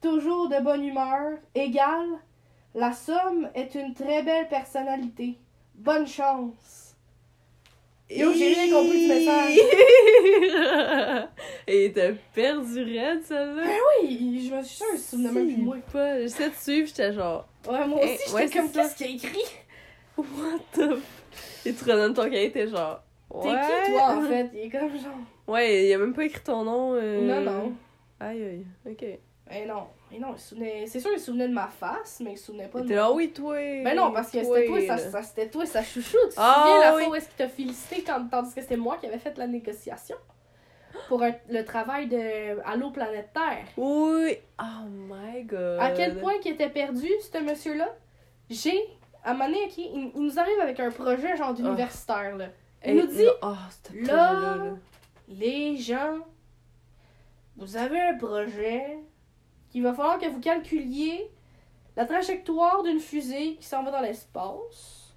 toujours 0.00 0.48
de 0.48 0.60
bonne 0.62 0.84
humeur, 0.84 1.38
égale 1.54 2.08
la 2.74 2.92
somme 2.92 3.48
est 3.54 3.74
une 3.74 3.94
très 3.94 4.22
belle 4.22 4.48
personnalité. 4.48 5.38
Bonne 5.74 6.06
chance. 6.06 6.96
Yo, 8.10 8.32
j'ai 8.32 8.54
rien 8.54 8.72
compris 8.74 9.00
du 9.02 9.08
message. 9.08 9.58
Et 11.66 11.92
t'as 11.92 12.12
perdu 12.34 12.82
raide, 12.82 13.22
celle-là. 13.24 13.62
Ben 13.64 13.78
oui, 14.02 14.48
je 14.48 14.54
me 14.54 14.62
suis 14.62 14.76
sûre, 14.76 14.86
je 15.12 15.16
me 15.16 15.30
même 15.32 15.46
plus 15.54 15.56
moi. 15.62 15.76
pas. 15.92 16.20
J'essaie 16.20 16.50
de 16.50 16.54
suivre, 16.54 16.88
j'étais 16.88 17.12
genre, 17.12 17.46
Ouais, 17.68 17.86
moi 17.86 17.98
aussi, 18.02 18.08
Eh, 18.14 18.18
j'étais 18.26 18.32
ouais, 18.34 18.50
comme, 18.50 18.70
qu'est-ce 18.72 18.96
qu'il 18.96 19.06
a 19.06 19.10
écrit? 19.10 19.44
what 20.16 20.58
the. 20.74 20.98
Et 21.66 21.72
tu 21.74 21.84
redonnes 21.84 22.14
ton 22.14 22.24
cahier, 22.30 22.50
t'es 22.52 22.68
genre, 22.68 23.02
T'es 23.42 23.48
qui, 23.48 23.92
toi, 23.92 24.16
en 24.16 24.22
fait? 24.22 24.50
Il 24.54 24.60
est 24.60 24.70
comme 24.70 24.90
genre... 24.90 25.18
Ouais, 25.48 25.86
il 25.86 25.92
a 25.94 25.98
même 25.98 26.14
pas 26.14 26.24
écrit 26.24 26.42
ton 26.42 26.62
nom. 26.64 26.92
euh, 26.94 27.20
Non, 27.22 27.40
non. 27.40 27.72
Aïe, 28.20 28.42
aïe, 28.44 28.66
ok. 28.88 29.04
Eh 29.50 29.64
non, 29.64 29.84
eh 30.12 30.18
non, 30.18 30.34
il 30.34 30.38
se 30.38 30.48
souvenait... 30.50 30.84
c'est 30.86 31.00
sûr, 31.00 31.10
il 31.14 31.18
se 31.18 31.24
souvenait 31.26 31.48
de 31.48 31.54
ma 31.54 31.68
face, 31.68 32.20
mais 32.22 32.32
il 32.32 32.36
se 32.36 32.44
souvenait 32.46 32.68
pas 32.68 32.82
de 32.82 32.88
T'es 32.88 32.94
là, 32.96 33.10
oui, 33.10 33.32
toi. 33.32 33.54
Ben 33.54 33.96
non, 33.96 34.12
parce 34.12 34.30
que 34.30 34.42
c'était 34.44 34.66
toi, 34.66 34.78
là. 34.80 34.98
ça, 34.98 35.10
ça- 35.10 35.22
c'était 35.22 35.48
toi, 35.48 35.64
sa 35.64 35.82
chouchou. 35.82 36.18
Tu 36.28 36.34
te 36.34 36.34
Ah, 36.36 36.54
souviens 36.66 36.80
la 36.90 36.96
oui. 36.96 37.02
fois 37.04 37.12
où 37.12 37.14
est-ce 37.14 37.28
qu'il 37.28 37.36
t'a 37.36 37.48
félicité 37.48 38.04
quand, 38.06 38.28
tandis 38.30 38.54
que 38.54 38.60
c'était 38.60 38.76
moi 38.76 38.98
qui 38.98 39.06
avais 39.06 39.18
fait 39.18 39.38
la 39.38 39.46
négociation? 39.46 40.16
Pour 41.08 41.22
un- 41.22 41.32
le 41.48 41.62
travail 41.64 42.08
de 42.08 42.60
Allo 42.66 42.90
Planète 42.90 43.30
Terre. 43.32 43.64
Oui. 43.78 44.36
Oh 44.60 44.86
my 44.88 45.44
god. 45.44 45.78
À 45.80 45.92
quel 45.92 46.18
point 46.18 46.38
qu'il 46.42 46.52
était 46.52 46.68
perdu, 46.68 47.08
ce 47.32 47.38
monsieur-là? 47.42 47.88
J'ai, 48.50 48.78
à 49.24 49.30
un 49.30 49.32
moment 49.32 49.46
donné, 49.46 49.64
ok, 49.66 49.78
il, 49.78 50.12
il 50.14 50.22
nous 50.22 50.38
arrive 50.38 50.60
avec 50.60 50.78
un 50.80 50.90
projet 50.90 51.36
genre 51.38 51.54
d'universitaire, 51.54 52.36
là. 52.36 52.46
Il 52.84 52.90
Et 52.90 52.94
nous 53.00 53.06
dit, 53.06 53.24
là- 53.24 53.32
Oh, 53.42 53.46
là- 53.46 53.58
projet-là, 54.04 54.56
là. 54.56 54.70
Les 55.28 55.76
gens, 55.76 56.18
vous 57.56 57.76
avez 57.76 58.00
un 58.00 58.16
projet 58.16 58.98
qu'il 59.70 59.82
va 59.82 59.92
falloir 59.92 60.18
que 60.18 60.26
vous 60.26 60.40
calculiez 60.40 61.30
la 61.96 62.06
trajectoire 62.06 62.82
d'une 62.82 63.00
fusée 63.00 63.56
qui 63.56 63.66
s'en 63.66 63.82
va 63.82 63.90
dans 63.90 64.00
l'espace, 64.00 65.14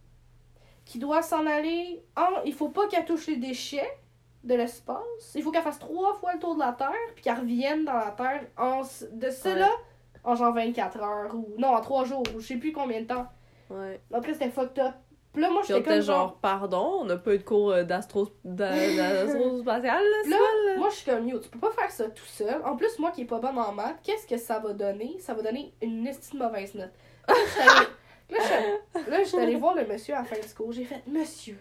qui 0.86 1.00
doit 1.00 1.22
s'en 1.22 1.46
aller 1.46 2.04
en... 2.18 2.44
Il 2.46 2.54
faut 2.54 2.70
pas 2.70 2.88
qu'elle 2.88 3.06
touche 3.06 3.28
les 3.28 3.38
déchets 3.38 3.98
de 4.44 4.56
l'espace. 4.56 5.34
Il 5.36 5.44
faut 5.44 5.52
qu'elle 5.52 5.62
fasse 5.62 5.80
trois 5.80 6.16
fois 6.16 6.34
le 6.34 6.40
tour 6.40 6.56
de 6.56 6.60
la 6.60 6.74
Terre, 6.74 6.90
puis 7.14 7.24
qu'elle 7.24 7.40
revienne 7.40 7.86
dans 7.86 7.94
la 7.94 8.12
Terre 8.12 8.48
en... 8.58 8.82
de 8.82 9.30
cela 9.30 9.70
en 10.24 10.36
genre 10.36 10.54
24 10.54 11.00
heures, 11.02 11.36
ou 11.36 11.54
non, 11.58 11.70
en 11.70 11.82
3 11.82 12.06
jours, 12.06 12.24
ou 12.36 12.40
je 12.40 12.48
sais 12.48 12.58
plus 12.58 12.72
combien 12.72 13.02
de 13.02 13.08
temps. 13.08 13.28
Ouais. 13.70 14.00
Après, 14.14 14.34
c'était 14.34 14.50
fucked 14.50 14.80
up. 14.80 14.94
Puis 15.34 15.42
là, 15.42 15.50
moi, 15.50 15.62
j'étais 15.66 15.82
comme 15.82 15.94
genre... 16.02 16.04
genre, 16.04 16.36
pardon, 16.40 16.98
on 17.02 17.06
n'a 17.06 17.16
pas 17.16 17.34
eu 17.34 17.38
de 17.38 17.44
cours 17.44 17.72
euh, 17.72 17.84
d'astro 17.84 18.28
d'a- 18.44 18.70
d'astro-spatial, 18.96 20.04
là, 20.04 20.30
Là, 20.30 20.38
ça, 20.38 20.78
Moi, 20.78 20.90
je 20.90 20.96
suis 20.96 21.10
comme, 21.10 21.28
yo, 21.28 21.40
tu 21.40 21.48
peux 21.50 21.60
pas 21.60 21.72
faire 21.72 21.90
ça 21.90 22.10
tout 22.10 22.26
seul. 22.26 22.62
En 22.66 22.76
plus, 22.76 23.00
moi 23.00 23.12
qui 23.12 23.22
est 23.22 23.26
pas 23.26 23.40
bonne 23.40 23.58
en 23.58 23.72
maths, 23.72 23.98
qu'est-ce 24.04 24.28
que 24.28 24.38
ça 24.38 24.60
va 24.60 24.74
donner? 24.74 25.18
Ça 25.20 25.34
va 25.34 25.42
donner 25.42 25.74
une 25.82 26.06
estime 26.06 26.40
mauvaise 26.40 26.76
note. 26.76 26.92
Là, 27.28 28.38
là, 28.40 29.02
là, 29.10 29.20
je 29.24 29.28
suis 29.28 29.38
allée 29.38 29.56
voir 29.56 29.76
le 29.76 29.86
monsieur 29.86 30.16
à 30.16 30.20
la 30.20 30.24
fin 30.26 30.36
du 30.36 30.54
cours. 30.54 30.72
J'ai 30.72 30.86
fait, 30.86 31.02
monsieur, 31.08 31.58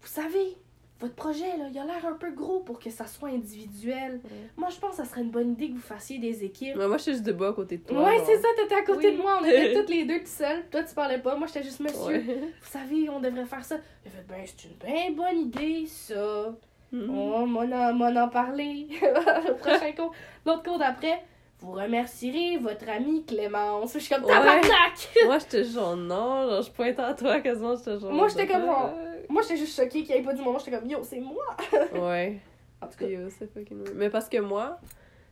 vous 0.00 0.06
savez, 0.08 0.56
votre 1.00 1.14
projet, 1.14 1.56
là, 1.58 1.66
il 1.70 1.78
a 1.78 1.84
l'air 1.84 2.06
un 2.06 2.14
peu 2.14 2.30
gros 2.30 2.60
pour 2.60 2.78
que 2.78 2.88
ça 2.90 3.06
soit 3.06 3.28
individuel. 3.28 4.20
Ouais. 4.24 4.30
Moi, 4.56 4.68
je 4.70 4.78
pense 4.78 4.92
que 4.92 4.96
ça 4.96 5.04
serait 5.04 5.20
une 5.20 5.30
bonne 5.30 5.52
idée 5.52 5.68
que 5.68 5.74
vous 5.74 5.80
fassiez 5.80 6.18
des 6.18 6.42
équipes. 6.44 6.74
Mais 6.76 6.88
moi, 6.88 6.96
je 6.96 7.02
suis 7.02 7.12
juste 7.12 7.24
debout 7.24 7.44
à 7.44 7.52
côté 7.52 7.76
de 7.78 7.82
toi. 7.82 8.02
Ouais, 8.04 8.18
c'est 8.24 8.38
ça, 8.40 8.48
t'étais 8.56 8.74
à 8.76 8.82
côté 8.82 9.08
Oui. 9.10 9.16
de 9.16 9.22
moi, 9.22 9.38
on 9.40 9.44
était 9.44 9.74
toutes 9.78 9.90
les 9.90 10.04
deux 10.04 10.20
tout 10.20 10.26
seuls. 10.26 10.64
Toi, 10.70 10.82
tu 10.84 10.94
parlais 10.94 11.18
pas, 11.18 11.36
moi, 11.36 11.46
j'étais 11.46 11.62
juste 11.62 11.80
monsieur. 11.80 12.00
Ouais. 12.16 12.20
Vous 12.60 12.70
savez, 12.70 13.10
on 13.10 13.20
devrait 13.20 13.44
faire 13.44 13.64
ça. 13.64 13.76
J'ai 14.04 14.10
fait, 14.10 14.24
ben, 14.26 14.42
c'est 14.44 14.68
une 14.68 14.76
bien 14.76 15.10
bonne 15.12 15.38
idée, 15.46 15.86
ça. 15.86 16.54
Mhm. 16.92 17.10
On 17.10 17.46
m'en 17.46 17.60
a, 17.72 18.22
a 18.22 18.26
parlé. 18.28 18.86
Le 19.02 19.54
prochain 19.54 19.92
cours. 19.92 20.12
L'autre 20.46 20.62
cours 20.62 20.78
d'après, 20.78 21.22
vous 21.60 21.72
remercierez 21.72 22.58
votre 22.58 22.88
amie 22.88 23.24
Clémence. 23.24 23.94
Je 23.94 23.98
suis 23.98 24.14
comme 24.14 24.24
Ouais. 24.24 24.30
tabarnak! 24.32 25.08
Moi, 25.24 25.38
j'étais 25.38 25.64
genre, 25.64 25.96
non, 25.96 26.48
genre, 26.48 26.62
je 26.62 26.70
pointais 26.70 27.02
à 27.02 27.14
toi 27.14 27.40
quasiment, 27.40 27.74
j'étais 27.76 27.98
genre. 27.98 28.12
Moi, 28.12 28.28
j'étais 28.28 28.46
comme 28.46 28.64
genre-? 28.64 28.92
Moi, 29.28 29.42
j'étais 29.42 29.56
juste 29.56 29.76
choquée 29.76 30.02
qu'il 30.04 30.14
ait 30.14 30.22
pas 30.22 30.34
mon 30.34 30.52
nom. 30.52 30.58
J'étais 30.58 30.72
comme, 30.78 30.88
yo, 30.88 31.00
c'est 31.02 31.20
moi! 31.20 31.56
Ouais. 31.94 32.38
En 32.80 32.86
tout 32.88 32.98
cas, 32.98 33.06
Yo, 33.06 33.28
c'est 33.30 33.50
fucking. 33.52 33.84
Mais 33.94 34.10
parce 34.10 34.28
que 34.28 34.38
moi, 34.38 34.78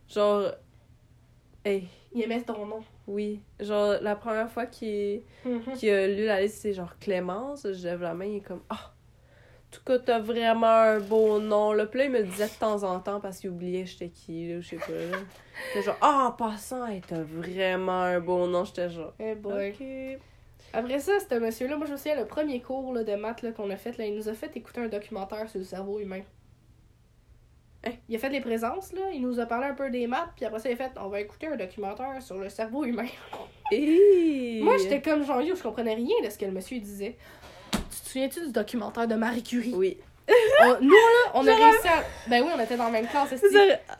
genre. 0.09 0.51
Hey, 1.63 1.87
il 2.13 2.23
aimait 2.23 2.41
ton 2.41 2.65
nom. 2.65 2.83
oui. 3.07 3.39
Genre, 3.59 3.95
la 4.01 4.15
première 4.15 4.49
fois 4.49 4.65
qu'il 4.65 5.21
qu'il 5.75 5.89
a 5.91 6.07
lu 6.07 6.25
la 6.25 6.41
liste, 6.41 6.57
c'est 6.61 6.73
genre 6.73 6.97
Clémence. 6.99 7.67
Je 7.71 7.83
lève 7.87 8.01
la 8.01 8.13
main, 8.15 8.25
il 8.25 8.37
est 8.37 8.41
comme, 8.41 8.61
ah! 8.69 8.91
en 8.91 8.94
tout 9.75 9.83
cas, 9.85 9.99
t'as 9.99 10.19
vraiment 10.19 10.67
un 10.67 10.99
beau 10.99 11.39
nom. 11.39 11.73
Là, 11.73 11.85
puis 11.85 11.99
là, 11.99 12.05
il 12.05 12.11
me 12.11 12.19
le 12.19 12.25
disait 12.25 12.47
de 12.47 12.59
temps 12.59 12.83
en 12.83 12.99
temps 12.99 13.19
parce 13.19 13.39
qu'il 13.39 13.49
oubliait 13.49 13.85
j'étais 13.85 14.09
qui, 14.09 14.47
là, 14.47 14.61
je 14.61 14.69
sais 14.69 14.77
pas. 14.77 14.91
Là. 14.91 15.17
J'étais 15.67 15.85
genre, 15.85 15.97
ah, 16.01 16.27
en 16.27 16.31
passant, 16.31 16.85
hey, 16.87 17.01
t'as 17.05 17.21
vraiment 17.21 18.01
un 18.01 18.19
beau 18.19 18.47
nom. 18.47 18.63
J'étais 18.65 18.89
genre, 18.89 19.13
Eh 19.19 19.35
boy. 19.35 19.71
ok. 19.71 20.19
Après 20.73 20.99
ça, 20.99 21.13
ce 21.19 21.35
monsieur-là, 21.35 21.77
moi, 21.77 21.85
je 21.87 21.93
me 21.93 21.97
souviens, 21.97 22.15
le 22.15 22.25
premier 22.25 22.61
cours 22.61 22.93
là, 22.93 23.03
de 23.03 23.15
maths 23.15 23.53
qu'on 23.53 23.69
a 23.69 23.77
fait, 23.77 23.97
là, 23.97 24.05
il 24.05 24.15
nous 24.15 24.27
a 24.27 24.33
fait 24.33 24.55
écouter 24.57 24.81
un 24.81 24.87
documentaire 24.87 25.49
sur 25.49 25.59
le 25.59 25.65
cerveau 25.65 25.99
humain. 25.99 26.21
Hein? 27.85 27.91
Il 28.09 28.15
a 28.15 28.19
fait 28.19 28.29
les 28.29 28.41
présences, 28.41 28.91
là, 28.91 29.01
il 29.13 29.21
nous 29.21 29.39
a 29.39 29.45
parlé 29.45 29.67
un 29.67 29.73
peu 29.73 29.89
des 29.89 30.07
maths, 30.07 30.31
puis 30.35 30.45
après 30.45 30.59
ça, 30.59 30.69
il 30.69 30.73
a 30.73 30.75
fait 30.75 30.91
on 30.99 31.07
va 31.07 31.21
écouter 31.21 31.47
un 31.47 31.55
documentaire 31.55 32.21
sur 32.21 32.37
le 32.37 32.49
cerveau 32.49 32.83
humain. 32.83 33.07
Et... 33.71 34.59
Moi, 34.63 34.77
j'étais 34.77 35.01
comme 35.01 35.23
genre, 35.23 35.41
yo, 35.41 35.55
je 35.55 35.63
comprenais 35.63 35.95
rien 35.95 36.15
de 36.23 36.29
ce 36.29 36.37
que 36.37 36.45
le 36.45 36.51
monsieur 36.51 36.79
disait. 36.79 37.17
Tu 37.75 37.99
te 38.01 38.07
souviens-tu 38.09 38.41
du 38.47 38.51
documentaire 38.51 39.07
de 39.07 39.15
Marie 39.15 39.43
Curie? 39.43 39.73
Oui. 39.75 39.97
On- 40.63 40.79
nous, 40.81 40.89
là, 40.89 41.31
on 41.35 41.47
a 41.47 41.53
réussi 41.55 41.87
à. 41.87 42.03
Ben 42.27 42.41
oui, 42.43 42.49
on 42.55 42.59
était 42.59 42.75
dans 42.77 42.85
la 42.85 42.89
même 42.89 43.07
classe. 43.07 43.29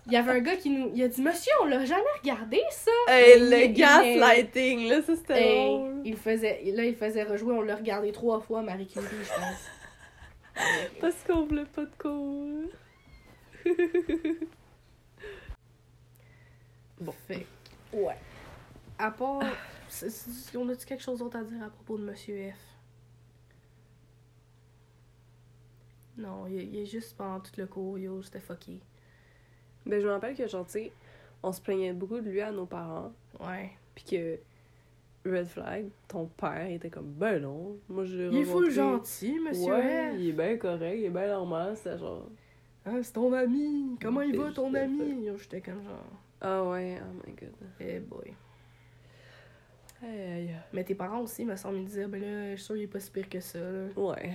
Il 0.08 0.12
y 0.12 0.16
avait 0.16 0.32
un 0.32 0.40
gars 0.40 0.56
qui 0.56 0.72
nous. 0.72 0.90
Il 0.96 1.04
a 1.04 1.08
dit, 1.08 1.22
monsieur, 1.22 1.52
on 1.62 1.66
l'a 1.66 1.86
jamais 1.86 2.02
regardé, 2.20 2.62
ça. 2.72 2.90
Hey, 3.10 3.36
Il- 3.38 3.50
le 3.52 3.64
il- 3.66 3.74
gaslighting, 3.74 4.90
là, 4.90 5.02
ça 5.04 5.16
c'était 5.16 5.34
Hey, 5.40 5.66
drôle. 5.78 6.02
il 6.04 6.18
faisait. 6.18 6.62
Là, 6.74 6.84
il 6.86 6.96
faisait 6.96 7.24
rejouer, 7.24 7.54
on 7.54 7.62
l'a 7.62 7.76
regardé 7.76 8.12
trois 8.12 8.40
fois, 8.40 8.64
Marie 8.64 8.88
Curie, 8.88 9.06
je 9.24 9.30
pense. 9.30 10.56
Parce 11.02 11.16
qu'on 11.28 11.46
voulait 11.46 11.66
pas 11.66 11.84
de 11.84 11.92
cours. 12.00 12.72
Bon. 17.00 17.14
Fait. 17.28 17.46
Ouais. 17.94 18.16
À 18.98 19.12
part. 19.12 19.44
c'est- 19.90 20.56
On 20.58 20.68
a-tu 20.70 20.86
quelque 20.86 21.04
chose 21.04 21.20
d'autre 21.20 21.38
à 21.38 21.44
dire 21.44 21.62
à 21.64 21.70
propos 21.70 21.98
de 21.98 22.04
Monsieur 22.04 22.52
F? 22.52 22.75
Non, 26.18 26.48
il, 26.48 26.56
il 26.74 26.78
est 26.82 26.86
juste 26.86 27.16
pendant 27.18 27.40
tout 27.40 27.52
le 27.58 27.66
cours, 27.68 27.98
yo, 27.98 28.22
c'était 28.22 28.40
fucké. 28.40 28.80
Ben, 29.86 30.00
je 30.02 30.06
me 30.08 30.12
rappelle 30.12 30.36
que, 30.36 30.48
genre, 30.48 30.66
tu 30.66 30.72
sais, 30.74 30.92
on 31.44 31.52
se 31.52 31.62
plaignait 31.62 31.94
beaucoup 31.94 32.20
de 32.20 32.30
lui 32.30 32.42
à 32.42 32.52
nos 32.52 32.66
parents. 32.66 33.12
Ouais. 33.40 33.72
Puis 33.94 34.06
que 34.06 34.40
Red 35.30 35.48
Flag, 35.48 35.86
ton 36.08 36.26
père, 36.28 36.68
était 36.70 36.90
comme, 36.90 37.12
ben 37.12 37.42
non, 37.42 37.78
moi 37.90 38.06
je 38.06 38.16
l'ai 38.18 38.28
Il 38.30 38.38
est 38.38 38.46
full 38.46 38.70
gentil, 38.72 39.40
Monsieur 39.40 39.74
Ouais, 39.74 40.12
F. 40.12 40.16
il 40.20 40.30
est 40.30 40.34
bien 40.34 40.58
correct, 40.58 40.98
il 41.00 41.06
est 41.06 41.10
bien 41.10 41.28
normal, 41.28 41.76
c'est 41.76 41.98
genre. 41.98 42.28
Hein, 42.86 43.00
c'est 43.02 43.14
ton 43.14 43.34
ami. 43.34 43.98
Comment 44.02 44.22
il 44.22 44.38
va, 44.38 44.52
ton 44.52 44.74
ami? 44.74 45.26
Yo, 45.26 45.38
J'étais 45.38 45.62
comme 45.62 45.82
genre, 45.84 46.06
Ah 46.42 46.64
ouais, 46.70 47.00
oh 47.02 47.22
my 47.28 47.34
god. 47.34 47.54
eh 47.80 48.00
boy. 48.00 48.34
Aïe 50.04 50.22
aïe. 50.22 50.56
Mais 50.74 50.84
tes 50.84 50.94
parents 50.96 51.22
aussi, 51.22 51.46
me 51.46 51.56
semble, 51.56 51.78
ils 51.78 51.86
disaient, 51.86 52.06
ben 52.08 52.22
là, 52.22 52.52
je 52.52 52.56
suis 52.58 52.66
sûr 52.66 52.76
qu'il 52.76 52.84
est 52.84 52.88
pas 52.88 53.00
si 53.00 53.10
pire 53.12 53.28
que 53.30 53.40
ça, 53.40 53.60
là. 53.60 53.88
Ouais. 53.96 54.32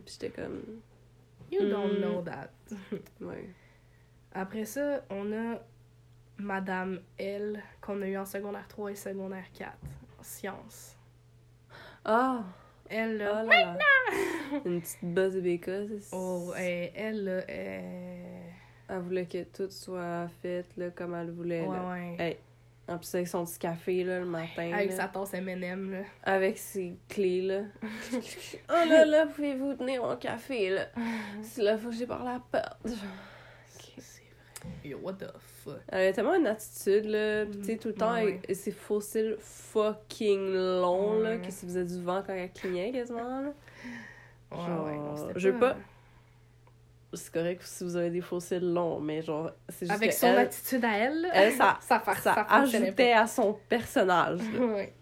Puis 0.00 0.18
j'étais 0.20 0.30
comme, 0.42 0.60
You 1.52 1.68
don't 1.68 1.98
Mm. 1.98 2.00
know 2.00 2.22
that. 2.22 2.50
ouais. 3.20 3.48
Après 4.32 4.64
ça, 4.64 5.02
on 5.10 5.32
a 5.32 5.58
Madame 6.38 7.00
L, 7.18 7.62
qu'on 7.80 8.00
a 8.02 8.06
eu 8.08 8.16
en 8.16 8.26
secondaire 8.26 8.66
3 8.66 8.90
et 8.92 8.96
secondaire 8.96 9.44
4, 9.52 9.72
en 10.18 10.22
sciences. 10.22 10.96
Ah! 12.04 12.42
Elle, 12.90 13.16
Oh 13.22 13.34
là, 13.34 13.44
là 13.44 13.74
là. 13.74 14.60
Une 14.66 14.80
petite 14.82 15.04
buzz 15.04 15.34
de 15.34 15.40
béca, 15.40 15.72
c'est 16.00 16.14
oh, 16.14 16.52
elle, 16.56 16.90
elle, 16.94 17.24
là, 17.24 17.44
elle... 17.48 18.52
Elle 18.86 18.98
voulait 19.00 19.24
que 19.26 19.42
tout 19.44 19.70
soit 19.70 20.28
fait 20.42 20.66
là, 20.76 20.90
comme 20.90 21.14
elle 21.14 21.30
voulait. 21.30 21.66
Ouais, 21.66 21.76
là. 21.76 21.88
ouais. 21.90 22.16
Hey, 22.18 22.36
en 22.88 22.98
plus, 22.98 23.14
avec 23.14 23.28
son 23.28 23.44
petit 23.44 23.58
café 23.58 24.04
là, 24.04 24.20
le 24.20 24.26
matin. 24.26 24.70
Avec 24.72 24.90
là, 24.90 24.96
sa 24.96 25.08
tasse 25.08 25.34
M&M, 25.34 25.90
là. 25.92 25.98
Avec 26.22 26.58
ses 26.58 26.96
clés. 27.08 27.42
Là. 27.42 27.60
oh 28.68 28.88
là 28.88 29.04
là, 29.04 29.26
pouvez-vous 29.26 29.74
tenir 29.74 30.02
mon 30.02 30.16
café 30.16 30.70
là? 30.70 30.86
C'est 31.42 31.62
là, 31.62 31.78
faut 31.78 31.88
que 31.90 31.94
j'ai 31.96 32.06
par 32.06 32.24
la 32.24 32.40
porte. 32.50 32.78
C'est 32.84 32.90
vrai. 32.94 33.08
Yo, 34.82 34.98
what 35.02 35.14
the 35.14 35.26
fuck? 35.62 35.78
Elle 35.88 35.98
avait 35.98 36.12
tellement 36.12 36.34
une 36.36 36.46
attitude, 36.46 37.04
là. 37.06 37.44
Puis, 37.44 37.58
tu 37.58 37.64
sais, 37.64 37.76
tout 37.76 37.88
le 37.88 37.94
temps, 37.94 38.14
Ouais, 38.14 38.20
avec 38.44 38.54
ses 38.54 38.70
fossiles 38.70 39.36
fucking 39.38 40.54
longs, 40.54 41.18
là, 41.20 41.30
Ouais. 41.32 41.40
qui 41.42 41.52
se 41.52 41.66
faisait 41.66 41.84
du 41.84 42.00
vent 42.02 42.22
quand 42.26 42.32
elle 42.32 42.50
clignait 42.52 42.90
quasiment, 42.92 43.42
là. 43.42 43.52
Ouais, 44.52 44.58
Genre, 44.66 44.86
ouais, 44.86 44.96
non, 44.96 45.28
je 45.36 45.48
veux 45.50 45.58
pas- 45.58 45.76
C'est 47.16 47.32
correct 47.32 47.62
si 47.62 47.84
vous 47.84 47.96
avez 47.96 48.10
des 48.10 48.20
fossiles 48.20 48.72
longs, 48.72 49.00
mais 49.00 49.22
genre, 49.22 49.50
c'est 49.68 49.86
juste 49.86 49.92
Avec 49.92 50.10
que 50.10 50.16
son 50.16 50.28
elle, 50.28 50.38
attitude 50.38 50.84
à 50.84 50.96
elle, 50.96 51.28
elle, 51.32 51.52
ça, 51.52 51.78
ça, 51.82 52.02
ça, 52.04 52.14
ça 52.14 52.46
ajoutait 52.48 53.12
à 53.12 53.26
son 53.26 53.58
personnage. 53.68 54.40
Ouais. 54.58 54.92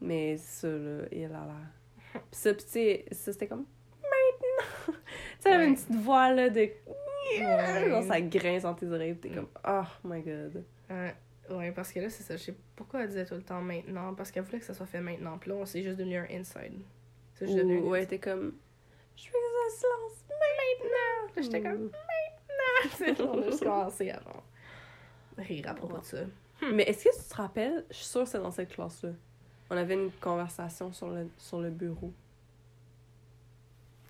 Mais 0.00 0.36
ça, 0.36 0.68
là, 0.68 1.04
il 1.12 1.24
a 1.24 1.28
l'air. 1.28 2.22
Ça, 2.32 2.52
pis 2.52 2.64
tu 2.64 2.70
sais, 2.70 3.04
ça, 3.12 3.32
c'était 3.32 3.46
comme. 3.46 3.64
Maintenant! 4.02 4.66
tu 4.86 4.92
sais, 5.38 5.48
elle 5.48 5.52
avait 5.52 5.68
une 5.68 5.76
petite 5.76 5.94
voix, 5.94 6.32
là, 6.32 6.50
de. 6.50 6.60
Ouais. 6.60 7.88
Genre, 7.88 8.02
ça 8.02 8.20
grince 8.20 8.62
dans 8.62 8.74
tes 8.74 8.86
oreilles, 8.86 9.14
pis 9.14 9.28
t'es 9.28 9.34
comme. 9.34 9.48
Oh 9.66 9.84
my 10.04 10.20
god. 10.22 10.64
Ouais, 11.50 11.72
parce 11.72 11.92
que 11.92 12.00
là, 12.00 12.08
c'est 12.08 12.22
ça. 12.22 12.36
Je 12.36 12.42
sais 12.42 12.54
pourquoi 12.76 13.02
elle 13.02 13.08
disait 13.08 13.24
tout 13.24 13.34
le 13.34 13.42
temps 13.42 13.60
maintenant. 13.60 14.14
Parce 14.14 14.30
qu'elle 14.30 14.42
voulait 14.42 14.58
que 14.58 14.64
ça 14.64 14.74
soit 14.74 14.86
fait 14.86 15.00
maintenant. 15.00 15.38
Puis 15.38 15.50
là, 15.50 15.56
on 15.56 15.66
s'est 15.66 15.82
juste 15.82 15.98
devenu 15.98 16.16
un 16.16 16.26
inside. 16.30 16.80
C'est 17.34 17.46
juste 17.46 17.58
devenu 17.58 17.80
ouais, 17.80 18.06
t'es 18.06 18.18
comme. 18.18 18.54
Je 19.16 19.24
veux 19.26 19.32
que 19.32 19.72
ça 19.72 19.80
se 19.80 19.86
lance 19.86 20.24
maintenant! 20.28 21.34
Là, 21.36 21.42
j'étais 21.42 21.62
comme, 21.62 21.90
Mm. 23.00 23.22
on 23.22 23.38
a 23.40 23.42
juste 23.46 23.62
commencé 23.62 24.10
à 24.10 24.20
genre, 24.20 24.42
rire 25.38 25.68
à 25.68 25.74
propos 25.74 25.98
de 25.98 26.04
ça. 26.04 26.18
Mais 26.72 26.82
est-ce 26.84 27.04
que 27.04 27.16
tu 27.22 27.28
te 27.28 27.34
rappelles? 27.34 27.84
Je 27.90 27.96
suis 27.96 28.04
sûre 28.06 28.22
que 28.24 28.28
c'est 28.28 28.38
dans 28.38 28.50
cette 28.50 28.70
classe-là. 28.70 29.10
On 29.70 29.76
avait 29.76 29.94
une 29.94 30.10
conversation 30.20 30.92
sur 30.92 31.08
le, 31.08 31.28
sur 31.38 31.60
le 31.60 31.70
bureau. 31.70 32.12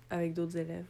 Avec 0.09 0.33
d'autres 0.33 0.57
élèves. 0.57 0.85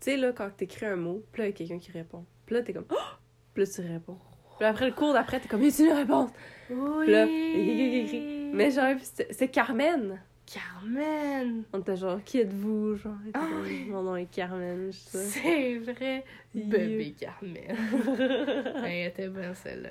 Tu 0.00 0.12
sais, 0.12 0.16
là, 0.16 0.32
quand 0.32 0.48
t'écris 0.56 0.86
un 0.86 0.96
mot, 0.96 1.22
puis 1.32 1.42
là, 1.42 1.48
il 1.48 1.50
y 1.50 1.54
a 1.54 1.56
quelqu'un 1.56 1.78
qui 1.78 1.90
répond. 1.92 2.24
Puis 2.46 2.54
là, 2.54 2.62
t'es 2.62 2.72
comme, 2.72 2.86
oh! 2.90 3.16
Puis 3.54 3.64
là, 3.64 3.70
tu 3.70 3.80
réponds. 3.82 4.18
Puis 4.58 4.66
après, 4.66 4.86
le 4.86 4.94
cours 4.94 5.12
d'après, 5.12 5.40
t'es 5.40 5.48
comme, 5.48 5.62
y 5.62 5.66
a 5.70 5.84
une 5.84 5.92
réponse? 5.92 6.30
Oui. 6.70 7.04
Puis 7.04 7.12
là. 7.12 7.26
Mais 8.54 8.70
genre, 8.70 8.94
c'est 9.02 9.32
c'est 9.32 9.48
Carmen. 9.48 10.22
Carmen! 10.50 11.64
On 11.72 11.80
était 11.80 11.96
genre, 11.96 12.22
qui 12.24 12.38
êtes-vous? 12.40 12.96
Genre, 12.96 13.14
comme, 13.34 13.62
oui. 13.62 13.86
mon 13.90 14.02
nom 14.02 14.16
est 14.16 14.26
Carmen, 14.26 14.86
je 14.90 14.96
sais. 14.96 15.24
C'est 15.26 15.78
vrai! 15.78 16.24
Bébé 16.54 17.14
Carmen. 17.18 17.76
Elle 18.84 19.08
était 19.08 19.28
bonne 19.28 19.54
celle-là. 19.54 19.90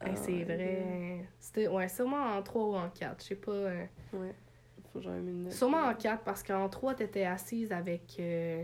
Ah, 0.00 0.14
c'est 0.14 0.44
vrai. 0.44 1.24
C'était 1.40 1.68
ouais, 1.68 1.88
sûrement 1.88 2.36
en 2.36 2.42
3 2.42 2.62
ou 2.64 2.74
en 2.76 2.90
4. 2.90 3.22
Je 3.22 3.28
sais 3.28 3.34
pas. 3.36 3.50
euh, 3.52 3.84
Ouais. 4.12 4.34
Faut 4.92 5.00
genre 5.00 5.14
une. 5.14 5.50
Sûrement 5.50 5.84
en 5.84 5.94
4 5.94 6.22
parce 6.22 6.42
qu'en 6.42 6.68
3, 6.68 6.94
t'étais 6.94 7.24
assise 7.24 7.72
avec 7.72 8.16
euh, 8.20 8.62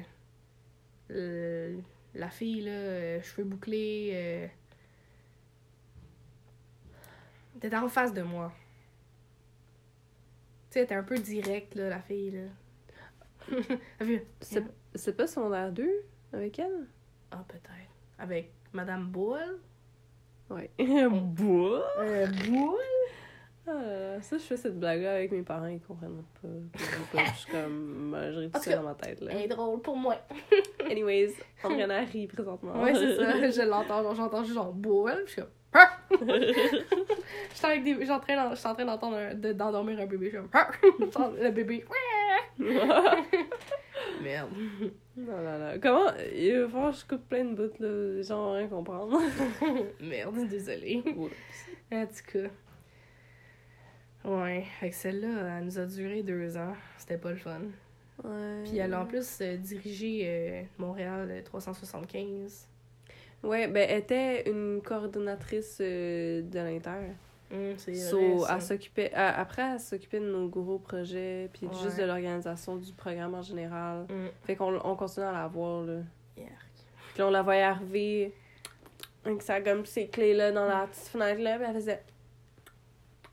le- 1.09 1.79
la 2.15 2.29
fille, 2.29 2.61
là, 2.61 2.71
euh, 2.71 3.23
cheveux 3.23 3.45
bouclés. 3.45 4.11
euh, 4.13 4.47
T'étais 7.61 7.77
en 7.77 7.89
face 7.89 8.13
de 8.13 8.23
moi. 8.23 8.53
Tu 10.73 10.79
sais, 10.79 10.87
t'es 10.87 10.95
un 10.95 11.03
peu 11.03 11.19
direct, 11.19 11.75
là, 11.75 11.91
la 11.91 12.01
fille, 12.01 12.31
là. 12.31 13.51
T'as 13.99 14.05
vu? 14.07 14.23
C'est 14.41 14.65
c'est 14.95 15.15
pas 15.15 15.27
secondaire 15.27 15.71
2 15.71 15.87
avec 16.33 16.59
elle? 16.59 16.87
Ah, 17.31 17.45
peut-être. 17.47 17.71
Avec 18.19 18.53
Madame 18.73 19.09
Boule? 19.09 19.59
Ouais. 20.49 20.71
Bois? 21.11 21.85
Euh, 21.99 22.27
Boule? 22.47 22.79
Ah 23.67 24.21
ça, 24.23 24.39
je 24.39 24.43
fais 24.43 24.57
cette 24.57 24.79
blague-là 24.81 25.15
avec 25.15 25.31
mes 25.31 25.43
parents, 25.43 25.67
ils 25.67 25.81
comprennent 25.81 26.23
pas. 26.41 26.49
Je 26.75 27.39
suis 27.39 27.53
comme, 27.53 28.17
je 28.33 28.39
ris 28.41 28.51
tout 28.51 28.61
que- 28.61 28.71
dans 28.71 28.83
ma 28.83 28.95
tête, 28.95 29.21
là. 29.21 29.31
Elle 29.33 29.43
est 29.43 29.49
drôle 29.49 29.81
pour 29.83 29.97
moi. 29.97 30.17
Anyways, 30.91 31.35
Andréana 31.63 32.01
rit 32.01 32.27
présentement. 32.29 32.83
Ouais, 32.83 32.95
c'est 32.95 33.17
ça. 33.17 33.51
Je 33.51 33.63
l'entends. 33.69 34.15
J'entends 34.15 34.43
juste 34.43 34.55
genre 34.55 34.73
Boule. 34.73 35.23
Je 35.27 35.31
suis 35.33 35.43
comme. 35.43 35.51
J'étais 37.55 37.67
avec 37.67 37.85
des. 37.85 37.95
J'étais 38.01 38.11
en 38.13 38.21
train 38.21 38.85
d'entendre 38.85 39.17
un- 39.17 39.35
d'endormir 39.35 39.99
un 40.01 40.07
bébé. 40.07 40.31
Comme. 40.31 40.49
Ah! 40.53 40.71
Le 40.83 41.51
bébé. 41.51 41.85
Merde. 44.23 44.51
Non, 45.17 45.37
non, 45.37 45.59
non. 45.59 45.81
Comment. 45.83 46.11
Il 46.35 46.61
va 46.61 46.69
falloir 46.69 46.93
que 46.93 46.99
je 46.99 47.07
coupe 47.07 47.29
plein 47.29 47.45
de 47.45 47.55
bouts, 47.55 47.73
là. 47.81 47.89
Les 48.17 48.23
gens 48.23 48.37
vont 48.45 48.53
rien 48.55 48.69
comprendre. 48.69 49.21
Merde, 50.01 50.47
désolée. 50.49 51.03
En 51.93 52.07
tout 52.07 52.33
cas. 52.33 52.49
Ouais, 54.25 54.65
avec 54.81 54.95
celle-là, 54.95 55.59
elle 55.59 55.65
nous 55.65 55.79
a 55.79 55.85
duré 55.87 56.23
deux 56.23 56.57
ans. 56.57 56.75
C'était 56.97 57.19
pas 57.19 57.31
le 57.31 57.37
fun. 57.37 57.61
Ouais. 58.23 58.63
Puis 58.65 58.79
elle 58.79 58.95
a 58.95 59.01
en 59.01 59.07
plus 59.07 59.41
euh, 59.41 59.57
dirigé 59.57 60.23
euh, 60.25 60.63
Montréal 60.79 61.29
euh, 61.31 61.43
375. 61.43 62.69
Ouais, 63.43 63.67
ben, 63.67 63.87
elle 63.91 63.99
était 63.99 64.49
une 64.49 64.81
coordonnatrice 64.85 65.79
euh, 65.81 66.43
de 66.43 66.59
l'Inter. 66.59 67.13
C'est 67.77 67.95
So, 67.95 68.47
elle 68.49 68.63
s'occupait. 68.63 69.13
Après, 69.15 69.63
elle 69.75 69.81
s'occupait 69.81 70.21
de 70.21 70.31
nos 70.31 70.49
gros 70.49 70.79
projets, 70.79 71.51
puis 71.53 71.67
Ouais. 71.67 71.75
juste 71.83 71.99
de 71.99 72.05
l'organisation 72.05 72.77
du 72.77 72.93
programme 72.93 73.35
en 73.35 73.43
général. 73.43 74.07
Hum, 74.11 74.29
Fait 74.47 74.57
qu'on 74.57 74.81
on 74.83 74.97
continue 74.97 75.27
à 75.27 75.33
la 75.33 75.49
voir, 75.49 75.83
là. 75.85 75.99
yark. 76.39 76.51
Puis 77.13 77.23
on 77.23 77.31
la 77.31 77.43
voyait 77.43 77.63
arriver 77.63 78.33
avec 79.25 79.43
sa 79.43 79.61
gomme 79.61 79.85
ses 79.85 80.07
clés 80.09 80.33
là 80.35 80.51
dans 80.51 80.67
la 80.67 80.87
petite 80.87 81.09
fenêtre 81.09 81.41
là, 81.43 81.57
puis 81.59 81.67
elle 81.69 81.75
faisait. 81.75 82.03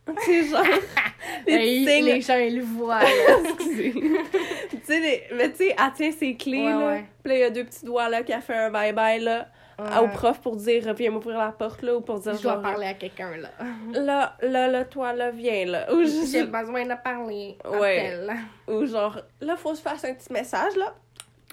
C'est 0.26 0.44
genre. 0.50 0.64
les 1.48 1.86
signes. 1.86 2.06
les 2.06 2.22
gens, 2.22 2.38
ils 2.38 2.58
le 2.58 2.64
voient. 2.64 3.00
Excusez. 3.54 3.94
tu 3.94 4.78
sais, 4.84 5.24
mais 5.34 5.50
tu 5.52 5.58
sais, 5.58 5.76
elle 5.78 5.94
tient 5.96 6.12
ses 6.12 6.36
clés 6.36 6.64
Ouais, 6.66 6.74
là. 6.74 7.02
Puis 7.24 7.34
il 7.34 7.40
y 7.40 7.44
a 7.44 7.50
deux 7.52 7.64
petits 7.64 7.86
doigts 7.86 8.10
là 8.10 8.22
qui 8.24 8.34
a 8.34 8.42
fait 8.42 8.56
un 8.56 8.70
bye-bye 8.72 9.22
là 9.22 9.48
au 9.80 10.04
Ouais. 10.06 10.12
prof 10.14 10.40
pour 10.42 10.56
dire 10.56 10.94
viens 10.94 11.12
m'ouvrir 11.12 11.38
la 11.38 11.52
porte 11.52 11.82
là 11.82 11.96
ou 11.96 12.02
pour 12.02 12.20
dire 12.20 12.36
Je 12.36 12.42
dois 12.44 12.62
parler 12.62 12.88
à 12.88 12.94
quelqu'un, 12.96 13.38
là. 13.38 13.50
Là, 13.94 14.36
là, 14.42 14.68
là, 14.68 14.86
toi 14.86 15.14
là, 15.14 15.32
viens 15.32 15.66
là. 15.66 15.94
Ou, 15.94 16.04
J'ai 16.04 16.44
besoin 16.46 16.86
de 16.86 17.02
parler. 17.04 17.58
Ouais. 17.66 18.08
Appelle. 18.14 18.36
ou 18.68 18.86
genre, 18.86 19.20
là, 19.42 19.56
faut 19.56 19.72
que 19.72 19.78
je 19.78 19.82
fasse 19.82 20.04
un 20.06 20.14
petit 20.14 20.32
message 20.34 20.76
là. 20.76 20.94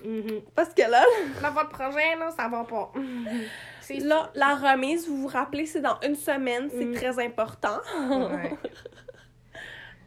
Mhm. 0.04 0.40
Parce 0.54 0.74
que 0.74 0.82
là, 0.82 1.02
Là, 1.42 1.50
votre 1.50 1.70
projet, 1.70 2.16
là, 2.18 2.30
ça 2.36 2.48
va 2.48 2.64
pas. 2.64 2.92
C'est 3.80 4.00
là, 4.00 4.30
la 4.34 4.54
remise, 4.56 5.06
vous 5.08 5.16
vous 5.22 5.28
rappelez, 5.28 5.64
c'est 5.64 5.80
dans 5.80 5.98
une 6.04 6.16
semaine, 6.16 6.68
c'est 6.76 6.84
Mm. 6.84 6.94
très 6.94 7.24
important. 7.24 7.78
Ouais. 8.10 8.50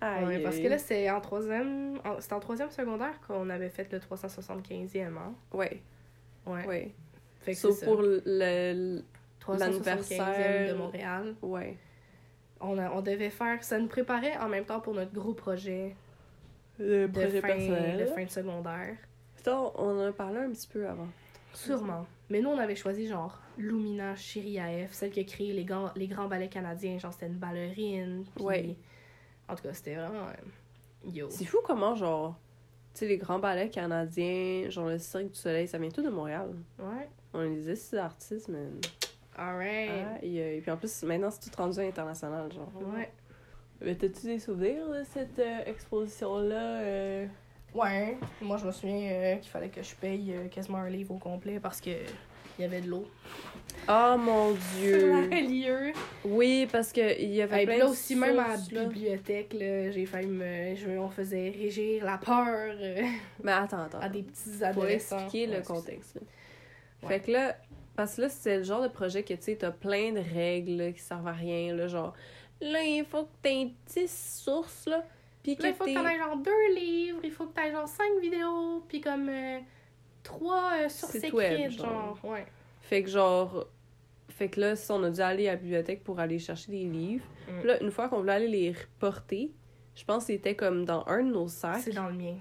Ouais, 0.01 0.39
parce 0.39 0.57
que 0.57 0.67
là, 0.67 0.78
c'est 0.78 1.09
en 1.09 1.20
troisième... 1.20 1.99
C'est 2.20 2.32
en 2.32 2.39
troisième 2.39 2.70
secondaire 2.72 3.20
qu'on 3.28 3.49
avait 3.49 3.67
fait 3.70 3.91
le 3.91 3.99
375e, 3.99 5.17
hein? 5.17 5.34
Ouais, 5.53 5.82
Ouais. 6.45 6.65
ouais. 6.65 6.95
Fait 7.39 7.53
que 7.53 7.57
Sauf 7.57 7.73
c'est 7.75 7.79
ça. 7.81 7.85
pour 7.91 8.01
le, 8.01 8.21
le- 8.25 9.03
375e 9.41 9.59
l'anniversaire. 9.59 10.73
de 10.73 10.77
Montréal. 10.77 11.35
Ouais. 11.41 11.77
On, 12.61 12.77
a- 12.77 12.91
on 12.91 13.01
devait 13.01 13.29
faire... 13.29 13.63
Ça 13.63 13.79
nous 13.79 13.87
préparait 13.87 14.37
en 14.37 14.49
même 14.49 14.65
temps 14.65 14.81
pour 14.81 14.93
notre 14.93 15.13
gros 15.13 15.33
projet 15.33 15.95
Le 16.77 17.07
de, 17.07 17.11
projet 17.11 17.41
fin, 17.41 17.47
personnel. 17.47 17.99
de 17.99 18.05
fin 18.05 18.23
de 18.25 18.29
secondaire. 18.29 18.97
Ça, 19.43 19.57
on 19.75 19.97
en 20.01 20.07
a 20.07 20.11
parlé 20.11 20.39
un 20.39 20.51
petit 20.51 20.67
peu 20.67 20.85
avant. 20.87 21.07
Sûrement. 21.53 22.05
Mais 22.29 22.41
nous, 22.41 22.49
on 22.49 22.57
avait 22.59 22.75
choisi 22.75 23.07
genre 23.07 23.41
Lumina 23.57 24.15
Chiriaef, 24.15 24.91
celle 24.93 25.09
qui 25.11 25.21
a 25.21 25.23
créé 25.23 25.53
les, 25.53 25.63
grands- 25.65 25.91
les 25.95 26.07
grands 26.07 26.27
ballets 26.27 26.49
canadiens. 26.49 26.97
Genre, 26.99 27.13
c'était 27.13 27.27
une 27.27 27.37
ballerine. 27.39 28.25
puis- 28.35 28.43
Ouais. 28.45 28.75
En 29.47 29.55
tout 29.55 29.63
cas, 29.63 29.73
c'était 29.73 29.95
vraiment. 29.95 30.27
euh, 30.27 31.09
Yo. 31.11 31.27
C'est 31.29 31.45
fou 31.45 31.57
comment, 31.63 31.95
genre, 31.95 32.37
tu 32.93 32.99
sais, 32.99 33.07
les 33.07 33.17
grands 33.17 33.39
ballets 33.39 33.69
canadiens, 33.69 34.69
genre 34.69 34.89
le 34.89 34.99
Cirque 34.99 35.29
du 35.29 35.35
Soleil, 35.35 35.67
ça 35.67 35.77
vient 35.77 35.89
tout 35.89 36.03
de 36.03 36.09
Montréal. 36.09 36.53
Ouais. 36.77 37.07
On 37.34 37.41
les 37.41 37.55
disait, 37.55 37.75
c'est 37.75 37.97
artistes, 37.97 38.47
mais. 38.49 38.65
Alright. 39.38 39.89
Ah, 40.05 40.17
et, 40.21 40.57
et 40.57 40.61
puis 40.61 40.71
en 40.71 40.77
plus, 40.77 41.03
maintenant, 41.03 41.30
c'est 41.32 41.49
tout 41.49 41.55
rendu 41.61 41.80
international, 41.80 42.51
genre. 42.51 42.71
Ouais. 42.93 43.09
Mais 43.82 43.95
t'as-tu 43.95 44.25
des 44.25 44.39
souvenirs 44.39 44.89
de 44.89 45.03
cette 45.13 45.39
euh, 45.39 45.59
exposition-là? 45.65 46.82
euh? 46.82 47.25
Ouais. 47.73 48.17
Moi, 48.41 48.57
je 48.57 48.65
me 48.65 48.71
souviens 48.71 49.09
euh, 49.11 49.36
qu'il 49.38 49.49
fallait 49.49 49.69
que 49.69 49.82
je 49.82 49.95
paye 49.95 50.34
quasiment 50.51 50.80
un 50.80 50.89
livre 50.89 51.13
au 51.13 51.17
complet 51.17 51.59
parce 51.61 51.80
que 51.80 51.91
il 52.57 52.63
y 52.63 52.65
avait 52.65 52.82
de 52.82 52.89
l'eau. 52.89 53.07
Oh 53.88 54.15
mon 54.17 54.53
dieu! 54.77 55.21
lieu. 55.30 55.93
Oui, 56.25 56.67
parce 56.69 56.91
que 56.91 57.17
il 57.21 57.30
y 57.34 57.41
avait 57.41 57.63
Et 57.63 57.65
plein 57.65 57.77
là 57.77 57.86
de 57.86 57.89
aussi, 57.91 58.15
même 58.17 58.38
à 58.38 58.57
la 58.57 58.57
bibliothèque, 58.86 59.53
là, 59.53 59.91
j'ai 59.91 60.05
failli 60.05 60.27
me. 60.27 60.75
je- 60.75 60.97
on 60.97 61.09
faisait 61.09 61.51
régir 61.51 62.03
la 62.03 62.17
peur 62.17 62.75
Mais 63.41 63.51
attends, 63.53 63.84
attends. 63.84 63.99
à 64.01 64.09
des 64.09 64.23
petits 64.23 64.57
Pour 64.57 64.67
adolescents. 64.67 65.19
expliquer 65.19 65.47
Ouais, 65.47 65.57
le 65.57 65.63
contexte. 65.63 66.19
Ouais. 67.04 67.10
Fait 67.10 67.20
que 67.22 67.32
là, 67.32 67.56
parce 67.95 68.16
que 68.16 68.22
là, 68.24 68.30
c'est 68.30 68.58
le 68.58 68.64
genre 68.64 68.82
de 68.82 68.88
projet 68.88 69.24
que, 69.24 69.34
tu 69.34 69.41
sais, 69.41 69.56
t'as 69.56 69.72
plein 69.72 70.12
de 70.14 70.20
règles 70.20 70.78
là, 70.78 70.91
qui 70.91 71.00
servent 71.00 71.28
à 71.28 71.34
rien, 71.34 71.74
là, 71.76 71.88
genre, 71.88 72.14
là, 72.62 72.82
il 72.84 73.06
faut 73.06 73.24
que 73.24 73.30
t'aies 73.41 73.62
une 73.62 73.74
petite 73.74 74.10
source, 74.10 74.86
là, 74.88 75.04
que 75.43 75.52
Là, 75.64 75.70
il 75.70 75.74
faut 75.74 75.84
que 75.86 75.89
t'aies- 75.89 75.95
t'en 75.95 76.08
aies 76.08 76.18
genre 76.18 76.38
deux 76.38 76.74
livres, 76.76 77.20
il 77.24 77.32
faut 77.32 77.45
que 77.45 77.54
t'aies 77.54 77.72
genre 77.72 77.88
cinq 77.88 78.20
vidéos, 78.22 78.84
puis 78.88 79.02
comme 79.02 79.30
euh, 79.30 79.60
trois 80.24 80.74
euh, 80.82 80.89
sources 80.89 81.16
écrites, 81.16 81.34
web, 81.34 81.72
genre. 81.72 81.86
genre. 81.86 82.20
Ouais. 82.24 82.45
Fait 82.82 83.04
que, 83.04 83.10
genre, 83.10 83.66
fait 84.30 84.50
que 84.50 84.60
là, 84.62 84.76
si 84.76 84.91
on 84.91 85.02
a 85.04 85.10
dû 85.10 85.22
aller 85.22 85.47
à 85.47 85.52
la 85.52 85.58
bibliothèque 85.58 86.04
pour 86.04 86.20
aller 86.20 86.39
chercher 86.39 86.72
des 86.72 86.84
livres, 86.86 87.26
Mm. 87.50 87.60
Puis 87.62 87.68
là, 87.68 87.82
une 87.82 87.89
fois 87.89 88.10
qu'on 88.10 88.20
voulait 88.20 88.34
aller 88.34 88.47
les 88.47 88.72
reporter, 88.72 89.50
je 89.95 90.04
pense 90.06 90.26
que 90.28 90.34
c'était 90.34 90.56
comme 90.56 90.86
dans 90.86 91.04
un 91.08 91.24
de 91.24 91.32
nos 91.32 91.47
sacs. 91.47 91.82
C'est 91.84 91.93
dans 91.95 92.08
le 92.08 92.14
mien. 92.14 92.36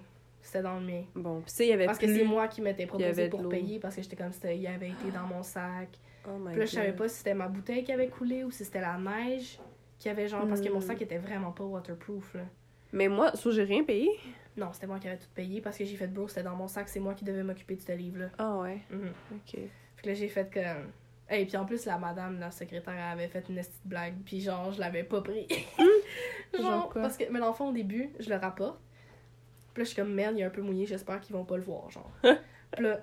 C'était 0.49 0.63
dans 0.63 0.81
le 0.81 0.87
mien. 0.87 1.05
Bon, 1.15 1.43
puis 1.43 1.51
ça, 1.51 1.63
il 1.63 1.69
y 1.69 1.73
avait 1.75 1.85
Parce 1.85 1.99
que 1.99 2.07
c'est 2.07 2.25
moi 2.25 2.49
qui 2.49 2.63
m'étais 2.63 2.87
proposé 2.87 3.29
pour 3.29 3.47
payer 3.51 3.79
parce 3.79 3.95
que 3.97 4.01
j'étais 4.01 4.17
comme 4.17 4.31
il 4.45 4.67
avait 4.67 4.89
été 4.89 5.11
dans 5.13 5.27
mon 5.27 5.43
sac. 5.43 5.91
Oh 6.27 6.39
my 6.39 6.53
Puis 6.53 6.61
là, 6.61 6.65
je 6.65 6.71
savais 6.71 6.93
pas 6.95 7.07
si 7.07 7.17
c'était 7.19 7.35
ma 7.35 7.49
bouteille 7.49 7.85
qui 7.85 7.93
avait 7.93 8.09
coulé 8.09 8.45
ou 8.45 8.51
si 8.51 8.65
c'était 8.65 8.81
la 8.81 8.97
neige 8.97 9.61
qui 9.99 10.09
avait 10.09 10.27
genre. 10.27 10.49
Parce 10.49 10.63
que 10.63 10.71
mon 10.71 10.79
Mm. 10.79 10.83
sac 10.83 11.03
était 11.03 11.19
vraiment 11.19 11.53
pas 11.53 11.65
waterproof, 11.65 12.33
là. 12.33 12.45
Mais 12.95 13.09
moi, 13.09 13.37
ça, 13.37 13.51
j'ai 13.51 13.65
rien 13.65 13.85
payé. 13.85 14.09
Non, 14.57 14.73
c'était 14.73 14.87
moi 14.87 14.99
qui 14.99 15.07
avais 15.09 15.19
tout 15.19 15.29
payé 15.35 15.61
parce 15.61 15.77
que 15.77 15.85
j'ai 15.85 15.97
fait 15.97 16.07
bro, 16.07 16.29
c'était 16.29 16.45
dans 16.45 16.57
mon 16.57 16.67
sac, 16.67 16.89
c'est 16.89 16.99
moi 16.99 17.13
qui 17.13 17.27
devais 17.27 17.43
m'occuper 17.43 17.77
de 17.77 17.83
ce 17.83 17.93
livre-là. 17.93 18.31
Ah 18.39 18.57
ouais, 18.57 18.79
Mhm. 18.91 19.13
ok. 19.35 19.51
Fait 19.53 20.03
que 20.03 20.09
là, 20.09 20.15
j'ai 20.15 20.29
fait 20.29 20.51
comme. 20.51 20.91
Et 21.31 21.45
puis 21.45 21.59
en 21.59 21.67
plus, 21.67 21.85
la 21.85 21.99
madame, 21.99 22.41
la 22.41 22.51
secrétaire, 22.51 22.95
elle 22.95 23.19
avait 23.21 23.29
fait 23.29 23.45
une 23.51 23.57
petite 23.57 23.83
blague, 23.85 24.15
puis 24.25 24.41
genre, 24.41 24.73
je 24.73 24.81
l'avais 24.81 25.05
pas 25.05 25.21
pris. 25.21 25.47
genre, 26.59 26.63
Genre 26.63 26.89
quoi? 26.89 27.03
parce 27.03 27.19
que, 27.19 27.25
mais 27.31 27.39
l'enfant, 27.39 27.69
au 27.69 27.73
début, 27.73 28.11
je 28.19 28.31
le 28.31 28.37
rapporte. 28.37 28.81
Puis 29.79 29.85
là, 29.85 29.85
je 29.85 29.91
suis 29.91 29.97
comme 30.03 30.13
merde, 30.13 30.35
il 30.37 30.41
est 30.41 30.45
un 30.45 30.51
peu 30.51 30.61
mouillé, 30.61 30.87
j'espère 30.87 31.21
qu'ils 31.21 31.37
vont 31.37 31.45
pas 31.45 31.57
le 31.57 31.63
voir, 31.63 31.89
genre. 31.89 32.11
puis 32.23 32.83
là, 32.85 32.99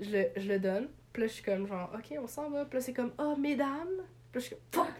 je 0.00 0.10
le, 0.10 0.24
je 0.36 0.48
le 0.48 0.58
donne. 0.58 0.88
Puis 1.12 1.22
là, 1.22 1.28
je 1.28 1.32
suis 1.34 1.44
comme 1.44 1.64
genre, 1.68 1.92
ok, 1.94 2.18
on 2.20 2.26
s'en 2.26 2.50
va. 2.50 2.64
Puis 2.64 2.78
là, 2.78 2.80
c'est 2.80 2.92
comme, 2.92 3.12
oh, 3.20 3.36
mesdames. 3.38 4.02
Puis 4.32 4.34
là, 4.34 4.40
je 4.40 4.40
suis 4.40 4.56
comme, 4.56 4.84
fuck. 4.84 4.94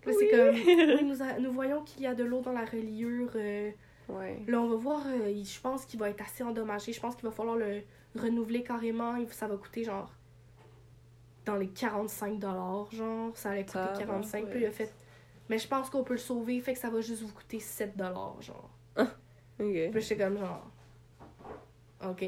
Puis 0.00 0.12
là, 0.12 0.16
c'est 0.20 0.28
comme, 0.30 0.54
oui, 0.54 1.04
nous, 1.04 1.20
a- 1.20 1.38
nous 1.40 1.50
voyons 1.52 1.82
qu'il 1.82 2.02
y 2.02 2.06
a 2.06 2.14
de 2.14 2.22
l'eau 2.22 2.42
dans 2.42 2.52
la 2.52 2.64
reliure. 2.64 3.30
euh, 3.34 3.72
Ouais. 4.08 4.40
Là, 4.46 4.60
on 4.60 4.68
va 4.68 4.76
voir, 4.76 5.02
euh, 5.06 5.42
je 5.42 5.60
pense 5.60 5.84
qu'il 5.86 5.98
va 5.98 6.10
être 6.10 6.20
assez 6.22 6.44
endommagé. 6.44 6.92
Je 6.92 7.00
pense 7.00 7.16
qu'il 7.16 7.24
va 7.24 7.30
falloir 7.32 7.56
le 7.56 7.82
renouveler 8.14 8.62
carrément. 8.62 9.16
Ça 9.32 9.48
va 9.48 9.56
coûter 9.56 9.82
genre 9.82 10.12
dans 11.46 11.56
les 11.56 11.68
45 11.68 12.40
genre. 12.92 13.36
Ça 13.36 13.50
allait 13.50 13.64
coûter 13.64 13.72
Ça 13.78 13.86
va, 13.86 13.98
45. 13.98 14.44
ouais. 14.44 14.50
Puis 14.50 14.60
il 14.60 14.66
a 14.66 14.70
fait, 14.70 14.92
mais 15.48 15.58
je 15.58 15.66
pense 15.66 15.90
qu'on 15.90 16.04
peut 16.04 16.14
le 16.14 16.18
sauver, 16.20 16.60
fait 16.60 16.74
que 16.74 16.78
ça 16.78 16.90
va 16.90 17.00
juste 17.00 17.22
vous 17.22 17.32
coûter 17.32 17.58
7 17.58 17.94
genre. 17.98 18.70
Puis 19.90 20.00
j'étais 20.02 20.24
comme 20.24 20.38
genre, 20.38 20.66
ok. 22.04 22.24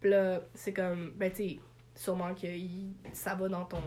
Puis 0.00 0.10
là, 0.10 0.40
c'est 0.54 0.72
comme, 0.72 1.10
ben, 1.16 1.30
tu 1.30 1.36
sais, 1.36 1.58
sûrement 1.94 2.34
que 2.34 2.46
il- 2.46 2.94
ça 3.12 3.34
va 3.34 3.48
dans 3.48 3.64
ton. 3.64 3.78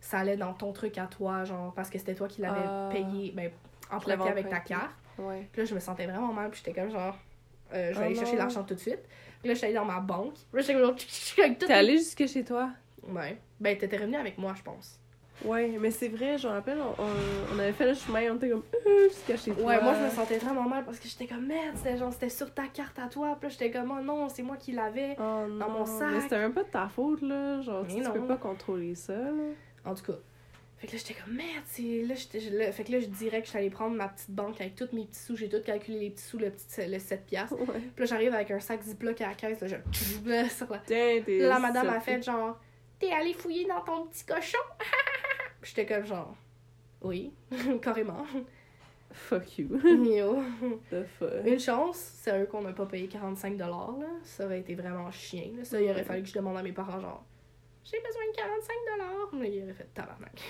Ça 0.00 0.18
allait 0.20 0.36
dans 0.36 0.54
ton 0.54 0.72
truc 0.72 0.96
à 0.98 1.06
toi, 1.06 1.44
genre, 1.44 1.72
parce 1.74 1.90
que 1.90 1.98
c'était 1.98 2.14
toi 2.14 2.26
qui 2.28 2.40
l'avais 2.40 2.60
Ah. 2.64 2.88
payé, 2.92 3.32
ben, 3.32 3.50
emprunté 3.90 4.28
avec 4.28 4.48
ta 4.48 4.60
carte. 4.60 4.94
Ouais. 5.18 5.48
Puis 5.52 5.62
là, 5.62 5.66
je 5.66 5.74
me 5.74 5.80
sentais 5.80 6.06
vraiment 6.06 6.32
mal, 6.32 6.50
puis 6.50 6.62
j'étais 6.64 6.78
comme 6.78 6.90
genre, 6.90 7.18
euh, 7.72 7.88
je 7.92 7.98
vais 7.98 8.00
Oh 8.00 8.06
aller 8.06 8.14
chercher 8.14 8.36
l'argent 8.36 8.64
tout 8.64 8.74
de 8.74 8.78
suite. 8.80 9.00
Puis 9.40 9.48
là, 9.48 9.54
j'étais 9.54 9.66
allée 9.66 9.74
dans 9.74 9.84
ma 9.84 10.00
banque. 10.00 10.34
Puis 10.34 10.44
là, 10.54 10.60
j'étais 10.60 10.72
comme 10.74 10.84
genre, 10.84 10.96
T'es 11.58 11.72
allé 11.72 11.98
jusque 11.98 12.26
chez 12.26 12.44
toi? 12.44 12.70
Ouais. 13.06 13.38
Ben, 13.58 13.76
t'étais 13.76 13.96
revenu 13.98 14.16
avec 14.16 14.38
moi, 14.38 14.54
je 14.56 14.62
pense. 14.62 14.98
Ouais, 15.44 15.76
mais 15.80 15.90
c'est 15.90 16.08
vrai, 16.08 16.36
je 16.38 16.46
me 16.48 16.52
rappelle, 16.52 16.78
on, 16.80 17.02
on- 17.02 17.54
on 17.56 17.58
avait 17.58 17.72
fait 17.72 17.86
le 17.86 17.94
chemin, 17.94 18.32
on 18.32 18.36
était 18.36 18.50
comme 18.50 18.62
euh, 18.86 19.08
jusqu'à 19.08 19.36
chez 19.36 19.52
toi. 19.52 19.64
Ouais, 19.64 19.82
moi, 19.82 19.94
je 19.94 20.04
me 20.04 20.10
sentais 20.10 20.38
vraiment 20.38 20.68
mal 20.68 20.84
parce 20.84 20.98
que 20.98 21.08
j'étais 21.08 21.26
comme, 21.26 21.46
merde, 21.46 21.76
c'était 21.76 21.96
genre, 21.96 22.12
c'était 22.12 22.28
sur 22.28 22.52
ta 22.52 22.66
carte 22.66 22.98
à 22.98 23.06
toi. 23.08 23.36
Puis 23.40 23.48
là, 23.48 23.56
j'étais 23.58 23.70
comme, 23.70 23.90
oh 23.98 24.02
non, 24.02 24.28
c'est 24.28 24.42
moi 24.42 24.56
qui 24.56 24.72
l'avais. 24.72 25.16
Oh 25.18 25.46
non. 25.48 25.58
dans 25.58 25.70
mon 25.70 25.86
sac. 25.86 26.08
Mais 26.12 26.20
c'était 26.20 26.38
même 26.38 26.52
pas 26.52 26.62
de 26.64 26.68
ta 26.70 26.88
faute, 26.88 27.22
là. 27.22 27.60
Genre, 27.62 27.86
tu, 27.86 28.02
peux 28.02 28.26
pas 28.26 28.36
contrôler 28.36 28.94
ça, 28.94 29.14
là. 29.14 29.30
En 29.84 29.94
tout 29.94 30.04
cas. 30.12 30.18
Fait 30.76 30.86
que 30.86 30.92
là, 30.92 30.98
j'étais 31.06 31.20
comme, 31.22 31.34
merde, 31.34 31.64
c'est. 31.66 32.02
Là, 32.06 32.14
j'étais. 32.14 32.40
là- 32.50 32.72
Fait 32.72 32.84
que 32.84 32.92
là, 32.92 33.00
je 33.00 33.06
dirais 33.06 33.40
que 33.40 33.44
je 33.46 33.50
suis 33.50 33.58
allée 33.58 33.68
prendre 33.70 33.94
ma 33.96 34.08
petite 34.08 34.30
banque 34.30 34.60
avec 34.60 34.74
tous 34.76 34.88
mes 34.94 35.04
petits 35.04 35.20
sous. 35.20 35.36
J'ai 35.36 35.48
tout 35.48 35.60
calculé 35.64 35.98
les 36.00 36.10
petits 36.10 36.24
sous, 36.24 36.38
le, 36.38 36.50
petit, 36.50 36.64
le 36.86 36.98
7 36.98 37.26
piastres. 37.26 37.58
Ouais. 37.60 37.66
Puis 37.66 38.00
là, 38.00 38.04
j'arrive 38.06 38.32
avec 38.34 38.50
un 38.50 38.60
sac 38.60 38.82
Ziploc 38.82 39.20
à 39.20 39.28
la 39.28 39.34
caisse, 39.34 39.60
là, 39.60 39.66
je. 39.66 39.76
Tiens, 40.86 41.22
la 41.48 41.58
madame 41.58 41.88
a 41.88 42.00
fait 42.00 42.22
genre, 42.22 42.58
t'es 43.00 43.10
allé 43.12 43.32
fouiller 43.32 43.66
dans 43.66 43.80
ton 43.80 44.06
petit 44.06 44.24
cochon? 44.24 44.58
J'étais 45.62 45.86
comme 45.86 46.04
genre, 46.06 46.36
oui, 47.02 47.32
carrément. 47.82 48.24
Fuck 49.12 49.58
you. 49.58 49.76
Yo. 49.84 50.40
The 50.90 51.04
fuck. 51.18 51.44
Une 51.44 51.58
chance, 51.58 51.96
c'est 51.96 52.42
eux 52.42 52.46
qu'on 52.46 52.62
n'a 52.62 52.72
pas 52.72 52.86
payé 52.86 53.08
45$, 53.08 53.56
là. 53.58 54.06
Ça 54.22 54.44
aurait 54.46 54.60
été 54.60 54.76
vraiment 54.76 55.10
chien, 55.10 55.50
là. 55.56 55.64
Ça, 55.64 55.80
il 55.80 55.90
aurait 55.90 56.04
fallu 56.04 56.22
que 56.22 56.28
je 56.28 56.34
demande 56.34 56.56
à 56.56 56.62
mes 56.62 56.72
parents, 56.72 57.00
genre, 57.00 57.24
j'ai 57.82 57.98
besoin 57.98 58.22
de 58.30 58.36
45$. 59.34 59.40
Mais 59.40 59.50
il 59.56 59.62
aurait 59.64 59.72
fait 59.74 59.88
tabarnak. 59.94 60.40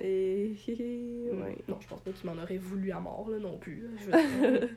Et. 0.00 0.54
Ouais. 1.38 1.58
Non, 1.68 1.76
je 1.80 1.86
pense 1.86 2.00
pas 2.00 2.10
qu'il 2.12 2.30
m'en 2.30 2.40
aurait 2.42 2.56
voulu 2.56 2.90
à 2.92 2.98
mort, 3.00 3.28
là, 3.28 3.38
non 3.38 3.58
plus. 3.58 3.82
là. 3.82 3.88
Je 3.98 4.04
veux 4.06 4.58
dire. 4.58 4.68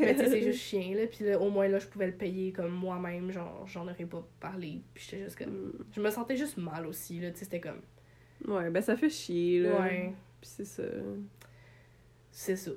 Mais 0.00 0.14
tu 0.14 0.20
sais, 0.20 0.30
c'est 0.30 0.42
juste 0.52 0.60
chien, 0.60 0.94
là. 0.94 1.06
Puis 1.06 1.24
là, 1.24 1.38
au 1.38 1.50
moins, 1.50 1.68
là, 1.68 1.78
je 1.78 1.86
pouvais 1.86 2.06
le 2.06 2.14
payer 2.14 2.52
comme 2.52 2.72
moi-même. 2.72 3.30
Genre, 3.30 3.66
j'en 3.66 3.84
aurais 3.84 4.04
pas 4.04 4.26
parlé. 4.40 4.80
Puis 4.92 5.06
j'étais 5.08 5.24
juste 5.24 5.38
comme. 5.38 5.68
Mm. 5.68 5.84
Je 5.94 6.00
me 6.00 6.10
sentais 6.10 6.36
juste 6.36 6.56
mal 6.56 6.86
aussi, 6.86 7.20
là. 7.20 7.30
Tu 7.30 7.38
sais, 7.38 7.44
c'était 7.44 7.60
comme. 7.60 7.80
Ouais, 8.46 8.70
ben 8.70 8.82
ça 8.82 8.96
fait 8.96 9.10
chier, 9.10 9.60
là. 9.60 9.80
Ouais, 9.80 10.12
Puis 10.40 10.50
c'est 10.54 10.64
ça. 10.64 10.82
c'est 12.30 12.56
ça. 12.56 12.70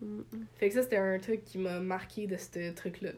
Mm. 0.00 0.22
Fait 0.54 0.68
que 0.68 0.74
ça, 0.74 0.82
c'était 0.82 0.98
un 0.98 1.18
truc 1.18 1.44
qui 1.44 1.58
m'a 1.58 1.80
marqué 1.80 2.26
de 2.26 2.36
ce 2.36 2.72
truc-là. 2.72 3.10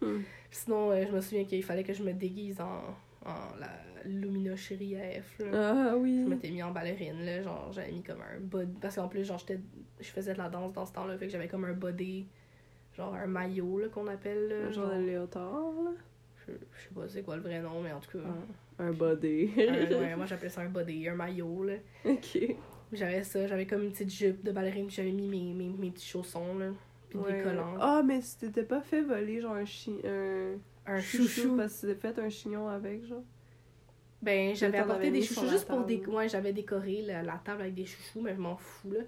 Mm. 0.00 0.22
Sinon, 0.50 0.90
euh, 0.90 1.04
je 1.06 1.12
me 1.12 1.20
souviens 1.20 1.44
qu'il 1.44 1.62
fallait 1.62 1.84
que 1.84 1.92
je 1.92 2.02
me 2.02 2.12
déguise 2.12 2.60
en, 2.60 2.82
en 3.24 3.58
la 3.58 3.68
Lumina 4.04 4.56
Chérie 4.56 4.96
AF. 4.96 5.38
Là. 5.38 5.90
Ah 5.92 5.96
oui. 5.96 6.22
Je 6.24 6.28
m'étais 6.28 6.50
mis 6.50 6.62
en 6.62 6.70
ballerine, 6.72 7.24
là. 7.24 7.42
Genre, 7.42 7.70
j'avais 7.72 7.92
mis 7.92 8.02
comme 8.02 8.20
un 8.20 8.40
body. 8.40 8.78
Parce 8.80 8.96
qu'en 8.96 9.08
plus, 9.08 9.24
genre, 9.24 9.38
j'étais... 9.38 9.60
je 10.00 10.08
faisais 10.08 10.32
de 10.32 10.38
la 10.38 10.48
danse 10.48 10.72
dans 10.72 10.84
ce 10.86 10.92
temps-là. 10.92 11.16
Fait 11.18 11.26
que 11.26 11.32
j'avais 11.32 11.48
comme 11.48 11.64
un 11.64 11.72
body. 11.72 12.26
Genre 12.96 13.14
un 13.14 13.26
maillot, 13.26 13.78
là, 13.78 13.88
qu'on 13.88 14.06
appelle. 14.08 14.48
Là, 14.48 14.54
Un 14.68 14.70
genre 14.72 14.90
de 14.90 15.00
léotard, 15.02 15.72
là. 15.84 15.90
Je, 16.46 16.52
je 16.52 16.82
sais 16.88 16.94
pas 16.94 17.08
c'est 17.08 17.22
quoi 17.22 17.36
le 17.36 17.42
vrai 17.42 17.60
nom, 17.60 17.80
mais 17.80 17.92
en 17.92 18.00
tout 18.00 18.18
cas. 18.18 18.24
Un 18.78 18.90
body. 18.92 19.50
un- 19.56 19.60
ouais, 20.00 20.16
moi, 20.16 20.26
j'appelais 20.26 20.48
ça 20.48 20.62
un 20.62 20.68
body, 20.68 21.08
un 21.08 21.14
maillot, 21.14 21.64
là. 21.64 21.74
ok. 22.04 22.38
J'avais 22.92 23.22
ça, 23.22 23.46
j'avais 23.46 23.66
comme 23.66 23.82
une 23.84 23.92
petite 23.92 24.10
jupe 24.12 24.44
de 24.44 24.50
ballerine, 24.52 24.86
puis 24.86 24.96
j'avais 24.96 25.12
mis 25.12 25.26
mes, 25.28 25.54
mes, 25.54 25.72
mes 25.78 25.90
petits 25.90 26.06
chaussons, 26.08 26.58
là. 26.58 26.66
Puis 27.08 27.18
des 27.20 27.42
collants. 27.42 27.76
Ah, 27.80 28.02
mais 28.04 28.20
si 28.20 28.38
t'étais 28.38 28.64
pas 28.64 28.80
fait 28.82 29.00
voler, 29.02 29.40
genre 29.40 29.54
un 29.54 29.64
chi... 29.64 29.94
un... 30.04 30.54
un 30.86 31.00
chouchou, 31.00 31.28
chouchou. 31.28 31.56
parce 31.56 31.80
que 31.80 31.92
t'as 31.92 31.94
fait 31.94 32.20
un 32.20 32.28
chignon 32.28 32.68
avec, 32.68 33.04
genre. 33.04 33.22
Ben, 34.20 34.54
j'avais 34.54 34.78
apporté 34.78 35.10
des 35.10 35.22
chouchous 35.22 35.48
juste 35.48 35.66
pour 35.66 35.84
des. 35.84 36.04
Ouais, 36.06 36.28
j'avais 36.28 36.52
décoré 36.52 37.02
la, 37.02 37.22
la 37.22 37.40
table 37.44 37.62
avec 37.62 37.74
des 37.74 37.86
chouchous, 37.86 38.20
mais 38.20 38.34
je 38.34 38.40
m'en 38.40 38.56
fous, 38.56 38.92
là. 38.92 39.00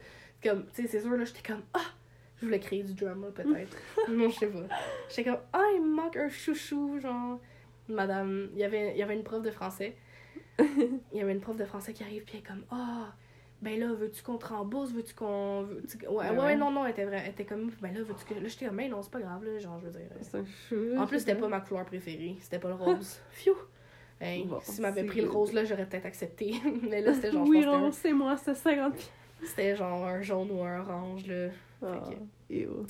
Comme, 0.42 0.66
tu 0.74 0.82
sais, 0.82 0.88
c'est 0.88 1.01
sûr, 1.01 1.16
là, 1.16 1.24
j'étais 1.24 1.42
comme, 1.42 1.62
ah! 1.72 1.86
Je 2.40 2.46
voulais 2.46 2.60
créer 2.60 2.82
du 2.82 2.94
drama, 2.94 3.28
peut-être. 3.28 3.76
non, 4.09 4.28
je 4.28 4.38
sais 4.38 4.48
pas. 4.48 4.66
J'étais 5.09 5.24
comme, 5.30 5.40
ah, 5.52 5.64
il 5.76 5.82
me 5.82 5.94
manque 5.94 6.16
un 6.16 6.28
chouchou, 6.28 6.98
genre. 7.01 7.40
Madame, 7.88 8.51
il 8.55 8.59
y 8.59 8.64
avait, 8.64 8.92
il 8.92 8.98
y 8.98 9.02
avait 9.02 9.14
une 9.14 9.22
prof 9.22 9.42
de 9.42 9.51
français. 9.51 9.96
Il 10.59 11.18
y 11.18 11.20
avait 11.20 11.32
une 11.32 11.40
prof 11.40 11.56
de 11.56 11.64
français 11.64 11.92
qui 11.92 12.05
arrive, 12.05 12.22
puis 12.22 12.34
elle 12.34 12.40
est 12.40 12.46
comme, 12.46 12.64
ah! 12.70 13.12
Ben 13.65 13.81
là, 13.81 13.93
veux-tu 13.95 14.23
qu'on 14.23 14.36
te 14.36 14.47
rembourse? 14.47 14.93
Veux-tu 14.93 15.15
qu'on. 15.15 15.66
que- 15.99 16.07
Ouais, 16.07 16.28
Ben 16.28 16.39
ouais, 16.39 16.45
ouais. 16.45 16.57
non, 16.57 16.70
non, 16.70 16.85
elle 16.85 16.93
était, 16.93 17.05
vrai, 17.07 17.23
elle 17.24 17.31
était 17.32 17.45
comme, 17.45 17.70
ben 17.81 17.93
là, 17.95 18.03
veux-tu 18.03 18.24
que. 18.24 18.35
Là, 18.35 18.47
j'étais 18.47 18.66
comme, 18.66 18.77
ben 18.77 18.91
non, 18.91 19.03
c'est 19.03 19.11
pas 19.11 19.20
grave, 19.20 19.43
là, 19.45 19.59
genre, 19.59 19.81
je 19.81 19.86
veux 19.86 19.93
dire. 19.93 20.09
C'est 20.20 20.45
chou. 20.69 20.97
En 20.99 21.07
plus, 21.07 21.19
c'était 21.20 21.35
pas 21.35 21.49
ma 21.49 21.61
couleur 21.61 21.85
préférée. 21.86 22.36
C'était 22.41 22.59
pas 22.59 22.69
le 22.69 22.74
rose. 22.74 23.19
Phew! 23.31 23.55
Hey, 24.20 24.45
Bon, 24.45 24.61
si 24.62 24.81
m'avait 24.81 25.01
c'est 25.01 25.07
pris 25.09 25.20
le 25.23 25.28
rose, 25.31 25.53
là, 25.53 25.65
j'aurais 25.65 25.86
peut-être 25.86 26.07
accepté. 26.07 26.55
Mais 26.89 27.01
là, 27.03 27.12
c'était 27.15 27.32
genre, 27.32 27.47
Oui, 27.47 27.61
que 27.61 27.66
non, 27.66 27.91
c'est 27.91 28.12
moi, 28.12 28.36
c'était 28.36 28.55
50 28.55 29.11
c'était 29.43 29.77
genre 29.77 30.05
un 30.07 30.23
jaune 30.23 30.51
ou 30.53 30.62
un 30.62 30.81
orange, 30.81 31.27
là. 31.27 31.49
Ah, 31.82 32.01
Fait 32.49 32.55
ew. 32.55 32.86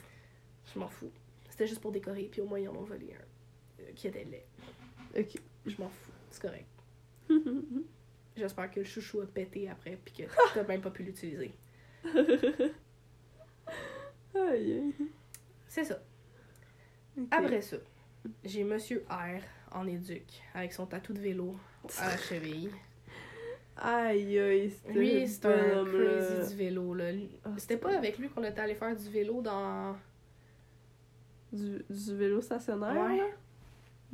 Je 0.72 0.78
m'en 0.78 0.86
fous. 0.88 1.10
C'était 1.48 1.66
juste 1.66 1.80
pour 1.80 1.90
décorer, 1.92 2.28
puis 2.30 2.40
au 2.42 2.46
moins, 2.46 2.58
ils 2.60 2.68
en 2.68 2.76
ont 2.76 2.82
volé 2.84 3.14
un. 3.14 3.82
euh, 3.82 3.86
qui 3.94 4.06
était 4.08 4.24
laid. 4.24 4.44
Ok. 5.18 5.40
Je 5.66 5.76
m'en 5.80 5.88
fous. 5.88 6.12
C'est 6.30 6.42
correct. 6.42 6.66
J'espère 8.36 8.70
que 8.70 8.80
le 8.80 8.84
chouchou 8.86 9.20
a 9.20 9.26
pété 9.26 9.68
après, 9.68 9.98
puis 10.04 10.12
que 10.14 10.22
t'as 10.54 10.64
même 10.64 10.80
pas 10.80 10.90
pu 10.90 11.02
l'utiliser. 11.04 11.54
C'est 15.68 15.84
ça. 15.84 16.02
Après 17.30 17.62
ça, 17.62 17.76
j'ai 18.44 18.64
Monsieur 18.64 19.04
R 19.08 19.40
en 19.72 19.86
éduc, 19.86 20.42
avec 20.54 20.72
son 20.72 20.86
tatou 20.86 21.12
de 21.12 21.20
vélo 21.20 21.56
à 21.98 22.08
la 22.10 22.16
cheville. 22.28 22.70
Aïe, 23.76 24.38
aïe, 24.38 24.70
c'était 24.70 24.92
Lui, 24.92 25.28
c'est 25.28 25.46
un 25.46 25.84
crazy 25.84 26.48
du 26.50 26.56
vélo, 26.56 26.94
là. 26.94 27.06
Ah, 27.44 27.50
C'était 27.56 27.76
pas 27.76 27.96
avec 27.96 28.18
lui 28.18 28.28
qu'on 28.28 28.44
était 28.44 28.60
allé 28.60 28.74
faire 28.74 28.94
du 28.96 29.10
vélo 29.10 29.42
dans. 29.42 29.96
Du, 31.52 31.84
du 31.88 32.16
vélo 32.16 32.40
stationnaire, 32.40 32.94
Ouais. 32.94 33.34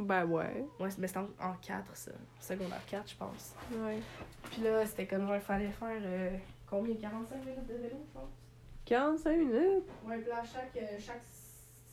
Ben 0.00 0.24
ouais. 0.24 0.64
Ouais, 0.78 0.88
mais 0.98 1.06
c'était 1.06 1.18
en, 1.18 1.28
en 1.40 1.54
4, 1.60 1.94
ça. 1.96 2.10
Secondaire 2.40 2.84
4, 2.86 3.10
je 3.10 3.16
pense. 3.16 3.54
Ouais. 3.72 3.98
Puis 4.50 4.62
là, 4.62 4.86
c'était 4.86 5.06
comme 5.06 5.26
genre, 5.26 5.34
il 5.36 5.40
fallait 5.42 5.70
faire 5.70 6.00
euh, 6.02 6.36
combien? 6.66 6.94
45 6.96 7.44
minutes 7.44 7.66
de 7.66 7.74
vélo, 7.74 7.96
je 8.08 8.12
pense? 8.18 8.30
45 8.86 9.36
minutes? 9.36 9.84
Ouais, 10.04 10.18
puis 10.18 10.28
là, 10.30 10.42
chaque, 10.42 10.76
euh, 10.76 10.98
chaque 10.98 11.22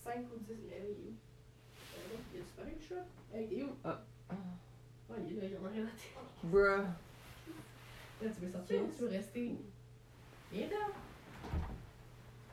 5 0.03 0.19
ou 0.33 0.39
10 0.39 0.53
minutes. 0.53 0.71
Il 0.71 0.73
est 0.73 0.89
où 0.89 1.13
Euh, 1.97 2.17
Il 2.33 2.39
a 2.39 2.43
disparu 2.43 2.71
le 2.79 2.81
chat 2.87 3.05
Hey, 3.33 3.47
il 3.51 3.59
est 3.59 3.63
où? 3.63 3.75
Ah. 3.83 4.01
Ah, 4.29 5.13
il 5.27 5.37
est 5.37 5.41
là, 5.41 5.47
il 5.51 5.57
en 5.57 5.65
a 5.65 5.69
rien 5.71 5.83
à. 5.85 6.47
Bruh. 6.47 6.83
Là, 8.21 8.29
tu 8.33 8.41
veux 8.41 8.49
sortir 8.51 8.81
ou 8.83 8.87
tu 8.87 9.01
veux 9.03 9.09
rester? 9.09 9.55
Viens 10.51 10.67
là. 10.69 10.87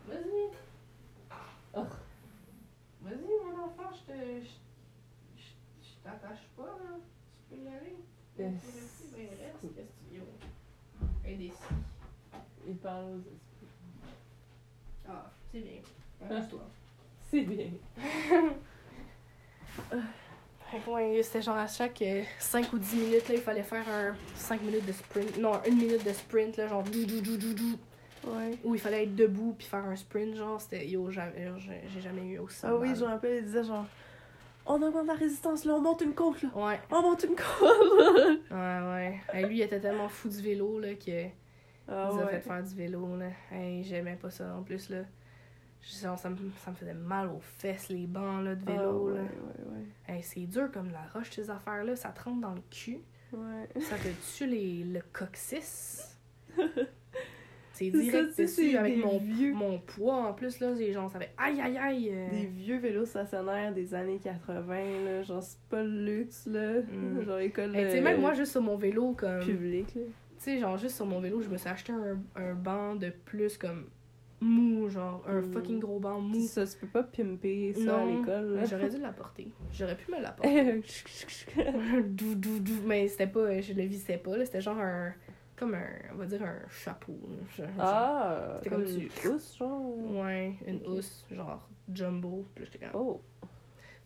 Vas-y. 0.08 0.50
Oh. 1.74 1.86
Vas-y, 3.02 3.44
mon 3.44 3.64
enfant, 3.64 3.90
je 3.92 4.12
te. 4.12 4.46
Je, 6.04 6.10
je, 6.10 6.14
je 6.16 6.20
t'attache 6.20 6.46
pas, 6.56 6.62
là. 6.62 6.98
Tu 7.48 7.56
peux 7.56 7.62
y 7.62 7.68
aller. 7.68 7.96
Yes. 8.38 8.52
Tu 8.60 8.66
veux 8.66 8.80
rester, 8.80 9.04
ben 9.16 9.28
reste. 9.44 9.58
Qu'est-ce 9.60 9.72
que 9.72 11.28
tu 11.28 11.36
des 11.36 11.48
six. 11.50 11.74
Il 12.66 12.76
parle 12.76 13.04
aux 13.04 13.18
esprits. 13.18 13.68
Ah, 15.08 15.30
c'est 15.52 15.60
bien. 15.60 15.80
Arrange-toi. 16.22 16.60
C'est 17.30 17.42
bien. 17.42 17.70
Fait 20.70 20.78
que, 20.78 20.90
ouais, 20.90 21.22
c'était 21.22 21.42
genre 21.42 21.56
à 21.56 21.66
chaque 21.66 22.02
5 22.38 22.72
ou 22.72 22.78
10 22.78 22.96
minutes, 22.96 23.28
là, 23.28 23.34
il 23.34 23.40
fallait 23.40 23.62
faire 23.62 23.84
un 23.88 24.14
5 24.34 24.62
minutes 24.62 24.86
de 24.86 24.92
sprint. 24.92 25.38
Non, 25.38 25.60
une 25.66 25.76
minute 25.76 26.04
de 26.04 26.12
sprint, 26.12 26.56
là, 26.56 26.68
genre 26.68 26.82
dou 26.84 27.04
dou 27.04 27.20
dou 27.20 27.36
dou 27.36 27.54
dou. 27.54 27.78
Ouais. 28.30 28.56
Où 28.64 28.74
il 28.74 28.80
fallait 28.80 29.04
être 29.04 29.14
debout 29.16 29.54
puis 29.58 29.66
faire 29.66 29.84
un 29.84 29.96
sprint, 29.96 30.36
genre, 30.36 30.60
c'était 30.60 30.86
yo, 30.88 31.10
jamais- 31.10 31.50
j'ai 31.92 32.00
jamais 32.00 32.22
eu 32.26 32.38
aussi. 32.38 32.60
Ah 32.62 32.74
oui, 32.76 32.94
je 32.94 33.00
me 33.04 33.08
rappelle, 33.08 33.38
il 33.38 33.44
disait 33.44 33.64
genre, 33.64 33.84
on 34.66 34.80
augmente 34.82 35.06
la 35.06 35.14
résistance, 35.14 35.64
là, 35.64 35.74
on 35.74 35.80
monte 35.80 36.00
une 36.02 36.14
côte, 36.14 36.42
là. 36.42 36.48
Ouais, 36.54 36.80
On 36.90 37.02
monte 37.02 37.22
une 37.24 37.36
côte. 37.36 38.40
ouais, 38.50 39.20
ouais. 39.32 39.46
Lui, 39.46 39.58
il 39.58 39.62
était 39.62 39.80
tellement 39.80 40.08
fou 40.08 40.28
du 40.28 40.40
vélo, 40.40 40.78
là, 40.80 40.94
que. 40.94 41.26
ah 41.88 42.10
nous 42.12 42.20
a 42.20 42.24
ouais. 42.24 42.30
fait 42.32 42.40
faire 42.40 42.62
du 42.62 42.74
vélo, 42.74 43.16
là. 43.16 43.28
Hey, 43.50 43.82
j'aimais 43.84 44.16
pas 44.16 44.30
ça 44.30 44.54
en 44.56 44.62
plus, 44.62 44.88
là. 44.90 45.02
Je- 45.80 46.00
genre, 46.02 46.18
ça, 46.18 46.30
me, 46.30 46.36
ça 46.64 46.70
me 46.70 46.76
faisait 46.76 46.94
mal 46.94 47.28
aux 47.28 47.40
fesses, 47.40 47.88
les 47.90 48.06
bancs, 48.06 48.42
là, 48.42 48.54
de 48.54 48.62
Ah 48.66 48.70
vélo, 48.72 49.08
ouais, 49.10 49.14
là. 49.16 49.20
ouais, 49.22 49.76
ouais. 49.76 50.14
Hey, 50.16 50.22
c'est 50.22 50.46
dur 50.46 50.70
comme 50.72 50.90
la 50.90 51.02
roche, 51.12 51.30
ces 51.30 51.50
affaires-là. 51.50 51.94
Ça 51.96 52.08
te 52.10 52.22
rentre 52.24 52.40
dans 52.40 52.54
le 52.54 52.62
cul. 52.70 53.00
Ouais. 53.32 53.68
Ça 53.82 53.96
te 53.96 54.08
tue 54.36 54.46
les, 54.46 54.84
le 54.84 55.00
coccyx. 55.12 56.16
C'est 57.74 57.90
ça, 57.90 57.98
direct 57.98 58.28
tu 58.28 58.34
sais, 58.34 58.42
dessus 58.44 58.76
avec 58.76 58.96
mon, 59.04 59.18
vieux- 59.18 59.52
mon 59.52 59.78
poids 59.78 60.14
en 60.28 60.32
plus, 60.32 60.60
là. 60.60 60.70
Les 60.72 60.92
gens, 60.92 61.08
ça 61.08 61.18
fait 61.18 61.32
aïe 61.36 61.60
aïe 61.60 61.76
aïe. 61.76 62.10
euh. 62.12 62.30
Des 62.30 62.46
vieux 62.46 62.78
vélos 62.78 63.04
stationnaires 63.04 63.74
des 63.74 63.94
années 63.94 64.18
80, 64.22 64.74
là. 65.04 65.22
Genre, 65.22 65.42
c'est 65.42 65.58
pas 65.68 65.82
le 65.82 66.04
luxe, 66.04 66.46
là. 66.46 66.80
Mm. 66.82 67.22
Genre, 67.26 67.38
école 67.40 67.74
Hey, 67.76 67.84
tu 67.86 67.90
sais, 67.92 67.98
euh, 67.98 68.02
même 68.02 68.20
moi, 68.20 68.32
juste 68.34 68.52
sur 68.52 68.62
mon 68.62 68.76
vélo, 68.76 69.12
comme. 69.12 69.40
Tu 69.40 69.54
publique, 69.54 69.94
là. 69.96 70.02
sais, 70.38 70.58
genre, 70.58 70.76
juste 70.78 70.94
sur 70.96 71.06
mon 71.06 71.20
vélo, 71.20 71.40
je 71.40 71.48
me 71.48 71.56
suis 71.56 71.68
acheté 71.68 71.92
un, 71.92 72.16
un 72.36 72.54
banc 72.54 72.94
de 72.96 73.10
plus, 73.10 73.58
comme. 73.58 73.86
mou, 74.40 74.88
genre, 74.90 75.24
un 75.26 75.40
Mm. 75.40 75.52
fucking 75.52 75.78
gros 75.80 75.98
banc 75.98 76.20
mou. 76.20 76.46
Ça, 76.46 76.66
tu 76.66 76.76
peux 76.78 76.86
pas 76.86 77.02
pimper 77.02 77.72
ça 77.74 77.96
à 77.98 78.04
Non, 78.04 78.18
l'école. 78.20 78.54
là. 78.54 78.60
mais 78.60 78.66
J'aurais 78.66 78.90
dû 78.90 78.98
l'apporter. 78.98 79.48
J'aurais 79.72 79.96
pu 79.96 80.12
me 80.12 80.20
l'apporter. 80.20 80.80
dou, 82.06 82.34
dou, 82.34 82.58
dou. 82.60 82.72
Mais 82.86 83.08
c'était 83.08 83.26
pas, 83.26 83.60
je 83.60 83.72
le 83.72 83.82
vissais 83.84 84.18
pas, 84.18 84.36
là. 84.36 84.44
C'était 84.44 84.60
genre 84.60 84.78
un. 84.78 85.12
Comme 85.56 85.74
un. 85.74 85.86
On 86.12 86.16
va 86.16 86.26
dire 86.26 86.42
un 86.42 86.58
chapeau. 86.68 87.16
Genre- 87.56 87.66
Ah, 87.78 88.54
C'était 88.58 88.70
comme 88.70 88.84
comme 88.84 88.92
une 88.96 89.30
housse, 89.32 89.56
genre? 89.56 89.82
Ouais, 90.12 90.54
une 90.66 90.76
Ok. 90.78 90.88
housse, 90.88 91.24
genre 91.30 91.68
jumbo. 91.92 92.44
Puis 92.54 92.64
j'étais 92.64 92.78
comme. 92.86 93.00
Oh. 93.00 93.20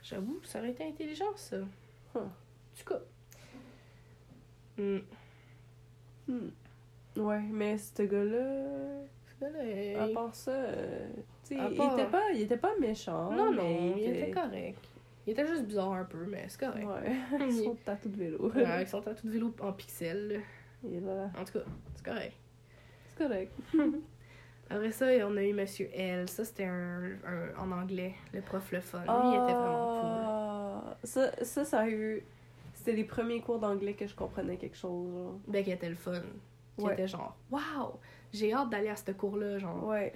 J'avoue, 0.03 0.41
ça 0.45 0.59
aurait 0.59 0.71
été 0.71 0.85
intelligent, 0.85 1.35
ça. 1.37 1.57
Huh. 2.15 2.19
En 2.19 2.23
tout 2.79 2.85
cas. 2.87 3.01
Hmm. 4.77 4.99
Hmm. 6.29 6.49
Ouais, 7.17 7.41
mais 7.51 7.79
ce 7.79 8.03
gars-là, 8.03 9.05
Ce 9.27 9.45
gars-là, 9.45 10.05
à 10.05 10.09
part 10.09 10.35
ça, 10.35 10.53
euh, 10.53 11.09
tu 11.45 11.55
sais, 11.55 11.61
À 11.61 11.69
il, 11.69 11.75
était 11.75 12.07
pas, 12.11 12.31
il 12.33 12.41
était 12.43 12.57
pas 12.57 12.77
méchant. 12.79 13.33
Non, 13.33 13.51
mais 13.53 13.57
non, 13.91 13.97
il 13.97 14.09
était 14.17 14.31
correct. 14.31 14.79
Il 15.27 15.33
était 15.33 15.47
juste 15.47 15.65
bizarre 15.65 15.93
un 15.93 16.05
peu, 16.05 16.25
mais 16.27 16.45
c'est 16.49 16.61
correct. 16.61 16.87
Ouais, 16.87 17.51
son 17.65 17.75
tatou 17.75 18.09
de 18.09 18.17
vélo. 18.17 18.51
Ouais, 18.55 18.65
avec 18.65 18.89
son 18.89 19.03
tatou 19.03 19.27
de 19.27 19.33
vélo 19.33 19.53
en 19.61 19.73
pixels. 19.73 20.41
En 20.85 21.45
tout 21.45 21.59
cas, 21.59 21.65
c'est 21.97 22.05
correct. 22.05 22.33
C'est 23.09 23.25
correct. 23.25 23.53
Après 24.71 24.93
ça, 24.93 25.07
on 25.27 25.37
a 25.37 25.43
eu 25.43 25.53
Monsieur 25.55 25.89
L. 25.95 26.29
Ça, 26.29 26.45
c'était 26.45 26.67
un, 26.67 27.13
un- 27.27 27.59
en 27.59 27.73
anglais, 27.73 28.15
le 28.35 28.41
prof 28.43 28.71
le 28.71 28.81
fun. 28.81 28.99
Lui, 29.01 29.07
il 29.09 29.43
était 29.45 29.55
vraiment 29.55 30.83
Ah, 30.85 30.97
Ça, 31.05 31.33
ça, 31.45 31.65
sérieux, 31.65 32.23
c'était 32.75 32.93
les 32.93 33.05
premiers 33.05 33.41
cours 33.41 33.59
d'anglais 33.59 33.95
que 33.95 34.07
je 34.07 34.15
comprenais 34.15 34.57
quelque 34.57 34.77
chose, 34.77 35.11
genre. 35.13 35.33
cool. 35.45 35.53
Ben, 35.53 35.65
qui 35.65 35.71
était 35.73 35.89
le 35.89 35.95
fun. 35.95 36.13
Qui 36.77 36.85
Ouais. 36.85 36.93
était 36.93 37.09
genre, 37.09 37.35
waouh, 37.51 37.95
j'ai 38.33 38.53
hâte 38.53 38.71
d'aller 38.71 38.91
à 38.91 38.97
ce 38.97 39.11
cours-là, 39.13 39.59
genre. 39.59 39.85
Ouais. 39.87 40.13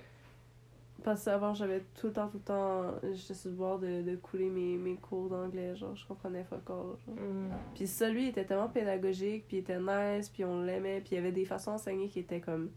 Parce 1.04 1.24
qu'avant, 1.24 1.52
j'avais 1.52 1.80
tout 1.94 2.06
le 2.08 2.12
temps, 2.12 2.28
tout 2.28 2.36
le 2.38 2.42
temps, 2.44 2.94
j'étais 3.12 3.34
sur 3.34 3.50
le 3.50 3.56
bord 3.56 3.78
de, 3.80 4.02
de 4.02 4.16
couler 4.16 4.48
mes, 4.50 4.76
mes 4.76 4.94
cours 4.96 5.28
d'anglais, 5.28 5.74
genre, 5.74 5.96
je 5.96 6.06
comprenais 6.06 6.46
all, 6.52 6.60
genre. 6.66 6.96
Mm. 7.08 7.50
Puis 7.74 7.86
ça, 7.88 8.08
lui, 8.08 8.24
il 8.24 8.28
était 8.28 8.44
tellement 8.44 8.68
pédagogique, 8.68 9.46
puis 9.48 9.56
il 9.56 9.60
était 9.60 9.80
nice, 9.80 10.28
puis 10.28 10.44
on 10.44 10.62
l'aimait, 10.62 11.00
puis 11.00 11.10
il 11.12 11.14
y 11.16 11.18
avait 11.18 11.32
des 11.32 11.44
façons 11.44 11.72
d'enseigner 11.72 12.08
qui 12.08 12.20
étaient 12.20 12.40
comme 12.40 12.70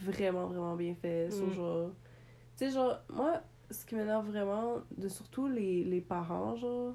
vraiment, 0.00 0.46
vraiment 0.46 0.76
bien 0.76 0.94
faites. 0.94 1.34
Mm. 1.42 1.52
genre... 1.52 1.90
Tu 2.56 2.64
sais, 2.64 2.70
genre, 2.70 2.98
moi, 3.10 3.40
ce 3.70 3.84
qui 3.84 3.94
m'énerve 3.94 4.26
vraiment, 4.30 4.76
de 4.96 5.08
surtout 5.08 5.46
les, 5.46 5.84
les 5.84 6.00
parents, 6.00 6.56
genre, 6.56 6.94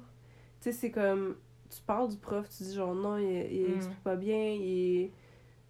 tu 0.60 0.70
sais, 0.70 0.72
c'est 0.72 0.90
comme, 0.90 1.36
tu 1.70 1.80
parles 1.86 2.08
du 2.08 2.16
prof, 2.16 2.48
tu 2.48 2.64
dis 2.64 2.74
genre, 2.74 2.94
non, 2.94 3.16
il, 3.18 3.52
il 3.52 3.68
Mm. 3.70 3.76
explique 3.76 4.02
pas 4.02 4.16
bien, 4.16 4.44
il. 4.52 5.10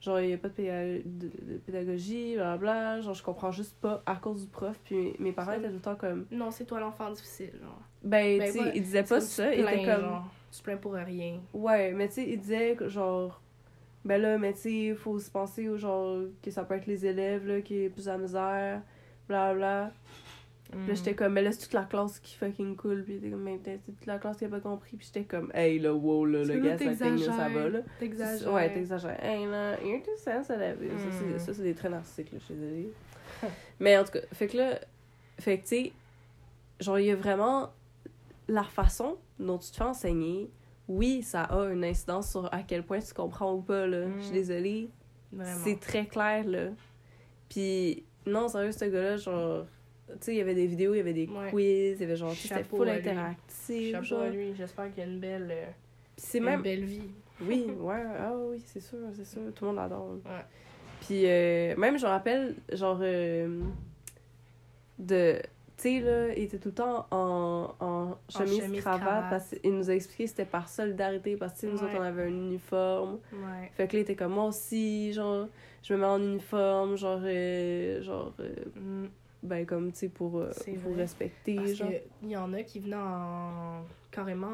Genre, 0.05 0.20
il 0.20 0.26
n'y 0.28 0.32
a 0.35 0.39
pas 0.39 0.48
de, 0.48 0.52
péda- 0.55 1.02
de, 1.05 1.56
pédagogie, 1.64 2.35
blablabla. 2.35 3.01
Genre, 3.01 3.14
je 3.14 3.22
comprends 3.22 3.51
juste 3.51 3.74
pas 3.81 4.02
à 4.05 4.16
cause 4.16 4.43
du 4.43 4.48
prof. 4.51 4.78
Puis 4.85 5.14
mes 5.18 5.32
parents 5.32 5.52
étaient 5.52 5.68
tout 5.68 5.74
le 5.76 5.81
temps 5.81 5.97
comme. 5.97 6.26
Non, 6.31 6.51
c'est 6.51 6.66
toi 6.66 6.78
l'enfant 6.78 7.10
difficile, 7.10 7.52
genre. 7.62 7.81
Ben, 8.02 8.39
Ben, 8.39 8.52
tu 8.52 8.59
sais, 8.59 8.72
ils 8.74 8.82
disaient 8.82 9.02
pas 9.02 9.20
ça. 9.22 9.55
Ils 9.55 9.60
étaient 9.62 9.85
comme. 9.85 10.01
genre. 10.02 10.28
Tu 10.52 10.59
te 10.59 10.64
plains 10.64 10.76
pour 10.76 10.93
rien. 10.93 11.40
Ouais, 11.55 11.93
mais 11.93 12.09
tu 12.09 12.14
sais, 12.14 12.28
il 12.28 12.39
disait 12.39 12.74
que 12.76 12.86
genre. 12.89 13.40
Ben 14.05 14.20
là, 14.20 14.36
mais 14.36 14.52
tu 14.52 14.59
sais, 14.60 14.72
il 14.72 14.94
faut 14.94 15.18
se 15.18 15.31
penser 15.31 15.70
au 15.70 15.78
genre. 15.78 16.18
que 16.43 16.51
ça 16.51 16.64
peut 16.64 16.74
être 16.74 16.86
les 16.86 17.06
élèves, 17.06 17.47
là, 17.48 17.62
qui 17.62 17.85
est 17.85 17.89
plus 17.89 18.06
à 18.06 18.18
misère, 18.18 18.82
blablabla. 19.26 19.90
Puis 20.78 20.88
là, 20.88 20.94
j'étais 20.94 21.14
comme, 21.14 21.32
mais 21.32 21.42
là, 21.42 21.52
c'est 21.52 21.62
toute 21.62 21.72
la 21.72 21.84
classe 21.84 22.18
qui 22.20 22.34
fucking 22.36 22.76
cool. 22.76 23.02
Puis 23.05 23.14
il 23.14 23.16
était 23.18 23.30
comme, 23.30 23.42
mais 23.42 23.60
c'est 23.64 23.80
toute 23.84 24.06
la 24.06 24.18
classe 24.18 24.36
qui 24.36 24.44
a 24.44 24.48
pas 24.48 24.60
compris. 24.60 24.96
Puis 24.96 25.06
j'étais 25.12 25.24
comme, 25.26 25.51
hey, 25.55 25.78
là, 25.78 25.92
wow, 25.94 26.24
là, 26.26 26.44
le 26.44 26.60
gars, 26.60 26.78
ça 26.78 26.84
ça 27.36 27.48
va, 27.48 27.68
là. 27.68 27.78
T'exagères. 27.98 28.52
Ouais, 28.52 28.72
t'exagères. 28.72 29.24
Hey, 29.24 29.46
là, 29.46 29.76
il 29.82 29.90
y 29.90 29.94
a 29.94 29.98
tout 29.98 30.10
ça, 30.18 30.42
ça 30.42 30.56
l'a 30.56 30.74
vu. 30.74 30.88
Ça, 30.88 30.94
c'est- 31.10 31.24
Mm. 31.24 31.38
Ça, 31.38 31.55
c'est 31.55 31.62
des 31.62 31.74
traits 31.74 31.90
narcissiques, 31.92 32.32
là, 32.32 32.38
je 32.40 32.44
suis 32.44 32.55
désolée. 32.55 32.92
Mais 33.80 33.96
en 33.98 34.05
tout 34.05 34.12
cas, 34.12 34.20
fait 34.32 34.46
que 34.48 34.56
là, 34.56 34.78
fait 35.38 35.59
que 35.59 35.62
tu 35.62 35.68
sais, 35.68 35.92
genre, 36.80 36.98
il 36.98 37.06
y 37.06 37.10
a 37.10 37.16
vraiment 37.16 37.70
la 38.48 38.62
façon 38.64 39.16
dont 39.38 39.59
tu 39.59 39.70
te 39.70 39.76
fais 39.76 39.84
enseigner. 39.84 40.51
Oui, 40.86 41.22
ça 41.22 41.42
a 41.44 41.70
une 41.72 41.82
incidence 41.84 42.30
sur 42.30 42.52
à 42.52 42.62
quel 42.62 42.82
point 42.84 43.01
tu 43.01 43.14
comprends 43.14 43.55
ou 43.55 43.62
pas, 43.62 43.86
là. 43.86 44.06
Je 44.18 44.22
suis 44.22 44.30
Mm. 44.30 44.34
désolée. 44.34 44.90
C'est 45.64 45.80
très 45.80 46.06
clair, 46.06 46.44
là. 46.46 46.68
Puis, 47.48 48.05
non, 48.26 48.48
sérieux, 48.48 48.72
ce 48.72 48.84
gars-là, 48.84 49.16
genre, 49.16 49.66
tu 50.09 50.12
sais, 50.20 50.32
il 50.35 50.39
y 50.39 50.40
avait 50.40 50.55
des 50.55 50.66
vidéos, 50.66 50.94
il 50.94 50.98
y 50.98 51.01
avait 51.01 51.12
des 51.12 51.26
Ouais. 51.26 51.51
quiz, 51.51 51.97
il 51.97 52.01
y 52.01 52.05
avait 52.05 52.16
genre, 52.16 52.32
c'était 52.35 52.62
full 52.64 52.89
interactif. 52.89 53.93
Chapeau 53.93 54.05
genre. 54.05 54.22
à 54.22 54.28
lui. 54.31 54.55
J'espère 54.56 54.90
qu'il 54.93 55.02
y 55.05 55.06
a 55.06 55.10
une 55.10 55.20
belle, 55.20 55.48
euh, 55.51 55.66
c'est 56.16 56.40
même. 56.40 56.62
belle 56.62 56.85
vie. 56.85 57.10
Oui, 57.40 57.66
ouais, 57.81 58.02
ah 58.16 58.32
oui, 58.36 58.62
c'est 58.64 58.78
sûr, 58.81 58.98
c'est 59.12 59.24
sûr. 59.26 59.40
Tout 59.56 59.64
le 59.64 59.70
monde 59.72 59.76
l'adore. 59.78 60.12
Ouais. 60.24 60.44
Puis 61.01 61.22
euh, 61.26 61.74
même, 61.76 61.98
je 61.98 62.05
me 62.05 62.10
rappelle, 62.10 62.55
genre, 62.72 62.98
euh, 63.02 63.60
de. 64.98 65.40
Tu 65.76 65.82
sais, 65.82 66.01
là, 66.01 66.28
il 66.36 66.44
était 66.44 66.59
tout 66.59 66.68
le 66.68 66.74
temps 66.74 67.06
en, 67.10 67.74
en 67.81 68.16
chemise, 68.28 68.60
chemise, 68.62 68.81
cravate, 68.81 69.01
cravate. 69.02 69.31
parce 69.31 69.51
qu'il 69.60 69.74
nous 69.76 69.90
a 69.90 69.94
expliqué 69.94 70.24
que 70.24 70.31
c'était 70.31 70.44
par 70.44 70.68
solidarité, 70.68 71.36
parce 71.36 71.60
que 71.60 71.66
nous 71.66 71.78
Ouais. 71.78 71.85
autres, 71.86 71.97
on 71.98 72.02
avait 72.02 72.22
un 72.22 72.28
uniforme. 72.28 73.18
Ouais. 73.32 73.70
Fait 73.76 73.89
que 73.89 73.94
là, 73.94 73.98
il 73.98 74.02
était 74.02 74.14
comme 74.14 74.32
moi 74.35 74.44
aussi, 74.44 75.12
genre, 75.12 75.48
je 75.82 75.94
me 75.94 75.98
mets 75.98 76.06
en 76.06 76.22
uniforme, 76.22 76.97
genre, 76.97 77.20
euh, 77.24 78.01
genre, 78.02 78.32
Mm. 78.76 79.06
Ben, 79.45 79.65
comme, 79.66 79.93
tu 79.93 79.99
sais, 79.99 80.09
pour, 80.09 80.39
euh, 80.39 80.51
vrai. 80.66 80.95
respecter, 80.95 81.57
Parce 81.57 81.73
genre. 81.75 81.89
qu'il 82.21 82.31
y 82.31 82.37
en 82.37 82.53
a 82.53 82.62
qui 82.62 82.81
venaient 82.81 82.97
en... 82.97 83.83
carrément 84.11 84.47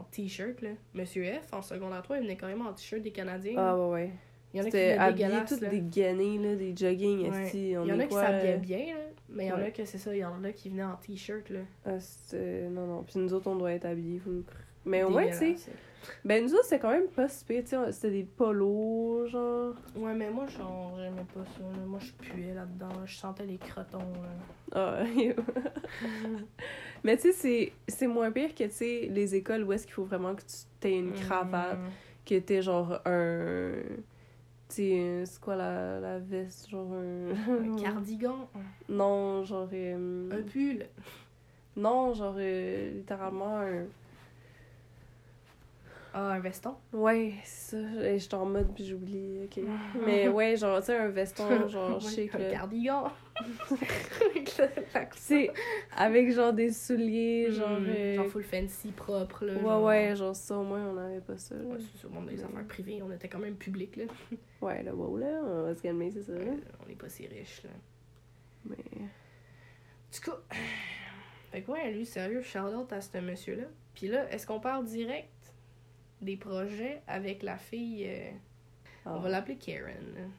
en 0.00 0.02
t-shirt, 0.10 0.60
là. 0.62 0.70
Monsieur 0.94 1.24
F, 1.24 1.52
en 1.52 1.60
secondaire 1.62 2.02
3, 2.02 2.18
il 2.18 2.22
venait 2.22 2.36
carrément 2.36 2.66
en 2.66 2.72
t-shirt 2.72 3.02
des 3.02 3.10
Canadiens. 3.10 3.54
Ah, 3.56 3.76
ouais, 3.76 3.90
ouais. 3.90 4.10
il 4.54 4.58
y 4.58 4.62
en 4.62 4.66
a 4.66 5.40
qui 5.40 5.54
toutes 5.54 5.60
là. 5.62 5.68
des 5.68 5.80
gainés, 5.80 6.38
là, 6.38 6.54
des 6.56 6.74
jogging, 6.76 7.30
Ouais. 7.30 7.50
Il 7.52 7.68
y 7.70 7.76
en 7.76 7.98
a 7.98 8.06
qui 8.06 8.14
s'habillaient 8.14 8.54
euh, 8.54 8.58
bien, 8.58 8.78
là. 8.94 9.00
Mais 9.30 9.44
il 9.46 9.48
y 9.48 9.52
en 9.52 9.60
a 9.60 9.70
que 9.70 9.84
c'est 9.84 9.98
ça, 9.98 10.14
il 10.14 10.20
y 10.20 10.24
en 10.24 10.42
a 10.44 10.52
qui 10.52 10.70
venaient 10.70 10.84
en 10.84 10.96
t-shirt, 10.96 11.50
là. 11.50 11.60
Ah, 11.84 11.98
non, 12.70 12.86
non. 12.86 13.02
Puis 13.02 13.18
nous 13.18 13.34
autres, 13.34 13.48
on 13.50 13.56
doit 13.56 13.72
être 13.72 13.84
habillés. 13.84 14.20
vous 14.24 14.30
me 14.32 14.40
cr- 14.42 14.44
Mais 14.88 15.04
au 15.04 15.10
moins, 15.10 15.26
tu 15.28 15.56
sais, 15.56 15.72
ben 16.24 16.42
nous 16.42 16.54
autres, 16.54 16.64
c'était 16.64 16.78
quand 16.78 16.90
même 16.90 17.08
pas 17.08 17.28
si 17.28 17.44
pire, 17.44 17.62
tu 17.62 17.70
sais, 17.70 17.92
c'était 17.92 18.10
des 18.10 18.24
polos, 18.24 19.28
genre. 19.28 19.74
Ouais, 19.96 20.14
mais 20.14 20.30
moi, 20.30 20.46
genre, 20.46 20.94
j'aimais 20.96 21.26
pas 21.34 21.44
ça. 21.44 21.60
là. 21.62 21.84
Moi, 21.86 21.98
je 22.00 22.12
puais 22.12 22.54
là-dedans. 22.54 22.88
là. 22.88 23.04
Je 23.04 23.16
sentais 23.16 23.44
les 23.44 23.58
crotons. 23.58 23.98
Ah, 24.74 25.02
Mais 27.04 27.16
tu 27.16 27.22
sais, 27.22 27.32
c'est- 27.32 27.72
c'est 27.86 28.06
moins 28.06 28.30
pire 28.30 28.54
que, 28.54 28.64
tu 28.64 28.70
sais, 28.70 29.08
les 29.10 29.34
écoles 29.34 29.64
où 29.64 29.72
est-ce 29.72 29.84
qu'il 29.86 29.94
faut 29.94 30.04
vraiment 30.04 30.34
que 30.34 30.42
tu 30.42 30.88
aies 30.88 30.98
une 30.98 31.12
cravate, 31.12 31.78
Mm. 31.78 31.90
que 32.26 32.38
t'aies 32.40 32.62
genre 32.62 33.00
un. 33.04 33.72
Tu 34.68 34.74
sais, 34.74 35.22
c'est 35.24 35.40
quoi 35.40 35.56
la, 35.56 35.98
la 36.00 36.18
veste, 36.18 36.68
genre 36.68 36.92
un. 36.92 37.30
Un 37.30 37.76
cardigan. 37.82 38.48
non, 38.88 39.44
genre. 39.44 39.68
euh, 39.72 40.30
Un 40.30 40.42
pull. 40.42 40.86
Non, 41.76 42.12
genre, 42.14 42.34
euh, 42.38 42.90
littéralement 42.92 43.58
un. 43.58 43.84
Ah, 46.14 46.30
un 46.32 46.40
veston? 46.40 46.74
Ouais, 46.92 47.34
c'est 47.44 47.76
ça. 47.76 48.12
Je 48.14 48.18
suis 48.18 48.34
en 48.34 48.46
mode 48.46 48.72
puis 48.74 48.84
j'oublie, 48.86 49.40
ok. 49.44 49.56
Mhm. 49.58 49.78
Mais 50.06 50.28
ouais, 50.28 50.56
genre, 50.56 50.78
tu 50.80 50.86
sais, 50.86 50.96
un 50.96 51.08
veston, 51.08 51.68
genre, 51.68 52.00
chic, 52.00 52.34
Un 52.34 52.50
cardigan. 52.50 53.12
Sais, 55.16 55.50
avec 55.96 56.32
genre 56.32 56.52
des 56.52 56.72
souliers, 56.72 57.50
genre. 57.50 57.78
Mm, 57.80 57.86
euh, 57.88 58.14
Genre 58.16 58.26
full 58.26 58.42
fancy, 58.42 58.90
propre. 58.90 59.44
Là, 59.44 59.52
ouais, 59.54 59.60
genre... 59.62 59.84
ouais, 59.84 60.16
genre 60.16 60.34
ça, 60.36 60.56
au 60.56 60.64
moins, 60.64 60.88
on 60.88 60.94
n'avait 60.94 61.20
pas 61.20 61.36
ça. 61.36 61.54
Là. 61.54 61.62
Ouais, 61.64 61.76
c'est 62.00 62.08
monde 62.10 62.26
des 62.26 62.36
Mais- 62.36 62.44
affaires 62.44 62.66
privées. 62.66 63.00
On 63.02 63.12
était 63.12 63.28
quand 63.28 63.38
même 63.38 63.56
public, 63.56 63.96
là. 63.96 64.04
Ouais, 64.60 64.82
là, 64.82 64.94
wow, 64.94 65.16
là, 65.18 65.40
on 65.44 65.62
va 65.64 65.74
se 65.74 65.82
calmer, 65.82 66.10
c'est 66.10 66.22
ça. 66.22 66.32
là. 66.32 66.38
Euh, 66.40 66.56
on 66.86 66.90
est 66.90 66.96
pas 66.96 67.08
si 67.08 67.26
riches, 67.26 67.62
là. 67.64 67.70
Mais. 68.64 68.76
Du 70.12 70.20
coup, 70.20 70.36
fait 71.52 71.62
que 71.62 71.70
ouais, 71.70 71.92
lui, 71.92 72.06
sérieux, 72.06 72.42
shout-out 72.42 72.92
à 72.92 73.00
ce 73.00 73.18
monsieur-là. 73.18 73.64
Puis 73.94 74.08
là, 74.08 74.30
est-ce 74.32 74.46
qu'on 74.46 74.60
parle 74.60 74.84
direct 74.84 75.28
des 76.20 76.36
projets 76.36 77.02
avec 77.06 77.42
la 77.42 77.56
fille... 77.58 78.06
euh, 78.08 78.30
ah. 79.06 79.14
On 79.16 79.20
va 79.20 79.28
l'appeler 79.28 79.56
Karen. 79.56 80.30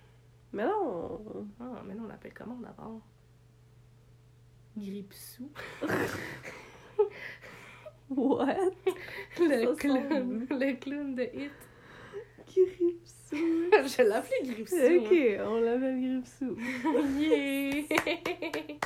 Mais 0.54 0.64
non! 0.66 1.48
Ah, 1.60 1.82
mais 1.86 1.94
non, 1.96 2.04
on 2.06 2.08
l'appelle 2.08 2.34
comment 2.34 2.56
d'abord? 2.60 3.02
Gripsou. 4.78 5.50
What? 8.10 8.72
Le 9.40 9.76
clown, 9.76 10.48
le 10.50 10.74
clown 10.80 11.16
de 11.16 11.24
Hit. 11.24 11.52
Gripsou! 12.48 13.36
Je 13.72 14.02
l'appelais 14.02 14.42
Gripsou. 14.44 14.76
ok, 14.76 15.14
on 15.46 15.60
l'appelle 15.62 16.02
Gripsou. 16.02 16.58
hein. 16.60 17.06
Yeah! 17.20 18.80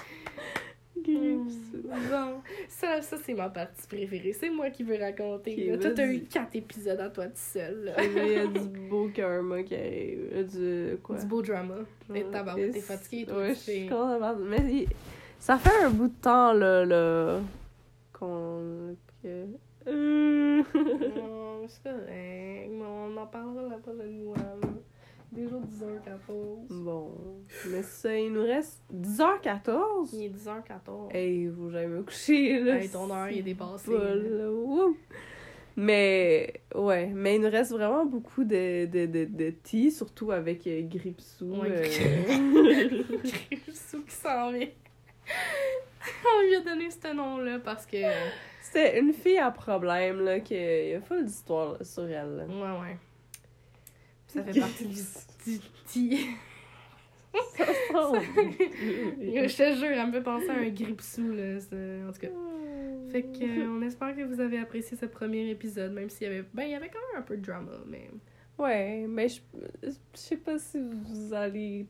Gripsou. 1.04 1.84
Bon, 1.84 2.42
ça, 2.68 3.02
ça 3.02 3.18
c'est 3.24 3.34
ma 3.34 3.50
partie 3.50 3.88
préférée. 3.88 4.34
C'est 4.34 4.50
moi 4.50 4.70
qui 4.70 4.84
veux 4.84 4.98
raconter. 5.00 5.54
Ok, 5.54 5.68
là. 5.68 5.78
Toi, 5.78 5.92
t'as 5.96 6.08
eu 6.08 6.22
quatre 6.22 6.56
épisodes 6.56 7.00
à 7.00 7.10
toi 7.10 7.26
tout 7.28 7.32
seul. 7.36 7.94
Il 8.00 8.32
y 8.32 8.36
a 8.36 8.48
du 8.48 8.60
beau 8.90 9.10
karma 9.14 9.62
qui 9.64 9.76
arrive. 9.76 10.30
euh, 10.34 10.44
Du. 10.94 10.98
Quoi? 11.02 11.18
Du 11.18 11.26
beau 11.26 11.42
drama. 11.42 11.76
Et 12.16 12.24
tabarouette, 12.24 12.72
t'es 12.74 12.80
fatiguée, 12.80 13.26
toi, 13.26 13.38
Ouais, 13.38 13.50
tu 13.50 13.56
je 13.56 13.60
suis 13.60 13.82
fais- 13.84 13.88
complètement- 13.90 14.36
Mais 14.40 14.86
ça 15.40 15.58
fait 15.58 15.84
un 15.86 15.90
bout 15.90 16.08
de 16.08 16.22
temps, 16.22 16.54
là, 16.54 16.86
là 16.86 17.40
qu'on... 18.12 18.96
que... 19.22 19.46
Euh. 19.88 20.64
Non, 20.74 21.68
c'est 21.68 21.84
correct. 21.84 22.08
mais 22.10 22.70
On 22.86 23.18
en 23.18 23.26
parlera 23.28 23.64
la 23.70 23.78
prochaine 23.78 24.24
fois. 24.24 24.36
Déjà 25.34 25.56
10h14. 25.56 26.84
Bon. 26.84 27.12
Mais 27.70 27.82
ça, 27.82 28.16
il 28.16 28.32
nous 28.34 28.44
reste 28.44 28.84
10h14. 28.94 30.10
Il 30.14 30.24
est 30.26 30.30
10h14. 30.30 31.16
Hey, 31.16 31.50
faut 31.50 31.70
j'aille 31.72 31.88
me 31.88 32.04
coucher, 32.04 32.60
là. 32.60 32.78
Hey, 32.78 32.90
ton 32.90 33.10
heure, 33.12 33.30
il 33.30 33.40
est 33.40 33.42
dépassé. 33.42 33.92
Pas, 33.92 34.14
là. 34.16 34.50
Mais, 35.76 36.54
ouais. 36.76 37.08
Mais 37.16 37.36
il 37.38 37.42
nous 37.42 37.50
reste 37.50 37.72
vraiment 37.72 38.06
beaucoup 38.06 38.44
de, 38.44 38.86
de, 38.86 39.06
de, 39.08 39.26
de 39.26 39.50
tea, 39.64 39.90
surtout 39.92 40.32
avec 40.32 40.68
euh, 40.68 40.82
Gripsou. 40.84 41.56
Ouais, 41.62 41.72
euh, 41.72 43.04
Sou 43.74 44.04
qui 44.04 44.14
s'en 44.16 44.52
vient. 44.52 44.68
On 46.26 46.42
lui 46.48 46.56
a 46.58 46.62
donné 46.62 46.90
ce 46.92 47.12
nom-là 47.14 47.60
parce 47.60 47.88
que. 47.88 47.98
Ouais, 47.98 48.14
C'était 48.62 49.00
une 49.00 49.14
fille 49.14 49.40
à 49.40 49.50
problème, 49.50 50.22
là, 50.24 50.40
qu'il 50.42 50.58
y 50.58 50.94
a 50.94 51.02
full 51.02 51.26
d'histoires 51.26 51.78
sur 51.84 52.04
elle. 52.04 52.36
là. 52.36 52.46
ouais. 52.46 52.98
Ça 54.34 54.44
fait 54.52 54.60
partie 54.60 54.86
du, 54.86 55.60
tea. 55.88 56.26
Oh, 57.96 58.16
Je 58.36 59.58
te 59.58 59.76
jure, 59.76 59.88
elle 59.92 60.08
me 60.08 60.12
fait 60.12 60.22
penser 60.22 60.50
à 60.50 60.54
un 60.56 60.70
gripsou, 60.70 61.32
là. 61.34 61.58
En 62.08 62.12
tout 62.12 62.20
cas. 62.20 62.28
Fait 63.12 63.24
que, 63.24 63.44
euh, 63.44 63.68
on 63.70 63.82
espère 63.82 64.16
que 64.16 64.22
vous 64.24 64.40
avez 64.40 64.58
apprécié 64.58 64.98
ce 64.98 65.06
premier 65.06 65.50
épisode, 65.50 65.94
même 65.94 66.10
s'il 66.10 66.28
y 66.28 66.30
avait. 66.30 66.44
Ben, 66.54 66.64
il 66.64 66.72
y 66.72 66.76
avait 66.76 66.90
quand 66.90 67.00
même 67.12 67.22
un 67.22 67.26
peu 67.26 67.38
de 67.38 67.42
drama, 67.46 67.72
mais. 67.88 68.10
Ouais, 68.58 69.06
mais 69.08 69.28
je 69.30 69.40
je 69.84 69.90
sais 70.14 70.38
pas 70.38 70.58
si 70.60 70.80
vous 70.80 71.34
allez 71.34 71.88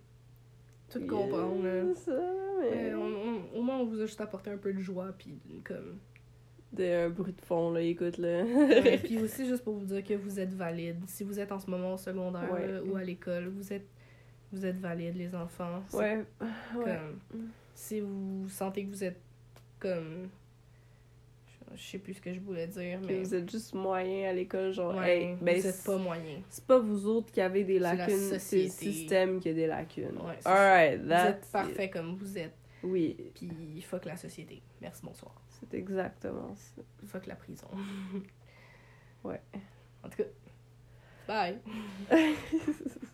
Tout 0.89 1.01
comprendre, 1.05 1.63
là. 1.63 1.83
C'est 1.93 2.05
ça, 2.11 2.19
mais... 2.61 2.91
Euh, 2.91 2.97
on- 2.97 3.55
on- 3.55 3.59
au 3.59 3.61
moins, 3.61 3.79
on 3.79 3.85
vous 3.85 3.99
a 4.01 4.05
juste 4.05 4.21
apporté 4.21 4.49
un 4.49 4.57
peu 4.57 4.71
de 4.73 4.79
joie, 4.79 5.13
puis 5.17 5.37
comme. 5.65 5.99
De 6.73 7.05
un 7.05 7.09
bruit 7.09 7.33
de 7.33 7.41
fond, 7.41 7.69
là, 7.71 7.81
écoute, 7.81 8.17
là. 8.17 8.43
Ouais, 8.43 8.97
puis 9.03 9.19
aussi, 9.19 9.47
juste 9.47 9.63
pour 9.63 9.75
vous 9.75 9.85
dire 9.85 10.03
que 10.03 10.15
vous 10.15 10.39
êtes 10.39 10.53
valide. 10.53 10.97
Si 11.07 11.23
vous 11.23 11.39
êtes 11.39 11.51
en 11.51 11.59
ce 11.59 11.69
moment 11.69 11.93
au 11.93 11.97
secondaire 11.97 12.51
Ouais. 12.51 12.67
là, 12.67 12.83
ou 12.83 12.95
à 12.95 13.03
l'école, 13.03 13.47
vous 13.49 13.71
êtes, 13.71 13.85
vous 14.51 14.65
êtes 14.65 14.77
valide, 14.77 15.15
les 15.15 15.35
enfants. 15.35 15.83
Ouais, 15.93 16.23
ouais. 16.75 16.83
Comme, 16.83 17.19
si 17.75 17.99
vous 17.99 18.47
sentez 18.49 18.85
que 18.85 18.89
vous 18.89 19.03
êtes 19.03 19.19
comme. 19.79 20.29
Je, 21.75 21.81
sais 21.81 21.97
plus 21.99 22.13
ce 22.15 22.21
que 22.21 22.31
je 22.33 22.39
voulais 22.39 22.67
dire, 22.67 23.01
Que 23.01 23.05
mais. 23.07 23.19
vous 23.19 23.33
êtes 23.35 23.49
juste 23.51 23.73
moyen 23.73 24.29
à 24.29 24.33
l'école, 24.33 24.71
genre, 24.71 25.01
hey, 25.03 25.35
ben, 25.41 25.59
vous 25.59 25.67
êtes 25.67 25.83
pas 25.83 25.97
moyen. 25.97 26.39
c'est 26.49 26.65
pas 26.65 26.77
vous 26.79 27.07
autres 27.07 27.31
qui 27.31 27.41
avez 27.41 27.63
des 27.63 27.79
la 27.79 27.95
lacunes, 27.95 28.39
c'est 28.39 28.63
le 28.63 28.69
système 28.69 29.39
qui 29.39 29.49
a 29.49 29.53
des 29.53 29.67
lacunes. 29.67 30.17
Alright, 30.45 31.01
Vous 31.01 31.11
êtes 31.11 31.49
parfait 31.51 31.89
comme 31.89 32.15
vous 32.15 32.37
êtes. 32.37 32.53
Oui, 32.83 33.15
Puis 33.35 33.81
fuck 33.81 34.05
la 34.05 34.17
société. 34.17 34.61
Merci, 34.81 35.01
bonsoir. 35.03 35.42
C'est 35.69 35.77
exactement 35.77 36.55
ça. 36.55 36.81
Fuck 37.07 37.27
la 37.27 37.35
prison. 37.35 37.67
Ouais. 39.23 39.41
En 40.03 40.09
tout 40.09 40.17
cas, 40.17 40.23
bye. 41.27 41.61